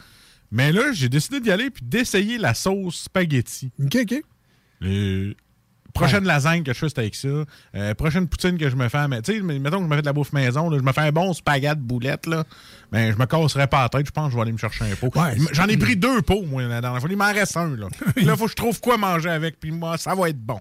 Mais 0.50 0.72
là, 0.72 0.92
j'ai 0.92 1.08
décidé 1.08 1.40
d'y 1.40 1.50
aller 1.50 1.70
puis 1.70 1.84
d'essayer 1.84 2.38
la 2.38 2.54
sauce 2.54 3.02
spaghetti. 3.04 3.70
OK, 3.84 3.96
OK. 4.02 4.22
Les- 4.80 5.36
Prochaine 5.94 6.24
lasagne 6.24 6.62
que 6.62 6.74
je 6.74 6.78
fais, 6.78 6.88
c'est 6.90 6.98
avec 6.98 7.14
ça. 7.14 7.26
Euh, 7.74 7.94
prochaine 7.94 8.28
poutine 8.28 8.58
que 8.58 8.68
je 8.68 8.76
me 8.76 8.86
fais, 8.90 9.08
mais 9.08 9.22
tu 9.22 9.32
sais, 9.32 9.40
mettons 9.40 9.78
que 9.78 9.84
je 9.84 9.88
me 9.88 9.94
fais 9.96 10.02
de 10.02 10.06
la 10.06 10.12
bouffe 10.12 10.34
maison, 10.34 10.68
là, 10.68 10.76
je 10.76 10.82
me 10.82 10.92
fais 10.92 11.00
un 11.00 11.10
bon 11.10 11.32
spaghetti 11.32 11.80
boulette, 11.80 12.26
là. 12.26 12.44
Ben, 12.92 13.14
je 13.14 13.18
me 13.18 13.24
casserais 13.24 13.66
pas 13.66 13.80
la 13.84 13.88
tête, 13.88 14.04
je 14.06 14.10
pense 14.10 14.26
que 14.26 14.32
je 14.32 14.36
vais 14.36 14.42
aller 14.42 14.52
me 14.52 14.58
chercher 14.58 14.84
un 14.84 14.94
pot. 14.94 15.10
J'en 15.52 15.66
ai 15.68 15.78
pris 15.78 15.96
deux 15.96 16.20
pots, 16.20 16.42
moi, 16.44 16.64
la 16.64 16.82
dernière 16.82 17.00
fois. 17.00 17.08
Il 17.10 17.16
m'en 17.16 17.32
reste 17.32 17.56
un, 17.56 17.74
là. 17.74 17.86
là, 18.16 18.36
faut 18.36 18.44
que 18.44 18.50
je 18.50 18.56
trouve 18.56 18.78
quoi 18.78 18.98
manger 18.98 19.30
avec, 19.30 19.58
puis 19.58 19.70
moi, 19.70 19.96
ça 19.96 20.14
va 20.14 20.28
être 20.28 20.38
bon. 20.38 20.60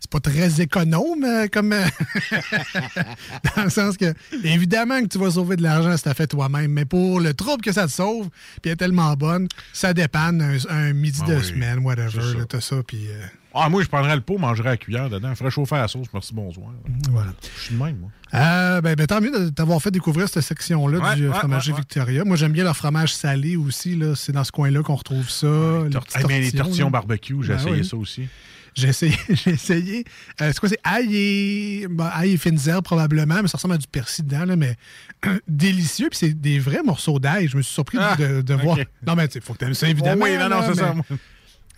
C'est 0.00 0.10
pas 0.10 0.20
très 0.20 0.60
économe, 0.62 1.24
euh, 1.24 1.46
comme. 1.52 1.72
euh, 1.74 1.84
dans 3.56 3.64
le 3.64 3.70
sens 3.70 3.96
que, 3.96 4.12
évidemment, 4.44 5.00
que 5.02 5.06
tu 5.08 5.18
vas 5.18 5.30
sauver 5.32 5.56
de 5.56 5.62
l'argent 5.62 5.96
si 5.96 6.02
tu 6.04 6.14
fait 6.14 6.26
toi-même, 6.26 6.70
mais 6.72 6.84
pour 6.84 7.20
le 7.20 7.34
trouble 7.34 7.62
que 7.62 7.72
ça 7.72 7.86
te 7.86 7.92
sauve, 7.92 8.28
puis 8.62 8.66
elle 8.66 8.72
est 8.72 8.76
tellement 8.76 9.14
bonne, 9.14 9.46
ça 9.72 9.92
dépanne 9.92 10.40
un, 10.42 10.56
un 10.70 10.92
midi 10.92 11.20
Ah 11.24 11.30
de 11.30 11.36
oui, 11.36 11.44
semaine, 11.44 11.78
whatever. 11.80 12.20
T'as 12.48 12.60
ça, 12.60 12.76
puis. 12.86 13.08
euh, 13.08 13.22
Ah, 13.54 13.68
moi, 13.68 13.82
je 13.82 13.88
prendrais 13.88 14.14
le 14.14 14.22
pot, 14.22 14.38
mangerais 14.38 14.68
à 14.68 14.72
la 14.72 14.76
cuillère 14.78 15.10
dedans, 15.10 15.34
ferais 15.34 15.50
chauffer 15.50 15.76
la 15.76 15.88
sauce, 15.88 16.06
merci, 16.14 16.32
bonsoir. 16.34 16.70
Voilà. 17.10 17.32
Je 17.58 17.62
suis 17.64 17.74
de 17.74 17.82
même, 17.82 17.96
moi. 17.98 18.10
Euh, 18.32 18.80
ben, 18.80 18.94
ben, 18.94 19.06
tant 19.06 19.20
mieux 19.20 19.32
de 19.32 19.48
t'avoir 19.50 19.82
fait 19.82 19.90
découvrir 19.90 20.28
cette 20.28 20.44
section-là 20.44 20.98
Ouais, 20.98 21.16
du 21.16 21.28
ouais, 21.28 21.34
fromager 21.34 21.72
ouais. 21.72 21.78
Victoria. 21.78 22.24
Moi, 22.24 22.36
j'aime 22.36 22.52
bien 22.52 22.64
leur 22.64 22.76
fromage 22.76 23.12
salé 23.14 23.56
aussi. 23.56 23.96
là. 23.96 24.14
C'est 24.14 24.32
dans 24.32 24.44
ce 24.44 24.52
coin-là 24.52 24.82
qu'on 24.82 24.94
retrouve 24.94 25.28
ça. 25.28 25.46
les 25.84 25.90
Tort- 25.90 26.04
petits 26.06 26.18
Hey, 26.18 26.24
mais 26.28 26.38
les 26.40 26.44
tortillons, 26.46 26.64
tortillons 26.64 26.90
barbecue, 26.90 27.36
j'ai 27.42 27.48
Ben 27.54 27.58
essayé 27.58 27.74
oui. 27.80 27.84
ça 27.84 27.96
aussi. 27.96 28.28
J'ai 28.74 28.88
essayé. 28.88 29.14
J'ai 29.30 29.50
essayé. 29.50 30.04
Euh, 30.40 30.50
c'est 30.52 30.58
quoi, 30.60 30.68
c'est 30.68 30.80
ail 30.84 31.14
et, 31.14 31.86
ail 32.14 32.32
et 32.32 32.36
fines 32.36 32.58
herbes 32.66 32.84
probablement, 32.84 33.42
mais 33.42 33.48
ça 33.48 33.58
ressemble 33.58 33.74
à 33.74 33.78
du 33.78 33.86
persil 33.86 34.24
dedans, 34.24 34.44
là, 34.44 34.56
mais 34.56 34.76
délicieux. 35.48 36.08
Puis 36.10 36.18
c'est 36.18 36.40
des 36.40 36.58
vrais 36.58 36.82
morceaux 36.82 37.18
d'ail. 37.18 37.48
Je 37.48 37.56
me 37.56 37.62
suis 37.62 37.74
surpris 37.74 37.98
Ah, 38.00 38.16
de, 38.16 38.42
de 38.42 38.54
ok. 38.54 38.62
voir. 38.62 38.78
Non, 39.06 39.14
mais 39.16 39.26
il 39.26 39.40
faut 39.40 39.52
que 39.54 39.58
tu 39.58 39.64
aimes 39.64 39.74
ça, 39.74 39.88
évidemment. 39.88 40.24
Oui, 40.24 40.36
non, 40.38 40.48
non, 40.48 40.62
c'est 40.66 40.74
ça. 40.80 40.94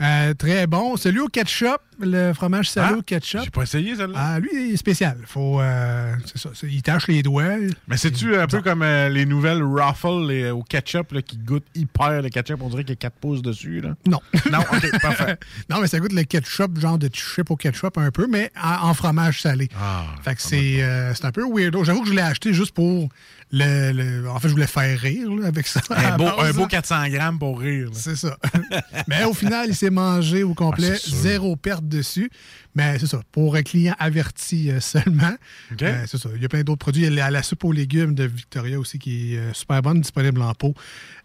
Euh, 0.02 0.34
très 0.34 0.66
bon. 0.66 0.96
Celui 0.96 1.20
au 1.20 1.28
ketchup, 1.28 1.78
le 2.00 2.32
fromage 2.32 2.68
salé 2.68 2.88
Ah, 2.94 2.98
au 2.98 3.02
ketchup. 3.02 3.40
J'ai 3.44 3.50
pas 3.50 3.62
essayé, 3.62 3.94
celle-là. 3.94 4.14
Ah, 4.18 4.38
lui, 4.40 4.48
il 4.52 4.74
est 4.74 4.76
spécial. 4.76 5.16
Faut, 5.26 5.60
euh, 5.60 6.12
c'est 6.26 6.38
ça, 6.38 6.48
il 6.64 6.82
tâche 6.82 7.06
les 7.06 7.22
doigts. 7.22 7.56
Mais 7.86 7.96
c'est-tu 7.96 8.34
un 8.36 8.46
peu 8.48 8.62
comme 8.62 8.82
euh, 8.82 9.08
les 9.08 9.24
nouvelles 9.26 9.62
Ruffles 9.62 10.26
les- 10.28 10.50
au 10.50 10.62
ketchup 10.62 11.12
là, 11.12 11.22
qui 11.22 11.36
goûtent 11.36 11.66
hyper 11.76 12.20
le 12.22 12.28
ketchup? 12.30 12.60
On 12.62 12.68
dirait 12.68 12.82
qu'il 12.82 12.90
y 12.90 12.92
a 12.94 12.96
4 12.96 13.14
pouces 13.14 13.42
dessus. 13.42 13.80
Là. 13.80 13.94
Non. 14.06 14.18
Non, 14.50 14.58
OK, 14.72 14.90
parfait. 15.02 15.36
non, 15.70 15.80
mais 15.80 15.86
ça 15.86 16.00
goûte 16.00 16.12
le 16.12 16.24
ketchup, 16.24 16.78
genre 16.80 16.98
de 16.98 17.08
chip 17.12 17.50
au 17.50 17.56
ketchup 17.56 17.96
un 17.96 18.10
peu, 18.10 18.26
mais 18.28 18.50
en, 18.60 18.88
en 18.88 18.94
fromage 18.94 19.40
salé. 19.40 19.68
Ah, 19.80 20.06
fait 20.24 20.34
que 20.34 20.42
c'est 20.42 20.82
euh, 20.82 21.14
c'est 21.14 21.26
un 21.26 21.32
peu 21.32 21.44
weirdo. 21.48 21.84
J'avoue 21.84 22.02
que 22.02 22.08
je 22.08 22.14
l'ai 22.14 22.22
acheté 22.22 22.52
juste 22.52 22.72
pour 22.74 23.08
le, 23.52 23.92
le- 23.92 24.28
En 24.30 24.38
fait, 24.40 24.48
je 24.48 24.52
voulais 24.54 24.66
faire 24.66 24.98
rire 24.98 25.30
là, 25.30 25.48
avec 25.48 25.66
ça. 25.66 25.80
Un 25.90 26.16
beau, 26.16 26.24
base, 26.24 26.34
un 26.38 26.44
là. 26.44 26.52
beau 26.54 26.66
400 26.66 27.08
grammes 27.10 27.38
pour 27.38 27.60
rire. 27.60 27.88
C'est 27.92 28.16
ça. 28.16 28.36
mais 29.08 29.24
au 29.24 29.34
final, 29.34 29.66
il 29.68 29.74
s'est 29.76 29.90
mangé 29.90 30.42
au 30.42 30.54
complet, 30.54 30.92
Ah, 30.94 30.98
zéro 31.08 31.54
perte 31.56 31.86
dessus. 31.86 32.30
Mais 32.74 32.98
c'est 32.98 33.06
ça, 33.06 33.20
pour 33.32 33.54
un 33.54 33.62
client 33.62 33.94
averti 33.98 34.70
euh, 34.70 34.80
seulement. 34.80 35.34
Euh, 35.82 36.04
c'est 36.06 36.16
ça. 36.16 36.30
Il 36.34 36.40
y 36.40 36.44
a 36.46 36.48
plein 36.48 36.62
d'autres 36.62 36.78
produits. 36.78 37.04
Il 37.04 37.12
y 37.12 37.20
a 37.20 37.30
la, 37.30 37.42
soupe 37.42 37.64
aux 37.64 37.72
légumes 37.72 38.14
de 38.14 38.24
Victoria 38.24 38.78
aussi 38.80 38.98
qui 38.98 39.34
est 39.34 39.38
euh, 39.38 39.52
super 39.52 39.82
bonne, 39.82 40.00
disponible 40.00 40.40
en 40.40 40.54
pot. 40.54 40.74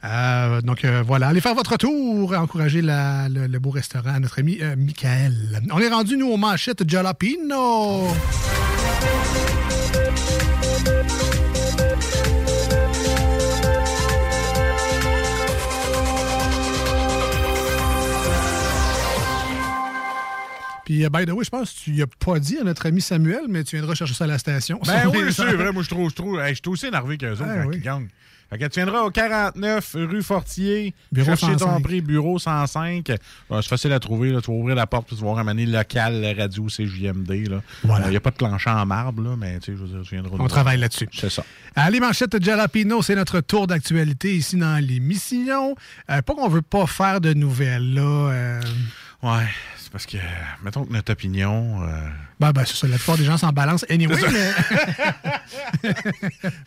Euh, 0.04 0.60
donc 0.62 0.84
euh, 0.84 1.02
voilà, 1.08 1.30
allez 1.30 1.40
faire 1.40 1.56
votre 1.56 1.78
tour, 1.78 2.34
encourager 2.38 2.82
la- 2.82 3.30
le, 3.30 3.48
le 3.48 3.60
beau 3.60 3.70
restaurant 3.70 4.14
à 4.16 4.20
notre 4.20 4.40
ami 4.40 4.60
Michael. 4.78 5.62
On 5.72 5.80
est 5.80 5.88
rendu, 5.88 6.18
nous, 6.18 6.28
aux 6.28 6.38
manchettes 6.38 6.84
Jalapino. 6.90 8.08
Puis, 20.88 21.04
euh, 21.04 21.10
by 21.10 21.26
the 21.26 21.32
way, 21.32 21.44
je 21.44 21.50
pense 21.50 21.74
que 21.74 21.80
tu 21.84 21.92
n'y 21.92 22.02
as 22.02 22.08
pas 22.08 22.40
dit 22.40 22.58
à 22.60 22.64
notre 22.64 22.86
ami 22.86 23.02
Samuel, 23.02 23.42
mais 23.50 23.66
tu 23.66 23.76
viendras 23.76 23.94
chercher 23.94 24.14
ça 24.14 24.24
à 24.24 24.28
la 24.28 24.38
station. 24.38 24.80
Ben 24.88 25.08
oui, 25.14 25.34
c'est 25.34 25.52
vrai. 25.54 25.74
Moi, 25.74 25.84
je 25.84 25.90
trouve, 25.90 26.10
je 26.10 26.16
trouve, 26.16 26.40
hey, 26.40 26.56
je 26.56 26.62
suis 26.64 26.70
aussi 26.70 26.86
énervé 26.86 27.18
qu'eux 27.18 27.34
autres 27.34 27.44
Ah, 27.46 27.64
quand 27.64 27.68
oui. 27.70 27.76
ils 27.76 27.82
gagnent. 27.82 28.08
Fait 28.50 28.58
que 28.58 28.64
tu 28.68 28.80
viendras 28.80 29.02
au 29.02 29.12
49 29.12 29.96
rue 29.96 30.24
Fortier, 30.24 30.94
Bureau 31.12 31.26
chercher 31.36 31.58
ton 31.58 31.66
105. 31.68 31.84
prix, 31.84 32.00
bureau 32.00 32.40
105. 32.40 33.06
Ouais, 33.10 33.18
c'est 33.62 33.68
facile 33.68 33.92
à 33.92 34.00
trouver. 34.00 34.32
Là. 34.32 34.40
Tu 34.40 34.50
vas 34.50 34.56
ouvrir 34.58 34.74
la 34.78 34.88
porte 34.88 35.06
puis 35.08 35.18
tu 35.18 35.22
vas 35.22 35.28
voir 35.32 35.40
un 35.40 35.44
mané 35.44 35.66
local 35.66 36.26
radio 36.40 36.68
CJMD. 36.68 37.50
là. 37.50 37.62
Voilà. 37.84 38.06
Il 38.08 38.12
n'y 38.12 38.16
a 38.16 38.22
pas 38.22 38.32
de 38.32 38.38
plancher 38.38 38.70
en 38.70 38.86
marbre, 38.86 39.22
là, 39.22 39.36
mais 39.38 39.60
tu 39.60 39.66
sais, 39.66 39.78
je 39.78 39.84
veux 39.84 39.88
dire, 39.90 40.02
tu 40.08 40.16
viendras 40.16 40.38
On 40.40 40.48
travaille 40.48 40.80
là-dessus. 40.80 41.10
C'est 41.12 41.30
ça. 41.30 41.44
Allez, 41.76 42.00
manchette 42.00 42.42
Jalapino, 42.42 43.02
c'est 43.02 43.16
notre 43.16 43.42
tour 43.42 43.68
d'actualité 43.68 44.38
ici 44.38 44.56
dans 44.56 44.82
l'émission. 44.82 45.76
Euh, 46.10 46.22
pas 46.22 46.34
qu'on 46.34 46.48
veut 46.48 46.62
pas 46.62 46.88
faire 46.88 47.20
de 47.20 47.34
nouvelles, 47.34 47.96
là. 47.96 48.02
euh, 48.32 48.62
Ouais, 49.28 49.48
c'est 49.78 49.92
parce 49.92 50.06
que, 50.06 50.18
mettons 50.64 50.86
que 50.86 50.94
notre 50.94 51.12
opinion. 51.12 51.84
euh, 51.84 52.10
Ben, 52.40 52.52
ben, 52.54 52.64
c'est 52.66 52.76
ça, 52.76 52.88
la 52.88 52.96
plupart 52.98 53.18
des 53.18 53.26
gens 53.26 53.38
s'en 53.38 53.52
balancent 53.52 53.86
anyway, 53.90 54.16
mais... 54.32 54.52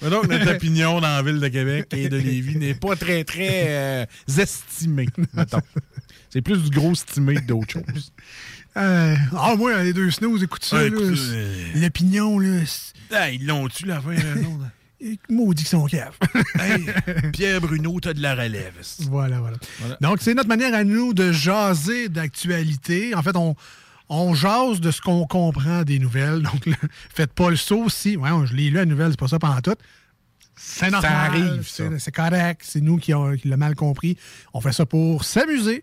mettons 0.02 0.20
que 0.20 0.26
notre 0.26 0.50
opinion 0.56 1.00
dans 1.00 1.08
la 1.08 1.22
ville 1.22 1.40
de 1.40 1.48
Québec 1.48 1.86
et 1.92 2.08
de 2.08 2.16
Lévis 2.18 2.56
n'est 2.56 2.74
pas 2.74 2.96
très, 2.96 3.24
très 3.24 3.66
euh, 3.68 4.06
estimée, 4.38 5.08
mettons. 5.32 5.62
C'est 6.28 6.42
plus 6.42 6.62
du 6.62 6.70
gros 6.70 6.92
estimé 6.92 7.36
que 7.36 7.40
d'autres 7.46 7.72
choses. 7.72 8.12
Euh, 8.76 9.16
ah, 9.36 9.54
moi, 9.56 9.82
les 9.82 9.92
deux 9.92 10.10
snooze, 10.10 10.42
écoute 10.42 10.64
ça. 10.64 10.78
L'opinion, 11.74 12.38
là. 12.38 12.60
Ah, 13.12 13.30
ils 13.30 13.46
l'ont-tu, 13.46 13.86
la 13.86 14.00
fin, 14.00 14.12
là, 14.12 14.34
non? 14.36 14.58
Maudit 15.28 15.64
caves. 15.90 16.16
Hey, 16.60 16.86
Pierre 17.32 17.60
Bruno, 17.60 17.98
t'as 18.00 18.12
de 18.12 18.20
la 18.20 18.34
relève. 18.34 18.74
Voilà, 19.08 19.40
voilà. 19.40 19.56
Voilà. 19.80 19.96
Donc, 20.00 20.18
c'est 20.20 20.34
notre 20.34 20.48
manière 20.48 20.74
à 20.74 20.84
nous 20.84 21.14
de 21.14 21.32
jaser 21.32 22.08
d'actualité. 22.08 23.14
En 23.14 23.22
fait, 23.22 23.36
on, 23.36 23.56
on 24.08 24.34
jase 24.34 24.80
de 24.80 24.90
ce 24.90 25.00
qu'on 25.00 25.26
comprend 25.26 25.82
des 25.84 25.98
nouvelles. 25.98 26.42
Donc, 26.42 26.66
là, 26.66 26.76
faites 27.14 27.32
pas 27.32 27.50
le 27.50 27.56
saut 27.56 27.88
si. 27.88 28.16
Ouais, 28.16 28.30
je 28.44 28.54
l'ai 28.54 28.68
lu 28.70 28.76
la 28.76 28.84
nouvelle, 28.86 29.10
c'est 29.12 29.18
pas 29.20 29.28
ça 29.28 29.38
pendant 29.38 29.60
tout. 29.60 29.74
C'est 30.56 30.90
normal. 30.90 31.12
arrive, 31.12 31.62
ça. 31.66 31.84
c'est- 31.88 31.98
C'est 31.98 32.12
correct. 32.12 32.60
C'est 32.64 32.82
nous 32.82 32.98
qui, 32.98 33.14
ont- 33.14 33.34
qui 33.36 33.48
l'avons 33.48 33.60
mal 33.60 33.74
compris. 33.74 34.18
On 34.52 34.60
fait 34.60 34.72
ça 34.72 34.84
pour 34.84 35.24
s'amuser. 35.24 35.82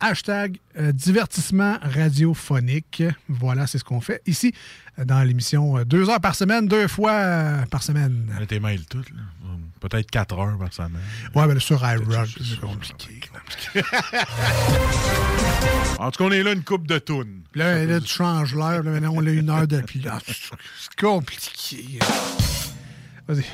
Hashtag 0.00 0.58
euh, 0.78 0.92
divertissement 0.92 1.76
radiophonique. 1.82 3.02
Voilà, 3.28 3.66
c'est 3.66 3.78
ce 3.78 3.84
qu'on 3.84 4.00
fait 4.00 4.22
ici 4.26 4.54
euh, 4.98 5.04
dans 5.04 5.22
l'émission. 5.22 5.76
euh, 5.78 5.84
deux 5.84 6.08
heures 6.08 6.20
par 6.20 6.34
semaine, 6.34 6.68
deux 6.68 6.86
fois 6.88 7.64
par 7.70 7.82
semaine. 7.82 8.32
Elle 8.36 8.44
était 8.44 8.60
mail 8.60 8.84
toutes, 8.86 9.10
là. 9.10 9.16
Peut-être 9.80 10.10
4 10.10 10.38
heures 10.38 10.58
par 10.58 10.72
semaine. 10.72 10.98
Ouais, 11.36 11.46
ben 11.46 11.58
sur 11.60 11.80
iRock, 11.88 12.28
c'est 12.44 12.60
compliqué. 12.60 13.20
En 16.00 16.10
tout 16.12 16.18
cas, 16.18 16.24
on 16.28 16.32
est 16.32 16.42
là 16.44 16.52
une 16.52 16.62
coupe 16.62 16.86
de 16.86 16.98
tunes. 16.98 17.42
Là, 17.54 17.84
là, 17.84 18.00
tu 18.00 18.06
changes 18.08 18.54
l'heure. 18.54 18.84
Là, 18.84 18.90
maintenant, 18.92 19.12
on 19.16 19.26
a 19.26 19.30
une 19.30 19.50
heure 19.50 19.66
de 19.66 19.80
puis 19.80 20.00
là, 20.00 20.18
C'est 20.26 20.94
compliqué. 21.00 21.98
Vas-y. 23.26 23.44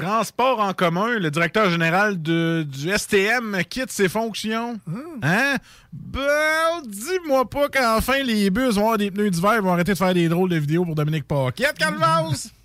Transport 0.00 0.60
en 0.60 0.72
commun, 0.72 1.18
le 1.18 1.30
directeur 1.30 1.70
général 1.70 2.20
de- 2.22 2.64
du 2.68 2.88
STM 2.90 3.62
quitte 3.68 3.90
ses 3.90 4.08
fonctions. 4.08 4.78
Hein? 5.22 5.56
Ben, 5.92 6.82
dis-moi 6.86 7.48
pas 7.48 7.68
qu'enfin 7.68 8.22
les 8.22 8.50
bus 8.50 8.74
vont 8.74 8.82
avoir 8.82 8.98
des 8.98 9.10
pneus 9.10 9.30
d'hiver 9.30 9.54
et 9.54 9.60
vont 9.60 9.72
arrêter 9.72 9.92
de 9.92 9.98
faire 9.98 10.14
des 10.14 10.28
drôles 10.28 10.50
de 10.50 10.56
vidéos 10.56 10.84
pour 10.84 10.94
Dominique 10.94 11.26
Paquette, 11.26 11.76
Calvas! 11.78 12.48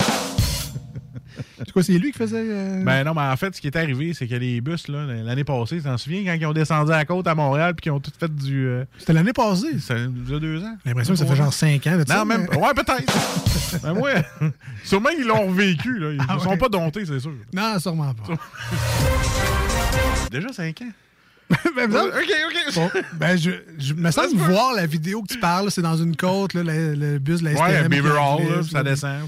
C'est 1.58 1.72
quoi, 1.72 1.84
c'est 1.84 1.94
lui 1.98 2.12
qui 2.12 2.18
faisait. 2.18 2.44
euh, 2.46 2.84
Ben 2.84 3.04
non, 3.04 3.14
mais 3.14 3.22
en 3.22 3.36
fait, 3.38 3.56
ce 3.56 3.62
qui 3.62 3.68
est 3.68 3.76
arrivé, 3.76 4.14
c'est 4.14 4.28
que 4.28 4.36
les 4.36 4.62
bus, 4.62 4.88
là, 4.88 5.06
l'année 5.06 5.44
passée, 5.44 5.78
tu 5.78 5.84
t'en 5.84 5.98
souviens, 5.98 6.24
quand 6.26 6.34
ils 6.40 6.46
ont 6.46 6.54
descendu 6.54 6.92
à 6.92 6.98
la 6.98 7.06
côte 7.06 7.28
à 7.28 7.36
Montréal 7.36 7.74
puis 7.76 7.84
qu'ils 7.84 7.92
ont 7.92 8.00
tout 8.00 8.12
fait 8.20 8.34
du. 8.34 8.66
euh, 8.68 8.84
C'était 8.98 9.14
l'année 9.14 9.34
passée. 9.34 9.80
Ça 9.80 9.96
il 9.98 10.32
y 10.32 10.36
a 10.36 10.40
deux 10.40 10.64
ans. 10.64 10.76
J'ai 10.84 10.90
l'impression 10.92 11.14
que 11.14 11.20
ça 11.20 11.26
fait 11.26 11.36
genre 11.36 11.54
5 11.54 11.88
ans. 11.88 11.98
Non, 12.10 12.26
même. 12.26 12.48
mais- 12.52 12.58
Ouais, 12.58 12.74
peut-être. 12.76 13.82
ben, 13.84 13.94
ouais. 13.94 14.24
Sûrement 14.84 15.10
qu'ils 15.10 15.26
l'ont 15.28 15.48
revécu, 15.48 15.98
là. 16.00 16.12
Ils 16.14 16.20
Ah 16.28 16.36
ne 16.36 16.40
sont 16.40 16.50
ouais. 16.50 16.58
pas 16.58 16.70
domptés, 16.70 17.06
c'est 17.06 17.20
sûr. 17.20 17.34
Non, 17.54 17.80
sûrement 17.80 18.14
pas. 18.14 18.34
Déjà 20.32 20.52
5 20.52 20.82
ans. 20.82 20.86
ben, 21.76 21.90
non. 21.90 22.06
Ok, 22.06 22.14
ok. 22.48 22.76
Bon, 22.76 22.90
ben, 23.14 23.38
je, 23.38 23.52
je 23.78 23.94
me 23.94 24.10
semble 24.12 24.36
voir 24.38 24.74
la 24.74 24.86
vidéo 24.88 25.22
que 25.22 25.34
tu 25.34 25.40
parles, 25.40 25.70
c'est 25.70 25.82
dans 25.82 25.98
une 25.98 26.16
côte, 26.16 26.54
là, 26.54 26.64
le, 26.64 26.96
le 26.96 27.20
bus 27.20 27.42
de 27.42 27.46
la 27.46 27.52
Ouais, 27.52 27.78
STM 27.80 27.88
Beaver 27.90 28.10
qui 28.12 28.18
Hall, 28.18 28.50
là, 28.50 28.62
puis 28.62 28.70
ça 28.72 28.84
descend. 28.84 29.28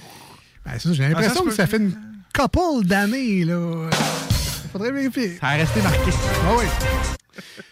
Ben, 0.66 0.72
c'est 0.80 0.88
ça, 0.88 0.94
j'ai 0.94 1.06
Ah, 1.06 1.10
l'impression 1.10 1.44
que 1.44 1.52
ça 1.52 1.68
fait 1.68 1.78
une 1.78 1.94
couple 2.34 2.86
d'années, 2.86 3.46
là. 3.46 3.90
Faudrait 4.72 4.92
vérifier. 4.92 5.38
Ça 5.40 5.48
a 5.48 5.54
resté 5.56 5.82
marqué. 5.82 6.12
Ah 6.44 6.52
oui. 6.58 6.66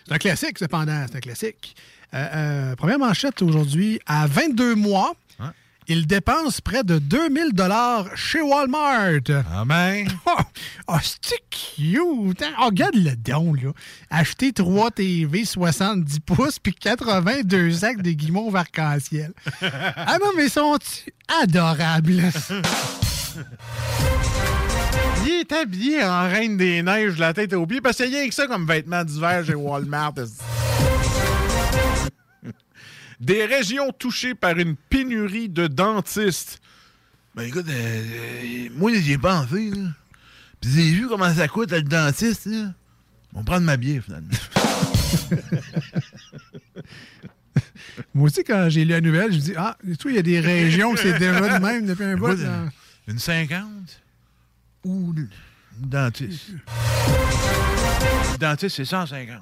C'est 0.08 0.14
un 0.14 0.18
classique, 0.18 0.60
cependant. 0.60 1.06
C'est 1.10 1.18
un 1.18 1.22
classique. 1.22 1.76
Euh, 2.14 2.28
euh, 2.36 2.76
première 2.76 3.00
manchette 3.00 3.42
aujourd'hui. 3.42 4.00
À 4.06 4.28
22 4.28 4.76
mois, 4.76 5.14
il 5.88 6.08
dépense 6.08 6.62
près 6.62 6.84
de 6.84 7.00
2000 7.00 7.52
chez 8.16 8.42
Walmart. 8.42 9.44
Ah 9.54 9.64
ben. 9.66 10.06
Oh, 10.26 10.42
oh, 10.88 10.98
c'est 11.02 11.44
cute. 11.50 12.42
hein? 12.42 12.54
Oh, 12.60 12.66
regarde 12.68 12.96
le 12.96 13.16
don, 13.16 13.54
là. 13.54 13.72
Acheter 14.10 14.52
3 14.54 14.92
TV 14.92 15.46
70 15.46 16.20
pouces 16.22 16.60
puis 16.60 16.74
82 16.74 17.72
sacs 17.72 18.02
de 18.02 18.12
guimauve 18.12 18.56
arc-en-ciel. 18.56 19.34
ah 19.62 20.18
non, 20.20 20.32
mais 20.36 20.50
sont-ils 20.50 21.12
adorables? 21.42 22.24
Il 25.26 25.32
est 25.32 25.52
habillé 25.52 26.04
en 26.04 26.24
reine 26.24 26.58
des 26.58 26.82
neiges 26.84 27.16
de 27.16 27.20
la 27.20 27.34
tête 27.34 27.54
aux 27.54 27.66
pieds 27.66 27.82
parce 27.82 27.98
qu'il 27.98 28.10
y 28.10 28.16
a 28.16 28.20
rien 28.20 28.30
que 28.30 28.36
ça 28.36 28.48
comme 28.48 28.66
vêtements 28.66 29.04
d'hiver 29.04 29.44
chez 29.46 29.56
Walmart. 29.56 30.14
Des 33.24 33.46
régions 33.46 33.92
touchées 33.94 34.36
par 34.36 34.58
une 34.58 34.76
pénurie 34.76 35.48
de 35.48 35.68
dentistes. 35.68 36.60
Ben 37.36 37.44
écoute, 37.44 37.68
euh, 37.70 37.72
euh, 37.72 38.68
moi 38.76 38.92
j'y 38.94 39.14
ai 39.14 39.18
pensé, 39.18 39.70
là. 39.70 39.88
Puis 40.60 40.72
j'ai 40.72 40.92
vu 40.92 41.08
comment 41.08 41.34
ça 41.34 41.48
coûte 41.48 41.72
le 41.72 41.84
dentiste, 41.84 42.48
là. 42.48 42.74
On 43.34 43.40
va 43.40 43.46
prendre 43.46 43.66
ma 43.66 43.78
bière, 43.78 44.04
finalement. 44.04 44.28
Moi 48.14 48.26
aussi, 48.26 48.44
quand 48.44 48.68
j'ai 48.70 48.84
lu 48.84 48.92
la 48.92 49.02
nouvelle, 49.02 49.32
je 49.32 49.38
me 49.38 49.42
dis 49.42 49.54
Ah, 49.56 49.78
tu 49.82 49.94
vois, 50.04 50.12
il 50.12 50.16
y 50.16 50.20
a 50.20 50.24
des 50.24 50.42
régions 50.42 50.94
que 50.94 51.00
c'est 51.00 51.18
déjà 51.18 51.60
de 51.60 51.64
même 51.64 51.86
depuis 51.86 52.04
un 52.04 52.18
bout. 52.18 52.36
Là. 52.36 52.66
Une 53.08 53.20
50 53.20 53.62
ou 54.84 55.14
une 55.16 55.30
dentiste. 55.78 56.52
Dentiste, 58.40 58.76
c'est 58.76 58.86
150. 58.86 59.38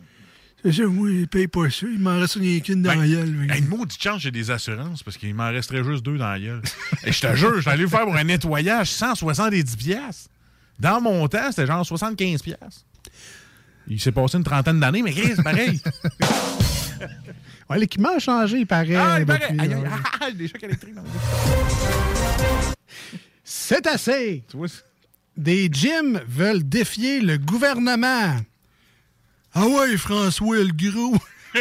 C'est 0.64 0.72
ça, 0.74 0.84
moi, 0.86 1.10
ils 1.10 1.28
payent 1.28 1.48
pas 1.48 1.70
ça. 1.72 1.88
Il 1.92 2.00
m'en 2.00 2.20
reste 2.20 2.36
rien 2.36 2.60
qu'une 2.60 2.84
dans 2.84 2.94
la 2.94 3.08
gueule. 3.08 3.48
Hey, 3.52 3.60
une 3.62 3.68
maudite 3.68 4.02
chance, 4.02 4.22
j'ai 4.22 4.30
des 4.32 4.52
assurances 4.52 5.02
parce 5.02 5.18
qu'il 5.18 5.34
m'en 5.34 5.50
resterait 5.50 5.84
juste 5.84 6.04
deux 6.04 6.18
dans 6.18 6.30
la 6.30 6.40
gueule. 6.40 6.62
Et 7.04 7.12
je 7.12 7.20
te 7.22 7.36
jure, 7.36 7.56
je 7.56 7.62
suis 7.62 7.70
allé 7.70 7.88
faire 7.88 8.04
pour 8.06 8.16
un 8.16 8.24
nettoyage 8.24 8.90
170 8.92 9.76
pièces. 9.76 10.28
Dans 10.80 11.02
mon 11.02 11.28
temps, 11.28 11.50
c'était 11.50 11.66
genre 11.66 11.86
75 11.86 12.42
pièces. 12.44 12.86
Il 13.88 14.00
s'est 14.00 14.12
passé 14.12 14.38
une 14.38 14.44
trentaine 14.44 14.80
d'années, 14.80 15.02
mais 15.02 15.14
c'est 15.14 15.42
pareil. 15.44 15.80
Ouais, 17.70 17.80
l'équipement 17.80 18.10
a 18.18 18.20
changé, 18.20 18.60
il 18.60 18.68
paraît. 18.68 18.96
Ah, 18.96 19.16
il 19.22 19.26
depuis, 19.26 19.40
paraît. 19.40 19.60
Aïe, 19.60 19.74
aïe, 19.74 19.82
là. 19.84 19.90
ah, 20.20 20.30
des 20.32 20.46
chocs 20.50 20.62
électriques. 20.62 20.94
dans 20.94 21.02
le- 21.04 21.08
C'est 23.46 23.88
assez. 23.88 24.44
Des 25.38 25.70
gyms 25.72 26.20
veulent 26.28 26.68
défier 26.68 27.22
le 27.22 27.38
gouvernement. 27.38 28.36
Ah 29.54 29.68
ouais, 29.68 29.98
François 29.98 30.58
le 30.58 30.72
gros. 30.72 31.16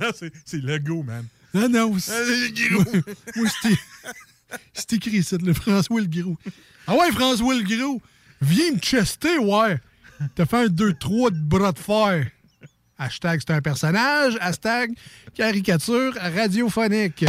non, 0.00 0.10
c'est- 0.18 0.32
c'est 0.44 0.62
le 0.62 0.78
go, 0.78 1.02
man. 1.02 1.24
Non, 1.54 1.68
non. 1.68 1.92
Ah, 1.96 2.00
c'est- 2.00 2.12
le 2.48 2.74
gros. 2.74 2.92
Moi, 3.36 3.48
c'est 3.62 3.76
c'est 4.72 4.92
écrit 4.94 5.22
ça, 5.22 5.36
le 5.42 5.52
François 5.52 6.00
le 6.00 6.06
gros. 6.06 6.36
Ah 6.86 6.94
ouais, 6.94 7.10
François 7.12 7.54
le 7.54 7.62
gros. 7.62 8.00
Viens 8.40 8.72
me 8.72 8.78
chester, 8.78 9.38
ouais. 9.38 9.78
T'as 10.34 10.46
fait 10.46 10.56
un 10.56 10.66
2-3 10.66 11.30
de 11.32 11.38
bras 11.38 11.72
de 11.72 11.78
fer. 11.78 12.26
Hashtag 12.98 13.40
c'est 13.46 13.52
un 13.54 13.60
personnage. 13.60 14.38
Hashtag 14.40 14.92
caricature 15.34 16.14
radiophonique. 16.14 17.24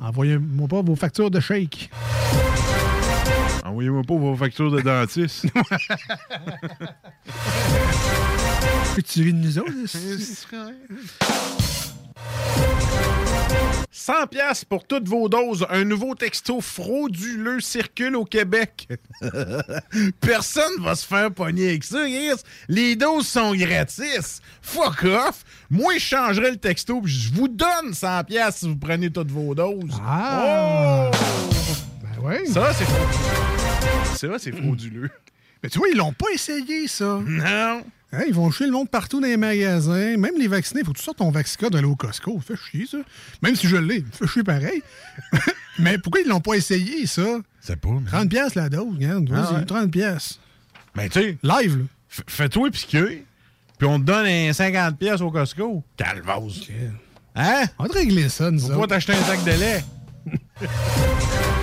Envoyez-moi 0.00 0.66
pas 0.68 0.82
vos 0.82 0.96
factures 0.96 1.30
de 1.30 1.38
shake. 1.38 1.90
Envoyez-moi 3.66 4.02
pas 4.06 4.14
vos 4.14 4.36
factures 4.36 4.70
de 4.70 4.80
dentiste. 4.80 5.46
Peux-tu 8.94 9.22
rire 9.22 9.34
de 9.34 9.38
nous 9.38 9.58
autres? 9.58 9.72
100 13.90 14.28
pièces 14.28 14.64
pour 14.64 14.86
toutes 14.86 15.08
vos 15.08 15.28
doses. 15.28 15.66
Un 15.68 15.82
nouveau 15.84 16.14
texto 16.14 16.60
frauduleux 16.60 17.58
circule 17.58 18.14
au 18.14 18.24
Québec. 18.24 18.86
Personne 20.20 20.80
va 20.80 20.94
se 20.94 21.04
faire 21.04 21.32
pogner 21.32 21.70
avec 21.70 21.82
ça, 21.82 22.04
Chris. 22.04 22.40
Les 22.68 22.94
doses 22.94 23.26
sont 23.26 23.52
gratis. 23.56 24.40
Fuck 24.62 25.02
off. 25.04 25.44
Moi, 25.70 25.94
je 25.94 26.04
changerais 26.04 26.52
le 26.52 26.56
texto 26.56 27.02
je 27.04 27.32
vous 27.32 27.48
donne 27.48 27.94
100 27.94 28.22
pièces 28.24 28.58
si 28.58 28.68
vous 28.68 28.76
prenez 28.76 29.10
toutes 29.10 29.32
vos 29.32 29.56
doses. 29.56 30.00
Ah! 30.04 31.10
Oh! 31.12 31.16
Oui. 32.26 32.46
Ça, 32.48 32.72
c'est. 32.72 32.86
Ça, 34.16 34.38
c'est 34.38 34.50
frauduleux. 34.50 35.10
Mais 35.62 35.68
tu 35.68 35.78
vois, 35.78 35.88
ils 35.92 35.96
l'ont 35.96 36.12
pas 36.12 36.26
essayé, 36.34 36.88
ça. 36.88 37.20
Non. 37.24 37.84
Hein, 38.12 38.22
ils 38.26 38.34
vont 38.34 38.50
chier 38.50 38.66
le 38.66 38.72
monde 38.72 38.90
partout 38.90 39.20
dans 39.20 39.28
les 39.28 39.36
magasins. 39.36 40.16
Même 40.16 40.36
les 40.36 40.48
vaccinés, 40.48 40.82
faut 40.82 40.92
que 40.92 40.98
tu 40.98 41.04
sortes 41.04 41.18
ton 41.18 41.30
vaccicode 41.30 41.72
d'aller 41.72 41.86
au 41.86 41.94
Costco. 41.94 42.40
Fait 42.40 42.56
chier, 42.56 42.86
ça. 42.86 42.98
Même 43.42 43.54
si 43.54 43.68
je 43.68 43.76
l'ai, 43.76 44.04
fait 44.10 44.26
chier 44.26 44.42
pareil. 44.42 44.82
Mais 45.78 45.98
pourquoi 45.98 46.20
ils 46.20 46.28
l'ont 46.28 46.40
pas 46.40 46.54
essayé, 46.54 47.06
ça? 47.06 47.38
C'est 47.60 47.76
pas, 47.76 47.90
mais... 47.90 48.10
30 48.10 48.30
pièces 48.30 48.54
la 48.54 48.68
dose, 48.70 48.94
regarde. 48.94 49.30
Ah 49.32 49.42
Vas-y, 49.42 49.54
ouais. 49.56 49.64
30 49.66 49.90
pièces. 49.90 50.40
Mais 50.96 51.08
tu 51.08 51.20
sais, 51.20 51.38
Live, 51.42 51.78
là. 51.78 51.84
fais-toi 52.26 52.70
piquer, 52.70 53.24
puis 53.78 53.86
on 53.86 54.00
te 54.00 54.04
donne 54.04 54.26
un 54.26 54.52
50 54.52 54.98
pièces 54.98 55.20
au 55.20 55.30
Costco. 55.30 55.84
Calvose. 55.98 56.66
Hein? 57.34 57.64
On 57.78 57.82
va 57.82 57.88
te 57.90 57.94
régler 57.94 58.30
ça, 58.30 58.50
nous 58.50 58.70
autres. 58.70 58.86
t'acheter 58.86 59.12
un 59.12 59.22
sac 59.22 59.44
de 59.44 59.50
lait. 59.50 59.84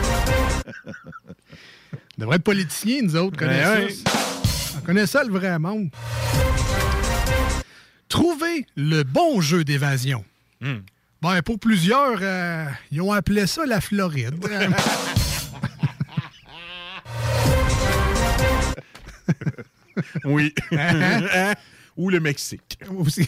On 2.17 2.21
devrait 2.21 2.35
être 2.37 2.43
politiciens, 2.43 3.01
nous 3.03 3.15
autres. 3.15 3.37
Ben 3.37 3.47
connaît 3.47 3.85
ouais. 3.85 3.91
ça. 3.91 4.11
On 4.77 4.81
connaît 4.81 5.07
ça, 5.07 5.23
le 5.23 5.31
vrai 5.31 5.57
monde. 5.59 5.89
Trouver 8.07 8.65
le 8.75 9.03
bon 9.03 9.41
jeu 9.41 9.63
d'évasion. 9.63 10.23
Hmm. 10.61 10.79
Ben, 11.21 11.41
pour 11.41 11.57
plusieurs, 11.57 12.19
euh, 12.21 12.65
ils 12.91 13.01
ont 13.01 13.11
appelé 13.11 13.47
ça 13.47 13.65
la 13.65 13.81
Floride. 13.81 14.35
Oui. 20.25 20.53
Hein? 20.71 21.53
ou 21.97 22.09
le 22.09 22.19
Mexique. 22.19 22.79
Aussi. 22.89 23.27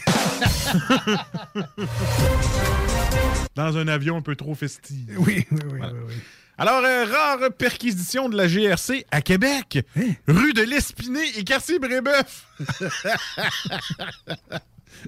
Dans 3.54 3.76
un 3.76 3.86
avion 3.88 4.16
un 4.16 4.22
peu 4.22 4.34
trop 4.36 4.54
festif. 4.54 5.08
Oui, 5.18 5.46
oui, 5.50 5.60
oui. 5.72 5.80
oui, 5.80 5.88
oui. 6.08 6.14
Alors, 6.58 6.82
euh, 6.84 7.04
rare 7.04 7.52
perquisition 7.58 8.28
de 8.30 8.36
la 8.36 8.48
GRC 8.48 9.04
à 9.10 9.20
Québec, 9.20 9.84
Hein? 9.96 10.12
rue 10.26 10.54
de 10.54 10.62
l'Espinay 10.62 11.28
et 11.36 11.44
quartier 11.44 11.78
Brébeuf. 11.78 12.46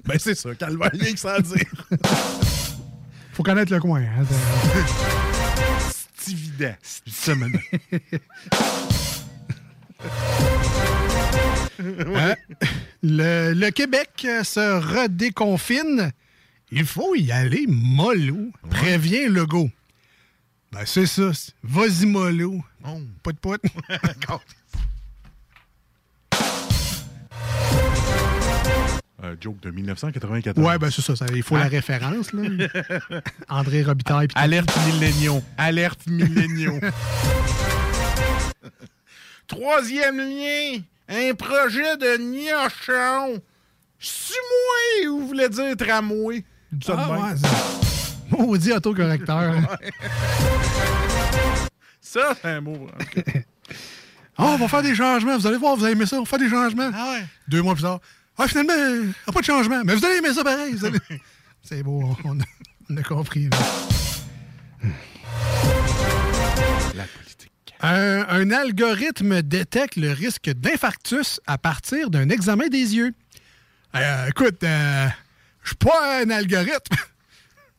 ben, 0.05 0.19
c'est 0.19 0.35
ça, 0.35 0.53
calvaire, 0.53 0.91
rien 0.93 1.11
que 1.13 1.19
ça 1.19 1.33
à 1.35 1.41
dire. 1.41 1.65
Faut 3.33 3.41
connaître 3.43 3.71
le 3.73 3.79
coin. 3.79 4.01
hein, 4.01 4.25
C'est 6.17 6.31
évident. 6.33 6.75
Ça, 7.07 7.33
maintenant. 7.35 7.59
Hein? 11.79 12.35
Le, 13.01 13.53
le 13.53 13.69
Québec 13.71 14.09
se 14.43 14.79
redéconfine. 15.03 16.11
Il 16.71 16.85
faut 16.85 17.15
y 17.15 17.31
aller 17.31 17.65
mollo. 17.67 18.51
Préviens 18.69 19.29
Legault. 19.29 19.69
Ben, 20.71 20.85
c'est 20.85 21.05
ça. 21.07 21.31
Vas-y 21.63 22.05
mollo. 22.05 22.61
Oh. 22.85 23.01
Pas 23.23 23.31
de 23.31 23.37
pote. 23.37 23.61
Un 29.21 29.35
joke 29.39 29.59
de 29.59 29.69
1994. 29.71 30.57
ouais, 30.65 30.77
ben 30.77 30.89
c'est 30.89 31.01
ça, 31.01 31.13
ça, 31.15 31.25
Il 31.35 31.43
faut 31.43 31.57
la 31.57 31.67
référence. 31.67 32.31
Là. 32.31 32.43
André 33.49 33.83
Robitaille. 33.83 34.27
pis. 34.27 34.33
Alerte 34.37 34.73
milléniaux. 34.85 35.43
Alerte 35.57 36.07
milléniaux. 36.07 36.79
Troisième 39.47 40.19
lien. 40.19 40.79
Un 41.09 41.33
projet 41.33 41.97
de 41.97 42.17
gnochon. 42.17 43.41
Suis-moi, 43.97 45.09
vous 45.09 45.27
voulez 45.27 45.49
dire 45.49 45.75
tramway? 45.75 46.45
De 46.71 46.85
Ah, 46.95 47.33
Maudit 48.37 48.71
autocorrecteur. 48.73 49.53
Ça, 52.01 52.33
c'est 52.41 52.47
un 52.49 52.61
mot. 52.61 52.87
cas. 53.13 53.21
Ah, 54.41 54.51
on 54.53 54.55
va 54.55 54.69
faire 54.69 54.81
des 54.81 54.95
changements. 54.95 55.37
Vous 55.37 55.47
allez 55.47 55.57
voir, 55.57 55.75
vous 55.75 55.83
allez 55.83 55.91
aimer 55.95 56.05
ça. 56.05 56.15
On 56.15 56.19
va 56.23 56.25
faire 56.25 56.39
des 56.39 56.47
changements. 56.49 56.89
Ah 56.93 57.11
ouais. 57.11 57.25
Deux 57.49 57.61
mois 57.61 57.73
plus 57.73 57.83
tard. 57.83 57.99
Ah, 58.37 58.47
finalement, 58.47 58.71
il 58.73 59.01
n'y 59.07 59.13
a 59.27 59.31
pas 59.33 59.41
de 59.41 59.45
changement. 59.45 59.81
Mais 59.83 59.93
vous 59.95 60.05
allez 60.05 60.15
aimer 60.19 60.33
ça 60.33 60.45
pareil. 60.45 60.75
allez- 60.81 61.21
C'est 61.61 61.83
beau, 61.83 62.15
on 62.23 62.39
a, 62.39 62.43
on 62.89 62.95
a 62.95 63.03
compris. 63.03 63.49
là. 63.49 63.57
La 66.95 67.03
politique. 67.03 67.51
Un, 67.81 68.25
un 68.29 68.51
algorithme 68.51 69.41
détecte 69.41 69.97
le 69.97 70.13
risque 70.13 70.49
d'infarctus 70.51 71.41
à 71.45 71.57
partir 71.57 72.09
d'un 72.09 72.29
examen 72.29 72.67
des 72.69 72.95
yeux. 72.95 73.11
Euh, 73.95 74.27
écoute, 74.29 74.63
euh, 74.63 75.07
je 75.63 75.67
suis 75.69 75.75
pas 75.75 76.21
un 76.23 76.29
algorithme, 76.29 76.95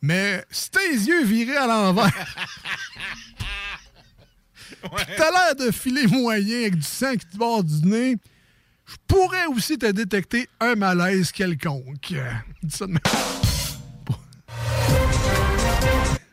mais 0.03 0.45
si 0.51 0.71
tes 0.71 0.93
yeux 0.93 1.25
virés 1.25 1.57
à 1.57 1.67
l'envers, 1.67 2.11
t'as 5.17 5.31
l'air 5.31 5.57
de 5.59 5.71
filer 5.71 6.07
moyen 6.07 6.61
avec 6.61 6.77
du 6.77 6.83
sang 6.83 7.13
qui 7.13 7.27
te 7.27 7.37
bord 7.37 7.63
du 7.65 7.87
nez, 7.87 8.17
je 8.87 8.97
pourrais 9.07 9.47
aussi 9.47 9.79
te 9.79 9.87
détecter 9.87 10.49
un 10.59 10.75
malaise 10.75 11.31
quelconque. 11.33 12.15
Dis 12.63 12.77
ça 12.77 12.87
de 12.87 12.93
même. 12.93 13.01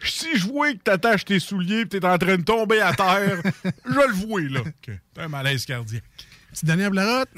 Si 0.04 0.38
je 0.38 0.48
vois 0.48 0.74
que 0.74 0.80
t'attaches 0.80 1.26
tes 1.26 1.40
souliers 1.40 1.82
et 1.82 1.88
t'es 1.88 2.04
en 2.04 2.18
train 2.18 2.38
de 2.38 2.44
tomber 2.44 2.82
à 2.82 2.94
terre, 2.94 3.42
je 3.86 3.92
le 3.92 4.14
vois, 4.14 4.42
là. 4.42 4.62
que 4.82 4.92
T'as 5.14 5.26
un 5.26 5.28
malaise 5.28 5.66
cardiaque. 5.66 6.04
Petite 6.52 6.66
dernière 6.66 6.90
blarotte. 6.90 7.30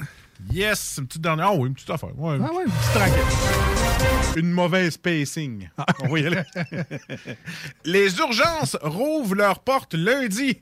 Yes, 0.52 0.96
une 0.98 1.06
petite 1.06 1.22
dernière. 1.22 1.48
Ah 1.48 1.54
oui, 1.54 1.68
une 1.68 1.74
petite 1.74 1.90
affaire. 1.90 2.18
Ouais, 2.18 2.36
une 2.36 2.44
Ah 2.48 2.52
ouais. 2.54 2.64
petite. 2.64 4.36
Une 4.36 4.50
mauvaise 4.50 4.96
pacing. 4.96 5.68
On 6.02 6.08
va 6.08 6.18
y 6.18 6.26
aller. 6.26 6.42
les 7.84 8.16
urgences 8.18 8.76
rouvrent 8.82 9.34
leurs 9.34 9.60
portes 9.60 9.94
lundi 9.94 10.60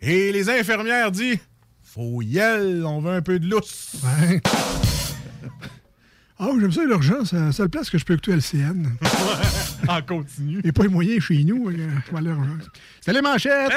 et 0.00 0.32
les 0.32 0.48
infirmières 0.50 1.10
disent 1.10 1.38
Faut 1.82 2.22
y 2.22 2.38
aller, 2.40 2.82
on 2.82 3.00
veut 3.00 3.12
un 3.12 3.22
peu 3.22 3.38
de 3.38 3.46
lousse. 3.48 3.96
Ouais. 4.04 4.40
Ah, 6.38 6.48
j'aime 6.60 6.70
ça, 6.72 6.84
l'urgence. 6.84 7.30
C'est 7.30 7.36
la 7.40 7.50
seule 7.52 7.70
place 7.70 7.88
que 7.88 7.96
je 7.96 8.04
peux 8.04 8.12
écouter 8.12 8.32
LCN. 8.32 8.86
en 9.88 10.02
continu. 10.02 10.58
Il 10.58 10.64
n'y 10.64 10.68
a 10.68 10.72
pas 10.72 10.82
les 10.82 10.88
moyens 10.90 11.22
chez 11.24 11.42
nous. 11.44 11.70
euh, 11.70 11.88
je 12.06 12.12
vais 12.12 12.18
à 12.18 12.20
l'urgence. 12.20 12.64
C'est 13.00 13.12
les 13.14 13.22
manchettes! 13.22 13.72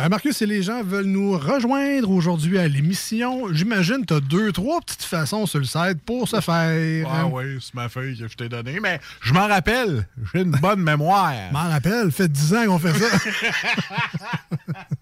Euh, 0.00 0.08
Marcus, 0.08 0.34
si 0.34 0.46
les 0.46 0.62
gens 0.62 0.82
veulent 0.82 1.04
nous 1.04 1.36
rejoindre 1.36 2.10
aujourd'hui 2.10 2.58
à 2.58 2.66
l'émission, 2.66 3.52
j'imagine 3.52 4.00
que 4.00 4.06
tu 4.06 4.14
as 4.14 4.20
deux, 4.20 4.50
trois 4.50 4.80
petites 4.80 5.02
façons 5.02 5.44
sur 5.44 5.58
le 5.58 5.66
site 5.66 6.02
pour 6.06 6.26
se 6.26 6.40
faire. 6.40 7.06
Ah 7.10 7.26
oui, 7.26 7.58
c'est 7.60 7.74
ma 7.74 7.90
feuille 7.90 8.16
que 8.16 8.26
je 8.26 8.36
t'ai 8.36 8.48
donnée, 8.48 8.80
mais 8.80 8.98
je 9.20 9.34
m'en 9.34 9.46
rappelle. 9.46 10.06
J'ai 10.32 10.40
une 10.40 10.52
bonne 10.52 10.80
mémoire. 10.80 11.34
m'en 11.52 11.68
rappelle, 11.68 12.10
fait 12.12 12.28
10 12.28 12.54
ans 12.54 12.66
qu'on 12.66 12.78
fait 12.78 12.94
ça. 12.94 13.18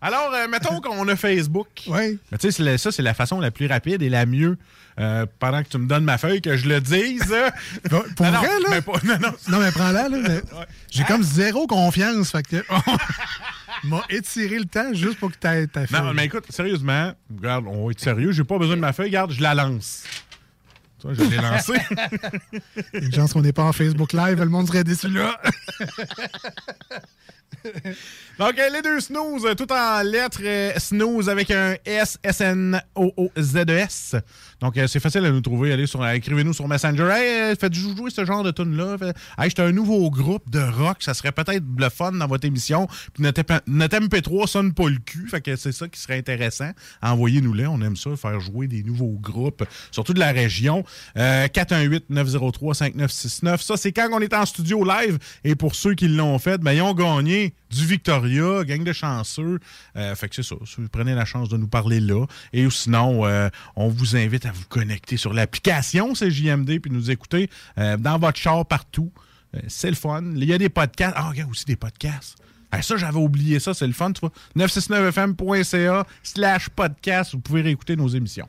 Alors, 0.00 0.32
euh, 0.32 0.46
mettons 0.48 0.80
qu'on 0.80 1.06
a 1.08 1.16
Facebook. 1.16 1.66
Oui. 1.88 2.18
Mais 2.30 2.38
tu 2.38 2.52
sais, 2.52 2.78
ça, 2.78 2.92
c'est 2.92 3.02
la 3.02 3.14
façon 3.14 3.40
la 3.40 3.50
plus 3.50 3.66
rapide 3.66 4.00
et 4.02 4.08
la 4.08 4.26
mieux. 4.26 4.56
euh, 5.00 5.26
pendant 5.38 5.62
que 5.62 5.68
tu 5.68 5.78
me 5.78 5.86
donnes 5.86 6.02
ma 6.04 6.18
feuille, 6.18 6.40
que 6.40 6.56
je 6.56 6.68
le 6.68 6.80
dise. 6.80 7.22
Pour 7.90 8.26
Non, 8.26 8.32
non, 8.32 8.38
vrai, 8.38 8.48
là? 8.60 8.68
mais 8.70 8.82
pas- 8.82 8.92
non, 9.04 9.18
non. 9.20 9.32
Non, 9.48 9.58
mais 9.60 9.70
prends-la, 9.70 10.08
là. 10.08 10.18
J'ai 10.90 11.04
comme 11.04 11.22
zéro 11.22 11.66
confiance. 11.68 12.30
Fait 12.32 12.42
que. 12.46 12.64
m'a 13.84 14.02
étiré 14.10 14.58
le 14.58 14.64
temps 14.64 14.92
juste 14.92 15.18
pour 15.20 15.30
que 15.30 15.36
t'aies 15.36 15.66
ta 15.68 15.86
feuille. 15.86 16.00
Non, 16.02 16.12
mais 16.14 16.24
écoute, 16.26 16.46
sérieusement, 16.50 17.12
regarde, 17.36 17.66
on 17.68 17.84
va 17.86 17.90
être 17.92 18.00
sérieux, 18.00 18.32
j'ai 18.32 18.42
pas 18.42 18.58
besoin 18.58 18.74
de 18.74 18.80
ma 18.80 18.92
feuille, 18.92 19.06
regarde, 19.10 19.30
je 19.32 19.40
la 19.40 19.54
lance. 19.54 20.02
Tu 21.00 21.06
vois, 21.06 21.14
je 21.14 21.22
l'ai 21.22 21.36
lancée. 21.36 21.74
Il 22.92 23.00
y 23.00 23.02
a 23.04 23.06
une 23.06 23.14
chance 23.14 23.32
qu'on 23.32 23.42
n'est 23.42 23.52
pas 23.52 23.62
en 23.62 23.72
Facebook 23.72 24.12
Live, 24.12 24.40
le 24.42 24.46
monde 24.48 24.66
serait 24.66 24.82
déçu 24.82 25.06
là. 25.08 25.40
Donc, 28.38 28.58
euh, 28.58 28.68
les 28.70 28.82
deux 28.82 29.00
snooze, 29.00 29.44
euh, 29.46 29.54
tout 29.54 29.70
en 29.72 30.02
lettres, 30.02 30.40
euh, 30.42 30.72
snooze 30.78 31.28
avec 31.28 31.50
un 31.50 31.76
S, 31.84 32.18
S-N-O-O-Z-E-S. 32.22 34.16
Donc, 34.60 34.76
euh, 34.76 34.86
c'est 34.88 34.98
facile 35.00 35.24
à 35.24 35.30
nous 35.30 35.40
trouver. 35.40 35.72
Allez 35.72 35.86
sur, 35.86 36.02
euh, 36.02 36.12
écrivez-nous 36.12 36.52
sur 36.52 36.66
Messenger. 36.66 37.08
Hey, 37.12 37.52
euh, 37.52 37.54
faites 37.54 37.72
jouer 37.74 38.10
ce 38.10 38.24
genre 38.24 38.42
de 38.42 38.50
tune-là. 38.50 38.98
Fait- 38.98 39.14
Hey, 39.38 39.50
j'étais 39.50 39.62
un 39.62 39.70
nouveau 39.72 40.10
groupe 40.10 40.50
de 40.50 40.58
rock. 40.60 40.96
Ça 41.00 41.14
serait 41.14 41.30
peut-être 41.32 41.62
le 41.78 41.88
fun 41.88 42.12
dans 42.12 42.26
votre 42.26 42.44
émission. 42.46 42.86
Puis 43.14 43.22
notre, 43.22 43.40
MP- 43.42 43.60
notre 43.68 43.96
MP3 44.00 44.46
sonne 44.48 44.72
pas 44.74 44.88
le 44.88 44.98
cul. 44.98 45.28
Fait 45.28 45.40
que 45.40 45.54
c'est 45.56 45.70
ça 45.72 45.86
qui 45.88 46.00
serait 46.00 46.18
intéressant. 46.18 46.70
Envoyez-nous-les. 47.02 47.66
On 47.68 47.80
aime 47.82 47.96
ça, 47.96 48.10
faire 48.16 48.40
jouer 48.40 48.66
des 48.66 48.82
nouveaux 48.82 49.16
groupes, 49.20 49.64
surtout 49.92 50.12
de 50.12 50.20
la 50.20 50.32
région. 50.32 50.84
Euh, 51.16 51.46
418-903-5969. 51.48 53.62
Ça, 53.62 53.76
c'est 53.76 53.92
quand 53.92 54.08
on 54.12 54.20
est 54.20 54.34
en 54.34 54.46
studio 54.46 54.84
live. 54.84 55.18
Et 55.44 55.54
pour 55.54 55.74
ceux 55.74 55.94
qui 55.94 56.08
l'ont 56.08 56.38
fait, 56.38 56.58
ben, 56.58 56.72
ils 56.72 56.82
ont 56.82 56.94
gagné 56.94 57.54
du 57.70 57.86
Victoria, 57.86 58.64
gang 58.64 58.82
de 58.84 58.92
chanceux. 58.92 59.58
Euh, 59.96 60.14
fait 60.14 60.28
que 60.28 60.34
c'est 60.34 60.42
ça. 60.42 60.56
Si 60.66 60.76
vous 60.80 60.88
prenez 60.88 61.14
la 61.14 61.24
chance 61.24 61.48
de 61.48 61.56
nous 61.56 61.68
parler 61.68 62.00
là. 62.00 62.24
Et 62.52 62.68
sinon, 62.70 63.26
euh, 63.26 63.48
on 63.76 63.88
vous 63.88 64.16
invite 64.16 64.46
à 64.46 64.52
vous 64.52 64.64
connecter 64.68 65.16
sur 65.16 65.32
l'application 65.32 66.12
CJMD 66.14 66.78
puis 66.80 66.90
nous 66.90 67.10
écouter 67.10 67.50
euh, 67.78 67.96
dans 67.96 68.18
votre 68.18 68.38
char 68.38 68.64
partout. 68.66 69.12
C'est 69.66 69.88
le 69.88 69.96
fun. 69.96 70.22
Il 70.36 70.44
y 70.44 70.52
a 70.52 70.58
des 70.58 70.68
podcasts. 70.68 71.14
Ah, 71.16 71.28
regarde 71.30 71.50
aussi 71.50 71.64
des 71.64 71.76
podcasts. 71.76 72.36
Ah, 72.70 72.82
ça, 72.82 72.98
j'avais 72.98 73.16
oublié 73.18 73.60
ça, 73.60 73.72
c'est 73.72 73.86
le 73.86 73.94
fun, 73.94 74.12
tu 74.12 74.20
vois. 74.20 74.30
969fm.ca 74.54 76.06
slash 76.22 76.68
podcast, 76.68 77.32
vous 77.32 77.40
pouvez 77.40 77.62
réécouter 77.62 77.96
nos 77.96 78.08
émissions. 78.08 78.46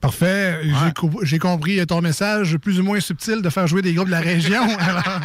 Parfait. 0.00 0.60
J'ai 0.64 0.92
co- 0.94 1.20
J'ai 1.22 1.38
compris 1.38 1.86
ton 1.86 2.00
message 2.00 2.56
plus 2.56 2.80
ou 2.80 2.82
moins 2.82 2.98
subtil 3.00 3.42
de 3.42 3.50
faire 3.50 3.66
jouer 3.66 3.82
des 3.82 3.92
groupes 3.92 4.06
de 4.06 4.12
la 4.12 4.20
région. 4.20 4.62
Alors, 4.78 5.20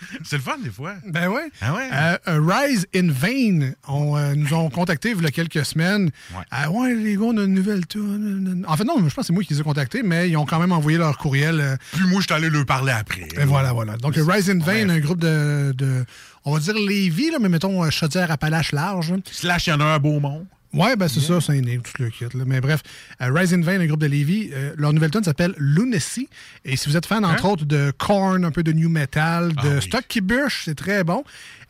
C'est 0.24 0.36
le 0.36 0.42
fun, 0.42 0.56
des 0.62 0.70
fois. 0.70 0.94
ben 1.06 1.28
ouais. 1.28 1.50
Ah 1.60 1.74
ouais? 1.74 1.88
Euh, 1.92 2.18
euh, 2.28 2.40
Rise 2.42 2.86
in 2.94 3.08
Vain 3.10 3.70
on, 3.88 4.16
euh, 4.16 4.34
nous 4.34 4.52
ont 4.54 4.68
contactés 4.70 5.12
il 5.16 5.22
y 5.22 5.26
a 5.26 5.30
quelques 5.30 5.64
semaines. 5.64 6.10
Ouais. 6.34 6.44
Ah 6.50 6.70
ouais, 6.70 6.94
les 6.94 7.14
gars, 7.16 7.22
on 7.24 7.36
a 7.38 7.44
une 7.44 7.54
nouvelle 7.54 7.86
tune. 7.86 8.64
En 8.68 8.76
fait, 8.76 8.84
non, 8.84 8.96
je 8.98 9.02
pense 9.02 9.14
que 9.14 9.22
c'est 9.22 9.32
moi 9.32 9.42
qui 9.42 9.54
les 9.54 9.60
ai 9.60 9.62
contactés, 9.62 10.02
mais 10.02 10.28
ils 10.28 10.36
ont 10.36 10.44
quand 10.46 10.58
même 10.58 10.72
envoyé 10.72 10.98
leur 10.98 11.16
courriel. 11.18 11.78
Puis 11.92 12.06
moi, 12.08 12.20
je 12.20 12.26
suis 12.26 12.34
allé 12.34 12.50
leur 12.50 12.66
parler 12.66 12.92
après. 12.92 13.28
Et 13.38 13.44
voilà, 13.44 13.72
voilà. 13.72 13.96
Donc, 13.96 14.14
Rise 14.16 14.50
in 14.50 14.58
Vain, 14.58 14.88
un 14.90 14.98
groupe 15.00 15.20
de, 15.20 15.72
de- 15.76 16.04
on 16.44 16.52
va 16.52 16.60
dire 16.60 16.74
Lévis, 16.74 17.30
là, 17.30 17.38
mais 17.40 17.48
mettons 17.48 17.90
Chaudière-Appalaches 17.90 18.72
large. 18.72 19.14
Slash, 19.30 19.66
il 19.66 19.70
y 19.70 19.72
en 19.72 19.80
a 19.80 19.84
un 19.84 19.94
à 19.94 19.98
Beaumont. 19.98 20.46
Ouais, 20.74 20.96
ben 20.96 21.06
c'est 21.06 21.20
ça, 21.20 21.40
c'est 21.40 21.60
né, 21.60 21.78
tout 21.78 22.02
le 22.02 22.10
kit. 22.10 22.24
là. 22.34 22.44
Mais 22.46 22.60
bref, 22.60 22.82
euh, 23.22 23.30
Rise 23.32 23.54
in 23.54 23.60
Vain, 23.60 23.80
un 23.80 23.86
groupe 23.86 24.00
de 24.00 24.06
Lévis, 24.06 24.50
euh, 24.52 24.74
leur 24.76 24.92
nouvelle 24.92 25.10
tune 25.10 25.22
s'appelle 25.22 25.54
Lunacy. 25.56 26.28
Et 26.64 26.76
si 26.76 26.88
vous 26.88 26.96
êtes 26.96 27.06
fan, 27.06 27.24
entre 27.24 27.44
autres, 27.44 27.64
de 27.64 27.92
Korn, 27.96 28.44
un 28.44 28.50
peu 28.50 28.62
de 28.62 28.72
new 28.72 28.88
metal, 28.88 29.52
de 29.54 29.80
Stock 29.80 30.04
qui 30.08 30.20
bûche, 30.20 30.62
c'est 30.64 30.74
très 30.74 31.04
bon. 31.04 31.22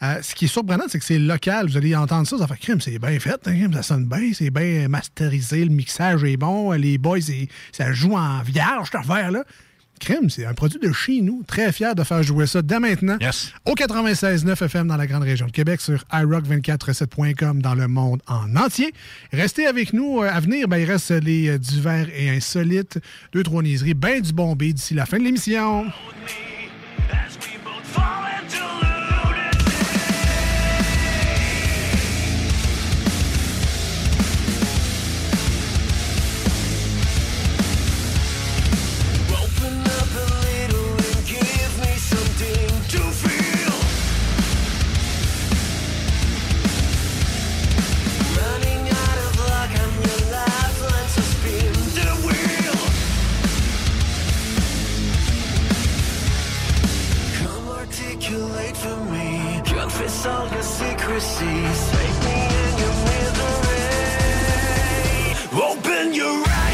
Euh, 0.02 0.22
ce 0.22 0.35
qui 0.35 0.47
est 0.47 0.48
surprenant, 0.48 0.85
c'est 0.89 0.98
que 0.98 1.05
c'est 1.05 1.18
local. 1.18 1.68
Vous 1.68 1.76
allez 1.76 1.94
entendre 1.94 2.26
ça, 2.26 2.39
ça 2.39 2.47
fait 2.47 2.56
crime, 2.56 2.81
c'est 2.81 2.98
bien 2.98 3.18
fait, 3.20 3.40
hein, 3.47 3.70
ça 3.74 3.82
sonne 3.82 4.06
bien, 4.06 4.32
c'est 4.32 4.51
bien 4.51 4.89
masterisé, 4.89 5.64
le 5.64 5.70
mixage 5.70 6.24
est 6.24 6.36
bon, 6.36 6.72
les 6.72 6.98
boys, 6.98 7.18
ça 7.72 7.93
joue 7.93 8.14
en 8.14 8.43
vierge, 8.43 8.89
cette 8.90 9.01
affaire-là. 9.01 9.44
Crème, 10.01 10.29
c'est 10.29 10.45
un 10.45 10.55
produit 10.55 10.79
de 10.81 10.93
chez 10.93 11.21
nous. 11.21 11.43
Très 11.47 11.73
fier 11.73 11.95
de 11.95 12.03
faire 12.05 12.23
jouer 12.23 12.47
ça 12.47 12.62
dès 12.62 12.79
maintenant. 12.81 13.16
Au 13.65 13.75
96.9 13.75 14.65
FM 14.65 14.89
dans 14.89 14.97
la 14.97 15.07
grande 15.07 15.23
région 15.23 15.47
de 15.47 15.53
Québec, 15.53 15.81
sur 15.81 16.05
iRock247.com 16.12 17.62
dans 17.62 17.75
le 17.75 17.89
monde 17.89 18.21
en 18.27 18.55
entier. 18.57 18.93
Restez 19.33 19.66
avec 19.66 19.93
nous. 19.93 20.23
Euh, 20.23 20.31
À 20.31 20.41
venir, 20.41 20.69
ben, 20.69 20.79
il 20.79 20.85
reste 20.91 21.11
les 21.11 21.49
euh, 21.49 21.59
divers 21.59 22.09
et 22.15 22.29
insolites. 22.31 22.99
Deux, 23.33 23.43
trois 23.43 23.62
niaiseries, 23.62 23.95
ben 23.95 24.21
du 24.21 24.33
bombé 24.33 24.73
d'ici 24.73 24.95
la 24.95 25.07
fin 25.07 25.19
de 25.19 25.25
l'émission. 25.25 25.87
All 60.27 60.49
your 60.49 60.63
secrecies, 60.63 61.93
make 61.93 62.19
me 62.25 62.39
in 62.63 62.79
your 62.83 62.95
misery. 63.09 63.85
Open 65.53 66.15
your 66.15 66.45
eyes 66.49 66.74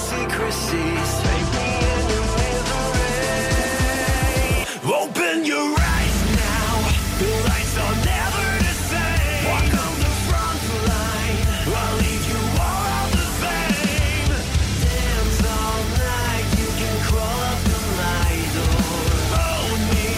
Open 4.86 5.44
your 5.44 5.74
eyes 5.78 6.18
now, 6.36 6.72
the 7.20 7.30
lights 7.48 7.76
are 7.78 7.96
never 8.06 8.46
the 8.64 8.74
same. 8.90 9.44
Walk 9.50 9.72
on 9.84 9.94
the 10.04 10.12
front 10.26 10.60
line, 10.90 11.38
I'll 11.76 11.96
leave 11.98 12.24
you 12.32 12.40
all 12.68 13.06
the 13.18 13.26
same. 13.42 14.30
Dance 14.84 15.40
all 15.58 15.82
night, 16.08 16.46
you 16.60 16.68
can 16.80 16.96
crawl 17.08 17.40
up 17.52 17.60
to 17.72 17.78
my 18.00 18.32
door. 18.56 19.66
Me 19.92 20.08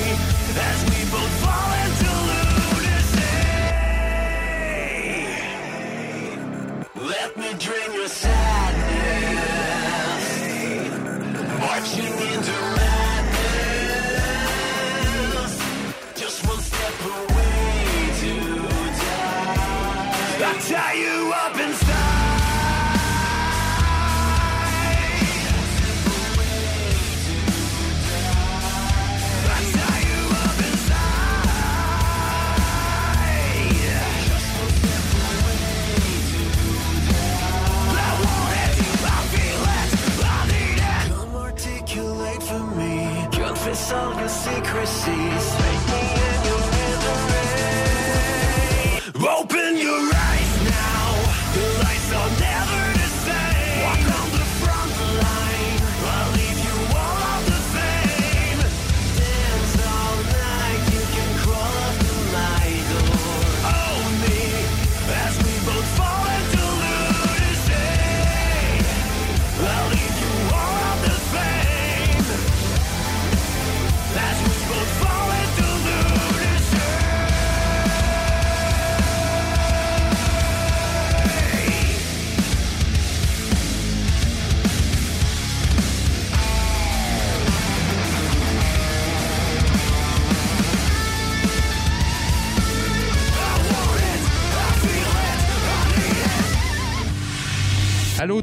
as 0.70 0.80
we 0.90 0.98
both 1.12 1.34
fall 1.42 1.72
into 1.84 2.10
lunacy. 2.30 3.34
Let 7.12 7.30
me 7.36 7.48
drain 7.58 7.90
your 7.94 8.08
sadness, 8.08 8.65
tie 20.68 20.94
you 20.94 21.32
up 21.32 21.56
Come 21.60 21.85
All 43.92 44.18
your 44.18 44.28
secrecies. 44.28 45.46
Open 49.14 49.76
your 49.76 50.15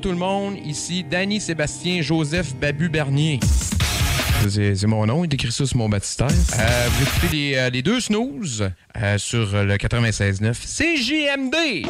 tout 0.04 0.12
le 0.12 0.18
monde, 0.18 0.58
ici 0.66 1.06
Danny 1.10 1.40
Sébastien 1.40 2.02
Joseph 2.02 2.54
Babu 2.56 2.90
Bernier. 2.90 3.40
C'est 4.50 4.86
mon 4.86 5.06
nom, 5.06 5.24
il 5.24 5.34
écrit 5.34 5.50
ça 5.50 5.66
sur 5.66 5.78
mon 5.78 5.88
baptistère. 5.88 6.28
Euh, 6.28 6.88
vous 6.90 7.04
écoutez 7.04 7.28
les, 7.32 7.56
euh, 7.56 7.70
les 7.70 7.82
deux 7.82 8.02
snooze 8.02 8.70
euh, 9.02 9.18
sur 9.18 9.54
le 9.64 9.78
96.9 9.78 10.56
CJMD. 10.56 11.88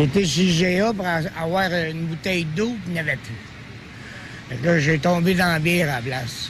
J'étais 0.00 0.24
chez 0.24 0.78
GA 0.78 0.94
pour 0.94 1.04
avoir 1.06 1.70
une 1.74 2.06
bouteille 2.06 2.46
d'eau 2.56 2.74
qu'il 2.84 2.94
n'y 2.94 3.00
avait 3.00 3.18
plus. 3.18 4.56
Que 4.62 4.78
j'ai 4.78 4.98
tombé 4.98 5.34
dans 5.34 5.52
la 5.52 5.58
bière 5.58 5.90
à 5.90 5.96
la 5.96 6.00
place. 6.00 6.48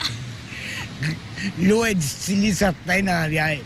L'eau 1.61 1.83
a 1.83 1.93
distillé 1.93 2.55
certains 2.55 3.03
dans 3.03 3.23
la 3.23 3.29
bière. 3.29 3.59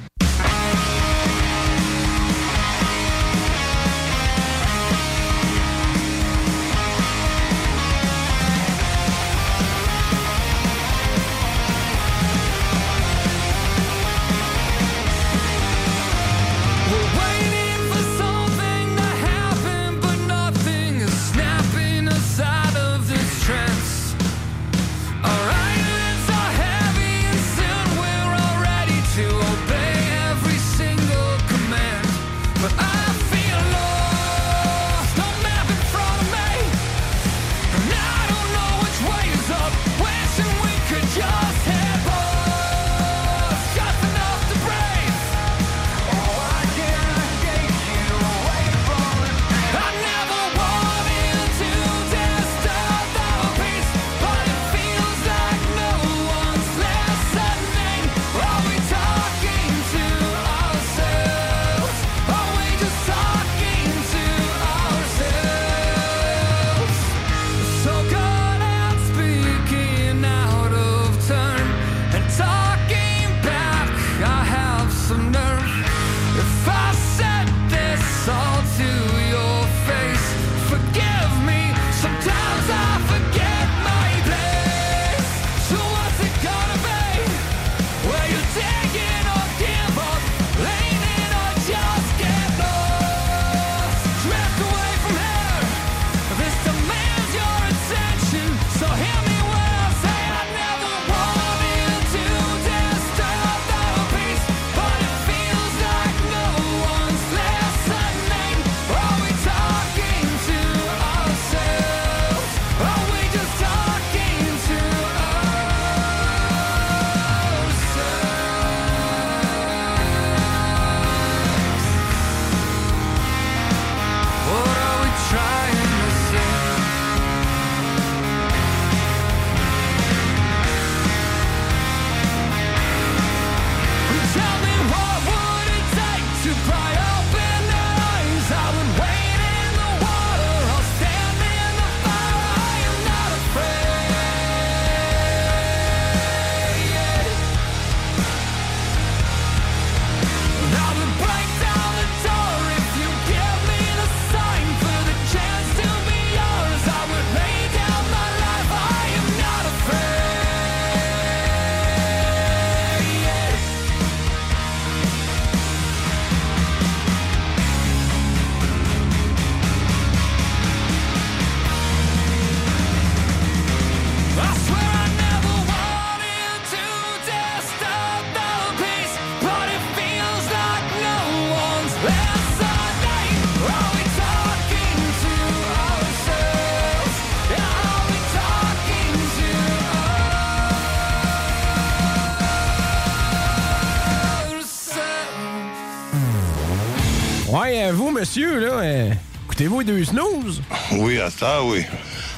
Monsieur, 198.35 198.59
là, 198.59 198.73
euh, 198.81 199.11
écoutez-vous 199.45 199.79
les 199.81 199.87
deux 199.87 200.05
snooze? 200.05 200.61
Oui, 200.93 201.21
à 201.21 201.31
ça, 201.31 201.63
oui. 201.63 201.85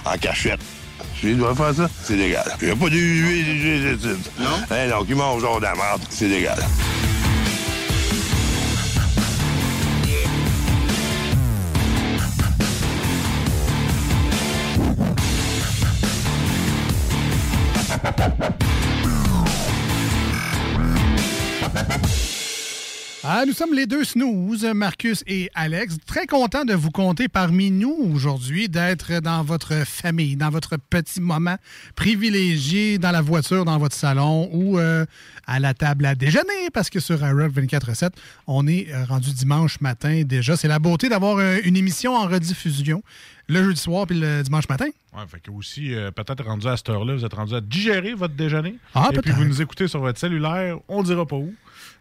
En 0.04 0.18
cachette. 0.18 0.60
Si 1.18 1.30
je 1.30 1.36
dois 1.36 1.54
faire 1.54 1.74
ça, 1.74 1.88
c'est 2.02 2.16
légal. 2.16 2.44
Il 2.60 2.66
n'y 2.66 2.72
a 2.72 2.76
pas 2.76 2.90
de 2.90 2.96
huile, 2.96 3.98
Non? 4.38 4.50
Hein, 4.70 4.88
donc, 4.90 5.06
il 5.08 5.16
mange 5.16 5.40
genre 5.40 5.58
de 5.58 5.64
la 5.64 5.74
merde, 5.74 6.02
c'est 6.10 6.28
légal. 6.28 6.58
Ah, 23.38 23.44
nous 23.44 23.52
sommes 23.52 23.74
les 23.74 23.84
deux 23.84 24.02
snooze, 24.02 24.64
Marcus 24.64 25.22
et 25.26 25.50
Alex. 25.54 25.98
Très 26.06 26.26
content 26.26 26.64
de 26.64 26.72
vous 26.72 26.90
compter 26.90 27.28
parmi 27.28 27.70
nous 27.70 27.94
aujourd'hui, 28.14 28.70
d'être 28.70 29.20
dans 29.20 29.42
votre 29.42 29.84
famille, 29.86 30.36
dans 30.36 30.48
votre 30.48 30.78
petit 30.78 31.20
moment 31.20 31.56
privilégié 31.96 32.96
dans 32.96 33.10
la 33.10 33.20
voiture, 33.20 33.66
dans 33.66 33.76
votre 33.76 33.94
salon 33.94 34.48
ou 34.54 34.78
euh, 34.78 35.04
à 35.46 35.60
la 35.60 35.74
table 35.74 36.06
à 36.06 36.14
déjeuner, 36.14 36.70
parce 36.72 36.88
que 36.88 36.98
sur 36.98 37.22
iRock 37.22 37.52
24-7, 37.52 38.08
on 38.46 38.66
est 38.66 38.90
euh, 38.90 39.04
rendu 39.04 39.30
dimanche 39.34 39.82
matin 39.82 40.22
déjà. 40.24 40.56
C'est 40.56 40.66
la 40.66 40.78
beauté 40.78 41.10
d'avoir 41.10 41.36
euh, 41.36 41.58
une 41.62 41.76
émission 41.76 42.16
en 42.16 42.26
rediffusion 42.26 43.02
le 43.48 43.62
jeudi 43.62 43.80
soir 43.80 44.06
puis 44.06 44.18
le 44.18 44.42
dimanche 44.42 44.68
matin. 44.68 44.86
Ouais, 45.14 45.22
fait 45.28 45.40
que 45.40 45.50
aussi, 45.50 45.94
euh, 45.94 46.10
peut-être 46.10 46.44
rendu 46.44 46.66
à 46.66 46.76
cette 46.76 46.88
heure-là, 46.88 47.14
vous 47.14 47.24
êtes 47.24 47.34
rendu 47.34 47.54
à 47.54 47.60
digérer 47.60 48.14
votre 48.14 48.34
déjeuner. 48.34 48.76
Ah, 48.94 49.10
et 49.12 49.18
puis 49.18 49.30
vous 49.32 49.44
nous 49.44 49.62
écoutez 49.62 49.88
sur 49.88 50.00
votre 50.00 50.18
cellulaire, 50.18 50.78
on 50.88 51.02
dira 51.02 51.26
pas 51.26 51.36
où. 51.36 51.54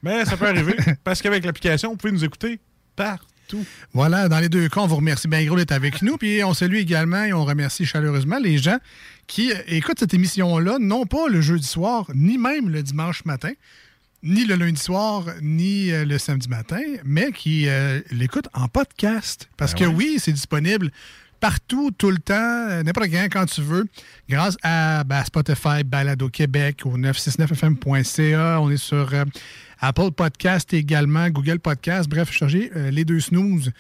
Mais 0.06 0.24
ça 0.24 0.38
peut 0.38 0.48
arriver, 0.48 0.76
parce 1.04 1.22
qu'avec 1.22 1.44
l'application, 1.44 1.90
vous 1.90 1.98
pouvez 1.98 2.14
nous 2.14 2.24
écouter 2.24 2.60
partout. 2.96 3.66
Voilà, 3.92 4.30
dans 4.30 4.40
les 4.40 4.50
deux 4.50 4.70
cas, 4.70 4.82
on 4.82 4.88
vous 4.88 4.98
remercie 4.98 5.28
bien 5.28 5.44
gros 5.46 5.56
d'être 5.56 5.72
avec 5.72 6.04
nous. 6.04 6.18
Puis 6.18 6.44
on 6.44 6.54
salue 6.54 6.76
également 6.76 7.24
et 7.24 7.34
on 7.34 7.44
remercie 7.44 7.86
chaleureusement 7.86 8.38
les 8.38 8.60
gens 8.60 8.78
qui 9.26 9.52
écoutent 9.68 10.00
cette 10.00 10.14
émission-là, 10.14 10.78
non 10.80 11.06
pas 11.08 11.28
le 11.28 11.42
jeudi 11.42 11.68
soir, 11.68 12.06
ni 12.14 12.38
même 12.38 12.70
le 12.70 12.84
dimanche 12.84 13.26
matin, 13.26 13.52
ni 14.22 14.46
le 14.46 14.56
lundi 14.56 14.82
soir, 14.82 15.26
ni 15.42 15.92
euh, 15.92 16.06
le 16.06 16.18
samedi 16.20 16.50
matin, 16.50 16.82
mais 17.04 17.32
qui 17.32 17.68
euh, 17.68 18.02
l'écoutent 18.12 18.50
en 18.54 18.68
podcast. 18.68 19.50
Parce 19.58 19.74
Ben 19.74 19.80
que 19.80 19.86
ouais. 19.86 19.96
oui, 19.96 20.16
c'est 20.20 20.32
disponible 20.34 20.92
partout, 21.40 21.92
tout 21.92 22.12
le 22.12 22.18
temps, 22.18 22.34
euh, 22.70 22.84
n'importe 22.84 23.10
quand, 23.12 23.28
quand 23.32 23.46
tu 23.46 23.62
veux, 23.62 23.86
grâce 24.30 24.58
à 24.64 25.04
ben, 25.04 25.24
Spotify, 25.24 25.84
Balado 25.84 26.30
Québec, 26.30 26.82
au 26.86 26.98
969fm.ca. 26.98 28.60
On 28.62 28.70
est 28.70 28.78
sur 28.78 29.14
euh, 29.14 29.24
Apple 29.80 30.12
Podcast 30.12 30.74
également, 30.74 31.30
Google 31.30 31.60
Podcast. 31.60 32.10
Bref, 32.10 32.32
cherchez 32.32 32.72
euh, 32.76 32.92
les 32.92 33.06
deux 33.06 33.20
snooze. 33.20 33.72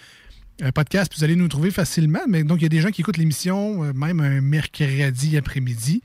Euh, 0.61 0.72
podcast, 0.72 1.11
vous 1.18 1.23
allez 1.23 1.36
nous 1.36 1.48
trouver 1.48 1.69
facilement. 1.72 2.19
Mais 2.27 2.44
donc, 2.44 2.60
il 2.60 2.64
y 2.64 2.65
a 2.65 2.69
des 2.69 2.82
gens 2.82 2.90
qui 2.90 3.02
écoutent 3.02 3.18
l'émission 3.18 3.84
euh, 3.84 3.94
même 3.94 4.19
un 4.22 4.41
mercredi 4.41 5.38
après-midi. 5.38 6.02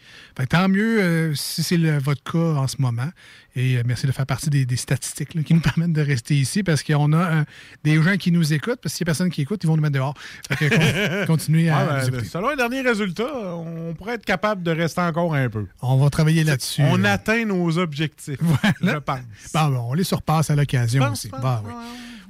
Tant 0.48 0.68
mieux 0.68 1.00
euh, 1.00 1.34
si 1.34 1.62
c'est 1.62 1.76
votre 1.98 2.22
cas 2.24 2.60
en 2.60 2.66
ce 2.66 2.76
moment. 2.80 3.08
Et 3.56 3.76
euh, 3.76 3.82
merci 3.84 4.06
de 4.06 4.12
faire 4.12 4.26
partie 4.26 4.50
des, 4.50 4.64
des 4.66 4.76
statistiques 4.76 5.34
là, 5.34 5.42
qui 5.42 5.54
nous 5.54 5.60
permettent 5.60 5.92
de 5.92 6.02
rester 6.02 6.34
ici 6.34 6.62
parce 6.62 6.82
qu'on 6.82 7.12
a 7.12 7.44
des 7.84 8.02
gens 8.02 8.16
qui 8.16 8.32
nous 8.32 8.52
écoutent. 8.52 8.80
Parce 8.80 8.94
que 8.94 8.98
s'il 8.98 9.04
n'y 9.04 9.10
a 9.10 9.10
personne 9.10 9.30
qui 9.30 9.42
écoute, 9.42 9.62
ils 9.62 9.66
vont 9.66 9.76
nous 9.76 9.82
mettre 9.82 9.94
dehors. 9.94 10.14
Fait 10.48 10.56
que 10.68 11.26
continuez 11.26 11.68
à 11.68 11.78
Ah, 11.78 12.10
ben, 12.10 12.24
selon 12.24 12.50
les 12.50 12.56
derniers 12.56 12.82
résultats, 12.82 13.54
on 13.54 13.94
pourrait 13.94 14.14
être 14.14 14.24
capable 14.24 14.62
de 14.62 14.70
rester 14.72 15.00
encore 15.00 15.34
un 15.34 15.48
peu. 15.48 15.66
On 15.80 15.96
va 15.96 16.10
travailler 16.10 16.42
là-dessus. 16.44 16.82
On 16.82 16.96
là. 16.96 17.12
atteint 17.12 17.44
nos 17.44 17.78
objectifs, 17.78 18.38
je 18.80 18.96
pense. 18.98 19.20
Bon, 19.54 19.68
bon, 19.68 19.86
on 19.90 19.94
les 19.94 20.04
surpasse 20.04 20.50
à 20.50 20.56
l'occasion 20.56 21.10
aussi. 21.12 21.28
pense, 21.28 21.40
Bah, 21.40 21.62
oui. 21.64 21.72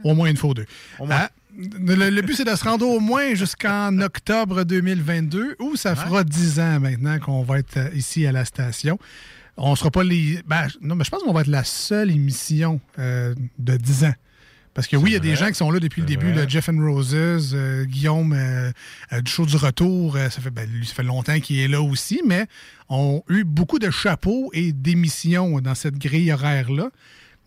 Au 0.02 0.14
moins 0.14 0.28
une 0.30 0.36
fois 0.36 0.50
ou 0.50 0.54
deux. 0.54 0.66
moins. 1.06 1.28
Le, 1.56 2.10
le 2.10 2.22
but, 2.22 2.36
c'est 2.36 2.44
de 2.44 2.54
se 2.54 2.64
rendre 2.64 2.86
au 2.86 3.00
moins 3.00 3.34
jusqu'en 3.34 3.98
octobre 4.00 4.64
2022, 4.64 5.56
où 5.58 5.76
ça 5.76 5.96
fera 5.96 6.24
10 6.24 6.60
ans 6.60 6.80
maintenant 6.80 7.18
qu'on 7.18 7.42
va 7.42 7.58
être 7.58 7.76
euh, 7.76 7.90
ici 7.94 8.26
à 8.26 8.32
la 8.32 8.44
station. 8.44 8.98
On 9.56 9.74
sera 9.76 9.90
pas 9.90 10.04
les. 10.04 10.40
ben, 10.46 10.68
non, 10.80 10.94
mais 10.94 11.04
je 11.04 11.10
pense 11.10 11.22
qu'on 11.22 11.32
va 11.32 11.42
être 11.42 11.48
la 11.48 11.64
seule 11.64 12.10
émission 12.10 12.80
euh, 12.98 13.34
de 13.58 13.76
10 13.76 14.04
ans. 14.04 14.14
Parce 14.74 14.86
que 14.86 14.96
oui, 14.96 15.10
il 15.10 15.12
y 15.14 15.16
a 15.16 15.20
des 15.20 15.34
gens 15.34 15.48
qui 15.48 15.54
sont 15.54 15.70
là 15.70 15.80
depuis 15.80 16.00
le 16.00 16.06
début, 16.06 16.32
là, 16.32 16.46
Jeff 16.46 16.68
and 16.68 16.78
Roses, 16.78 17.50
euh, 17.54 17.84
Guillaume 17.84 18.32
euh, 18.32 18.70
euh, 19.12 19.20
du 19.20 19.30
show 19.30 19.44
du 19.44 19.56
retour, 19.56 20.16
ça 20.16 20.30
fait, 20.30 20.50
ben, 20.50 20.68
lui, 20.70 20.86
ça 20.86 20.94
fait 20.94 21.02
longtemps 21.02 21.40
qu'il 21.40 21.58
est 21.58 21.68
là 21.68 21.82
aussi, 21.82 22.22
mais 22.24 22.46
ont 22.88 23.22
eu 23.28 23.42
beaucoup 23.42 23.80
de 23.80 23.90
chapeaux 23.90 24.50
et 24.52 24.72
d'émissions 24.72 25.60
dans 25.60 25.74
cette 25.74 25.98
grille 25.98 26.32
horaire-là. 26.32 26.90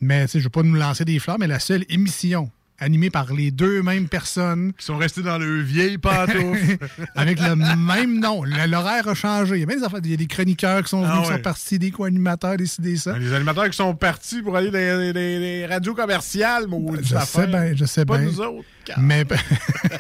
Mais 0.01 0.27
je 0.27 0.37
ne 0.37 0.43
veux 0.43 0.49
pas 0.49 0.63
nous 0.63 0.75
lancer 0.75 1.05
des 1.05 1.17
fleurs, 1.19 1.39
mais 1.39 1.47
la 1.47 1.59
seule 1.59 1.85
émission 1.87 2.51
animée 2.79 3.09
par 3.09 3.33
les 3.33 3.51
deux 3.51 3.81
mêmes 3.81 4.07
personnes. 4.07 4.73
Qui 4.77 4.85
sont 4.85 4.97
restés 4.97 5.21
dans 5.21 5.37
le 5.37 5.61
vieil 5.61 5.97
pantoufle. 5.97 6.77
avec 7.15 7.39
le 7.39 7.55
même 7.55 8.19
nom. 8.19 8.43
L'horaire 8.43 9.07
a 9.07 9.13
changé. 9.13 9.55
Il 9.55 9.59
y 9.61 9.63
a 9.63 9.65
bien 9.65 9.77
des 9.77 9.83
affaires. 9.83 9.99
Il 10.03 10.11
y 10.11 10.13
a 10.13 10.17
des 10.17 10.27
chroniqueurs 10.27 10.83
qui 10.83 10.89
sont 10.89 11.01
venus, 11.01 11.13
Ah 11.15 11.21
qui 11.23 11.29
ouais. 11.29 11.35
sont 11.37 11.41
partis, 11.41 11.79
des 11.79 11.91
co-animateurs, 11.91 12.57
décider 12.57 12.97
ça. 12.97 13.17
Les 13.17 13.33
animateurs 13.33 13.69
qui 13.69 13.77
sont 13.77 13.95
partis 13.95 14.41
pour 14.41 14.55
aller 14.55 14.71
dans 14.71 15.13
les, 15.15 15.65
radios 15.65 15.93
commerciales, 15.93 16.67
maudite 16.67 17.07
Je 17.07 17.25
sais 17.25 17.47
bien, 17.47 17.75
je 17.75 17.85
sais 17.85 18.05
Pas 18.05 18.17
bien. 18.17 18.27
nous 18.27 18.41
autres. 18.41 18.65
Mais, 18.97 19.23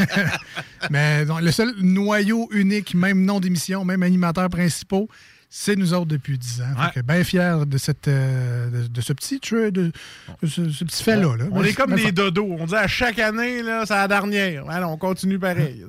mais 0.89 1.25
donc, 1.25 1.41
le 1.41 1.51
seul 1.51 1.73
noyau 1.81 2.49
unique, 2.51 2.93
même 2.95 3.23
nom 3.23 3.39
d'émission, 3.39 3.85
même 3.85 4.03
animateurs 4.03 4.49
principaux, 4.49 5.07
c'est 5.55 5.75
nous 5.75 5.93
autres 5.93 6.07
depuis 6.07 6.39
10 6.39 6.61
ans. 6.61 6.89
Que 6.95 7.01
bien 7.01 7.23
fiers 7.23 7.57
de, 7.67 7.77
cette, 7.77 8.07
euh, 8.07 8.71
de, 8.71 8.87
de 8.87 9.01
ce 9.01 9.13
petit 9.13 9.39
de, 9.39 9.69
de 9.69 9.91
ce, 10.47 10.67
ce 10.71 10.83
petit 10.83 11.03
fait-là. 11.03 11.37
là. 11.37 11.45
On 11.51 11.63
est 11.63 11.73
comme 11.73 11.93
des 11.93 12.11
dodos. 12.11 12.57
On 12.59 12.65
dit 12.65 12.73
à 12.75 12.87
chaque 12.87 13.19
année, 13.19 13.61
là, 13.61 13.85
c'est 13.85 13.93
la 13.93 14.07
dernière. 14.07 14.67
Alors, 14.67 14.91
on 14.91 14.97
continue 14.97 15.37
pareil. 15.37 15.85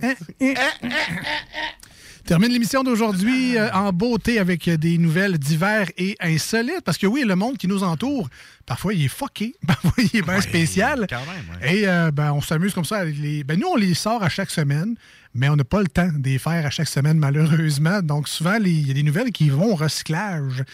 Termine 2.26 2.50
l'émission 2.52 2.82
d'aujourd'hui 2.82 3.58
euh, 3.58 3.70
en 3.72 3.92
beauté 3.92 4.38
avec 4.38 4.68
des 4.70 4.96
nouvelles 4.98 5.36
divers 5.38 5.88
et 5.98 6.16
insolites. 6.20 6.80
Parce 6.84 6.96
que 6.98 7.06
oui, 7.06 7.24
le 7.26 7.36
monde 7.36 7.58
qui 7.58 7.68
nous 7.68 7.82
entoure, 7.82 8.28
parfois 8.66 8.94
il 8.94 9.04
est 9.04 9.08
fucké, 9.08 9.54
parfois 9.66 9.92
il 9.98 10.18
est 10.18 10.22
bien 10.22 10.40
spécial. 10.40 11.06
quand 11.08 11.18
même, 11.26 11.68
Et 11.70 11.86
euh, 11.86 12.10
ben, 12.10 12.32
on 12.32 12.40
s'amuse 12.40 12.72
comme 12.74 12.84
ça 12.84 13.04
les. 13.04 13.44
Ben, 13.44 13.58
nous, 13.60 13.66
on 13.72 13.76
les 13.76 13.94
sort 13.94 14.22
à 14.22 14.28
chaque 14.30 14.50
semaine, 14.50 14.94
mais 15.34 15.48
on 15.50 15.56
n'a 15.56 15.64
pas 15.64 15.80
le 15.82 15.88
temps 15.88 16.08
de 16.12 16.24
les 16.28 16.38
faire 16.38 16.64
à 16.64 16.70
chaque 16.70 16.88
semaine, 16.88 17.18
malheureusement. 17.18 18.00
Donc 18.00 18.26
souvent, 18.28 18.56
les- 18.58 18.70
il 18.70 18.88
y 18.88 18.90
a 18.90 18.94
des 18.94 19.02
nouvelles 19.02 19.30
qui 19.32 19.50
vont 19.50 19.72
au 19.72 19.76
recyclage. 19.76 20.64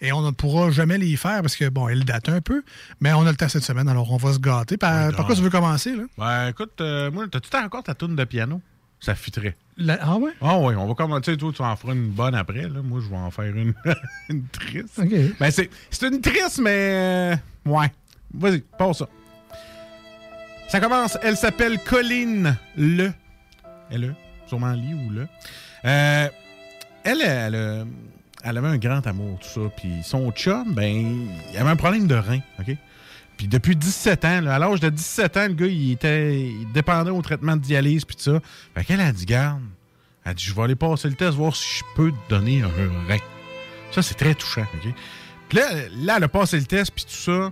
Et 0.00 0.12
on 0.12 0.22
ne 0.22 0.30
pourra 0.30 0.70
jamais 0.70 0.96
les 0.96 1.16
faire 1.16 1.42
parce 1.42 1.56
que, 1.56 1.68
bon, 1.68 1.88
elles 1.88 2.04
datent 2.04 2.28
un 2.30 2.40
peu, 2.40 2.62
mais 3.00 3.12
on 3.12 3.26
a 3.26 3.30
le 3.30 3.36
temps 3.36 3.48
cette 3.48 3.64
semaine, 3.64 3.88
alors 3.88 4.10
on 4.12 4.16
va 4.16 4.32
se 4.32 4.38
gâter. 4.38 4.76
Par, 4.78 5.12
par 5.12 5.26
quoi 5.26 5.34
tu 5.34 5.42
veux 5.42 5.50
commencer, 5.50 5.94
là? 5.94 6.04
Ben, 6.16 6.48
écoute, 6.48 6.80
euh, 6.80 7.10
moi, 7.10 7.26
t'as-tu 7.30 7.54
encore 7.56 7.82
ta 7.82 7.94
tourne 7.94 8.16
de 8.16 8.24
piano? 8.24 8.62
Ça 9.00 9.14
fitterait. 9.14 9.56
La- 9.78 9.98
Ah 10.02 10.16
ouais? 10.16 10.32
Ah 10.42 10.58
oui, 10.58 10.74
on 10.76 10.86
va 10.86 10.94
commencer. 10.94 11.36
Toi, 11.36 11.52
tu 11.54 11.62
en 11.62 11.74
feras 11.76 11.94
une 11.94 12.10
bonne 12.10 12.34
après. 12.34 12.62
Là. 12.68 12.82
Moi, 12.82 13.00
je 13.02 13.08
vais 13.08 13.16
en 13.16 13.30
faire 13.30 13.54
une, 13.56 13.72
une 14.28 14.46
triste. 14.48 14.98
OK. 14.98 15.10
Ben, 15.38 15.50
c'est, 15.50 15.70
c'est 15.90 16.06
une 16.08 16.20
triste, 16.20 16.58
mais. 16.60 16.70
euh, 16.70 17.36
ouais. 17.66 17.90
Vas-y, 18.34 18.60
passe 18.78 18.98
ça. 18.98 19.08
Ça 20.68 20.80
commence. 20.80 21.18
Elle 21.22 21.36
s'appelle 21.36 21.78
Colline 21.82 22.56
Le. 22.76 23.12
Elle, 23.90 24.14
sûrement 24.46 24.72
Lee 24.72 24.94
ou 24.94 25.10
Le. 25.10 25.26
Euh, 25.84 26.28
elle, 27.02 27.22
elle, 27.22 27.54
euh, 27.54 27.84
elle 28.44 28.58
avait 28.58 28.68
un 28.68 28.76
grand 28.78 29.04
amour, 29.06 29.38
tout 29.40 29.48
ça. 29.48 29.68
Puis 29.76 30.02
son 30.04 30.30
chum, 30.32 30.74
ben, 30.74 31.26
il 31.50 31.56
avait 31.58 31.70
un 31.70 31.76
problème 31.76 32.06
de 32.06 32.14
rein, 32.14 32.40
OK? 32.60 32.76
Puis 33.40 33.48
depuis 33.48 33.74
17 33.74 34.24
ans, 34.26 34.40
là, 34.42 34.56
à 34.56 34.58
l'âge 34.58 34.80
de 34.80 34.90
17 34.90 35.36
ans, 35.38 35.46
le 35.46 35.54
gars, 35.54 35.66
il 35.66 35.92
était 35.92 36.40
il 36.42 36.70
dépendait 36.74 37.10
au 37.10 37.22
traitement 37.22 37.56
de 37.56 37.62
dialyse, 37.62 38.04
puis 38.04 38.14
tout 38.14 38.22
ça. 38.22 38.38
Fait 38.74 38.84
qu'elle 38.84 39.00
a 39.00 39.10
dit, 39.12 39.24
garde, 39.24 39.62
elle 40.26 40.34
dit, 40.34 40.44
je 40.44 40.54
vais 40.54 40.60
aller 40.64 40.74
passer 40.76 41.08
le 41.08 41.14
test, 41.14 41.38
voir 41.38 41.56
si 41.56 41.78
je 41.78 41.84
peux 41.96 42.10
te 42.10 42.16
donner 42.28 42.60
un 42.60 42.68
rein. 42.68 43.16
Ça, 43.92 44.02
c'est 44.02 44.12
très 44.16 44.34
touchant, 44.34 44.66
OK? 44.74 44.92
Puis 45.48 45.56
là, 45.58 45.68
là, 46.02 46.14
elle 46.18 46.24
a 46.24 46.28
passé 46.28 46.58
le 46.58 46.66
test, 46.66 46.92
puis 46.94 47.04
tout 47.06 47.14
ça, 47.16 47.50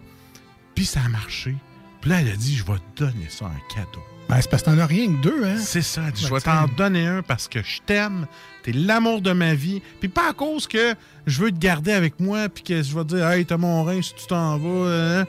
puis 0.75 0.85
ça 0.85 1.01
a 1.07 1.09
marché. 1.09 1.55
Puis 2.03 2.11
là, 2.11 2.21
elle 2.21 2.29
a 2.33 2.37
dit, 2.37 2.55
je 2.55 2.65
vais 2.65 2.79
te 2.95 3.05
donner 3.07 3.27
ça 3.31 3.47
en 3.47 3.75
cadeau. 3.75 4.05
Ben, 4.29 4.43
c'est 4.43 4.51
parce 4.51 4.63
que 4.63 4.69
t'en 4.71 4.79
as 4.79 4.85
rien 4.87 5.07
que 5.07 5.23
deux, 5.23 5.43
hein? 5.43 5.57
C'est 5.57 5.81
ça. 5.81 6.03
Elle 6.07 6.13
dit, 6.13 6.21
Ben, 6.25 6.29
je 6.29 6.35
vais 6.35 6.41
tiens. 6.43 6.67
t'en 6.69 6.75
donner 6.75 7.07
un 7.07 7.23
parce 7.23 7.49
que 7.49 7.63
je 7.63 7.81
t'aime. 7.87 8.27
T'es 8.63 8.73
l'amour 8.73 9.23
de 9.23 9.33
ma 9.33 9.55
vie. 9.55 9.81
Puis 10.01 10.11
pas 10.11 10.29
à 10.29 10.33
cause 10.35 10.67
que 10.69 10.95
je 11.27 11.41
veux 11.43 11.51
te 11.51 11.57
garder 11.59 11.93
avec 11.93 12.21
moi, 12.21 12.51
puis 12.51 12.63
que 12.63 12.83
je 12.83 12.95
vais 12.95 13.05
te 13.05 13.15
dire, 13.17 13.27
hey, 13.27 13.47
t'as 13.47 13.57
mon 13.57 13.83
rein 13.85 14.03
si 14.03 14.15
tu 14.15 14.27
t'en 14.27 14.59
vas. 14.59 15.21
hein? 15.21 15.27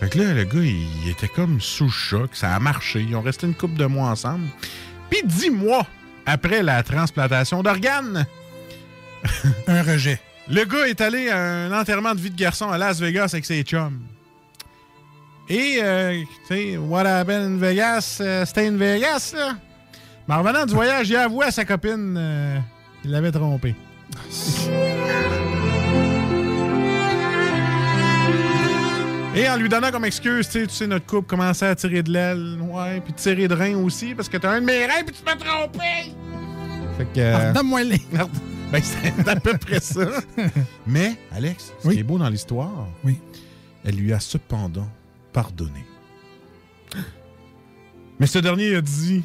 Fait 0.00 0.08
que 0.10 0.18
là, 0.18 0.34
le 0.34 0.44
gars, 0.44 0.60
il, 0.60 0.86
il 1.04 1.10
était 1.10 1.28
comme 1.28 1.60
sous 1.60 1.84
le 1.84 1.90
choc. 1.90 2.30
Ça 2.34 2.54
a 2.54 2.58
marché. 2.58 3.00
Ils 3.08 3.14
ont 3.16 3.22
resté 3.22 3.46
une 3.46 3.54
couple 3.54 3.76
de 3.76 3.86
mois 3.86 4.08
ensemble. 4.08 4.46
Puis 5.10 5.20
dix 5.24 5.50
mois 5.50 5.86
après 6.26 6.62
la 6.62 6.82
transplantation 6.82 7.62
d'organes, 7.62 8.26
Un 9.68 9.82
rejet. 9.82 10.20
le 10.48 10.64
gars 10.64 10.86
est 10.86 11.00
allé 11.00 11.30
à 11.30 11.38
un 11.38 11.72
enterrement 11.80 12.14
de 12.14 12.20
vie 12.20 12.30
de 12.30 12.36
garçon 12.36 12.68
à 12.70 12.76
Las 12.78 13.00
Vegas 13.00 13.30
avec 13.32 13.44
ses 13.46 13.62
chums. 13.62 14.00
Et, 15.48 15.78
euh, 15.82 16.22
tu 16.48 16.54
sais, 16.54 16.76
what 16.78 17.06
happened 17.06 17.42
in 17.42 17.56
Vegas, 17.58 18.18
euh, 18.20 18.44
stay 18.46 18.66
in 18.68 18.76
Vegas, 18.76 19.32
là? 19.36 19.52
Mais 20.26 20.34
en 20.34 20.42
revenant 20.42 20.64
du 20.64 20.72
voyage, 20.74 21.08
il 21.10 21.16
a 21.16 21.24
avoué 21.24 21.44
à 21.46 21.50
sa 21.50 21.66
copine 21.66 22.14
euh, 22.16 22.58
qu'il 23.02 23.10
l'avait 23.10 23.30
trompé. 23.30 23.74
Et 29.34 29.48
en 29.48 29.56
lui 29.56 29.68
donnant 29.68 29.90
comme 29.90 30.04
excuse, 30.04 30.46
tu 30.48 30.60
sais, 30.60 30.66
tu 30.66 30.74
sais, 30.74 30.86
notre 30.86 31.06
couple 31.06 31.26
commençait 31.28 31.66
à 31.66 31.74
tirer 31.74 32.02
de 32.04 32.12
l'aile, 32.12 32.58
ouais, 32.62 33.00
puis 33.00 33.12
tirer 33.14 33.48
de 33.48 33.54
rein 33.54 33.76
aussi, 33.76 34.14
parce 34.14 34.28
que 34.28 34.36
t'as 34.36 34.50
un 34.52 34.60
de 34.60 34.66
mes 34.66 34.86
reins, 34.86 35.02
puis 35.04 35.14
tu 35.14 35.24
m'as 35.24 35.34
trompé! 35.36 36.12
Fait 36.96 37.04
que. 37.06 37.18
euh, 37.18 37.52
Donne-moi 37.52 37.82
les. 37.82 38.00
ben, 38.70 38.80
c'est 38.82 39.28
à 39.28 39.34
peu 39.36 39.58
près 39.58 39.80
ça. 39.80 40.06
Mais, 40.86 41.16
Alex, 41.34 41.72
ce 41.82 41.88
qui 41.88 41.98
est 41.98 42.02
beau 42.04 42.16
dans 42.18 42.28
l'histoire, 42.28 42.86
oui. 43.02 43.18
elle 43.84 43.96
lui 43.96 44.12
a 44.12 44.20
cependant 44.20 44.88
pardonné. 45.32 45.84
Mais 48.20 48.28
ce 48.28 48.38
dernier 48.38 48.76
a 48.76 48.80
dit 48.80 49.24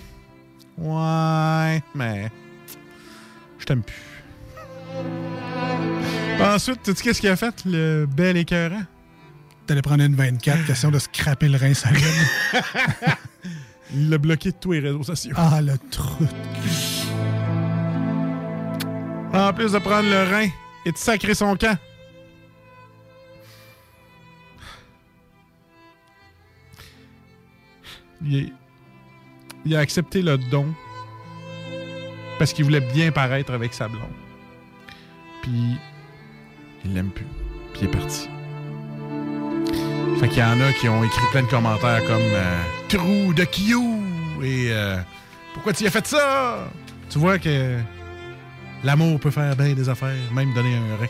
Ouais, 0.79 1.83
mais. 1.93 2.31
Je 3.59 3.65
t'aime 3.65 3.83
plus. 3.83 4.23
Ensuite, 6.41 6.81
tu 6.81 6.95
sais 6.95 7.03
qu'est-ce 7.03 7.21
qu'il 7.21 7.29
a 7.29 7.35
fait, 7.35 7.53
le 7.65 8.07
bel 8.07 8.37
écœurant? 8.37 8.81
T'allais 9.69 9.83
prendre 9.83 10.03
une 10.03 10.15
24, 10.15 10.65
question 10.65 10.89
de 10.89 10.97
scraper 10.97 11.47
le 11.47 11.55
rein 11.55 11.75
solide. 11.75 12.03
Il 13.93 14.09
l'a 14.09 14.17
bloqué 14.17 14.49
de 14.49 14.55
tous 14.59 14.71
les 14.71 14.79
réseaux 14.79 15.03
sociaux. 15.03 15.31
ah, 15.37 15.61
le 15.61 15.77
truc. 15.91 16.27
En 19.31 19.53
plus 19.53 19.71
de 19.73 19.77
prendre 19.77 20.09
le 20.09 20.23
rein 20.27 20.47
et 20.87 20.91
de 20.91 20.97
sacrer 20.97 21.35
son 21.35 21.55
camp. 21.55 21.77
Il, 28.25 28.35
est- 28.35 28.53
il 29.65 29.75
a 29.75 29.79
accepté 29.79 30.21
le 30.21 30.37
don 30.37 30.73
parce 32.37 32.53
qu'il 32.53 32.63
voulait 32.65 32.81
bien 32.93 33.11
paraître 33.11 33.51
avec 33.53 33.73
sa 33.73 33.87
blonde. 33.87 34.01
Puis 35.41 35.75
il 36.85 36.93
l'aime 36.93 37.11
plus. 37.11 37.27
Puis 37.73 37.81
il 37.83 37.87
est 37.87 37.91
parti. 37.91 38.29
Fait 40.19 40.27
qu'il 40.27 40.39
y 40.39 40.43
en 40.43 40.59
a 40.59 40.73
qui 40.73 40.89
ont 40.89 41.03
écrit 41.03 41.25
plein 41.31 41.43
de 41.43 41.47
commentaires 41.47 42.01
comme 42.05 42.21
euh, 42.21 42.61
Trou 42.89 43.33
de 43.33 43.45
Kyo 43.45 43.81
et 44.43 44.67
euh, 44.71 44.97
Pourquoi 45.53 45.71
tu 45.73 45.83
y 45.85 45.87
as 45.87 45.91
fait 45.91 46.05
ça? 46.05 46.67
Tu 47.09 47.17
vois 47.19 47.39
que 47.39 47.77
l'amour 48.83 49.19
peut 49.19 49.31
faire 49.31 49.55
bien 49.55 49.73
des 49.73 49.87
affaires, 49.87 50.09
même 50.33 50.53
donner 50.53 50.75
un 50.75 50.97
rein. 50.99 51.07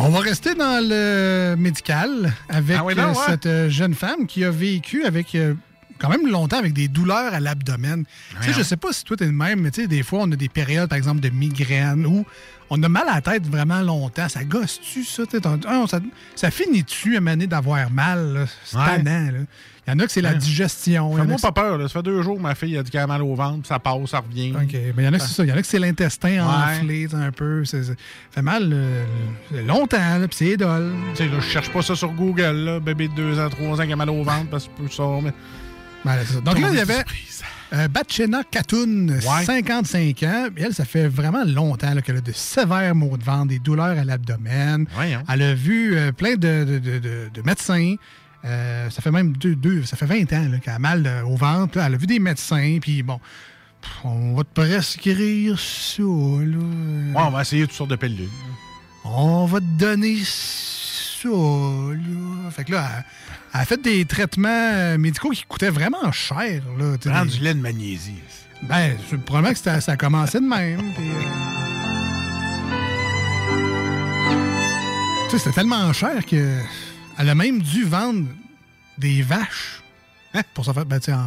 On 0.00 0.08
va 0.08 0.20
rester 0.20 0.54
dans 0.54 0.86
le 0.86 1.54
médical 1.56 2.32
avec 2.48 2.76
Ah 2.78 2.84
oui, 2.84 2.94
non, 2.94 3.04
euh, 3.04 3.08
ouais. 3.08 3.14
cette 3.28 3.68
jeune 3.70 3.94
femme 3.94 4.26
qui 4.26 4.44
a 4.44 4.50
vécu 4.50 5.04
avec 5.04 5.36
quand 6.02 6.08
même 6.10 6.26
longtemps 6.28 6.58
avec 6.58 6.72
des 6.72 6.88
douleurs 6.88 7.32
à 7.32 7.38
l'abdomen. 7.40 8.04
Tu 8.40 8.48
sais, 8.48 8.52
je 8.58 8.62
sais 8.62 8.76
pas 8.76 8.92
si 8.92 9.04
toi 9.04 9.16
t'es 9.16 9.26
le 9.26 9.32
même, 9.32 9.60
mais 9.60 9.70
tu 9.70 9.82
sais, 9.82 9.86
des 9.86 10.02
fois, 10.02 10.20
on 10.22 10.32
a 10.32 10.36
des 10.36 10.48
périodes, 10.48 10.88
par 10.88 10.98
exemple, 10.98 11.20
de 11.20 11.28
migraine 11.30 12.04
où 12.04 12.26
on 12.70 12.82
a 12.82 12.88
mal 12.88 13.04
à 13.08 13.14
la 13.16 13.20
tête 13.20 13.46
vraiment 13.46 13.80
longtemps. 13.82 14.28
Ça 14.28 14.42
gosse-tu, 14.44 15.04
ça? 15.04 15.22
Ah, 15.68 15.84
ça, 15.88 16.00
ça 16.34 16.50
finit-tu 16.50 17.16
à 17.16 17.20
maner 17.20 17.46
d'avoir 17.46 17.90
mal? 17.90 18.46
C'est 18.64 18.76
Ouais. 18.76 18.84
tannant, 18.84 19.30
là. 19.30 19.38
Il 19.86 19.90
y 19.90 19.96
en 19.96 19.98
a 19.98 20.06
que 20.06 20.12
c'est 20.12 20.20
la 20.22 20.34
digestion. 20.34 21.16
Fais-moi 21.16 21.38
pas 21.42 21.50
peur, 21.50 21.76
là. 21.76 21.88
ça 21.88 21.94
fait 21.94 22.02
deux 22.04 22.22
jours 22.22 22.36
que 22.36 22.42
ma 22.42 22.54
fille 22.54 22.78
a 22.78 22.84
dit 22.84 22.90
qu'elle 22.92 23.00
a 23.00 23.06
mal 23.08 23.20
au 23.20 23.34
ventre, 23.34 23.66
ça 23.66 23.80
passe, 23.80 24.10
ça 24.10 24.20
revient. 24.20 24.52
OK. 24.54 24.72
Mais 24.72 25.02
il 25.02 25.04
y 25.04 25.08
en 25.08 25.12
a 25.12 25.18
que 25.18 25.24
c'est 25.24 25.34
ça. 25.34 25.42
Il 25.44 25.48
y 25.48 25.52
en 25.52 25.56
a 25.56 25.60
que 25.60 25.66
c'est 25.66 25.80
l'intestin 25.80 26.28
Ouais. 26.46 26.78
enflé 26.78 27.08
un 27.12 27.32
peu. 27.32 27.64
Ça 27.64 27.78
fait 28.30 28.42
mal 28.42 28.70
euh, 28.72 29.04
longtemps, 29.66 30.18
puis 30.20 30.36
c'est 30.36 30.56
dole. 30.56 30.92
Tu 31.16 31.24
sais, 31.24 31.30
je 31.34 31.40
cherche 31.40 31.70
pas 31.70 31.82
ça 31.82 31.96
sur 31.96 32.12
Google, 32.12 32.42
là. 32.64 32.80
Bébé 32.80 33.08
de 33.08 33.14
2 33.14 33.40
ans, 33.40 33.48
3 33.50 33.80
ans 33.80 33.86
qui 33.86 33.92
a 33.92 33.96
mal 33.96 34.08
au 34.10 34.22
ventre 34.22 34.46
parce 34.50 34.66
que 34.66 34.70
je 34.78 34.82
peux 34.84 34.88
ça. 34.88 35.02
Mais... 35.20 35.32
Ben. 36.04 36.16
Donc 36.44 36.58
là, 36.58 36.68
il 36.70 36.76
y 36.76 36.80
avait 36.80 37.04
euh, 37.74 37.88
Batchena 37.88 38.42
Katoun, 38.50 39.20
55 39.44 40.22
ans. 40.24 40.48
Et 40.56 40.62
elle, 40.62 40.74
ça 40.74 40.84
fait 40.84 41.06
vraiment 41.08 41.44
longtemps 41.44 41.94
qu'elle 42.00 42.16
a 42.16 42.20
de 42.20 42.32
sévères 42.32 42.94
maux 42.94 43.16
de 43.16 43.24
ventre, 43.24 43.46
des 43.48 43.58
douleurs 43.58 43.98
à 43.98 44.04
l'abdomen. 44.04 44.86
Voyons. 44.94 45.22
Elle 45.32 45.42
a 45.42 45.54
vu 45.54 45.96
euh, 45.96 46.12
plein 46.12 46.34
de, 46.34 46.64
de- 46.64 46.78
de- 46.78 46.98
de- 46.98 47.30
de 47.32 47.42
médecins. 47.42 47.94
Euh, 48.44 48.90
ça 48.90 49.00
fait 49.00 49.12
même 49.12 49.36
deux, 49.36 49.54
deux- 49.54 49.84
ça 49.84 49.96
fait 49.96 50.06
20 50.06 50.22
ans 50.32 50.58
qu'elle 50.62 50.74
a 50.74 50.78
mal 50.80 51.06
euh, 51.06 51.22
au 51.24 51.36
ventre. 51.36 51.78
là. 51.78 51.86
Elle 51.86 51.94
a 51.94 51.96
vu 51.96 52.06
des 52.06 52.18
médecins, 52.18 52.78
puis 52.82 53.02
bon, 53.04 53.20
on 54.02 54.34
va 54.34 54.42
te 54.42 54.60
prescrire 54.60 55.58
ça. 55.60 56.02
Là. 56.02 56.58
Ouais, 56.58 57.14
on 57.26 57.30
va 57.30 57.42
essayer 57.42 57.62
toutes 57.66 57.76
sortes 57.76 57.90
de 57.90 57.96
pilules. 57.96 58.28
On 59.04 59.46
va 59.46 59.60
te 59.60 59.64
donner 59.78 60.16
ça, 60.24 61.28
là. 61.28 62.50
Fait 62.50 62.64
que 62.64 62.72
là, 62.72 62.88
elle, 62.98 63.04
elle 63.54 63.60
a 63.60 63.64
fait 63.64 63.80
des 63.82 64.04
traitements 64.04 64.48
euh, 64.50 64.98
médicaux 64.98 65.30
qui 65.30 65.44
coûtaient 65.46 65.70
vraiment 65.70 66.10
cher, 66.12 66.62
là. 66.78 66.96
Prends 67.04 67.24
des- 67.24 67.30
du 67.32 67.40
lait 67.40 67.54
de 67.54 67.60
magnésie. 67.60 68.14
Ben, 68.62 68.96
probablement 69.26 69.52
que 69.54 69.58
ça 69.58 69.78
a 69.92 69.96
commencé 69.96 70.38
de 70.40 70.44
même. 70.46 70.80
euh, 70.80 71.22
Tu 75.30 75.30
sais, 75.30 75.38
c'était 75.38 75.54
tellement 75.54 75.92
cher 75.92 76.24
que 76.26 76.58
elle 77.18 77.28
a 77.28 77.34
même 77.34 77.60
dû 77.62 77.84
vendre 77.84 78.26
des 78.98 79.22
vaches 79.22 79.82
pour 80.54 80.64
ça 80.64 80.72
faire. 80.74 80.84
Ben, 80.86 80.98
tu 81.00 81.06
sais, 81.06 81.12
en... 81.14 81.26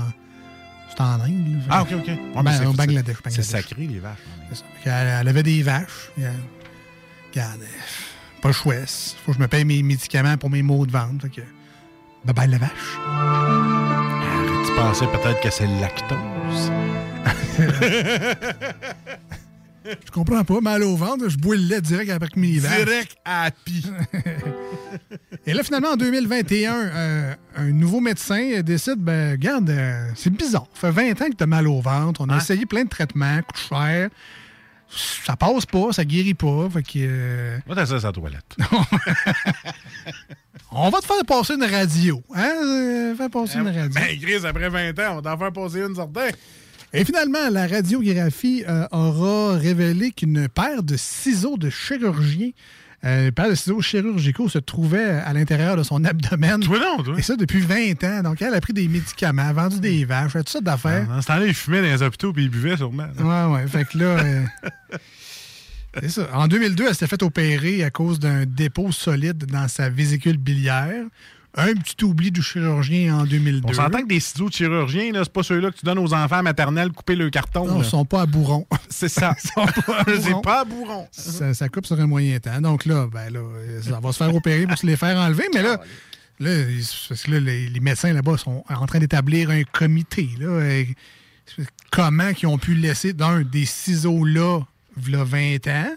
c'est 0.90 1.02
en 1.02 1.20
Inde. 1.22 1.58
là. 1.60 1.64
Ah, 1.70 1.82
ok, 1.84 1.90
ok. 1.94 2.08
Ouais, 2.08 2.44
Ben, 2.44 2.52
c'est- 2.58 2.66
au 2.66 2.74
Bangladesh. 2.74 3.18
C'est 3.30 3.42
sacré, 3.44 3.88
les 3.88 4.00
vaches. 4.00 4.18
C'est 4.50 4.56
ça. 4.60 4.64
Fait 4.78 4.84
qu'elle- 4.84 5.08
elle 5.22 5.28
avait 5.28 5.44
des 5.44 5.62
vaches. 5.64 6.10
elle- 6.18 6.32
Regarde, 7.32 7.62
euh, 7.62 8.42
pas 8.42 8.48
le 8.50 8.54
choix. 8.54 8.76
Faut 9.26 9.32
que 9.32 9.38
je 9.38 9.42
me 9.42 9.48
paye 9.48 9.66
mes 9.66 9.84
médicaments 9.84 10.38
pour 10.38 10.50
mes 10.50 10.62
maux 10.62 10.86
de 10.86 10.92
ventre. 10.92 11.24
Fait 11.24 11.30
que. 11.30 11.42
Bye 12.26 12.34
bye 12.34 12.48
la 12.50 12.58
vache. 12.58 12.72
Tu 14.66 14.74
pensais 14.76 15.06
peut-être 15.08 15.40
que 15.42 15.50
c'est 15.50 15.68
le 15.68 15.80
lactose? 15.80 16.72
Je 19.88 20.10
comprends 20.12 20.44
pas. 20.44 20.62
Mal 20.62 20.82
au 20.82 20.96
ventre, 20.96 21.30
je 21.30 21.38
bois 21.38 21.56
le 21.56 21.62
lait 21.62 21.80
direct 21.82 22.10
avec 22.10 22.36
mes 22.36 22.58
vaches. 22.58 22.86
Direct 22.86 23.16
à. 23.24 23.52
Et 25.46 25.54
là, 25.54 25.62
finalement, 25.62 25.90
en 25.92 25.96
2021, 25.96 26.74
euh, 26.74 27.36
un 27.56 27.66
nouveau 27.72 28.00
médecin 28.00 28.50
euh, 28.56 28.64
décide, 28.64 28.96
ben, 28.98 29.34
regarde, 29.34 29.70
euh, 29.70 30.10
c'est 30.16 30.32
bizarre. 30.32 30.66
Ça 30.74 30.92
fait 30.92 31.14
20 31.14 31.22
ans 31.22 31.30
que 31.30 31.36
tu 31.36 31.44
as 31.44 31.48
mal 31.48 31.68
au 31.68 31.82
ventre. 31.82 32.22
On 32.22 32.30
a 32.30 32.34
Hein? 32.34 32.38
essayé 32.40 32.66
plein 32.66 32.84
de 32.86 32.90
traitements, 32.90 33.38
coûte 33.44 33.60
cher. 33.70 34.10
Ça 34.90 35.36
passe 35.36 35.68
pas, 35.68 35.92
ça 35.92 36.04
guérit 36.04 36.34
pas. 36.34 36.68
Fait 36.74 36.82
que. 36.82 37.60
Va 37.68 37.76
t'asseoir 37.76 38.02
la 38.02 38.12
toilette. 38.12 38.56
on 40.78 40.90
va 40.90 41.00
te 41.00 41.06
faire 41.06 41.26
passer 41.26 41.54
une 41.56 41.64
radio. 41.64 42.22
Hein? 42.36 42.52
Euh, 42.64 43.16
Faire 43.16 43.30
passer 43.30 43.58
une 43.60 43.68
radio. 43.68 43.90
Ben, 43.94 44.20
Chris, 44.22 44.46
après 44.46 44.70
20 44.70 44.90
ans, 45.00 45.12
on 45.14 45.16
va 45.16 45.32
t'en 45.32 45.38
faire 45.38 45.52
passer 45.52 45.80
une 45.80 45.96
certain. 45.96 46.28
Et 46.94 47.04
finalement, 47.04 47.50
la 47.50 47.68
radiographie 47.68 48.64
euh, 48.68 48.86
aura 48.92 49.58
révélé 49.58 50.12
qu'une 50.12 50.48
paire 50.48 50.84
de 50.84 50.96
ciseaux 50.98 51.58
de 51.58 51.70
chirurgien, 51.70 52.52
euh, 53.04 53.26
une 53.28 53.32
paire 53.32 53.50
de 53.50 53.56
ciseaux 53.56 53.82
chirurgicaux 53.82 54.48
se 54.50 54.60
trouvait 54.60 55.04
à 55.26 55.34
l'intérieur 55.34 55.76
de 55.78 55.84
son 55.84 56.04
abdomen. 56.06 56.62
Et 57.18 57.22
ça 57.22 57.36
depuis 57.36 57.60
20 57.60 58.04
ans. 58.04 58.24
Donc, 58.24 58.42
elle 58.42 58.54
a 58.54 58.62
pris 58.62 58.74
des 58.74 58.88
médicaments, 58.88 59.52
vendu 59.54 59.80
des 59.80 60.06
vaches, 60.06 60.32
fait 60.32 60.40
toutes 60.40 60.50
sortes 60.50 60.64
d'affaires. 60.64 61.06
Dans 61.08 61.22
ce 61.22 61.28
temps-là, 61.28 61.46
ils 61.48 61.54
fumaient 61.54 61.82
dans 61.82 61.88
les 61.98 62.02
hôpitaux 62.02 62.32
puis 62.34 62.44
ils 62.46 62.50
buvaient 62.50 62.78
sûrement. 62.78 63.08
Ouais, 63.20 63.54
ouais. 63.56 63.68
Fait 63.68 63.86
que 63.86 63.98
là. 63.98 64.06
euh, 64.06 64.42
c'est 66.02 66.10
ça. 66.10 66.28
En 66.34 66.48
2002, 66.48 66.88
elle 66.88 66.94
s'était 66.94 67.08
fait 67.08 67.24
opérer 67.24 67.84
à 67.84 67.90
cause 67.90 68.20
d'un 68.20 68.46
dépôt 68.46 68.92
solide 68.92 69.46
dans 69.46 69.68
sa 69.68 69.90
vésicule 69.90 70.38
biliaire. 70.38 71.06
Un 71.58 71.74
petit 71.74 72.04
oubli 72.04 72.32
du 72.32 72.42
chirurgien 72.42 73.16
en 73.20 73.24
2002. 73.24 73.70
On 73.70 73.74
s'entend 73.74 74.02
que 74.02 74.08
des 74.08 74.20
ciseaux 74.20 74.50
de 74.50 74.54
chirurgien, 74.54 75.12
c'est 75.14 75.32
pas 75.32 75.42
ceux-là 75.42 75.72
que 75.72 75.78
tu 75.78 75.86
donnes 75.86 76.00
aux 76.00 76.14
enfants 76.14 76.44
maternels 76.44 76.92
couper 76.92 77.16
le 77.16 77.30
carton. 77.30 77.66
Non, 77.66 77.82
ils 77.82 77.86
sont 77.86 78.04
pas 78.04 78.24
à 78.24 78.26
bourron. 78.26 78.68
C'est 78.90 79.08
ça. 79.08 79.34
Ils 79.42 79.50
sont 79.52 79.66
pas 79.86 80.00
à 80.02 80.04
bourron. 80.20 80.42
pas 80.42 80.60
à 80.62 80.66
bourron. 80.66 81.08
ça, 81.12 81.54
ça 81.54 81.70
coupe 81.70 81.86
sur 81.86 81.98
un 81.98 82.08
moyen 82.08 82.38
temps. 82.40 82.60
Donc 82.60 82.84
là, 82.84 83.08
ben 83.10 83.32
là, 83.32 83.40
ça 83.82 84.02
va 84.02 84.12
se 84.12 84.18
faire 84.18 84.36
opérer 84.36 84.68
pour 84.68 84.78
se 84.78 84.86
les 84.86 84.98
faire 84.98 85.16
enlever. 85.18 85.46
Mais 85.54 85.62
là, 85.64 85.80
là, 86.42 86.52
parce 87.08 87.24
que 87.24 87.32
là, 87.32 87.40
les, 87.40 87.70
les 87.70 87.80
médecins 87.80 88.12
là-bas 88.12 88.36
sont 88.38 88.66
en 88.68 88.86
train 88.86 89.00
d'établir 89.00 89.50
un 89.50 89.64
comité. 89.64 90.28
Là, 90.38 90.60
Et 90.62 90.90
comment 91.90 92.32
ils 92.42 92.48
ont 92.48 92.58
pu 92.58 92.76
laisser 92.76 93.14
d'un 93.14 93.44
des 93.44 93.66
ciseaux 93.66 94.26
là, 94.26 94.60
v'là 94.98 95.24
20 95.24 95.68
ans, 95.68 95.96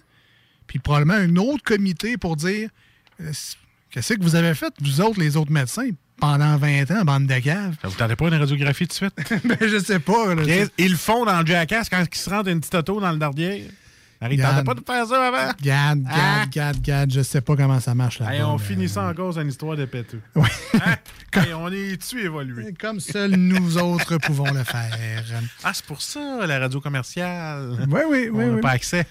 puis 0.66 0.79
probablement 0.79 1.15
un 1.15 1.37
autre 1.37 1.62
comité 1.65 2.16
pour 2.16 2.37
dire 2.37 2.70
euh, 3.20 3.33
qu'est-ce 3.91 4.15
que 4.15 4.23
vous 4.23 4.35
avez 4.35 4.55
fait, 4.55 4.73
vous 4.81 5.01
autres, 5.01 5.20
les 5.20 5.37
autres 5.37 5.53
médecins, 5.53 5.91
pendant 6.20 6.57
20 6.57 6.91
ans, 6.91 7.05
bande 7.05 7.27
de 7.27 7.39
caves? 7.39 7.77
Ça 7.81 7.89
vous 7.89 7.97
tentait 7.97 8.16
pas 8.16 8.29
une 8.29 8.35
radiographie 8.35 8.87
tout 8.87 9.07
de 9.07 9.11
suite? 9.12 9.45
ben, 9.45 9.59
je 9.61 9.79
sais 9.79 10.01
pas. 10.01 10.35
là, 10.35 10.66
ils 10.79 10.91
le 10.91 10.97
font 10.97 11.25
dans 11.25 11.41
le 11.41 11.47
jackass 11.47 11.89
quand 11.89 12.03
ils 12.03 12.19
se 12.19 12.31
rendent 12.31 12.49
une 12.49 12.61
petite 12.61 12.75
auto 12.75 13.01
dans 13.01 13.12
le 13.12 13.19
dardier. 13.19 13.69
Regarde. 14.20 14.57
tentait 14.57 14.65
pas 14.65 14.74
de 14.74 14.85
faire 14.85 15.07
ça 15.07 15.27
avant? 15.28 15.53
Gad, 15.62 16.03
gad, 16.03 16.07
Ah! 16.11 16.47
gad, 16.51 16.81
gad, 16.81 17.12
je 17.12 17.20
sais 17.23 17.40
pas 17.40 17.55
comment 17.57 17.78
ça 17.78 17.95
marche 17.95 18.19
là. 18.19 18.35
Hey, 18.35 18.43
on 18.43 18.59
finit 18.59 18.89
ça 18.89 19.05
en 19.05 19.15
cause 19.15 19.36
d'une 19.36 19.49
histoire 19.49 19.77
de 19.77 19.85
péteux. 19.85 20.20
Hein? 20.35 20.43
Hey, 21.35 21.53
on 21.55 21.69
est 21.70 21.97
dessus 21.99 22.24
évolué. 22.24 22.73
Comme 22.81 22.99
seuls 23.01 23.36
nous 23.36 23.77
autres 23.78 24.16
pouvons 24.16 24.51
le 24.51 24.65
faire. 24.65 24.90
Ah, 25.62 25.73
c'est 25.74 25.85
pour 25.85 26.01
ça, 26.03 26.47
la 26.47 26.59
radio 26.59 26.81
commerciale. 26.81 27.86
Oui, 27.89 28.01
oui, 28.09 28.28
oui. 28.32 28.45
On 28.45 28.49
n'a 28.49 28.55
oui. 28.55 28.61
pas 28.62 28.70
accès. 28.70 29.07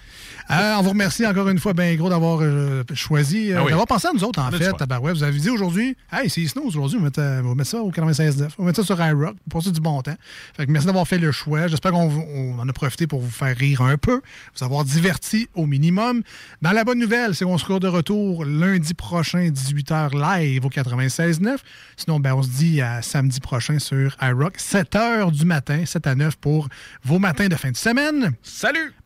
Euh, 0.50 0.76
on 0.78 0.82
vous 0.82 0.90
remercie 0.92 1.26
encore 1.26 1.50
une 1.50 1.60
fois, 1.60 1.74
bien 1.74 1.94
gros, 1.96 2.10
d'avoir 2.10 2.40
euh, 2.42 2.84
choisi, 2.94 3.52
euh, 3.52 3.58
Ah 3.60 3.64
oui. 3.64 3.70
d'avoir 3.70 3.88
pensé 3.88 4.08
à 4.08 4.14
nous 4.14 4.24
autres, 4.24 4.40
en 4.42 4.50
fait. 4.52 4.72
Tabarouette. 4.74 5.18
vous 5.18 5.24
avez 5.24 5.38
dit 5.40 5.50
aujourd'hui, 5.50 5.98
hey, 6.12 6.30
c'est 6.30 6.46
Snow 6.48 6.64
aujourd'hui, 6.64 6.98
on 6.98 7.02
va 7.02 7.06
mettre, 7.06 7.20
euh, 7.20 7.64
ça 7.66 7.82
au 7.82 7.92
96.9. 7.92 8.50
On 8.58 8.64
va 8.64 8.68
mettre 8.68 8.82
ça 8.82 8.96
sur 8.96 9.06
iRock 9.06 9.36
pour 9.50 9.62
passer 9.62 9.72
du 9.74 9.82
bon 9.82 10.02
temps. 10.02 10.16
Fait 10.56 10.66
que 10.66 10.72
merci 10.72 10.86
d'avoir 10.88 11.06
fait 11.08 11.18
le 11.18 11.32
choix. 11.34 11.68
J'espère 11.68 11.92
qu'on 11.92 12.60
en 12.60 12.70
a 12.70 12.74
profité 12.74 13.08
pour 13.08 13.20
vous 13.20 13.30
faire 13.30 13.56
rire 13.58 13.82
un 13.82 13.98
peu, 13.98 14.22
vous 14.58 14.64
avoir 14.64 14.86
diverti 14.86 15.50
au 15.54 15.66
minimum. 15.66 16.24
Dans 16.62 16.72
la 16.72 16.84
bonne 16.86 17.00
nouvelle, 17.00 17.36
c'est 17.36 17.44
qu'on 17.44 17.58
sera 17.58 17.80
de 17.80 17.88
retour 17.88 18.46
lundi 18.46 18.94
prochain, 18.94 19.50
18h 19.50 20.12
live 20.40 20.66
au 20.66 20.70
96.9. 20.70 21.58
Sinon, 21.98 22.20
ben, 22.22 22.34
on 22.36 22.44
se 22.44 22.50
dit 22.50 22.82
à 22.82 23.02
samedi 23.02 23.42
prochain 23.42 23.80
sur 23.80 24.16
iRock, 24.22 24.58
7h 24.58 25.32
du 25.32 25.46
matin, 25.46 25.84
7 25.86 26.08
à 26.08 26.16
9 26.16 26.38
pour 26.38 26.70
vos 27.04 27.20
matins 27.20 27.48
de 27.48 27.56
fin 27.56 27.72
de 27.72 27.78
semaine. 27.78 28.32
Salut! 28.44 28.94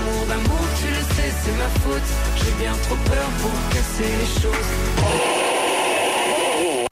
Amour 0.00 0.26
d'amour, 0.26 0.64
tu 0.80 0.88
le 0.88 1.02
sais, 1.14 1.32
c'est 1.42 1.56
ma 1.58 1.68
faute. 1.80 2.10
J'ai 2.36 2.64
bien 2.64 2.72
trop 2.84 2.96
peur 2.96 3.28
pour 3.40 3.52
casser 3.70 4.10
les 4.20 4.40
choses. 4.40 4.70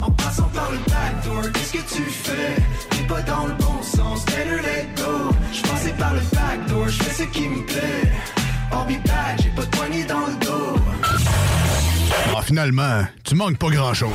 En 0.02 0.10
passant 0.10 0.51
par 0.55 0.70
le 0.70 0.78
backdoor, 0.78 1.52
qu'est-ce 1.52 1.72
que 1.72 1.94
tu 1.97 2.02
fais? 2.02 2.55
T'es 2.90 3.05
pas 3.06 3.22
dans 3.22 3.47
le 3.47 3.55
bon 3.55 3.82
sens, 3.82 4.24
better 4.26 4.62
let 4.62 4.89
go 4.97 5.30
Je 5.52 5.62
passais 5.62 5.94
par 5.98 6.14
le 6.14 6.20
backdoor, 6.32 6.89
je 6.89 7.02
fais 7.02 7.22
ce 7.22 7.28
qui 7.28 7.48
me 7.48 7.64
plaît 7.64 8.12
back, 9.05 9.40
j'ai 9.43 9.51
pas 9.51 9.62
de 9.62 9.76
poignée 9.76 10.05
dans 10.05 10.26
le 10.26 10.44
dos 10.44 10.76
Ah, 12.36 12.43
finalement, 12.43 13.05
tu 13.24 13.35
manques 13.35 13.59
pas 13.59 13.68
grand-chose. 13.68 14.10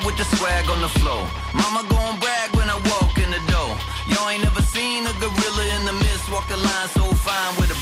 Dad 0.00 0.06
with 0.06 0.16
the 0.16 0.24
swag 0.36 0.68
on 0.68 0.80
the 0.80 0.88
floor. 0.88 1.26
Mama 1.54 1.86
gon' 1.88 2.18
brag 2.18 2.54
when 2.56 2.68
I 2.68 2.76
walk 2.90 3.16
in 3.18 3.30
the 3.30 3.40
door. 3.52 3.76
Y'all 4.06 4.28
ain't 4.28 4.42
never 4.42 4.62
seen 4.62 5.06
a 5.06 5.12
gorilla 5.20 5.64
in 5.76 5.86
the 5.86 5.92
mist 5.92 6.30
walk 6.30 6.48
the 6.48 6.56
line 6.56 6.88
so 6.88 7.04
fine 7.14 7.56
with 7.56 7.70
a 7.70 7.79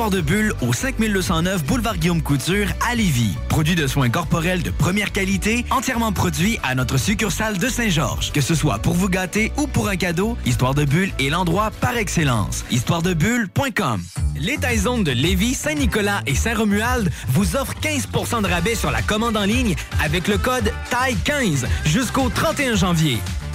Histoire 0.00 0.22
de 0.22 0.26
Bulle 0.26 0.54
au 0.62 0.72
5209 0.72 1.62
Boulevard 1.66 1.98
Guillaume 1.98 2.22
Couture 2.22 2.68
à 2.88 2.94
Lévis. 2.94 3.36
Produit 3.50 3.74
de 3.74 3.86
soins 3.86 4.08
corporels 4.08 4.62
de 4.62 4.70
première 4.70 5.12
qualité, 5.12 5.66
entièrement 5.70 6.10
produit 6.10 6.58
à 6.62 6.74
notre 6.74 6.96
succursale 6.96 7.58
de 7.58 7.68
Saint-Georges. 7.68 8.32
Que 8.32 8.40
ce 8.40 8.54
soit 8.54 8.78
pour 8.78 8.94
vous 8.94 9.10
gâter 9.10 9.52
ou 9.58 9.66
pour 9.66 9.90
un 9.90 9.96
cadeau, 9.96 10.38
Histoire 10.46 10.72
de 10.72 10.86
Bulle 10.86 11.12
est 11.18 11.28
l'endroit 11.28 11.70
par 11.82 11.98
excellence. 11.98 12.64
Histoiredebulle.com 12.70 14.00
Les 14.36 14.56
Taizones 14.56 15.04
de 15.04 15.12
Lévis, 15.12 15.52
Saint-Nicolas 15.52 16.22
et 16.26 16.34
Saint-Romuald 16.34 17.10
vous 17.28 17.54
offrent 17.56 17.78
15% 17.82 18.40
de 18.40 18.48
rabais 18.48 18.76
sur 18.76 18.90
la 18.90 19.02
commande 19.02 19.36
en 19.36 19.44
ligne 19.44 19.74
avec 20.02 20.28
le 20.28 20.38
code 20.38 20.72
TAI15 20.90 21.66
jusqu'au 21.84 22.30
31 22.30 22.74
janvier. 22.74 23.18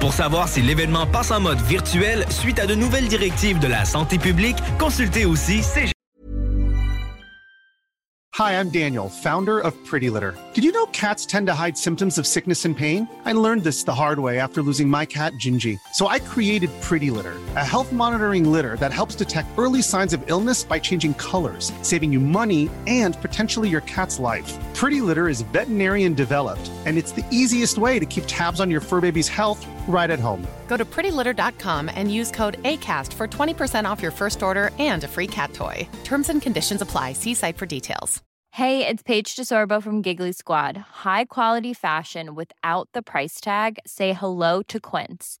Pour 0.00 0.12
savoir 0.12 0.48
si 0.48 0.62
l'événement 0.62 1.08
passe 1.08 1.32
en 1.32 1.40
mode 1.40 1.60
virtuel 1.60 2.24
suite 2.30 2.60
à 2.60 2.66
de 2.66 2.74
nouvelles 2.76 3.08
directives 3.08 3.58
de 3.58 3.66
la 3.66 3.84
santé 3.84 4.16
publique, 4.16 4.56
consultez 4.78 5.24
aussi 5.24 5.62
cégep. 5.62 5.92
Hi, 8.38 8.52
I'm 8.52 8.70
Daniel, 8.70 9.08
founder 9.08 9.58
of 9.58 9.74
Pretty 9.84 10.10
Litter. 10.10 10.36
Did 10.54 10.62
you 10.62 10.70
know 10.70 10.86
cats 10.92 11.26
tend 11.26 11.48
to 11.48 11.54
hide 11.54 11.76
symptoms 11.76 12.18
of 12.18 12.26
sickness 12.28 12.64
and 12.64 12.76
pain? 12.76 13.08
I 13.24 13.32
learned 13.32 13.64
this 13.64 13.82
the 13.82 13.94
hard 13.96 14.20
way 14.20 14.38
after 14.38 14.62
losing 14.62 14.88
my 14.88 15.06
cat, 15.06 15.32
Gingy. 15.44 15.76
So 15.94 16.06
I 16.06 16.20
created 16.20 16.70
Pretty 16.80 17.10
Litter, 17.10 17.34
a 17.56 17.64
health 17.64 17.90
monitoring 17.90 18.44
litter 18.52 18.76
that 18.76 18.92
helps 18.92 19.16
detect 19.16 19.48
early 19.58 19.82
signs 19.82 20.12
of 20.12 20.22
illness 20.30 20.62
by 20.62 20.78
changing 20.78 21.14
colors, 21.14 21.72
saving 21.82 22.12
you 22.12 22.20
money 22.20 22.70
and 22.86 23.20
potentially 23.20 23.68
your 23.68 23.80
cat's 23.86 24.20
life. 24.20 24.56
Pretty 24.78 25.00
Litter 25.00 25.26
is 25.26 25.40
veterinarian 25.40 26.14
developed, 26.14 26.70
and 26.86 26.96
it's 26.96 27.10
the 27.10 27.28
easiest 27.32 27.78
way 27.78 27.98
to 27.98 28.06
keep 28.06 28.22
tabs 28.28 28.60
on 28.60 28.70
your 28.70 28.80
fur 28.80 29.00
baby's 29.00 29.26
health 29.26 29.66
right 29.88 30.08
at 30.08 30.20
home. 30.20 30.46
Go 30.68 30.76
to 30.76 30.84
prettylitter.com 30.84 31.90
and 31.92 32.14
use 32.14 32.30
code 32.30 32.62
ACAST 32.62 33.12
for 33.12 33.26
20% 33.26 33.90
off 33.90 34.00
your 34.00 34.12
first 34.12 34.40
order 34.40 34.70
and 34.78 35.02
a 35.02 35.08
free 35.08 35.26
cat 35.26 35.52
toy. 35.52 35.88
Terms 36.04 36.28
and 36.28 36.40
conditions 36.40 36.80
apply. 36.80 37.14
See 37.14 37.34
site 37.34 37.56
for 37.56 37.66
details. 37.66 38.22
Hey, 38.52 38.86
it's 38.86 39.02
Paige 39.02 39.34
DeSorbo 39.34 39.82
from 39.82 40.00
Giggly 40.00 40.30
Squad. 40.30 40.76
High 40.76 41.24
quality 41.24 41.74
fashion 41.74 42.36
without 42.36 42.88
the 42.94 43.02
price 43.02 43.40
tag. 43.40 43.80
Say 43.84 44.12
hello 44.12 44.62
to 44.68 44.78
Quince. 44.78 45.40